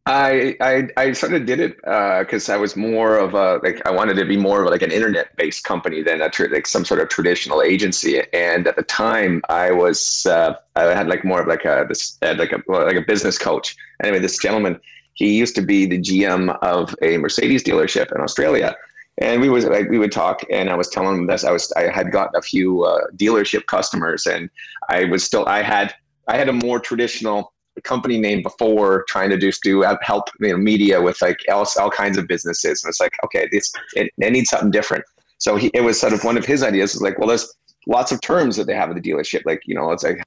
I, 0.05 0.55
I 0.61 0.87
I 0.95 1.11
sort 1.11 1.33
of 1.33 1.45
did 1.45 1.59
it 1.59 1.75
because 1.75 2.47
I 2.47 2.55
was 2.55 2.77
more 2.77 3.17
of 3.17 3.33
a 3.33 3.59
like 3.61 3.85
I 3.85 3.91
wanted 3.91 4.15
to 4.15 4.25
be 4.25 4.37
more 4.37 4.63
of 4.63 4.69
like 4.69 4.81
an 4.81 4.91
internet 4.91 5.35
based 5.35 5.65
company 5.65 6.01
than 6.01 6.21
a 6.21 6.31
like 6.49 6.65
some 6.65 6.85
sort 6.85 7.01
of 7.01 7.09
traditional 7.09 7.61
agency. 7.61 8.21
And 8.31 8.67
at 8.67 8.77
the 8.77 8.83
time, 8.83 9.41
I 9.49 9.71
was 9.71 10.25
uh, 10.25 10.53
I 10.77 10.83
had 10.83 11.09
like 11.09 11.25
more 11.25 11.41
of 11.41 11.47
like 11.47 11.65
a 11.65 11.85
this 11.89 12.17
uh, 12.21 12.35
like 12.37 12.53
a 12.53 12.63
like 12.69 12.95
a 12.95 13.01
business 13.01 13.37
coach. 13.37 13.75
Anyway, 14.01 14.19
this 14.19 14.37
gentleman 14.37 14.79
he 15.17 15.35
used 15.35 15.55
to 15.55 15.61
be 15.61 15.85
the 15.85 15.99
GM 15.99 16.57
of 16.61 16.95
a 17.01 17.17
Mercedes 17.17 17.63
dealership 17.63 18.15
in 18.15 18.21
Australia. 18.21 18.75
And 19.19 19.41
we 19.41 19.49
was 19.49 19.65
like 19.65 19.89
we 19.89 19.97
would 19.97 20.11
talk, 20.11 20.43
and 20.51 20.69
I 20.69 20.75
was 20.75 20.89
telling 20.89 21.17
him 21.17 21.27
this. 21.27 21.43
I 21.43 21.51
was 21.51 21.71
I 21.73 21.89
had 21.91 22.11
gotten 22.11 22.35
a 22.35 22.41
few 22.41 22.83
uh, 22.83 23.01
dealership 23.15 23.65
customers, 23.65 24.27
and 24.27 24.47
I 24.89 25.05
was 25.05 25.23
still 25.23 25.45
I 25.47 25.63
had 25.63 25.93
I 26.27 26.37
had 26.37 26.47
a 26.47 26.53
more 26.53 26.79
traditional 26.79 27.51
company 27.81 28.17
name 28.17 28.41
before 28.41 29.05
trying 29.07 29.29
to 29.29 29.37
just 29.37 29.63
do 29.63 29.81
help 30.01 30.29
you 30.39 30.49
know 30.49 30.57
media 30.57 31.01
with 31.01 31.21
like 31.21 31.37
all, 31.51 31.67
all 31.79 31.89
kinds 31.89 32.17
of 32.17 32.27
businesses. 32.27 32.83
And 32.83 32.89
it's 32.89 32.99
like 32.99 33.13
okay 33.25 33.47
this 33.51 33.71
it, 33.95 34.11
it 34.17 34.31
needs 34.31 34.49
something 34.49 34.71
different. 34.71 35.03
So 35.37 35.55
he, 35.55 35.69
it 35.73 35.81
was 35.81 35.99
sort 35.99 36.13
of 36.13 36.23
one 36.23 36.37
of 36.37 36.45
his 36.45 36.63
ideas 36.63 36.95
is 36.95 37.01
like 37.01 37.17
well 37.17 37.27
there's 37.27 37.53
lots 37.87 38.11
of 38.11 38.21
terms 38.21 38.55
that 38.57 38.67
they 38.67 38.75
have 38.75 38.89
at 38.89 38.95
the 38.95 39.01
dealership. 39.01 39.43
Like 39.45 39.61
you 39.65 39.75
know 39.75 39.91
it's 39.91 40.03
like 40.03 40.21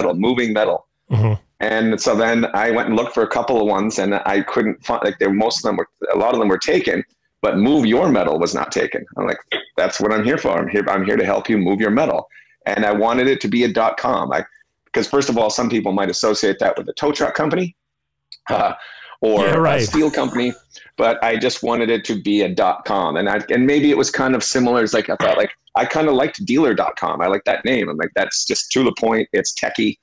metal, 0.00 0.14
moving 0.14 0.52
metal. 0.52 0.86
Mhm. 1.10 1.38
and 1.60 2.00
so 2.00 2.16
then 2.16 2.46
I 2.54 2.70
went 2.70 2.88
and 2.88 2.96
looked 2.96 3.12
for 3.12 3.22
a 3.22 3.28
couple 3.28 3.60
of 3.60 3.66
ones 3.66 3.98
and 3.98 4.14
I 4.14 4.40
couldn't 4.40 4.82
find 4.84 5.02
like 5.04 5.18
there 5.18 5.30
most 5.30 5.58
of 5.58 5.62
them 5.64 5.76
were 5.76 5.88
a 6.14 6.16
lot 6.16 6.32
of 6.32 6.40
them 6.40 6.48
were 6.48 6.56
taken 6.58 7.04
but 7.42 7.58
move 7.58 7.84
your 7.84 8.08
metal 8.08 8.38
was 8.38 8.54
not 8.54 8.72
taken. 8.72 9.04
I'm 9.18 9.26
like 9.26 9.36
that's 9.76 10.00
what 10.00 10.12
I'm 10.12 10.24
here 10.24 10.38
for. 10.38 10.52
I'm 10.58 10.66
here 10.68 10.82
I'm 10.88 11.04
here 11.04 11.16
to 11.18 11.26
help 11.26 11.48
you 11.50 11.58
move 11.58 11.78
your 11.78 11.90
metal. 11.90 12.26
And 12.64 12.86
I 12.86 12.92
wanted 12.92 13.26
it 13.28 13.42
to 13.42 13.48
be 13.48 13.64
a 13.64 13.68
dot 13.68 13.98
com. 13.98 14.32
I 14.32 14.46
because 14.94 15.08
first 15.08 15.28
of 15.28 15.36
all, 15.36 15.50
some 15.50 15.68
people 15.68 15.92
might 15.92 16.08
associate 16.08 16.58
that 16.60 16.78
with 16.78 16.88
a 16.88 16.92
tow 16.92 17.10
truck 17.10 17.34
company 17.34 17.74
uh, 18.48 18.74
or 19.20 19.40
Yeah, 19.44 19.54
right. 19.56 19.82
a 19.82 19.86
steel 19.86 20.10
company, 20.10 20.52
but 20.96 21.22
I 21.24 21.36
just 21.36 21.62
wanted 21.64 21.90
it 21.90 22.04
to 22.06 22.22
be 22.22 22.42
a 22.42 22.48
dot 22.48 22.84
com, 22.84 23.16
and 23.16 23.28
I 23.28 23.40
and 23.50 23.66
maybe 23.66 23.90
it 23.90 23.98
was 23.98 24.10
kind 24.10 24.34
of 24.34 24.44
similar. 24.44 24.82
As 24.82 24.94
like 24.94 25.10
I 25.10 25.16
thought, 25.16 25.36
like 25.36 25.50
I 25.76 25.84
kind 25.84 26.08
of 26.08 26.14
liked 26.14 26.44
dealer.com. 26.46 27.20
I 27.20 27.26
like 27.26 27.42
that 27.44 27.64
name. 27.64 27.88
I'm 27.88 27.96
like 27.96 28.12
that's 28.14 28.44
just 28.46 28.70
to 28.72 28.84
the 28.84 28.94
point. 29.00 29.28
It's 29.32 29.52
techie, 29.54 29.96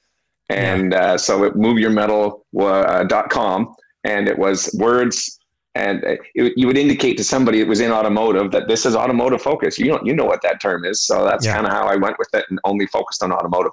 and 0.50 0.94
uh, 0.94 1.18
so 1.18 1.44
it 1.46 1.56
move 1.56 1.80
your 1.80 1.92
metal 1.92 2.46
uh, 2.60 3.04
dot 3.06 3.30
com, 3.30 3.74
and 4.04 4.28
it 4.28 4.38
was 4.38 4.76
words. 4.80 5.38
And 5.74 6.04
uh, 6.04 6.16
it, 6.36 6.52
you 6.58 6.68
would 6.68 6.78
indicate 6.78 7.16
to 7.18 7.24
somebody 7.24 7.62
it 7.62 7.68
was 7.68 7.80
in 7.80 7.92
automotive 7.94 8.52
that 8.52 8.68
this 8.68 8.86
is 8.86 8.94
automotive 8.94 9.42
focus. 9.42 9.80
You 9.80 9.86
don't, 9.86 10.06
you 10.06 10.14
know 10.14 10.26
what 10.26 10.42
that 10.42 10.60
term 10.60 10.84
is. 10.84 11.02
So 11.02 11.24
that's 11.24 11.46
Yeah. 11.46 11.54
kind 11.56 11.66
of 11.66 11.72
how 11.72 11.88
I 11.88 11.96
went 11.96 12.18
with 12.20 12.28
it 12.34 12.44
and 12.50 12.60
only 12.66 12.88
focused 12.88 13.24
on 13.24 13.32
automotive. 13.32 13.72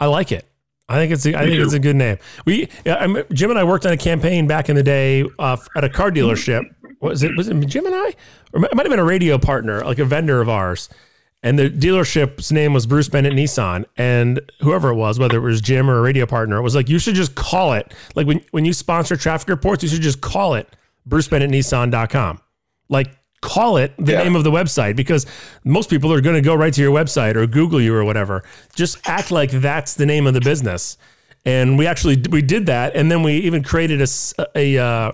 I 0.00 0.06
like 0.06 0.32
it. 0.32 0.46
I 0.88 0.96
think 0.96 1.12
it's 1.12 1.24
a, 1.24 1.34
I 1.34 1.46
think 1.46 1.60
it's 1.60 1.72
a 1.72 1.78
good 1.78 1.96
name. 1.96 2.18
We 2.44 2.68
I'm, 2.86 3.22
Jim 3.32 3.50
and 3.50 3.58
I 3.58 3.64
worked 3.64 3.86
on 3.86 3.92
a 3.92 3.96
campaign 3.96 4.46
back 4.46 4.68
in 4.68 4.76
the 4.76 4.82
day 4.82 5.24
uh, 5.38 5.56
at 5.76 5.84
a 5.84 5.88
car 5.88 6.10
dealership. 6.10 6.62
Was 7.00 7.22
it 7.22 7.36
was 7.36 7.48
it 7.48 7.54
Jim 7.66 7.86
and 7.86 7.94
I, 7.94 8.14
or 8.52 8.64
it 8.64 8.74
might 8.74 8.84
have 8.84 8.90
been 8.90 8.98
a 8.98 9.04
radio 9.04 9.38
partner, 9.38 9.82
like 9.84 9.98
a 9.98 10.04
vendor 10.04 10.40
of 10.40 10.48
ours. 10.48 10.88
And 11.42 11.58
the 11.58 11.68
dealership's 11.68 12.50
name 12.50 12.72
was 12.72 12.86
Bruce 12.86 13.08
Bennett 13.10 13.34
Nissan, 13.34 13.84
and 13.98 14.40
whoever 14.60 14.88
it 14.88 14.94
was, 14.94 15.18
whether 15.18 15.36
it 15.36 15.42
was 15.42 15.60
Jim 15.60 15.90
or 15.90 15.98
a 15.98 16.00
radio 16.00 16.24
partner, 16.24 16.56
it 16.56 16.62
was 16.62 16.74
like, 16.74 16.88
you 16.88 16.98
should 16.98 17.14
just 17.14 17.34
call 17.34 17.74
it. 17.74 17.92
Like 18.14 18.26
when 18.26 18.42
when 18.50 18.64
you 18.64 18.72
sponsor 18.72 19.16
traffic 19.16 19.48
reports, 19.48 19.82
you 19.82 19.88
should 19.90 20.02
just 20.02 20.22
call 20.22 20.54
it 20.54 20.74
BruceBennettNissan.com. 21.08 22.40
Like 22.88 23.08
call 23.44 23.76
it 23.76 23.92
the 23.98 24.12
Yeah. 24.12 24.22
name 24.24 24.34
of 24.36 24.42
the 24.44 24.50
website 24.50 24.96
because 24.96 25.26
most 25.64 25.90
people 25.90 26.10
are 26.12 26.20
going 26.22 26.34
to 26.34 26.40
go 26.40 26.54
right 26.54 26.72
to 26.72 26.80
your 26.80 26.92
website 26.92 27.36
or 27.36 27.46
Google 27.46 27.80
you 27.80 27.94
or 27.94 28.02
whatever. 28.04 28.42
Just 28.74 28.98
act 29.06 29.30
like 29.30 29.50
that's 29.50 29.94
the 29.94 30.06
name 30.06 30.26
of 30.26 30.32
the 30.32 30.40
business. 30.40 30.96
And 31.44 31.76
we 31.78 31.86
actually 31.86 32.16
we 32.30 32.40
did 32.40 32.64
that, 32.66 32.96
and 32.96 33.10
then 33.10 33.22
we 33.22 33.34
even 33.48 33.62
created 33.62 34.00
a 34.00 34.78
uh, 34.78 34.84
uh, 34.86 35.12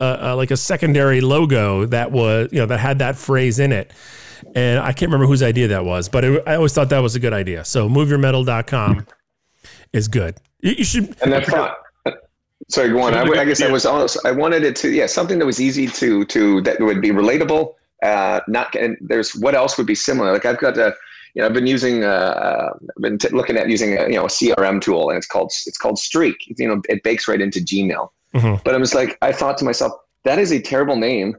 uh, 0.00 0.34
like 0.36 0.52
a 0.52 0.56
secondary 0.56 1.20
logo 1.20 1.84
that 1.86 2.12
was 2.12 2.48
you 2.52 2.60
know 2.60 2.66
that 2.66 2.78
had 2.78 3.00
that 3.00 3.16
phrase 3.16 3.58
in 3.58 3.72
it. 3.72 3.90
And 4.54 4.78
I 4.78 4.92
can't 4.92 5.10
remember 5.10 5.26
whose 5.26 5.42
idea 5.42 5.66
that 5.68 5.84
was, 5.84 6.08
but 6.08 6.22
it, 6.24 6.42
I 6.46 6.54
always 6.54 6.72
thought 6.72 6.90
that 6.90 7.00
was 7.02 7.16
a 7.16 7.20
good 7.20 7.32
idea. 7.32 7.64
So 7.64 7.88
moveyourmetal.com 7.88 9.06
is 9.92 10.06
good. 10.06 10.36
You, 10.60 10.72
you 10.78 10.84
should 10.84 11.16
and 11.22 11.32
that's 11.32 11.50
fun. 11.50 11.70
Sorry, 12.70 12.90
go 12.90 13.00
on. 13.02 13.14
I, 13.14 13.22
I 13.22 13.44
guess 13.44 13.62
I 13.62 13.70
was 13.70 13.86
also 13.86 14.20
I 14.24 14.30
wanted 14.30 14.62
it 14.62 14.76
to 14.76 14.90
yeah 14.90 15.06
something 15.06 15.38
that 15.38 15.46
was 15.46 15.60
easy 15.60 15.86
to 15.86 16.24
to 16.26 16.60
that 16.62 16.80
would 16.80 17.00
be 17.00 17.10
relatable. 17.10 17.74
Uh, 18.02 18.40
not 18.46 18.74
and 18.74 18.96
there's 19.00 19.34
what 19.34 19.54
else 19.54 19.76
would 19.78 19.86
be 19.86 19.94
similar. 19.94 20.32
Like 20.32 20.44
I've 20.44 20.58
got 20.58 20.76
a 20.76 20.94
you 21.34 21.40
know 21.42 21.46
I've 21.46 21.54
been 21.54 21.66
using 21.66 22.04
uh 22.04 22.68
I've 22.74 23.02
been 23.02 23.18
t- 23.18 23.28
looking 23.30 23.56
at 23.56 23.68
using 23.68 23.96
a 23.98 24.02
you 24.08 24.16
know 24.16 24.24
a 24.26 24.28
CRM 24.28 24.80
tool 24.82 25.08
and 25.08 25.16
it's 25.16 25.26
called 25.26 25.50
it's 25.66 25.78
called 25.78 25.98
Streak. 25.98 26.36
You 26.58 26.68
know 26.68 26.82
it 26.88 27.02
bakes 27.02 27.26
right 27.26 27.40
into 27.40 27.60
Gmail. 27.60 28.10
Mhm. 28.34 28.62
But 28.64 28.74
I 28.74 28.78
was 28.78 28.94
like 28.94 29.16
I 29.22 29.32
thought 29.32 29.56
to 29.58 29.64
myself 29.64 29.92
that 30.24 30.38
is 30.38 30.52
a 30.52 30.60
terrible 30.60 30.96
name 30.96 31.36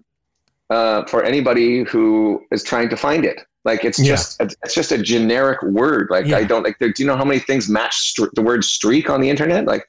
uh, 0.71 1.05
for 1.05 1.23
anybody 1.23 1.83
who 1.83 2.43
is 2.51 2.63
trying 2.63 2.89
to 2.89 2.97
find 2.97 3.23
it. 3.23 3.41
Like 3.65 3.85
it's 3.85 3.99
Yeah. 3.99 4.15
just 4.15 4.41
it's 4.41 4.73
just 4.73 4.91
a 4.91 4.97
generic 4.97 5.61
word. 5.61 6.07
Like 6.09 6.25
Yeah. 6.25 6.37
I 6.37 6.43
don't 6.43 6.63
like. 6.63 6.79
Do 6.79 6.91
you 6.97 7.05
know 7.05 7.15
how 7.17 7.25
many 7.25 7.39
things 7.39 7.69
match 7.69 7.95
str- 7.99 8.33
the 8.33 8.41
word 8.41 8.63
streak 8.63 9.09
on 9.11 9.21
the 9.21 9.29
internet? 9.29 9.65
Like 9.65 9.87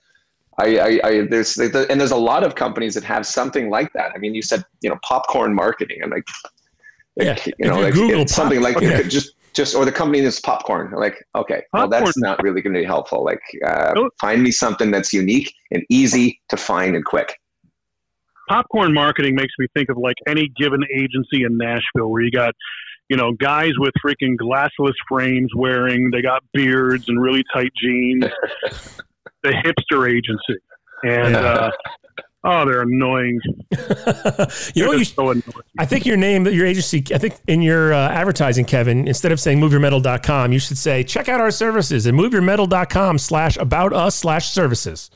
I, 0.61 0.77
I, 0.79 1.01
I 1.09 1.27
there's 1.31 1.57
and 1.59 2.01
there's 2.01 2.11
a 2.11 2.17
lot 2.17 2.45
of 2.45 2.55
companies 2.55 2.95
that 2.95 3.05
have 3.05 3.27
something 3.27 3.71
like 3.71 3.93
that. 3.95 4.13
I 4.15 4.19
mean, 4.19 4.35
you 4.35 4.43
said 4.43 4.65
you 4.83 4.91
know 4.91 4.99
popcorn 5.03 5.55
marketing. 5.55 5.99
I'm 6.05 6.11
like, 6.11 6.27
like, 7.17 7.27
Yeah. 7.27 7.53
you 7.59 7.69
know, 7.69 7.79
you 7.79 7.83
like 7.85 7.95
Google 7.95 8.27
something 8.29 8.61
like 8.61 8.75
popcorn- 8.75 8.93
you 8.93 8.99
could 9.03 9.11
just 9.11 9.33
just 9.53 9.75
or 9.75 9.85
the 9.85 9.93
company 9.93 10.21
is 10.21 10.39
popcorn. 10.41 10.93
Like, 10.97 11.25
okay, 11.35 11.63
well 11.73 11.89
that's 11.89 12.17
not 12.19 12.41
really 12.43 12.63
going 12.63 12.75
to 12.75 12.81
be 12.81 12.85
helpful. 12.87 13.25
Like, 13.25 13.41
uh, 13.67 13.93
Nope. 13.97 14.13
find 14.21 14.43
me 14.43 14.53
something 14.53 14.91
that's 14.93 15.13
unique 15.13 15.53
and 15.73 15.83
easy 15.91 16.41
to 16.51 16.57
find 16.57 16.95
and 16.95 17.05
quick. 17.05 17.37
popcorn 18.49 18.93
marketing 18.95 19.35
makes 19.35 19.55
me 19.59 19.67
think 19.75 19.89
of 19.91 19.97
like 19.97 20.17
any 20.29 20.49
given 20.57 20.81
agency 20.95 21.43
in 21.45 21.57
Nashville 21.57 22.11
where 22.11 22.23
you 22.23 22.31
got, 22.31 22.55
you 23.09 23.17
know, 23.17 23.33
guys 23.33 23.73
with 23.79 23.93
freaking 24.05 24.37
glassless 24.37 24.95
frames 25.09 25.51
wearing, 25.57 26.11
they 26.13 26.23
got 26.23 26.43
beards 26.53 27.09
and 27.09 27.21
really 27.21 27.43
tight 27.53 27.73
jeans. 27.83 28.25
the 29.43 29.51
hipster 29.51 30.09
agency. 30.11 30.61
And, 31.03 31.35
Yeah. 31.35 31.41
uh, 31.41 31.71
oh, 32.45 32.65
they're 32.67 32.83
annoying. 32.83 33.41
you 33.71 33.77
know 33.79 34.47
They're 34.75 34.89
what 34.89 34.99
you 34.99 35.05
so 35.05 35.31
annoying. 35.31 35.43
I 35.79 35.87
think 35.87 36.05
your 36.07 36.17
name, 36.17 36.47
your 36.47 36.67
agency, 36.67 37.05
I 37.15 37.19
think 37.19 37.35
in 37.47 37.63
your 37.63 37.93
uh, 37.95 38.11
advertising, 38.11 38.65
Kevin, 38.67 39.09
instead 39.09 39.33
of 39.33 39.41
saying 39.41 39.59
moveyourmetal.com, 39.61 40.53
you 40.53 40.59
should 40.59 40.79
say, 40.79 41.03
check 41.05 41.29
out 41.29 41.41
our 41.41 41.51
services 41.51 42.07
and 42.07 42.19
moveyourmetal.com 42.19 43.19
slash 43.19 43.57
about 43.57 43.93
us 43.93 44.15
slash 44.15 44.51
services. 44.51 45.11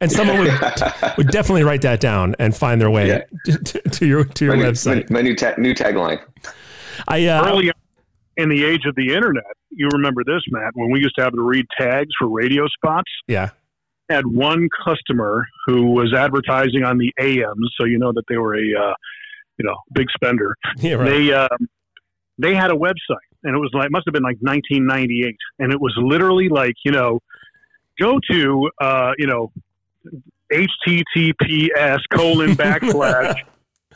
And 0.00 0.10
someone 0.12 0.38
would, 0.40 0.50
would 1.16 1.28
definitely 1.28 1.62
write 1.62 1.80
that 1.82 2.00
down 2.00 2.34
and 2.38 2.54
find 2.54 2.80
their 2.80 2.90
way 2.90 3.08
Yeah. 3.08 3.22
to, 3.64 3.80
to 3.80 4.06
your, 4.06 4.24
to 4.24 4.44
your 4.44 4.56
my, 4.56 4.62
new, 4.64 4.68
website. 4.70 5.08
my, 5.10 5.16
my 5.18 5.22
new 5.22 5.34
ta- 5.34 5.54
new 5.56 5.74
tagline. 5.74 6.20
I, 7.08 7.26
uh, 7.26 7.48
Early 7.48 7.70
in 8.36 8.48
the 8.48 8.64
age 8.64 8.82
of 8.86 8.94
the 8.94 9.14
internet, 9.14 9.44
you 9.70 9.88
remember 9.92 10.22
this, 10.24 10.42
Matt, 10.48 10.72
when 10.74 10.90
we 10.90 11.00
used 11.00 11.14
to 11.16 11.22
have 11.22 11.32
to 11.32 11.42
read 11.42 11.66
tags 11.78 12.10
for 12.18 12.28
radio 12.28 12.66
spots. 12.68 13.10
yeah. 13.26 13.50
had 14.10 14.26
one 14.26 14.68
customer 14.84 15.46
who 15.66 15.92
was 15.92 16.12
advertising 16.16 16.84
on 16.84 16.98
the 16.98 17.12
AMs, 17.18 17.70
so 17.78 17.86
you 17.86 17.98
know 17.98 18.12
that 18.12 18.24
they 18.28 18.36
were 18.36 18.54
a 18.54 18.58
uh, 18.58 18.94
you 19.58 19.64
know 19.64 19.76
big 19.92 20.06
spender. 20.14 20.56
Yeah, 20.78 20.94
right. 20.94 21.10
They 21.10 21.32
um, 21.32 21.68
they 22.38 22.54
had 22.54 22.70
a 22.70 22.74
website, 22.74 23.28
and 23.42 23.54
it 23.54 23.58
was 23.58 23.70
like 23.72 23.90
must 23.90 24.06
have 24.06 24.12
been 24.12 24.22
like 24.22 24.38
1998, 24.40 25.36
and 25.58 25.72
it 25.72 25.80
was 25.80 25.94
literally 25.96 26.48
like 26.48 26.74
you 26.84 26.92
know 26.92 27.20
go 27.98 28.18
to 28.30 28.70
uh, 28.80 29.12
you 29.18 29.26
know 29.26 29.52
https 30.52 32.00
colon 32.12 32.54
backslash 32.54 33.34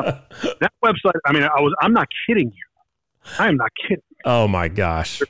that 0.60 0.72
website 0.84 1.12
i 1.26 1.32
mean 1.32 1.44
i 1.44 1.60
was 1.62 1.74
i'm 1.82 1.94
not 1.94 2.08
kidding 2.28 2.48
you 2.48 3.34
i 3.40 3.48
am 3.48 3.56
not 3.58 3.70
kidding 3.88 4.04
Oh 4.26 4.50
my 4.50 4.68
gosh. 4.68 5.22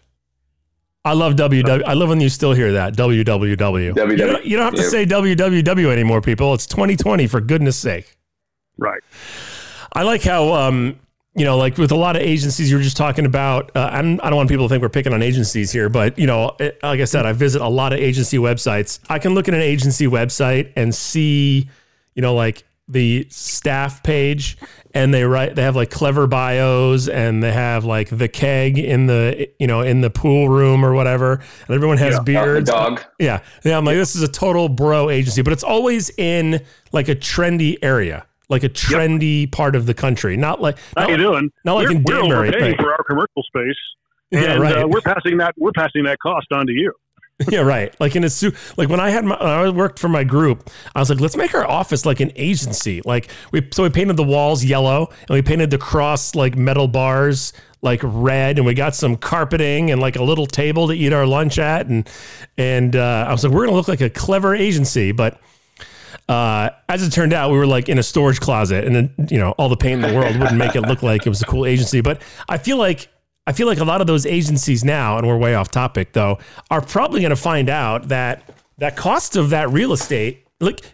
I 1.06 1.14
love 1.14 1.34
WW. 1.36 1.84
I 1.86 1.94
love 1.94 2.10
when 2.10 2.20
you 2.20 2.28
still 2.30 2.54
hear 2.54 2.72
that 2.74 2.96
WWW. 2.96 3.56
WW. 3.56 4.12
You 4.12 4.18
don't, 4.18 4.46
you 4.46 4.58
don't 4.58 4.66
have 4.66 4.74
to 4.76 4.82
Yep. 4.82 4.90
say 4.92 5.06
WWW 5.06 5.92
anymore, 5.92 6.22
people. 6.22 6.56
It's 6.56 6.66
2020 6.66 7.28
for 7.28 7.40
goodness 7.40 7.78
sake. 7.78 8.18
Right. 8.80 9.02
I 9.94 10.02
like 10.02 10.24
how, 10.24 10.54
um, 10.54 11.00
you 11.40 11.46
know, 11.46 11.58
like 11.58 11.78
with 11.78 11.92
a 11.92 11.96
lot 11.96 12.16
of 12.18 12.22
agencies, 12.22 12.70
you 12.70 12.76
were 12.78 12.84
just 12.84 12.98
talking 12.98 13.26
about. 13.26 13.72
Uh, 13.76 13.90
I'm, 13.92 14.20
I 14.22 14.30
don't 14.30 14.36
want 14.36 14.50
people 14.50 14.66
to 14.66 14.70
think 14.70 14.82
we're 14.82 14.90
picking 14.90 15.14
on 15.14 15.24
agencies 15.24 15.72
here, 15.72 15.88
but 15.90 16.20
you 16.20 16.28
know, 16.28 16.56
it, 16.60 16.78
like 16.84 17.00
I 17.00 17.06
said, 17.06 17.26
I 17.26 17.32
visit 17.32 17.62
a 17.62 17.68
lot 17.70 17.94
of 17.94 18.00
agency 18.00 18.38
websites. 18.38 19.00
I 19.10 19.20
can 19.20 19.34
look 19.34 19.48
at 19.48 19.54
an 19.54 19.62
agency 19.62 20.06
website 20.06 20.74
and 20.76 20.94
see, 20.94 21.70
you 22.14 22.22
know, 22.22 22.36
like 22.36 22.66
the 22.90 23.26
staff 23.30 24.02
page, 24.04 24.58
and 24.96 25.14
they 25.14 25.24
write, 25.24 25.56
they 25.56 25.62
have 25.62 25.76
like 25.76 25.92
clever 25.92 26.26
bios, 26.28 27.08
and 27.08 27.42
they 27.42 27.52
have 27.52 27.86
like 27.86 28.10
the 28.10 28.28
keg 28.28 28.78
in 28.80 29.06
the, 29.06 29.48
you 29.60 29.68
know, 29.68 29.82
in 29.82 30.02
the 30.02 30.10
pool 30.10 30.50
room 30.50 30.84
or 30.84 30.94
whatever, 30.94 31.34
and 31.34 31.76
everyone 31.76 31.98
has 32.00 32.16
Yeah, 32.16 32.22
beards. 32.24 32.70
dog. 32.70 33.02
Yeah. 33.20 33.42
Yeah. 33.64 33.78
I'm 33.78 33.86
like, 33.86 33.96
this 33.96 34.16
is 34.16 34.24
a 34.24 34.28
total 34.28 34.68
bro 34.70 35.10
agency, 35.10 35.42
but 35.44 35.54
it's 35.54 35.64
always 35.64 36.10
in 36.18 36.66
like 36.92 37.08
a 37.08 37.16
trendy 37.16 37.78
area, 37.82 38.26
like 38.50 38.64
a 38.64 38.70
trendy 38.70 39.50
part 39.52 39.76
of 39.76 39.86
the 39.86 39.94
country. 39.94 40.36
Not 40.36 40.62
like, 40.62 40.78
How 40.98 41.04
not, 41.04 41.12
you 41.12 41.18
doing? 41.18 41.52
not 41.64 41.76
like 41.76 41.88
we're, 41.88 41.96
in 41.96 42.04
we're 42.04 42.16
Danbury, 42.16 42.48
overpaying 42.50 42.72
right. 42.72 42.82
for 42.82 42.92
our 42.92 43.04
commercial 43.04 43.44
space, 43.44 43.78
Yeah, 44.32 44.56
right. 44.56 44.78
uh, 44.80 44.88
we're 44.88 45.02
passing 45.02 45.38
that 45.38 45.54
we're 45.58 45.72
passing 45.72 46.04
that 46.04 46.20
cost 46.20 46.48
on 46.52 46.66
to 46.68 46.74
you. 46.74 46.92
yeah, 47.50 47.62
right. 47.62 47.96
Like 48.02 48.18
in 48.18 48.26
a 48.26 48.30
suit, 48.30 48.54
like 48.76 48.90
when 48.90 49.00
I 49.00 49.12
had 49.12 49.24
my, 49.24 49.38
when 49.40 49.50
I 49.50 49.70
worked 49.70 49.98
for 49.98 50.10
my 50.10 50.26
group, 50.26 50.70
I 50.94 51.00
was 51.00 51.10
like, 51.10 51.22
let's 51.22 51.38
make 51.38 51.54
our 51.56 51.66
office 51.66 52.06
like 52.06 52.20
an 52.20 52.34
agency. 52.36 53.02
Like 53.06 53.30
we, 53.54 53.66
so 53.72 53.84
we 53.84 53.90
painted 53.90 54.18
the 54.18 54.26
walls 54.26 54.66
yellow 54.66 55.10
and 55.22 55.30
we 55.30 55.42
painted 55.42 55.70
the 55.70 55.78
cross 55.78 56.36
like 56.36 56.58
metal 56.58 56.90
bars 56.90 57.54
like 57.82 58.02
red 58.04 58.58
and 58.58 58.66
we 58.66 58.74
got 58.74 58.94
some 58.94 59.16
carpeting 59.16 59.90
and 59.90 60.02
like 60.02 60.18
a 60.18 60.24
little 60.24 60.46
table 60.46 60.90
to 60.90 60.94
eat 60.94 61.14
our 61.14 61.26
lunch 61.26 61.60
at. 61.60 61.86
And, 61.88 62.10
and, 62.58 62.98
uh, 62.98 63.26
I 63.30 63.32
was 63.32 63.42
like, 63.46 63.54
we're 63.54 63.62
going 63.66 63.70
to 63.72 63.76
look 63.78 63.88
like 63.88 64.02
a 64.02 64.10
clever 64.10 64.54
agency, 64.54 65.14
but, 65.14 65.40
uh, 66.30 66.70
as 66.88 67.06
it 67.06 67.12
turned 67.12 67.34
out, 67.34 67.52
we 67.52 67.58
were 67.58 67.66
like 67.66 67.90
in 67.90 67.98
a 67.98 68.04
storage 68.04 68.40
closet, 68.40 68.86
and 68.86 68.96
then 68.96 69.28
you 69.32 69.40
know 69.40 69.52
all 69.54 69.68
the 69.68 69.76
paint 69.76 70.04
in 70.04 70.10
the 70.10 70.18
world 70.18 70.38
wouldn't 70.38 70.58
make 70.58 70.76
it 70.76 70.82
look 70.82 71.02
like 71.02 71.26
it 71.26 71.30
was 71.30 71.42
a 71.42 71.46
cool 71.46 71.66
agency. 71.66 72.02
But 72.02 72.22
I 72.48 72.60
feel 72.60 72.78
like 72.78 73.10
I 73.48 73.52
feel 73.52 73.66
like 73.66 73.80
a 73.80 73.84
lot 73.84 74.00
of 74.00 74.06
those 74.06 74.28
agencies 74.28 74.84
now, 74.84 75.18
and 75.18 75.28
we're 75.28 75.38
way 75.38 75.56
off 75.56 75.72
topic 75.72 76.14
though, 76.14 76.38
are 76.70 76.82
probably 76.82 77.22
going 77.22 77.32
to 77.32 77.36
find 77.36 77.68
out 77.68 78.10
that 78.10 78.44
that 78.78 78.96
cost 78.96 79.36
of 79.38 79.50
that 79.50 79.72
real 79.72 79.92
estate, 79.92 80.46
like 80.60 80.86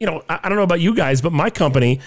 you 0.00 0.06
know, 0.08 0.24
I, 0.28 0.40
I 0.42 0.48
don't 0.48 0.56
know 0.56 0.64
about 0.64 0.80
you 0.80 0.96
guys, 0.96 1.22
but 1.22 1.32
my 1.32 1.48
company, 1.48 2.00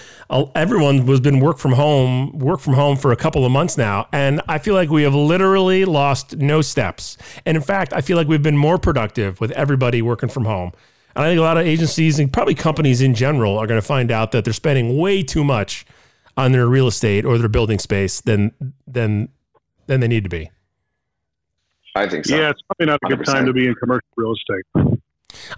everyone 0.54 1.06
was 1.06 1.18
been 1.20 1.40
work 1.40 1.56
from 1.56 1.72
home, 1.72 2.38
work 2.38 2.60
from 2.60 2.74
home 2.74 2.98
for 2.98 3.10
a 3.10 3.16
couple 3.16 3.46
of 3.46 3.52
months 3.52 3.78
now, 3.78 4.06
and 4.12 4.42
I 4.48 4.58
feel 4.58 4.74
like 4.74 4.90
we 4.90 5.02
have 5.04 5.14
literally 5.14 5.86
lost 5.86 6.36
no 6.36 6.60
steps. 6.60 7.16
And 7.46 7.56
in 7.56 7.62
fact, 7.62 7.94
I 7.94 8.02
feel 8.02 8.18
like 8.18 8.28
we've 8.28 8.42
been 8.42 8.58
more 8.58 8.76
productive 8.76 9.40
with 9.40 9.50
everybody 9.52 10.02
working 10.02 10.28
from 10.28 10.44
home. 10.44 10.72
And 11.14 11.24
I 11.24 11.28
think 11.28 11.38
a 11.38 11.42
lot 11.42 11.58
of 11.58 11.66
agencies 11.66 12.18
and 12.18 12.32
probably 12.32 12.54
companies 12.54 13.00
in 13.00 13.14
general 13.14 13.58
are 13.58 13.66
going 13.66 13.80
to 13.80 13.86
find 13.86 14.10
out 14.10 14.32
that 14.32 14.44
they're 14.44 14.52
spending 14.52 14.96
way 14.96 15.22
too 15.22 15.42
much 15.42 15.84
on 16.36 16.52
their 16.52 16.68
real 16.68 16.86
estate 16.86 17.24
or 17.24 17.36
their 17.38 17.48
building 17.48 17.78
space 17.78 18.20
than 18.20 18.52
than 18.86 19.28
than 19.86 20.00
they 20.00 20.08
need 20.08 20.24
to 20.24 20.30
be. 20.30 20.50
I 21.96 22.08
think 22.08 22.24
so. 22.24 22.36
Yeah, 22.36 22.50
it's 22.50 22.62
probably 22.62 22.86
not 22.86 23.00
a 23.04 23.08
good 23.08 23.26
100%. 23.26 23.32
time 23.32 23.46
to 23.46 23.52
be 23.52 23.66
in 23.66 23.74
commercial 23.74 24.06
real 24.16 24.32
estate. 24.32 24.98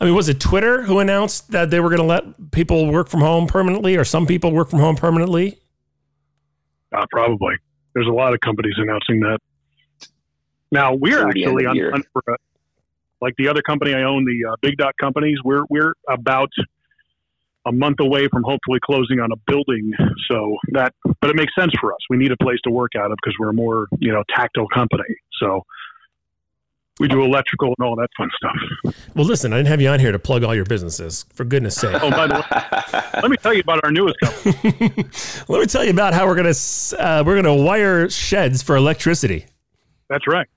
I 0.01 0.05
mean, 0.05 0.15
was 0.15 0.29
it 0.29 0.41
Twitter 0.41 0.83
who 0.83 0.99
announced 0.99 1.51
that 1.51 1.71
they 1.71 1.81
were 1.81 1.89
going 1.89 2.01
to 2.01 2.07
let 2.07 2.51
people 2.53 2.91
work 2.91 3.09
from 3.09 3.21
home 3.21 3.47
permanently, 3.47 3.97
or 3.97 4.05
some 4.05 4.27
people 4.27 4.53
work 4.53 4.71
from 4.71 4.79
home 4.79 4.97
permanently? 4.97 5.59
Uh, 6.93 7.05
probably. 7.11 7.55
There's 7.95 8.07
a 8.07 8.13
lot 8.13 8.33
of 8.33 8.41
companies 8.41 8.75
announcing 8.79 9.21
that. 9.21 9.39
Now 10.71 10.95
we're 10.95 11.21
Through 11.21 11.33
the 11.35 11.45
end 11.45 11.61
actually 11.61 11.67
on, 11.67 11.95
on 11.95 12.03
for 12.13 12.23
a, 12.29 12.37
like 13.23 13.35
the 13.39 13.49
other 13.49 13.63
company 13.63 13.95
I 13.95 14.03
own, 14.03 14.25
the 14.27 14.51
uh, 14.51 14.57
Big 14.61 14.77
Dot 14.77 14.95
companies. 15.01 15.39
We're 15.43 15.63
we're 15.71 15.95
about 16.11 16.51
a 17.65 17.73
month 17.73 18.01
away 18.01 18.27
from 18.29 18.43
hopefully 18.43 18.81
closing 18.85 19.21
on 19.21 19.31
a 19.33 19.37
building. 19.47 19.93
So 20.29 20.57
that, 20.73 20.93
but 21.21 21.31
it 21.31 21.37
makes 21.37 21.55
sense 21.55 21.73
for 21.81 21.93
us. 21.93 22.01
We 22.11 22.17
need 22.17 22.33
a 22.33 22.37
place 22.37 22.59
to 22.65 22.71
work 22.71 22.93
out 22.99 23.13
of 23.13 23.19
because 23.23 23.37
we're 23.39 23.51
a 23.51 23.55
more 23.55 23.87
you 23.99 24.13
know 24.13 24.25
tactile 24.35 24.67
company. 24.75 25.05
So 25.41 25.65
we 26.99 27.09
do 27.09 27.23
electrical 27.23 27.75
and 27.79 27.87
all 27.87 27.97
that 27.97 28.09
fun 28.17 28.29
stuff. 28.37 28.95
Well, 29.15 29.25
listen, 29.25 29.53
I 29.53 29.57
didn't 29.57 29.69
have 29.69 29.81
you 29.81 29.89
on 29.89 30.01
here 30.01 30.13
to 30.13 30.19
plug 30.19 30.45
all 30.45 30.55
your 30.55 30.65
businesses, 30.65 31.25
for 31.33 31.45
goodness 31.45 31.77
sake. 31.77 31.97
Oh, 32.03 32.11
by 32.11 32.27
the 32.27 32.35
way, 32.35 33.21
let 33.23 33.31
me 33.31 33.37
tell 33.37 33.55
you 33.55 33.61
about 33.61 33.83
our 33.85 33.91
newest 33.91 34.19
company. 34.21 34.93
Let 35.49 35.61
me 35.61 35.67
tell 35.67 35.85
you 35.85 35.91
about 35.91 36.15
how 36.15 36.27
we're 36.27 36.35
gonna 36.35 36.55
uh, 36.99 37.23
we're 37.25 37.37
gonna 37.37 37.55
wire 37.55 38.11
sheds 38.11 38.63
for 38.63 38.77
electricity. 38.77 39.47
That's 40.09 40.27
right. 40.27 40.49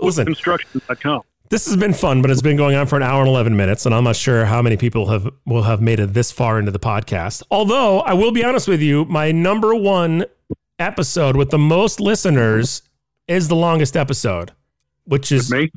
Listen. 0.00 0.26
Construction.com. 0.26 1.22
This 1.48 1.66
has 1.66 1.76
been 1.76 1.92
fun, 1.92 2.22
but 2.22 2.30
it's 2.30 2.42
been 2.42 2.56
going 2.56 2.74
on 2.74 2.88
for 2.88 2.96
an 2.96 3.04
hour 3.04 3.20
and 3.20 3.28
eleven 3.28 3.56
minutes, 3.56 3.86
and 3.86 3.94
I'm 3.94 4.02
not 4.02 4.16
sure 4.16 4.44
how 4.46 4.60
many 4.62 4.76
people 4.76 5.06
have 5.06 5.28
will 5.44 5.62
have 5.62 5.80
made 5.80 6.00
it 6.00 6.12
this 6.12 6.32
far 6.32 6.58
into 6.58 6.72
the 6.72 6.80
podcast. 6.80 7.44
Although 7.52 8.00
I 8.00 8.14
will 8.14 8.32
be 8.32 8.44
honest 8.44 8.66
with 8.66 8.80
you, 8.80 9.04
my 9.04 9.30
number 9.30 9.72
one 9.74 10.24
episode 10.80 11.36
with 11.36 11.50
the 11.50 11.58
most 11.58 12.00
listeners 12.00 12.82
is 13.28 13.46
the 13.46 13.54
longest 13.54 13.96
episode, 13.96 14.52
which 15.04 15.30
is 15.30 15.50
Me? 15.50 15.70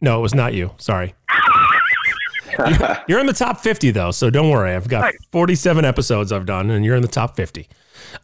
no, 0.00 0.18
it 0.20 0.22
was 0.22 0.34
not 0.34 0.54
you. 0.54 0.70
Sorry. 0.78 1.14
You're 3.08 3.18
in 3.20 3.26
the 3.26 3.34
top 3.36 3.60
50 3.60 3.90
though, 3.90 4.12
so 4.12 4.30
don't 4.30 4.50
worry. 4.50 4.74
I've 4.74 4.88
got 4.88 5.12
47 5.32 5.84
episodes 5.84 6.30
I've 6.32 6.46
done, 6.46 6.70
and 6.70 6.84
you're 6.84 6.96
in 6.96 7.02
the 7.02 7.08
top 7.08 7.36
50. 7.36 7.68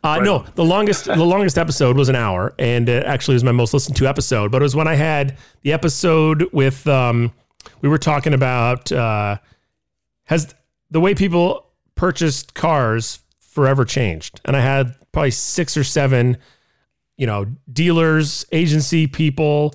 Uh, 0.02 0.18
no, 0.20 0.44
the 0.54 0.64
longest 0.64 1.04
the 1.04 1.16
longest 1.16 1.58
episode 1.58 1.96
was 1.96 2.08
an 2.08 2.16
hour, 2.16 2.54
and 2.58 2.88
it 2.88 3.04
actually 3.04 3.34
was 3.34 3.44
my 3.44 3.52
most 3.52 3.72
listened 3.74 3.96
to 3.96 4.06
episode. 4.06 4.50
But 4.50 4.62
it 4.62 4.64
was 4.64 4.76
when 4.76 4.88
I 4.88 4.94
had 4.94 5.38
the 5.62 5.72
episode 5.72 6.48
with 6.52 6.86
um, 6.86 7.32
we 7.80 7.88
were 7.88 7.98
talking 7.98 8.34
about 8.34 8.90
uh, 8.90 9.38
has 10.24 10.54
the 10.90 11.00
way 11.00 11.14
people 11.14 11.66
purchased 11.94 12.54
cars 12.54 13.20
forever 13.40 13.84
changed, 13.84 14.40
and 14.44 14.56
I 14.56 14.60
had 14.60 14.94
probably 15.12 15.30
six 15.30 15.76
or 15.76 15.84
seven, 15.84 16.38
you 17.16 17.26
know, 17.26 17.46
dealers, 17.72 18.44
agency 18.50 19.06
people, 19.06 19.74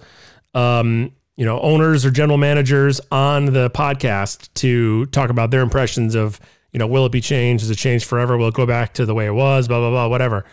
um, 0.54 1.12
you 1.36 1.46
know, 1.46 1.60
owners 1.62 2.06
or 2.06 2.12
general 2.12 2.38
managers 2.38 3.00
on 3.12 3.46
the 3.46 3.70
podcast 3.70 4.50
to 4.56 5.06
talk 5.08 5.30
about 5.30 5.52
their 5.52 5.62
impressions 5.62 6.16
of, 6.16 6.40
you 6.78 6.80
know, 6.80 6.86
will 6.86 7.08
it 7.08 7.12
be 7.12 7.22
changed? 7.22 7.64
Is 7.64 7.72
it 7.72 7.76
changed 7.76 8.06
forever? 8.06 8.38
Will 8.38 8.50
it 8.50 8.54
go 8.54 8.68
back 8.68 8.94
to 8.94 9.06
the 9.08 9.16
way 9.16 9.26
it 9.26 9.34
was? 9.34 9.68
Blah 9.68 9.80
blah 9.80 9.90
blah, 9.90 10.08
whatever. 10.08 10.46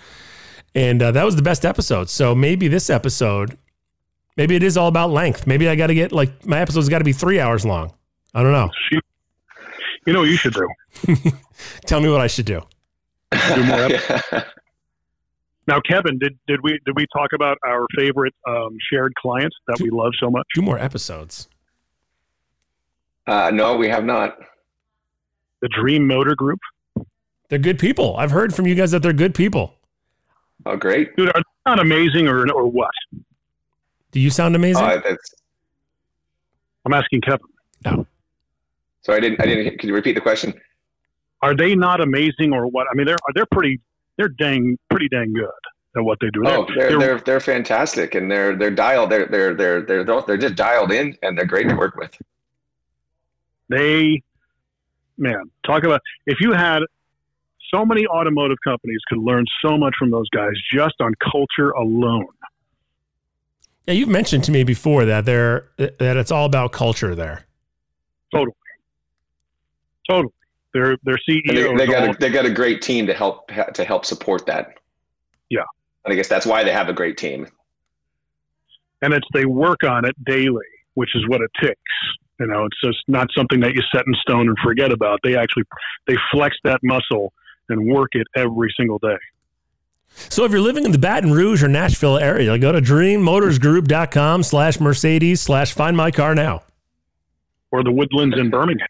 And 0.74 1.02
uh, 1.02 1.10
that 1.12 1.22
was 1.22 1.36
the 1.36 1.42
best 1.42 1.66
episode. 1.66 2.08
So 2.08 2.34
maybe 2.34 2.66
this 2.66 2.88
episode, 2.88 3.58
maybe 4.38 4.56
it 4.56 4.62
is 4.62 4.78
all 4.78 4.88
about 4.88 5.10
length. 5.10 5.46
Maybe 5.46 5.68
I 5.68 5.76
got 5.76 5.88
to 5.88 5.94
get 5.94 6.12
like 6.12 6.46
my 6.46 6.60
episode's 6.60 6.88
got 6.88 7.00
to 7.00 7.04
be 7.04 7.12
three 7.12 7.40
hours 7.40 7.66
long. 7.66 7.92
I 8.32 8.42
don't 8.42 8.52
know. 8.52 8.70
You 10.06 10.14
know 10.14 10.20
what 10.20 10.30
you 10.30 10.36
should 10.38 10.54
do? 10.54 10.66
Tell 11.86 12.00
me 12.00 12.08
what 12.08 12.22
I 12.22 12.26
should 12.26 12.46
do. 12.46 12.62
Do 13.54 13.64
more 13.64 13.80
ep- 14.32 14.46
Now, 15.66 15.82
Kevin, 15.86 16.18
did, 16.18 16.38
did 16.48 16.60
we 16.62 16.78
did 16.86 16.96
we 16.96 17.04
talk 17.14 17.34
about 17.34 17.58
our 17.66 17.84
favorite 17.98 18.34
um, 18.48 18.70
shared 18.90 19.12
client 19.16 19.52
that 19.66 19.78
we 19.78 19.90
love 19.90 20.12
so 20.18 20.30
much? 20.30 20.46
Do 20.54 20.62
more 20.62 20.78
episodes. 20.78 21.50
uh, 23.26 23.50
no, 23.52 23.76
we 23.76 23.88
have 23.88 24.06
not. 24.06 24.38
The 25.64 25.68
Dream 25.70 26.06
Motor 26.06 26.34
Group. 26.34 26.60
They're 27.48 27.58
good 27.58 27.78
people. 27.78 28.18
I've 28.18 28.32
heard 28.32 28.54
from 28.54 28.66
you 28.66 28.74
guys 28.74 28.90
that 28.90 29.00
they're 29.02 29.14
good 29.14 29.34
people. 29.34 29.74
Oh, 30.66 30.76
great. 30.76 31.16
Dude, 31.16 31.28
are 31.28 31.32
they 31.40 31.70
not 31.70 31.80
amazing 31.80 32.28
or 32.28 32.46
or 32.52 32.66
what? 32.66 32.90
Do 34.10 34.20
you 34.20 34.28
sound 34.28 34.56
amazing? 34.56 34.84
Uh, 34.84 35.00
that's, 35.02 35.34
I'm 36.84 36.92
asking 36.92 37.22
Kevin. 37.22 37.46
No. 37.86 38.06
So 39.00 39.14
I 39.14 39.20
didn't. 39.20 39.40
I 39.40 39.46
didn't. 39.46 39.78
Can 39.78 39.88
you 39.88 39.94
repeat 39.94 40.12
the 40.12 40.20
question? 40.20 40.52
Are 41.40 41.56
they 41.56 41.74
not 41.74 42.02
amazing 42.02 42.52
or 42.52 42.66
what? 42.66 42.86
I 42.92 42.94
mean, 42.94 43.06
they're 43.06 43.16
they're 43.34 43.46
pretty 43.50 43.80
they're 44.18 44.28
dang 44.28 44.78
pretty 44.90 45.08
dang 45.08 45.32
good 45.32 45.48
at 45.96 46.04
what 46.04 46.18
they 46.20 46.28
do. 46.30 46.42
Oh, 46.46 46.66
they're 46.76 46.90
they're- 46.90 46.98
they're 46.98 47.20
they're 47.20 47.40
fantastic, 47.40 48.14
and 48.16 48.30
they're 48.30 48.54
they're 48.54 48.70
dialed. 48.70 49.10
They're 49.10 49.28
they're 49.28 49.54
they're 49.54 49.80
they're 49.82 50.04
they're 50.26 50.36
just 50.36 50.56
dialed 50.56 50.92
in, 50.92 51.16
and 51.22 51.38
they're 51.38 51.46
great 51.46 51.70
to 51.70 51.74
work 51.74 51.96
with. 51.96 52.14
they 53.70 54.22
man 55.16 55.50
talk 55.66 55.84
about 55.84 56.00
if 56.26 56.38
you 56.40 56.52
had 56.52 56.80
so 57.72 57.84
many 57.84 58.06
automotive 58.06 58.58
companies 58.64 59.00
could 59.08 59.18
learn 59.18 59.44
so 59.64 59.76
much 59.78 59.94
from 59.98 60.10
those 60.10 60.28
guys 60.30 60.52
just 60.72 60.94
on 61.00 61.12
culture 61.32 61.70
alone 61.70 62.26
yeah, 63.86 63.92
you've 63.94 64.08
mentioned 64.08 64.42
to 64.44 64.50
me 64.50 64.64
before 64.64 65.04
that 65.04 65.24
they're 65.26 65.68
that 65.76 66.16
it's 66.16 66.30
all 66.30 66.46
about 66.46 66.72
culture 66.72 67.14
there. 67.14 67.44
totally 68.32 68.54
totally 70.08 70.32
their 70.72 70.96
their 71.04 71.18
And 71.28 71.56
they, 71.56 71.62
ceo 71.62 71.78
they 71.78 71.84
is 71.84 71.90
got 71.90 72.08
all- 72.08 72.14
a, 72.14 72.18
they 72.18 72.30
got 72.30 72.46
a 72.46 72.50
great 72.50 72.82
team 72.82 73.06
to 73.06 73.14
help 73.14 73.48
to 73.74 73.84
help 73.84 74.04
support 74.06 74.46
that. 74.46 74.78
Yeah. 75.50 75.60
and 76.04 76.12
I 76.12 76.16
guess 76.16 76.28
that's 76.28 76.46
why 76.46 76.64
they 76.64 76.72
have 76.72 76.88
a 76.88 76.92
great 76.92 77.16
team. 77.18 77.46
and 79.02 79.12
it's 79.14 79.26
they 79.34 79.44
work 79.44 79.84
on 79.84 80.04
it 80.04 80.14
daily 80.24 80.64
which 80.94 81.10
is 81.14 81.26
what 81.28 81.40
it 81.42 81.50
takes 81.60 81.76
you 82.40 82.46
know 82.46 82.64
it's 82.64 82.80
just 82.82 82.98
not 83.08 83.28
something 83.36 83.60
that 83.60 83.74
you 83.74 83.82
set 83.94 84.04
in 84.06 84.14
stone 84.20 84.48
and 84.48 84.56
forget 84.62 84.92
about 84.92 85.18
they 85.22 85.36
actually 85.36 85.62
they 86.06 86.14
flex 86.32 86.56
that 86.64 86.80
muscle 86.82 87.32
and 87.68 87.86
work 87.86 88.10
it 88.12 88.26
every 88.36 88.72
single 88.78 88.98
day 88.98 89.16
So 90.10 90.44
if 90.44 90.52
you're 90.52 90.60
living 90.60 90.84
in 90.84 90.92
the 90.92 90.98
Baton 90.98 91.32
Rouge 91.32 91.62
or 91.64 91.68
Nashville 91.68 92.18
area, 92.18 92.56
go 92.58 92.70
to 92.72 92.80
dreammotorsgroup.com 92.80 94.42
slash 94.42 94.78
Mercedes 94.80 95.40
slash 95.40 95.72
find 95.72 95.96
my 95.96 96.10
car 96.10 96.34
now. 96.34 96.62
Or 97.72 97.82
the 97.82 97.90
Woodlands 97.90 98.36
in 98.38 98.50
Birmingham. 98.50 98.86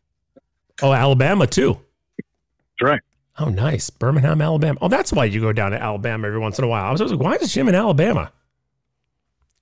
Oh, 0.83 0.93
Alabama 0.93 1.47
too. 1.47 1.79
That's 2.19 2.91
right. 2.91 3.01
Oh, 3.39 3.49
nice. 3.49 3.89
Birmingham, 3.91 4.41
Alabama. 4.43 4.79
Oh, 4.83 4.89
that's 4.89 5.13
why 5.13 5.25
you 5.25 5.41
go 5.41 5.53
down 5.53 5.71
to 5.73 5.81
Alabama 5.83 6.27
every 6.27 6.39
once 6.39 6.59
in 6.59 6.65
a 6.65 6.69
while. 6.69 6.85
I 6.85 6.91
was 6.91 7.01
like, 7.01 7.19
why 7.19 7.35
is 7.37 7.53
Jim 7.55 7.69
in 7.69 7.75
Alabama? 7.75 8.31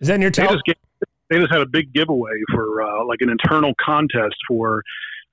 Is 0.01 0.09
that 0.09 0.15
in 0.17 0.21
your 0.23 0.31
They 0.33 0.43
town? 0.47 0.61
just, 0.67 0.79
they 1.33 1.39
just 1.39 1.53
had 1.53 1.63
a 1.63 1.67
big 1.67 1.93
giveaway 1.93 2.43
for 2.53 2.83
uh, 2.83 3.05
like 3.05 3.21
an 3.21 3.31
internal 3.31 3.73
contest 3.85 4.37
for. 4.47 4.83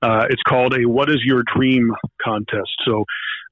Uh, 0.01 0.25
it's 0.29 0.41
called 0.47 0.73
a 0.73 0.87
"What 0.87 1.09
is 1.09 1.17
Your 1.25 1.43
Dream" 1.53 1.91
contest. 2.21 2.71
So 2.85 3.03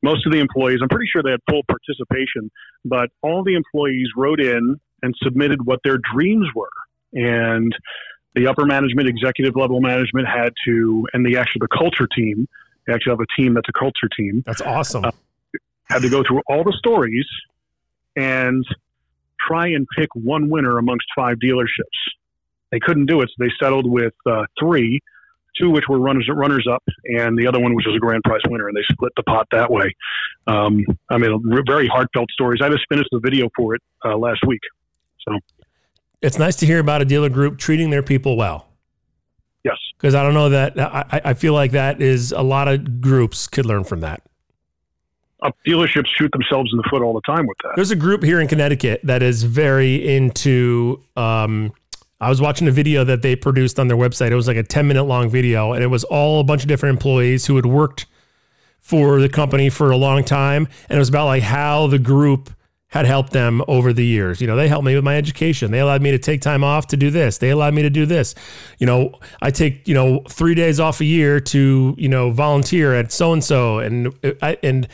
most 0.02 0.26
of 0.26 0.32
the 0.32 0.40
employees, 0.40 0.80
I'm 0.82 0.88
pretty 0.88 1.10
sure 1.12 1.22
they 1.22 1.32
had 1.32 1.42
full 1.50 1.64
participation, 1.68 2.50
but 2.86 3.10
all 3.22 3.44
the 3.44 3.56
employees 3.56 4.08
wrote 4.16 4.40
in 4.40 4.80
and 5.04 5.14
submitted 5.22 5.66
what 5.66 5.80
their 5.84 5.98
dreams 6.14 6.48
were, 6.56 6.70
and 7.12 7.76
the 8.36 8.48
upper 8.48 8.66
management, 8.66 9.10
executive 9.10 9.58
level 9.58 9.82
management 9.82 10.28
had 10.28 10.54
to, 10.66 11.06
and 11.14 11.26
the 11.26 11.38
actually 11.38 11.60
the 11.60 11.78
culture 11.78 12.08
team. 12.16 12.48
They 12.86 12.94
actually 12.94 13.12
have 13.12 13.20
a 13.20 13.42
team 13.42 13.54
that's 13.54 13.68
a 13.68 13.78
culture 13.78 14.08
team. 14.16 14.44
That's 14.46 14.62
awesome. 14.62 15.04
had 15.90 16.02
to 16.02 16.10
go 16.10 16.24
through 16.24 16.42
all 16.48 16.64
the 16.64 16.76
stories 16.78 17.28
and 18.16 18.66
try 19.46 19.68
and 19.68 19.86
pick 19.98 20.10
one 20.16 20.50
winner 20.50 20.78
amongst 20.78 21.08
five 21.16 21.38
dealerships. 21.44 22.00
They 22.72 22.80
couldn't 22.80 23.06
do 23.06 23.22
it, 23.22 23.30
so 23.30 23.44
they 23.44 23.52
settled 23.62 23.90
with 23.90 24.14
uh, 24.26 24.44
three, 24.60 25.00
two 25.60 25.70
which 25.70 25.86
were 25.88 26.00
runners 26.00 26.28
runners 26.32 26.68
up, 26.72 26.84
and 27.06 27.38
the 27.38 27.48
other 27.48 27.60
one 27.60 27.74
which 27.76 27.86
was 27.86 27.96
a 27.96 28.00
grand 28.00 28.24
prize 28.24 28.42
winner, 28.50 28.68
and 28.68 28.76
they 28.76 28.84
split 28.92 29.12
the 29.16 29.24
pot 29.24 29.48
that 29.52 29.72
way. 29.72 29.96
Um, 30.48 30.86
I 31.10 31.18
mean, 31.18 31.42
very 31.68 31.88
heartfelt 31.88 32.30
stories. 32.32 32.60
I 32.62 32.70
just 32.70 32.86
finished 32.90 33.10
the 33.12 33.20
video 33.20 33.50
for 33.56 33.76
it 33.76 33.82
uh, 34.06 34.18
last 34.18 34.42
week. 34.46 34.62
So 35.28 35.38
it's 36.22 36.38
nice 36.38 36.56
to 36.58 36.66
hear 36.66 36.80
about 36.80 37.02
a 37.02 37.06
dealer 37.06 37.30
group 37.30 37.58
treating 37.58 37.90
their 37.90 38.04
people 38.04 38.38
well. 38.38 38.68
yes, 39.64 39.78
Because 39.98 40.16
I 40.16 40.24
don't 40.24 40.34
know 40.34 40.50
that 40.50 40.80
I, 40.80 41.22
I 41.26 41.34
feel 41.34 41.54
like 41.54 41.72
that 41.72 42.02
is 42.02 42.32
a 42.32 42.42
lot 42.42 42.68
of 42.68 43.02
groups 43.02 43.48
could 43.48 43.66
learn 43.66 43.84
from 43.84 44.00
that. 44.02 44.22
uh, 45.42 45.52
dealerships 45.68 46.08
shoot 46.18 46.32
themselves 46.32 46.72
in 46.74 46.78
the 46.78 46.84
foot 46.90 47.02
all 47.02 47.14
the 47.14 47.22
time 47.26 47.46
with 47.46 47.58
that. 47.64 47.74
There's 47.76 47.92
a 47.92 47.96
group 47.96 48.24
here 48.24 48.40
in 48.40 48.48
Connecticut 48.48 49.02
that 49.04 49.22
is 49.24 49.44
very 49.44 50.16
into. 50.16 51.04
Um, 51.16 51.74
I 52.20 52.30
was 52.30 52.42
watching 52.42 52.68
a 52.68 52.72
video 52.72 53.04
that 53.04 53.22
they 53.22 53.36
produced 53.36 53.80
on 53.80 53.88
their 53.88 53.98
website. 53.98 54.32
It 54.32 54.36
was 54.36 54.48
like 54.48 54.58
a 54.58 54.64
10 54.64 54.88
minute 54.88 55.04
long 55.04 55.30
video, 55.30 55.74
and 55.74 55.84
it 55.84 55.88
was 55.88 56.04
all 56.06 56.40
a 56.40 56.44
bunch 56.44 56.64
of 56.64 56.68
different 56.68 56.94
employees 56.96 57.46
who 57.46 57.56
had 57.56 57.66
worked 57.66 58.08
for 58.80 59.22
the 59.22 59.30
company 59.30 59.70
for 59.70 59.92
a 59.92 59.98
long 59.98 60.24
time. 60.24 60.68
And 60.90 60.98
it 60.98 61.00
was 61.00 61.10
about 61.10 61.26
like 61.26 61.44
how 61.44 61.88
the 61.88 62.00
group 62.00 62.50
had 62.90 63.06
helped 63.06 63.34
them 63.34 63.62
over 63.68 63.92
the 63.92 64.06
years. 64.06 64.40
You 64.40 64.48
know, 64.48 64.56
they 64.56 64.68
helped 64.68 64.86
me 64.86 64.96
with 64.96 65.04
my 65.04 65.18
education. 65.18 65.72
They 65.72 65.80
allowed 65.80 66.02
me 66.02 66.12
to 66.12 66.18
take 66.18 66.42
time 66.42 66.64
off 66.64 66.88
to 66.88 66.98
do 66.98 67.12
this. 67.12 67.38
They 67.38 67.50
allowed 67.50 67.74
me 67.74 67.82
to 67.82 67.90
do 67.90 68.06
this. 68.06 68.34
You 68.80 68.88
know, 68.88 69.20
I 69.42 69.52
take, 69.52 69.88
you 69.88 69.94
know, 69.94 70.24
three 70.30 70.56
days 70.56 70.80
off 70.80 71.02
a 71.02 71.06
year 71.06 71.40
to, 71.42 71.96
you 71.98 72.08
know, 72.08 72.32
volunteer 72.32 72.96
at 72.96 73.12
so 73.12 73.34
and 73.34 73.44
so. 73.44 73.80
And 73.80 74.14
I, 74.42 74.58
and 74.64 74.88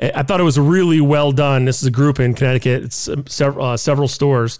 I 0.00 0.22
thought 0.22 0.40
it 0.40 0.44
was 0.44 0.58
really 0.58 1.00
well 1.00 1.32
done. 1.32 1.66
This 1.66 1.82
is 1.82 1.88
a 1.88 1.90
group 1.90 2.20
in 2.20 2.34
Connecticut. 2.34 2.84
It's 2.84 3.08
um, 3.08 3.26
several, 3.26 3.66
uh, 3.66 3.76
several 3.76 4.08
stores. 4.08 4.58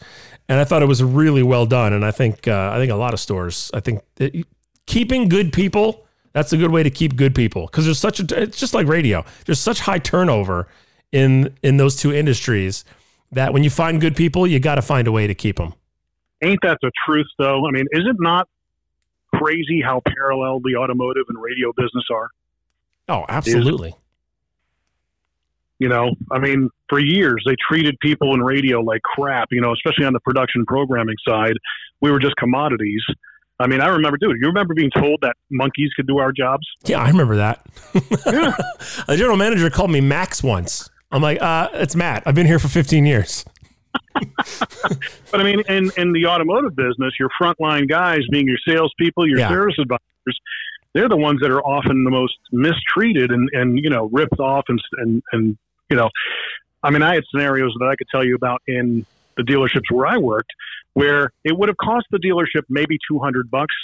And 0.51 0.59
I 0.59 0.65
thought 0.65 0.83
it 0.83 0.87
was 0.87 1.01
really 1.01 1.45
well 1.45 1.65
done. 1.65 1.93
And 1.93 2.05
I 2.05 2.11
think, 2.11 2.49
uh, 2.49 2.73
I 2.75 2.79
think 2.79 2.91
a 2.91 2.97
lot 2.97 3.15
of 3.15 3.21
stores, 3.21 3.71
I 3.73 3.79
think 3.79 4.03
that 4.17 4.45
keeping 4.87 5.29
good 5.29 5.53
people, 5.53 6.05
that's 6.33 6.53
a 6.53 6.57
good 6.57 6.73
way 6.73 6.83
to 6.83 6.91
keep 6.91 7.15
good 7.15 7.37
people. 7.37 7.69
Cause 7.69 7.85
there's 7.85 8.01
such 8.01 8.19
a, 8.19 8.43
it's 8.43 8.59
just 8.59 8.75
like 8.75 8.89
radio. 8.89 9.25
There's 9.47 9.61
such 9.61 9.79
high 9.79 10.01
turnover 10.01 10.67
in 11.13 11.57
in 11.63 11.77
those 11.77 11.95
two 11.95 12.13
industries 12.13 12.85
that 13.31 13.53
when 13.53 13.63
you 13.63 13.71
find 13.71 14.01
good 14.01 14.17
people, 14.17 14.45
you 14.45 14.59
got 14.59 14.75
to 14.75 14.83
find 14.83 15.07
a 15.07 15.13
way 15.13 15.29
to 15.29 15.35
keep 15.35 15.57
them. 15.57 15.73
Ain't 16.43 16.59
that 16.63 16.79
the 16.83 16.91
truth, 17.07 17.29
though? 17.39 17.65
I 17.69 17.71
mean, 17.71 17.87
is 17.93 18.03
it 18.05 18.17
not 18.19 18.49
crazy 19.33 19.81
how 19.81 20.03
parallel 20.05 20.59
the 20.61 20.75
automotive 20.77 21.27
and 21.29 21.41
radio 21.41 21.73
business 21.77 22.05
are? 22.11 22.29
Oh, 23.09 23.25
absolutely. 23.29 23.95
You 25.81 25.89
know, 25.89 26.11
I 26.31 26.39
mean, 26.39 26.69
for 26.89 27.01
years 27.01 27.43
they 27.47 27.57
treated 27.69 27.99
people 28.01 28.35
in 28.35 28.43
radio 28.43 28.81
like 28.81 29.01
crap. 29.03 29.49
You 29.51 29.61
know, 29.61 29.73
especially 29.73 30.05
on 30.05 30.13
the 30.13 30.21
production 30.21 30.65
programming 30.67 31.17
side, 31.27 31.55
we 32.01 32.11
were 32.13 32.19
just 32.21 32.37
commodities. 32.37 33.03
I 33.59 33.67
mean, 33.67 33.81
I 33.81 33.89
remember, 33.89 34.17
dude. 34.19 34.37
You 34.41 34.47
remember 34.47 34.75
being 34.75 34.91
told 34.91 35.19
that 35.23 35.37
monkeys 35.51 35.91
could 35.97 36.07
do 36.07 36.19
our 36.19 36.33
jobs? 36.33 36.67
Yeah, 36.85 37.03
I 37.03 37.09
remember 37.09 37.37
that. 37.37 37.67
Yeah. 38.27 38.55
a 39.09 39.17
general 39.17 39.37
manager 39.37 39.69
called 39.71 39.91
me 39.91 40.01
Max 40.01 40.43
once. 40.43 40.89
I'm 41.11 41.23
like, 41.23 41.43
uh, 41.43 41.69
it's 41.73 41.97
Matt. 41.97 42.23
I've 42.27 42.35
been 42.37 42.47
here 42.47 42.59
for 42.59 42.69
15 42.69 43.05
years. 43.05 43.45
But 45.31 45.41
I 45.41 45.45
mean, 45.45 45.61
in 45.69 45.91
in 45.97 46.13
the 46.13 46.27
automotive 46.27 46.75
business, 46.77 47.15
your 47.19 47.29
frontline 47.41 47.89
guys, 47.89 48.21
being 48.31 48.47
your 48.47 48.59
salespeople, 48.69 49.29
your 49.29 49.39
Yeah. 49.39 49.49
service 49.49 49.77
advisors, 49.79 50.41
they're 50.95 51.09
the 51.09 51.17
ones 51.17 51.39
that 51.43 51.51
are 51.51 51.63
often 51.65 52.03
the 52.05 52.11
most 52.11 52.35
mistreated 52.53 53.31
and 53.31 53.49
and 53.53 53.79
you 53.79 53.89
know 53.91 54.09
ripped 54.13 54.39
off 54.41 54.65
and 54.69 54.81
and 54.99 55.23
and 55.33 55.57
you 55.91 55.97
know, 55.97 56.09
I 56.83 56.91
mean, 56.91 57.03
I 57.03 57.15
had 57.15 57.25
scenarios 57.31 57.75
that 57.79 57.87
I 57.87 57.97
could 57.97 58.07
tell 58.11 58.25
you 58.25 58.35
about 58.35 58.63
in 58.67 59.05
the 59.37 59.43
dealerships 59.43 59.91
where 59.91 60.07
I 60.07 60.17
worked, 60.19 60.51
where 60.95 61.31
it 61.45 61.57
would 61.57 61.69
have 61.69 61.77
cost 61.77 62.07
the 62.11 62.19
dealership 62.19 62.63
maybe 62.69 62.99
two 63.09 63.19
hundred 63.19 63.51
bucks 63.51 63.75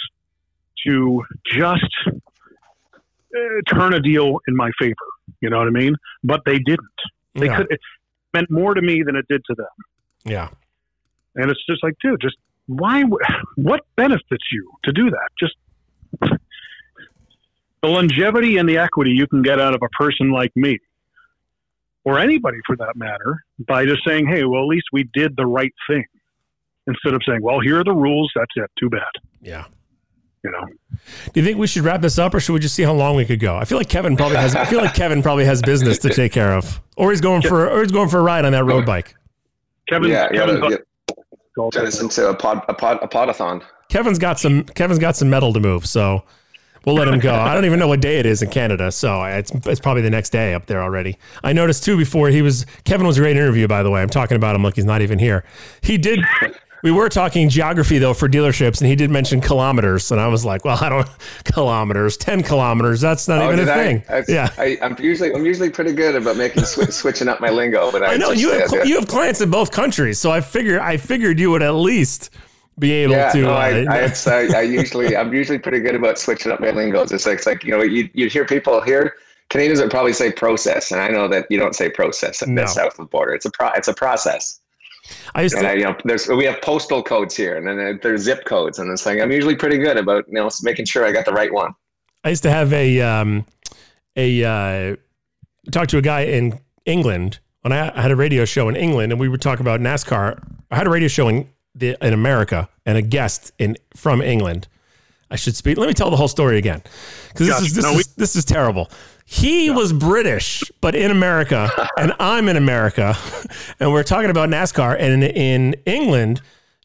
to 0.85 1.23
just 1.45 1.83
uh, 2.07 3.61
turn 3.67 3.93
a 3.93 3.99
deal 3.99 4.39
in 4.47 4.55
my 4.55 4.71
favor. 4.79 4.95
You 5.41 5.49
know 5.49 5.57
what 5.57 5.67
I 5.67 5.71
mean? 5.71 5.95
But 6.23 6.41
they 6.45 6.59
didn't. 6.59 6.87
They 7.35 7.47
yeah. 7.47 7.57
could. 7.57 7.67
It 7.69 7.79
meant 8.33 8.49
more 8.49 8.73
to 8.73 8.81
me 8.81 9.03
than 9.05 9.15
it 9.15 9.25
did 9.29 9.41
to 9.45 9.55
them. 9.55 9.67
yeah. 10.25 10.49
And 11.35 11.51
it's 11.51 11.63
just 11.69 11.83
like, 11.83 11.93
dude, 12.01 12.19
just 12.19 12.35
why? 12.65 13.03
What 13.55 13.81
benefits 13.95 14.45
you 14.51 14.71
to 14.85 14.91
do 14.91 15.11
that? 15.11 15.29
Just 15.39 15.55
the 17.81 17.87
longevity 17.87 18.57
and 18.57 18.67
the 18.67 18.79
equity 18.79 19.11
you 19.11 19.27
can 19.27 19.43
get 19.43 19.59
out 19.59 19.75
of 19.75 19.81
a 19.83 19.89
person 19.89 20.31
like 20.31 20.51
me, 20.55 20.79
or 22.07 22.19
anybody 22.19 22.57
for 22.65 22.77
that 22.77 22.95
matter, 22.95 23.43
by 23.67 23.85
just 23.85 24.01
saying, 24.07 24.27
hey, 24.27 24.45
well, 24.45 24.61
at 24.61 24.67
least 24.67 24.85
we 24.93 25.03
did 25.13 25.35
the 25.35 25.45
right 25.45 25.73
thing, 25.89 26.05
instead 26.87 27.13
of 27.13 27.21
saying, 27.27 27.41
well, 27.41 27.59
here 27.59 27.81
are 27.81 27.83
the 27.83 27.91
rules. 27.91 28.31
That's 28.33 28.51
it. 28.55 28.71
Too 28.79 28.89
bad. 28.89 29.01
Yeah. 29.41 29.65
You 30.43 30.51
know. 30.51 30.65
Do 31.33 31.39
you 31.39 31.45
think 31.45 31.57
we 31.57 31.67
should 31.67 31.83
wrap 31.83 31.99
this 31.99 32.17
up 32.17 32.33
or 32.33 32.39
should 32.39 32.53
we 32.53 32.59
just 32.59 32.75
see 32.75 32.83
how 32.83 32.93
long 32.93 33.17
we 33.17 33.25
could 33.25 33.41
go? 33.41 33.57
I 33.57 33.65
feel 33.65 33.77
like 33.77 33.89
Kevin 33.89 34.15
probably 34.15 34.37
has 34.37 34.55
I 34.55 34.63
feel 34.65 34.79
like 34.79 34.93
Kevin 34.93 35.21
probably 35.21 35.43
has 35.43 35.61
business 35.61 35.97
to 35.99 36.09
take 36.09 36.31
care 36.31 36.53
of. 36.53 36.79
Or 36.95 37.11
he's 37.11 37.19
going 37.19 37.41
for 37.41 37.69
or 37.69 37.81
he's 37.81 37.91
going 37.91 38.07
for 38.07 38.19
a 38.19 38.23
ride 38.23 38.45
on 38.45 38.53
that 38.53 38.63
road 38.63 38.85
bike. 38.85 39.15
Kevin, 39.89 40.09
yeah, 40.09 40.29
yeah, 40.31 40.45
Kevin's 40.45 40.63
yeah. 40.69 40.77
all- 41.57 41.71
Turn 41.71 41.85
this 41.85 42.01
into 42.01 42.29
a 42.29 42.35
pod, 42.35 42.63
a 42.69 42.73
pod, 42.73 42.99
a 43.01 43.07
podathon. 43.07 43.63
Kevin's 43.89 44.19
got 44.19 44.39
some 44.39 44.63
Kevin's 44.63 44.99
got 44.99 45.15
some 45.15 45.29
metal 45.29 45.51
to 45.53 45.59
move, 45.59 45.85
so 45.85 46.23
we'll 46.87 46.95
let 46.95 47.07
him 47.07 47.19
go. 47.19 47.35
I 47.35 47.53
don't 47.53 47.65
even 47.65 47.77
know 47.77 47.87
what 47.87 47.99
day 47.99 48.17
it 48.17 48.25
is 48.25 48.41
in 48.41 48.49
Canada, 48.49 48.91
so 48.91 49.23
it's 49.23 49.51
it's 49.67 49.79
probably 49.79 50.01
the 50.01 50.09
next 50.09 50.29
day 50.31 50.53
up 50.53 50.65
there 50.65 50.81
already. 50.81 51.17
I 51.43 51.53
noticed 51.53 51.83
too 51.83 51.97
before 51.97 52.29
he 52.29 52.41
was 52.41 52.65
Kevin 52.85 53.05
was 53.05 53.17
a 53.17 53.21
great 53.21 53.37
interview 53.37 53.67
by 53.67 53.83
the 53.83 53.91
way. 53.91 54.01
I'm 54.01 54.09
talking 54.09 54.37
about 54.37 54.55
him 54.55 54.63
like 54.63 54.75
he's 54.75 54.85
not 54.85 55.01
even 55.01 55.19
here. 55.19 55.43
He 55.81 55.97
did 55.97 56.19
we 56.83 56.91
were 56.91 57.09
talking 57.09 57.49
geography 57.49 57.97
though 57.97 58.13
for 58.13 58.29
dealerships 58.29 58.79
and 58.79 58.87
he 58.89 58.95
did 58.95 59.09
mention 59.09 59.41
kilometers 59.41 60.11
and 60.11 60.21
I 60.21 60.27
was 60.27 60.45
like, 60.45 60.63
well, 60.63 60.77
I 60.81 60.89
don't 60.89 61.09
kilometers, 61.43 62.17
10 62.17 62.43
kilometers, 62.43 63.01
that's 63.01 63.27
not 63.27 63.41
oh, 63.41 63.51
even 63.51 63.67
a 63.67 63.71
Oh, 63.71 63.73
I? 63.73 63.77
thing. 63.77 64.03
That's- 64.07 64.29
yeah. 64.29 64.49
I, 64.57 64.77
I'm 64.81 64.95
usually 64.99 65.33
I'm 65.33 65.45
usually 65.45 65.69
pretty 65.69 65.93
good 65.93 66.15
about 66.15 66.37
making 66.37 66.63
swi- 66.63 66.91
switching 67.01 67.27
up 67.27 67.41
my 67.41 67.49
lingo, 67.49 67.91
but 67.91 68.03
I, 68.03 68.13
I 68.13 68.17
know 68.17 68.29
just, 68.29 68.41
you 68.41 68.51
have 68.51 68.69
cl- 68.69 68.85
you 68.85 68.95
have 68.95 69.07
clients 69.07 69.41
in 69.41 69.49
both 69.51 69.71
countries, 69.71 70.19
so 70.19 70.31
I 70.31 70.39
figure 70.41 70.79
I 70.79 70.97
figured 70.97 71.39
you 71.39 71.51
would 71.51 71.63
at 71.63 71.71
least 71.73 72.29
be 72.79 72.91
able 72.91 73.13
yeah, 73.13 73.31
to. 73.31 73.41
no, 73.41 73.53
I, 73.53 73.85
uh, 73.85 73.91
I, 73.91 73.97
it's, 73.99 74.27
I, 74.27 74.59
I 74.59 74.61
usually 74.61 75.15
I'm 75.15 75.33
usually 75.33 75.59
pretty 75.59 75.79
good 75.79 75.95
about 75.95 76.17
switching 76.17 76.51
up 76.51 76.59
my 76.59 76.71
lingos. 76.71 77.11
It's 77.11 77.25
like, 77.25 77.37
it's 77.37 77.47
like 77.47 77.63
you 77.63 77.71
know 77.71 77.83
you 77.83 78.09
you 78.13 78.29
hear 78.29 78.45
people 78.45 78.81
here 78.81 79.15
Canadians 79.49 79.79
would 79.79 79.91
probably 79.91 80.13
say 80.13 80.31
process, 80.31 80.91
and 80.91 80.99
I 80.99 81.07
know 81.07 81.27
that 81.29 81.45
you 81.49 81.57
don't 81.57 81.75
say 81.75 81.89
process 81.89 82.41
in 82.41 82.53
No. 82.53 82.63
the 82.63 82.67
south 82.67 82.93
of 82.93 82.97
the 82.97 83.05
border. 83.05 83.33
It's 83.33 83.45
a 83.45 83.51
pro, 83.51 83.69
it's 83.69 83.87
a 83.87 83.93
process. 83.93 84.59
I 85.35 85.43
used 85.43 85.55
And 85.55 85.63
to, 85.63 85.69
I, 85.69 85.73
you 85.73 85.83
know, 85.85 85.95
there's 86.03 86.27
we 86.27 86.43
have 86.45 86.61
postal 86.61 87.01
codes 87.01 87.35
here, 87.35 87.55
and 87.55 87.65
then 87.65 87.99
there's 88.03 88.21
zip 88.21 88.43
codes, 88.43 88.77
and 88.79 88.91
it's 88.91 89.05
like 89.05 89.21
I'm 89.21 89.31
usually 89.31 89.55
pretty 89.55 89.77
good 89.77 89.95
about 89.97 90.27
you 90.27 90.33
know 90.33 90.49
making 90.63 90.85
sure 90.85 91.05
I 91.05 91.13
got 91.13 91.25
the 91.25 91.31
right 91.31 91.53
one. 91.53 91.73
I 92.25 92.29
used 92.29 92.43
to 92.43 92.51
have 92.51 92.73
a 92.73 92.99
um, 92.99 93.45
a 94.17 94.43
uh, 94.43 94.95
talk 95.71 95.87
to 95.89 95.97
a 95.97 96.01
guy 96.01 96.21
in 96.21 96.59
England 96.85 97.39
when 97.61 97.71
I 97.71 97.97
I 97.97 98.01
had 98.01 98.11
a 98.11 98.17
radio 98.17 98.43
show 98.43 98.67
in 98.67 98.75
England, 98.75 99.13
and 99.13 99.21
we 99.21 99.29
would 99.29 99.41
talk 99.41 99.61
about 99.61 99.79
NASCAR. 99.79 100.43
I 100.71 100.75
had 100.75 100.87
a 100.87 100.89
radio 100.89 101.07
show 101.07 101.29
in 101.29 101.47
the 101.79 101.97
in 102.05 102.13
America, 102.13 102.69
and 102.85 102.97
a 102.97 103.01
guest 103.01 103.51
in 103.57 103.77
from 103.95 104.21
England. 104.21 104.67
I 105.29 105.35
should 105.35 105.55
speak. 105.55 105.77
Let 105.77 105.87
me 105.87 105.93
tell 105.93 106.09
the 106.09 106.15
whole 106.17 106.29
story 106.29 106.57
again, 106.57 106.81
because 107.29 107.47
this 107.47 107.49
Gotcha. 107.49 107.65
is 107.65 107.73
this 107.75 107.83
No, 107.83 107.99
is 107.99 108.07
this 108.15 108.35
is 108.35 108.45
terrible. 108.45 108.89
He 109.25 109.69
was 109.69 109.91
British, 109.91 110.63
but 110.79 110.95
in 110.95 111.11
America, 111.11 111.69
and 111.97 112.13
I'm 112.19 112.47
in 112.47 112.55
America, 112.55 113.15
and 113.79 113.91
we're 113.91 114.03
talking 114.03 114.29
about 114.29 114.47
NASCAR. 114.49 114.95
And 114.97 115.21
in, 115.21 115.31
in 115.31 115.73
England, 115.85 116.41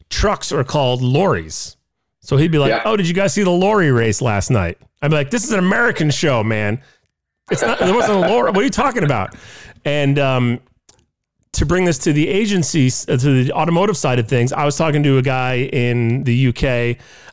trucks 0.09 0.51
are 0.51 0.63
called 0.65 1.01
lorries. 1.01 1.77
So 2.19 2.35
he'd 2.37 2.51
be 2.51 2.57
like, 2.59 2.69
Yeah. 2.69 2.81
"Oh, 2.85 2.97
did 2.97 3.07
you 3.07 3.13
guys 3.13 3.33
see 3.33 3.43
the 3.43 3.49
lorry 3.49 3.91
race 3.91 4.21
last 4.21 4.49
night?" 4.49 4.77
I'd 5.01 5.09
be 5.09 5.15
like, 5.15 5.29
"This 5.29 5.45
is 5.45 5.51
an 5.53 5.59
American 5.59 6.09
show, 6.11 6.43
man. 6.43 6.81
It's 7.49 7.61
not. 7.61 7.79
There 7.79 7.93
wasn't 7.93 8.17
a 8.25 8.27
lorry. 8.29 8.51
What 8.53 8.59
are 8.59 8.63
you 8.63 8.69
talking 8.69 9.03
about?" 9.05 9.35
And 9.85 10.19
um, 10.19 10.59
to 11.53 11.65
bring 11.65 11.85
this 11.85 11.97
to 11.99 12.13
the 12.13 12.27
agency, 12.27 12.87
uh, 12.87 13.17
to 13.17 13.43
the 13.43 13.51
automotive 13.53 13.95
side 13.95 14.19
of 14.19 14.27
things, 14.27 14.51
I 14.51 14.65
was 14.65 14.75
talking 14.75 15.03
to 15.03 15.17
a 15.17 15.21
guy 15.21 15.69
in 15.71 16.23
the 16.23 16.47
UK 16.47 16.63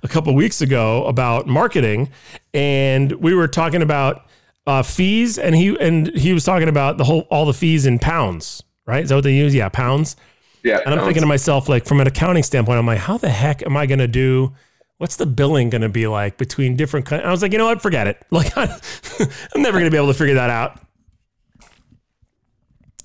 a 0.03 0.09
couple 0.09 0.35
weeks 0.35 0.61
ago 0.61 1.05
about 1.07 1.47
marketing, 1.47 2.11
and 2.55 3.13
we 3.13 3.35
were 3.35 3.49
talking 3.49 3.83
about 3.83 4.27
uh, 4.67 4.83
fees, 4.83 5.39
and 5.39 5.55
he 5.55 5.77
and 5.81 6.09
he 6.17 6.33
was 6.33 6.45
talking 6.45 6.69
about 6.69 6.99
the 6.99 7.05
whole 7.05 7.27
all 7.31 7.47
the 7.47 7.55
fees 7.55 7.87
in 7.87 7.99
pounds, 7.99 8.63
right? 8.87 9.03
Is 9.03 9.09
that 9.09 9.17
what 9.17 9.25
they 9.25 9.35
use? 9.35 9.55
Yeah, 9.55 9.69
pounds. 9.69 10.17
Yeah. 10.63 10.81
And 10.85 10.95
I'm 10.95 11.01
thinking 11.05 11.23
to 11.23 11.27
myself, 11.27 11.69
like 11.69 11.87
from 11.87 12.01
an 12.01 12.07
accounting 12.07 12.43
standpoint, 12.43 12.79
I'm 12.79 12.87
like, 12.87 12.99
how 12.99 13.17
the 13.17 13.31
heck 13.31 13.63
am 13.63 13.77
I 13.77 13.87
going 13.87 13.99
to 13.99 14.09
do? 14.09 14.53
What's 14.99 15.17
the 15.17 15.25
billing 15.25 15.71
going 15.71 15.83
to 15.83 15.89
be 15.89 16.07
like 16.07 16.37
between 16.37 16.77
different? 16.77 17.07
co- 17.07 17.17
I 17.17 17.31
was 17.31 17.41
like, 17.41 17.53
you 17.53 17.59
know 17.59 17.65
what? 17.65 17.81
Forget 17.81 18.07
it. 18.07 18.23
Like, 18.31 18.53
I'm 18.57 19.63
never 19.63 19.79
going 19.79 19.87
to 19.87 19.91
be 19.91 19.97
able 19.97 20.09
to 20.09 20.15
figure 20.15 20.35
that 20.35 20.51
out. 20.51 20.79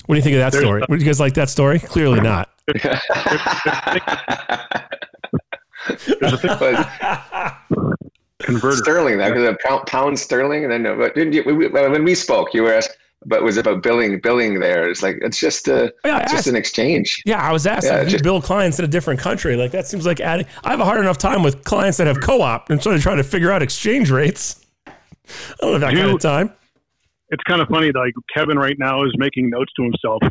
What 0.05 0.15
do 0.15 0.17
you 0.17 0.23
think 0.23 0.35
of 0.35 0.39
that 0.39 0.51
There's- 0.51 0.65
story? 0.65 0.83
Would 0.89 0.99
you 1.01 1.05
guys 1.05 1.19
like 1.19 1.33
that 1.35 1.49
story? 1.49 1.79
Clearly 1.79 2.21
not. 2.21 2.49
Converter. 8.41 8.77
sterling, 8.77 9.17
that 9.17 9.33
was 9.33 9.43
a 9.43 9.57
pound, 9.65 9.87
pound 9.87 10.19
sterling, 10.19 10.63
and 10.63 10.71
then 10.71 10.83
but 10.97 11.15
didn't 11.15 11.33
you, 11.33 11.43
we, 11.45 11.53
we- 11.53 11.67
when 11.69 12.03
we 12.03 12.13
spoke, 12.13 12.53
you 12.53 12.61
were 12.63 12.73
asked, 12.73 12.95
but 13.25 13.41
was 13.43 13.57
about 13.57 13.81
billing 13.81 14.19
billing 14.19 14.59
there? 14.59 14.87
It's 14.89 15.01
like 15.01 15.17
it's 15.21 15.39
just 15.39 15.67
a 15.67 15.85
oh, 15.85 15.91
Yeah, 16.05 16.17
I 16.17 16.21
it's 16.23 16.31
just 16.31 16.47
an 16.47 16.55
exchange. 16.55 17.21
Yeah, 17.25 17.41
I 17.41 17.51
was 17.51 17.65
asked 17.65 17.87
Yeah, 17.87 17.97
if 17.99 18.05
you 18.05 18.11
just- 18.11 18.23
bill 18.23 18.41
clients 18.41 18.77
in 18.77 18.85
a 18.85 18.87
different 18.87 19.19
country. 19.19 19.55
Like 19.55 19.71
that 19.71 19.87
seems 19.87 20.05
like 20.05 20.19
adding. 20.19 20.45
I 20.63 20.69
have 20.71 20.79
a 20.79 20.85
hard 20.85 20.99
enough 20.99 21.17
time 21.17 21.41
with 21.43 21.63
clients 21.63 21.97
that 21.97 22.07
have 22.07 22.21
co-op 22.21 22.69
and 22.69 22.81
sort 22.83 22.95
of 22.95 23.01
trying 23.01 23.17
to 23.17 23.23
figure 23.23 23.51
out 23.51 23.63
exchange 23.63 24.11
rates. 24.11 24.63
I 24.87 24.91
don't 25.61 25.71
have 25.73 25.81
that 25.81 25.93
kind 25.93 26.09
You- 26.09 26.15
of 26.15 26.21
time. 26.21 26.51
It's 27.29 27.43
kind 27.43 27.61
of 27.61 27.67
funny. 27.69 27.87
Like 27.87 28.13
Kevin 28.35 28.57
right 28.57 28.75
now 28.77 29.03
is 29.03 29.13
making 29.17 29.49
notes 29.49 29.71
to 29.77 29.83
himself, 29.83 30.21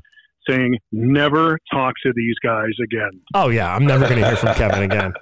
saying, 0.48 0.78
"Never 0.92 1.58
talk 1.72 1.94
to 2.04 2.12
these 2.14 2.34
guys 2.42 2.72
again." 2.82 3.10
Oh 3.34 3.48
yeah, 3.48 3.74
I'm 3.74 3.86
never 3.86 4.06
going 4.08 4.20
to 4.20 4.26
hear 4.26 4.36
from 4.36 4.54
Kevin 4.54 4.82
again. 4.82 5.12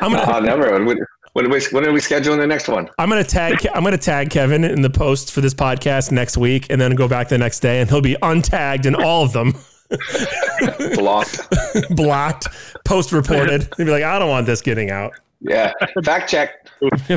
I'm 0.00 0.12
gonna 0.12 0.36
Oh, 0.36 0.40
never. 0.44 0.72
When, 0.72 0.84
when, 0.86 0.98
when, 1.32 1.46
are 1.46 1.50
we, 1.50 1.60
when 1.70 1.86
are 1.86 1.92
we 1.92 2.00
scheduling 2.00 2.38
the 2.38 2.46
next 2.46 2.68
one? 2.68 2.88
I'm 2.98 3.08
gonna 3.08 3.24
tag 3.24 3.66
I'm 3.74 3.84
gonna 3.84 3.98
tag 3.98 4.30
Kevin 4.30 4.64
in 4.64 4.82
the 4.82 4.90
post 4.90 5.32
for 5.32 5.40
this 5.40 5.54
podcast 5.54 6.12
next 6.12 6.36
week, 6.36 6.66
and 6.70 6.80
then 6.80 6.94
go 6.94 7.08
back 7.08 7.28
the 7.28 7.38
next 7.38 7.60
day, 7.60 7.80
and 7.80 7.88
he'll 7.88 8.00
be 8.00 8.16
untagged 8.22 8.86
in 8.86 8.94
all 8.94 9.24
of 9.24 9.32
them, 9.32 9.54
Blocked. 10.94 11.40
blocked, 11.96 12.48
post 12.84 13.12
reported. 13.12 13.68
He'll 13.76 13.86
be 13.86 13.92
like, 13.92 14.02
I 14.02 14.18
don't 14.18 14.28
want 14.28 14.46
this 14.46 14.60
getting 14.60 14.90
out. 14.90 15.12
Yeah. 15.40 15.72
Fact 16.04 16.28
check. 16.30 16.66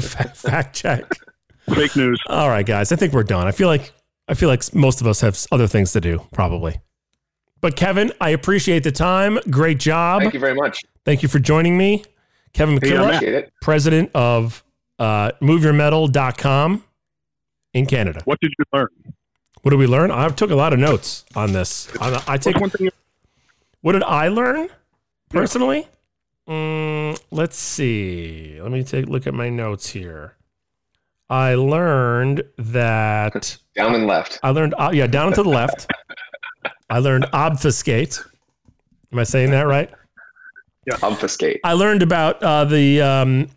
fact, 0.02 0.38
fact 0.38 0.76
check. 0.76 1.04
Fake 1.76 1.96
news. 1.96 2.20
All 2.28 2.50
right, 2.50 2.66
guys, 2.66 2.92
I 2.92 2.96
think 2.96 3.14
we're 3.14 3.24
done. 3.24 3.48
I 3.48 3.52
feel 3.52 3.68
like 3.68 3.92
I 4.28 4.34
feel 4.34 4.50
like 4.50 4.74
most 4.76 5.02
of 5.02 5.08
us 5.08 5.22
have 5.22 5.38
other 5.52 5.68
things 5.68 5.92
to 5.94 6.02
do, 6.02 6.26
probably. 6.34 6.80
But 7.62 7.76
Kevin, 7.76 8.12
I 8.22 8.30
appreciate 8.30 8.84
the 8.84 8.92
time. 8.92 9.40
Great 9.50 9.80
job. 9.80 10.22
Thank 10.22 10.34
you 10.34 10.40
very 10.40 10.56
much. 10.56 10.80
Thank 11.06 11.24
you 11.24 11.30
for 11.30 11.40
joining 11.40 11.78
me. 11.78 12.04
Kevin 12.54 12.80
Hey, 12.82 12.92
McKillop, 12.92 13.00
I'm 13.02 13.08
Appreciate 13.16 13.34
it. 13.36 13.54
president 13.62 14.12
of 14.14 14.64
uh, 14.98 15.32
moveyourmetal.com 15.42 16.84
in 17.74 17.86
Canada. 17.86 18.22
What 18.26 18.40
did 18.40 18.52
you 18.58 18.66
learn? 18.74 18.88
What 19.62 19.72
did 19.72 19.78
we 19.80 19.88
learn? 19.88 20.10
I 20.12 20.30
took 20.30 20.52
a 20.52 20.56
lot 20.56 20.72
of 20.74 20.80
notes 20.80 21.26
on 21.36 21.52
this. 21.52 21.90
I, 22.00 22.24
I 22.28 22.38
take 22.38 22.58
one 22.60 22.70
thing? 22.70 22.90
What 23.82 23.92
did 23.94 24.04
I 24.04 24.30
learn 24.30 24.70
personally? 25.30 25.88
Mm, 26.48 27.20
let's 27.32 27.58
see. 27.58 28.58
Let 28.62 28.72
me 28.72 28.84
take 28.84 29.08
a 29.08 29.10
look 29.10 29.28
at 29.28 29.34
my 29.34 29.50
notes 29.50 29.90
here. 29.90 30.36
I 31.30 31.56
learned 31.56 32.44
that 32.58 33.58
Down 33.76 33.96
and 33.96 34.08
left. 34.08 34.40
I 34.44 34.50
learned 34.50 34.74
uh, 34.78 34.92
yeah 34.94 35.08
down 35.08 35.28
and 35.28 35.36
to 35.36 35.44
the 35.44 35.50
left. 35.50 35.88
I 36.90 37.00
learned 37.00 37.26
obfuscate. 37.34 38.22
Am 39.12 39.20
I 39.20 39.24
saying 39.24 39.52
that 39.52 39.68
right? 39.68 39.90
Yeah, 40.86 40.98
Obfuscate. 41.04 41.60
I 41.64 41.74
learned 41.74 42.02
about 42.02 42.42
uh, 42.42 42.66
the 42.66 43.02
um, 43.02 43.50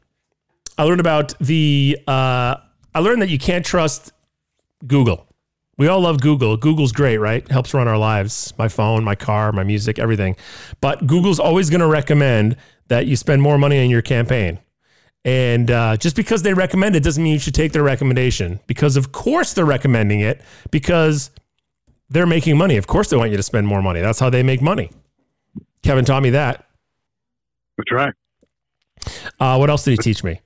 I 0.76 0.84
learned 0.84 1.00
about 1.00 1.34
the 1.40 1.98
uh, 2.06 2.56
I 2.94 2.98
learned 2.98 3.22
that 3.22 3.30
you 3.30 3.38
can't 3.38 3.64
trust 3.64 4.12
Google. 4.86 5.26
We 5.78 5.88
all 5.88 6.00
love 6.00 6.20
Google. 6.20 6.56
Google's 6.56 6.92
great, 6.92 7.16
right? 7.18 7.48
Helps 7.50 7.72
run 7.72 7.88
our 7.88 7.96
lives. 7.96 8.52
My 8.58 8.68
phone, 8.68 9.02
my 9.02 9.14
car, 9.14 9.50
my 9.52 9.64
music, 9.64 9.98
everything. 9.98 10.36
But 10.80 11.06
Google's 11.06 11.40
always 11.40 11.70
going 11.70 11.80
to 11.80 11.86
recommend 11.86 12.56
that 12.88 13.06
you 13.06 13.16
spend 13.16 13.40
more 13.40 13.56
money 13.56 13.82
on 13.82 13.88
your 13.88 14.02
campaign. 14.02 14.58
And 15.24 15.70
uh, 15.70 15.96
just 15.96 16.16
because 16.16 16.42
they 16.42 16.52
recommend 16.52 16.96
it 16.96 17.02
doesn't 17.02 17.22
mean 17.22 17.34
you 17.34 17.38
should 17.38 17.54
take 17.54 17.72
their 17.72 17.82
recommendation. 17.82 18.60
Because 18.66 18.96
of 18.96 19.12
course 19.12 19.52
they're 19.52 19.64
recommending 19.64 20.20
it 20.20 20.40
because 20.70 21.30
they're 22.10 22.26
making 22.26 22.56
money. 22.56 22.76
Of 22.76 22.86
course 22.86 23.10
they 23.10 23.16
want 23.16 23.30
you 23.30 23.36
to 23.36 23.42
spend 23.42 23.66
more 23.66 23.82
money. 23.82 24.00
That's 24.00 24.18
how 24.18 24.30
they 24.30 24.42
make 24.42 24.60
money. 24.60 24.90
Kevin 25.82 26.04
taught 26.04 26.22
me 26.22 26.30
that. 26.30 26.66
that's 27.76 27.92
right. 27.92 28.14
Uh, 29.38 29.56
what 29.56 29.70
else 29.70 29.84
did 29.84 29.92
he 29.92 29.96
teach 29.96 30.22
me? 30.22 30.40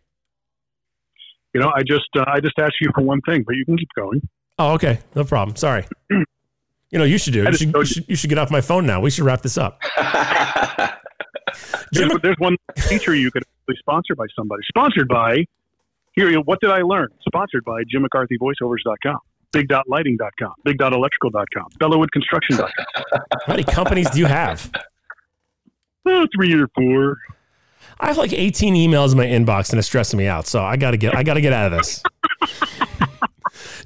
You 1.54 1.60
know, 1.60 1.72
I 1.74 1.82
just 1.82 2.08
uh, 2.16 2.24
I 2.26 2.40
just 2.40 2.58
asked 2.58 2.76
you 2.80 2.90
for 2.94 3.02
one 3.02 3.20
thing, 3.22 3.42
but 3.46 3.54
you 3.56 3.64
can 3.64 3.78
keep 3.78 3.88
going. 3.96 4.20
Oh, 4.58 4.74
okay. 4.74 5.00
No 5.14 5.24
problem. 5.24 5.56
Sorry. 5.56 5.86
You 6.92 7.00
know, 7.00 7.04
you 7.04 7.18
should 7.18 7.32
do. 7.32 7.42
You 7.42 7.52
should, 7.52 7.74
you. 7.74 7.84
should, 7.84 8.08
you 8.08 8.16
should 8.16 8.30
get 8.30 8.38
off 8.38 8.50
my 8.50 8.60
phone 8.60 8.86
now. 8.86 9.00
We 9.00 9.10
should 9.10 9.24
wrap 9.24 9.42
this 9.42 9.58
up. 9.58 9.82
Jim, 11.92 12.08
There's, 12.08 12.20
there's 12.22 12.36
one 12.38 12.56
feature 12.76 13.14
you 13.14 13.30
could 13.30 13.42
be 13.68 13.74
sponsored 13.78 14.16
by 14.16 14.26
somebody. 14.36 14.62
Sponsored 14.68 15.08
by 15.08 15.44
here. 16.14 16.30
you- 16.30 16.40
What 16.42 16.60
did 16.60 16.70
I 16.70 16.82
learn? 16.82 17.08
Sponsored 17.26 17.64
by 17.64 17.82
Jim 17.90 18.02
McCarthy 18.02 18.38
Voiceovers.com, 18.38 19.18
Big.Lighting.com, 19.52 20.52
Big.Electrical.com, 20.64 21.66
Bellowoodconstruction.com. 21.80 22.68
how 23.46 23.52
many 23.52 23.64
companies 23.64 24.08
do 24.10 24.18
you 24.18 24.26
have? 24.26 24.70
Oh, 26.06 26.26
three 26.34 26.54
or 26.54 26.68
four. 26.74 27.18
I 27.98 28.08
have 28.08 28.18
like 28.18 28.32
18 28.32 28.74
emails 28.74 29.12
in 29.12 29.18
my 29.18 29.26
inbox 29.26 29.70
and 29.70 29.78
it's 29.78 29.88
stressing 29.88 30.18
me 30.18 30.26
out. 30.26 30.46
So 30.46 30.62
I 30.62 30.76
gotta 30.76 30.96
get 30.98 31.16
I 31.16 31.22
gotta 31.22 31.40
get 31.40 31.52
out 31.52 31.72
of 31.72 31.78
this. 31.78 32.02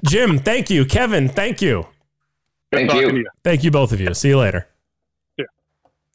Jim, 0.05 0.37
thank 0.39 0.69
you. 0.69 0.85
Kevin, 0.85 1.29
thank 1.29 1.61
you. 1.61 1.85
Thank 2.71 2.93
you. 2.93 3.09
you. 3.11 3.25
Thank 3.43 3.63
you 3.63 3.71
both 3.71 3.91
of 3.93 3.99
you. 4.01 4.13
See 4.13 4.29
you 4.29 4.37
later. 4.37 4.67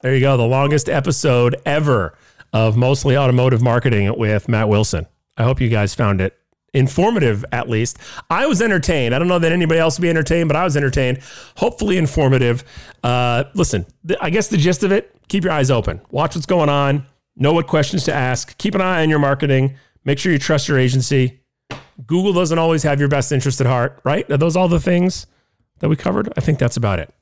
There 0.02 0.14
you 0.14 0.20
go. 0.20 0.36
The 0.36 0.46
longest 0.46 0.88
episode 0.88 1.56
ever 1.64 2.16
of 2.52 2.76
mostly 2.76 3.16
automotive 3.16 3.62
marketing 3.62 4.16
with 4.18 4.48
Matt 4.48 4.68
Wilson. 4.68 5.06
I 5.36 5.42
hope 5.44 5.60
you 5.60 5.68
guys 5.68 5.94
found 5.94 6.20
it 6.20 6.36
informative 6.74 7.44
at 7.52 7.68
least. 7.68 7.98
I 8.28 8.46
was 8.46 8.60
entertained. 8.60 9.14
I 9.14 9.18
don't 9.18 9.28
know 9.28 9.38
that 9.38 9.52
anybody 9.52 9.80
else 9.80 9.98
will 9.98 10.02
be 10.02 10.10
entertained, 10.10 10.48
but 10.48 10.56
I 10.56 10.64
was 10.64 10.76
entertained. 10.76 11.20
Hopefully 11.56 11.96
informative. 11.96 12.64
Uh, 13.02 13.44
listen, 13.54 13.86
th- 14.06 14.18
I 14.22 14.30
guess 14.30 14.48
the 14.48 14.58
gist 14.58 14.82
of 14.82 14.92
it, 14.92 15.14
keep 15.28 15.44
your 15.44 15.52
eyes 15.52 15.70
open. 15.70 16.00
Watch 16.10 16.34
what's 16.34 16.46
going 16.46 16.68
on. 16.68 17.06
Know 17.36 17.52
what 17.52 17.66
questions 17.66 18.04
to 18.04 18.14
ask. 18.14 18.56
Keep 18.58 18.74
an 18.74 18.80
eye 18.82 19.02
on 19.02 19.10
your 19.10 19.18
marketing. 19.18 19.76
Make 20.04 20.18
sure 20.18 20.32
you 20.32 20.38
trust 20.38 20.68
your 20.68 20.78
agency. 20.78 21.40
Google 22.06 22.32
doesn't 22.32 22.58
always 22.58 22.82
have 22.82 23.00
your 23.00 23.08
best 23.08 23.32
interest 23.32 23.60
at 23.60 23.66
heart, 23.66 24.00
right? 24.04 24.30
Are 24.30 24.36
those 24.36 24.56
all 24.56 24.68
the 24.68 24.80
things 24.80 25.26
that 25.78 25.88
we 25.88 25.96
covered? 25.96 26.32
I 26.36 26.40
think 26.40 26.58
that's 26.58 26.76
about 26.76 26.98
it. 26.98 27.12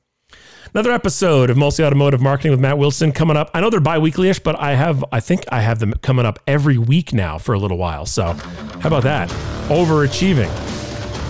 Another 0.75 0.91
episode 0.91 1.49
of 1.49 1.55
Mostly 1.55 1.85
Automotive 1.85 2.19
Marketing 2.19 2.51
with 2.51 2.59
Matt 2.59 2.77
Wilson 2.77 3.13
coming 3.13 3.37
up. 3.37 3.49
I 3.53 3.61
know 3.61 3.69
they're 3.69 3.79
bi-weekly-ish, 3.79 4.39
but 4.39 4.59
I 4.59 4.75
have 4.75 5.05
I 5.09 5.21
think 5.21 5.45
I 5.47 5.61
have 5.61 5.79
them 5.79 5.93
coming 6.01 6.25
up 6.25 6.37
every 6.47 6.77
week 6.77 7.13
now 7.13 7.37
for 7.37 7.53
a 7.53 7.57
little 7.57 7.77
while. 7.77 8.05
So 8.05 8.33
how 8.33 8.87
about 8.87 9.03
that? 9.03 9.29
Overachieving. 9.69 10.49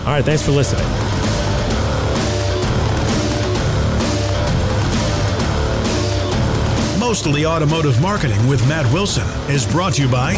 All 0.00 0.06
right, 0.06 0.24
thanks 0.24 0.42
for 0.42 0.50
listening. 0.50 0.84
Mostly 6.98 7.46
Automotive 7.46 8.02
Marketing 8.02 8.48
with 8.48 8.66
Matt 8.68 8.92
Wilson 8.92 9.28
is 9.48 9.64
brought 9.64 9.92
to 9.92 10.02
you 10.02 10.08
by. 10.08 10.34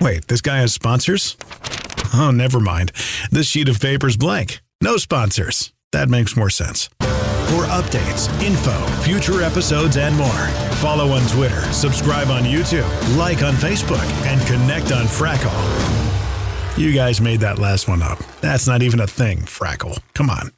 Wait, 0.00 0.28
this 0.28 0.40
guy 0.40 0.58
has 0.58 0.72
sponsors? 0.72 1.36
Oh, 2.14 2.30
never 2.30 2.60
mind. 2.60 2.92
This 3.32 3.48
sheet 3.48 3.68
of 3.68 3.80
paper's 3.80 4.16
blank. 4.16 4.62
No 4.80 4.98
sponsors. 4.98 5.72
That 5.90 6.08
makes 6.08 6.36
more 6.36 6.50
sense. 6.50 6.88
For 7.48 7.64
updates, 7.66 8.28
info, 8.42 8.74
future 9.02 9.42
episodes, 9.42 9.96
and 9.96 10.16
more, 10.16 10.48
follow 10.80 11.10
on 11.10 11.26
Twitter, 11.28 11.60
subscribe 11.72 12.28
on 12.28 12.42
YouTube, 12.42 12.88
like 13.16 13.42
on 13.42 13.54
Facebook, 13.54 14.02
and 14.26 14.40
connect 14.46 14.92
on 14.92 15.04
Frackle. 15.04 15.52
You 16.76 16.92
guys 16.92 17.20
made 17.20 17.40
that 17.40 17.58
last 17.58 17.86
one 17.86 18.02
up. 18.02 18.18
That's 18.40 18.66
not 18.66 18.82
even 18.82 18.98
a 19.00 19.06
thing, 19.06 19.38
Frackle. 19.40 19.98
Come 20.14 20.30
on. 20.30 20.50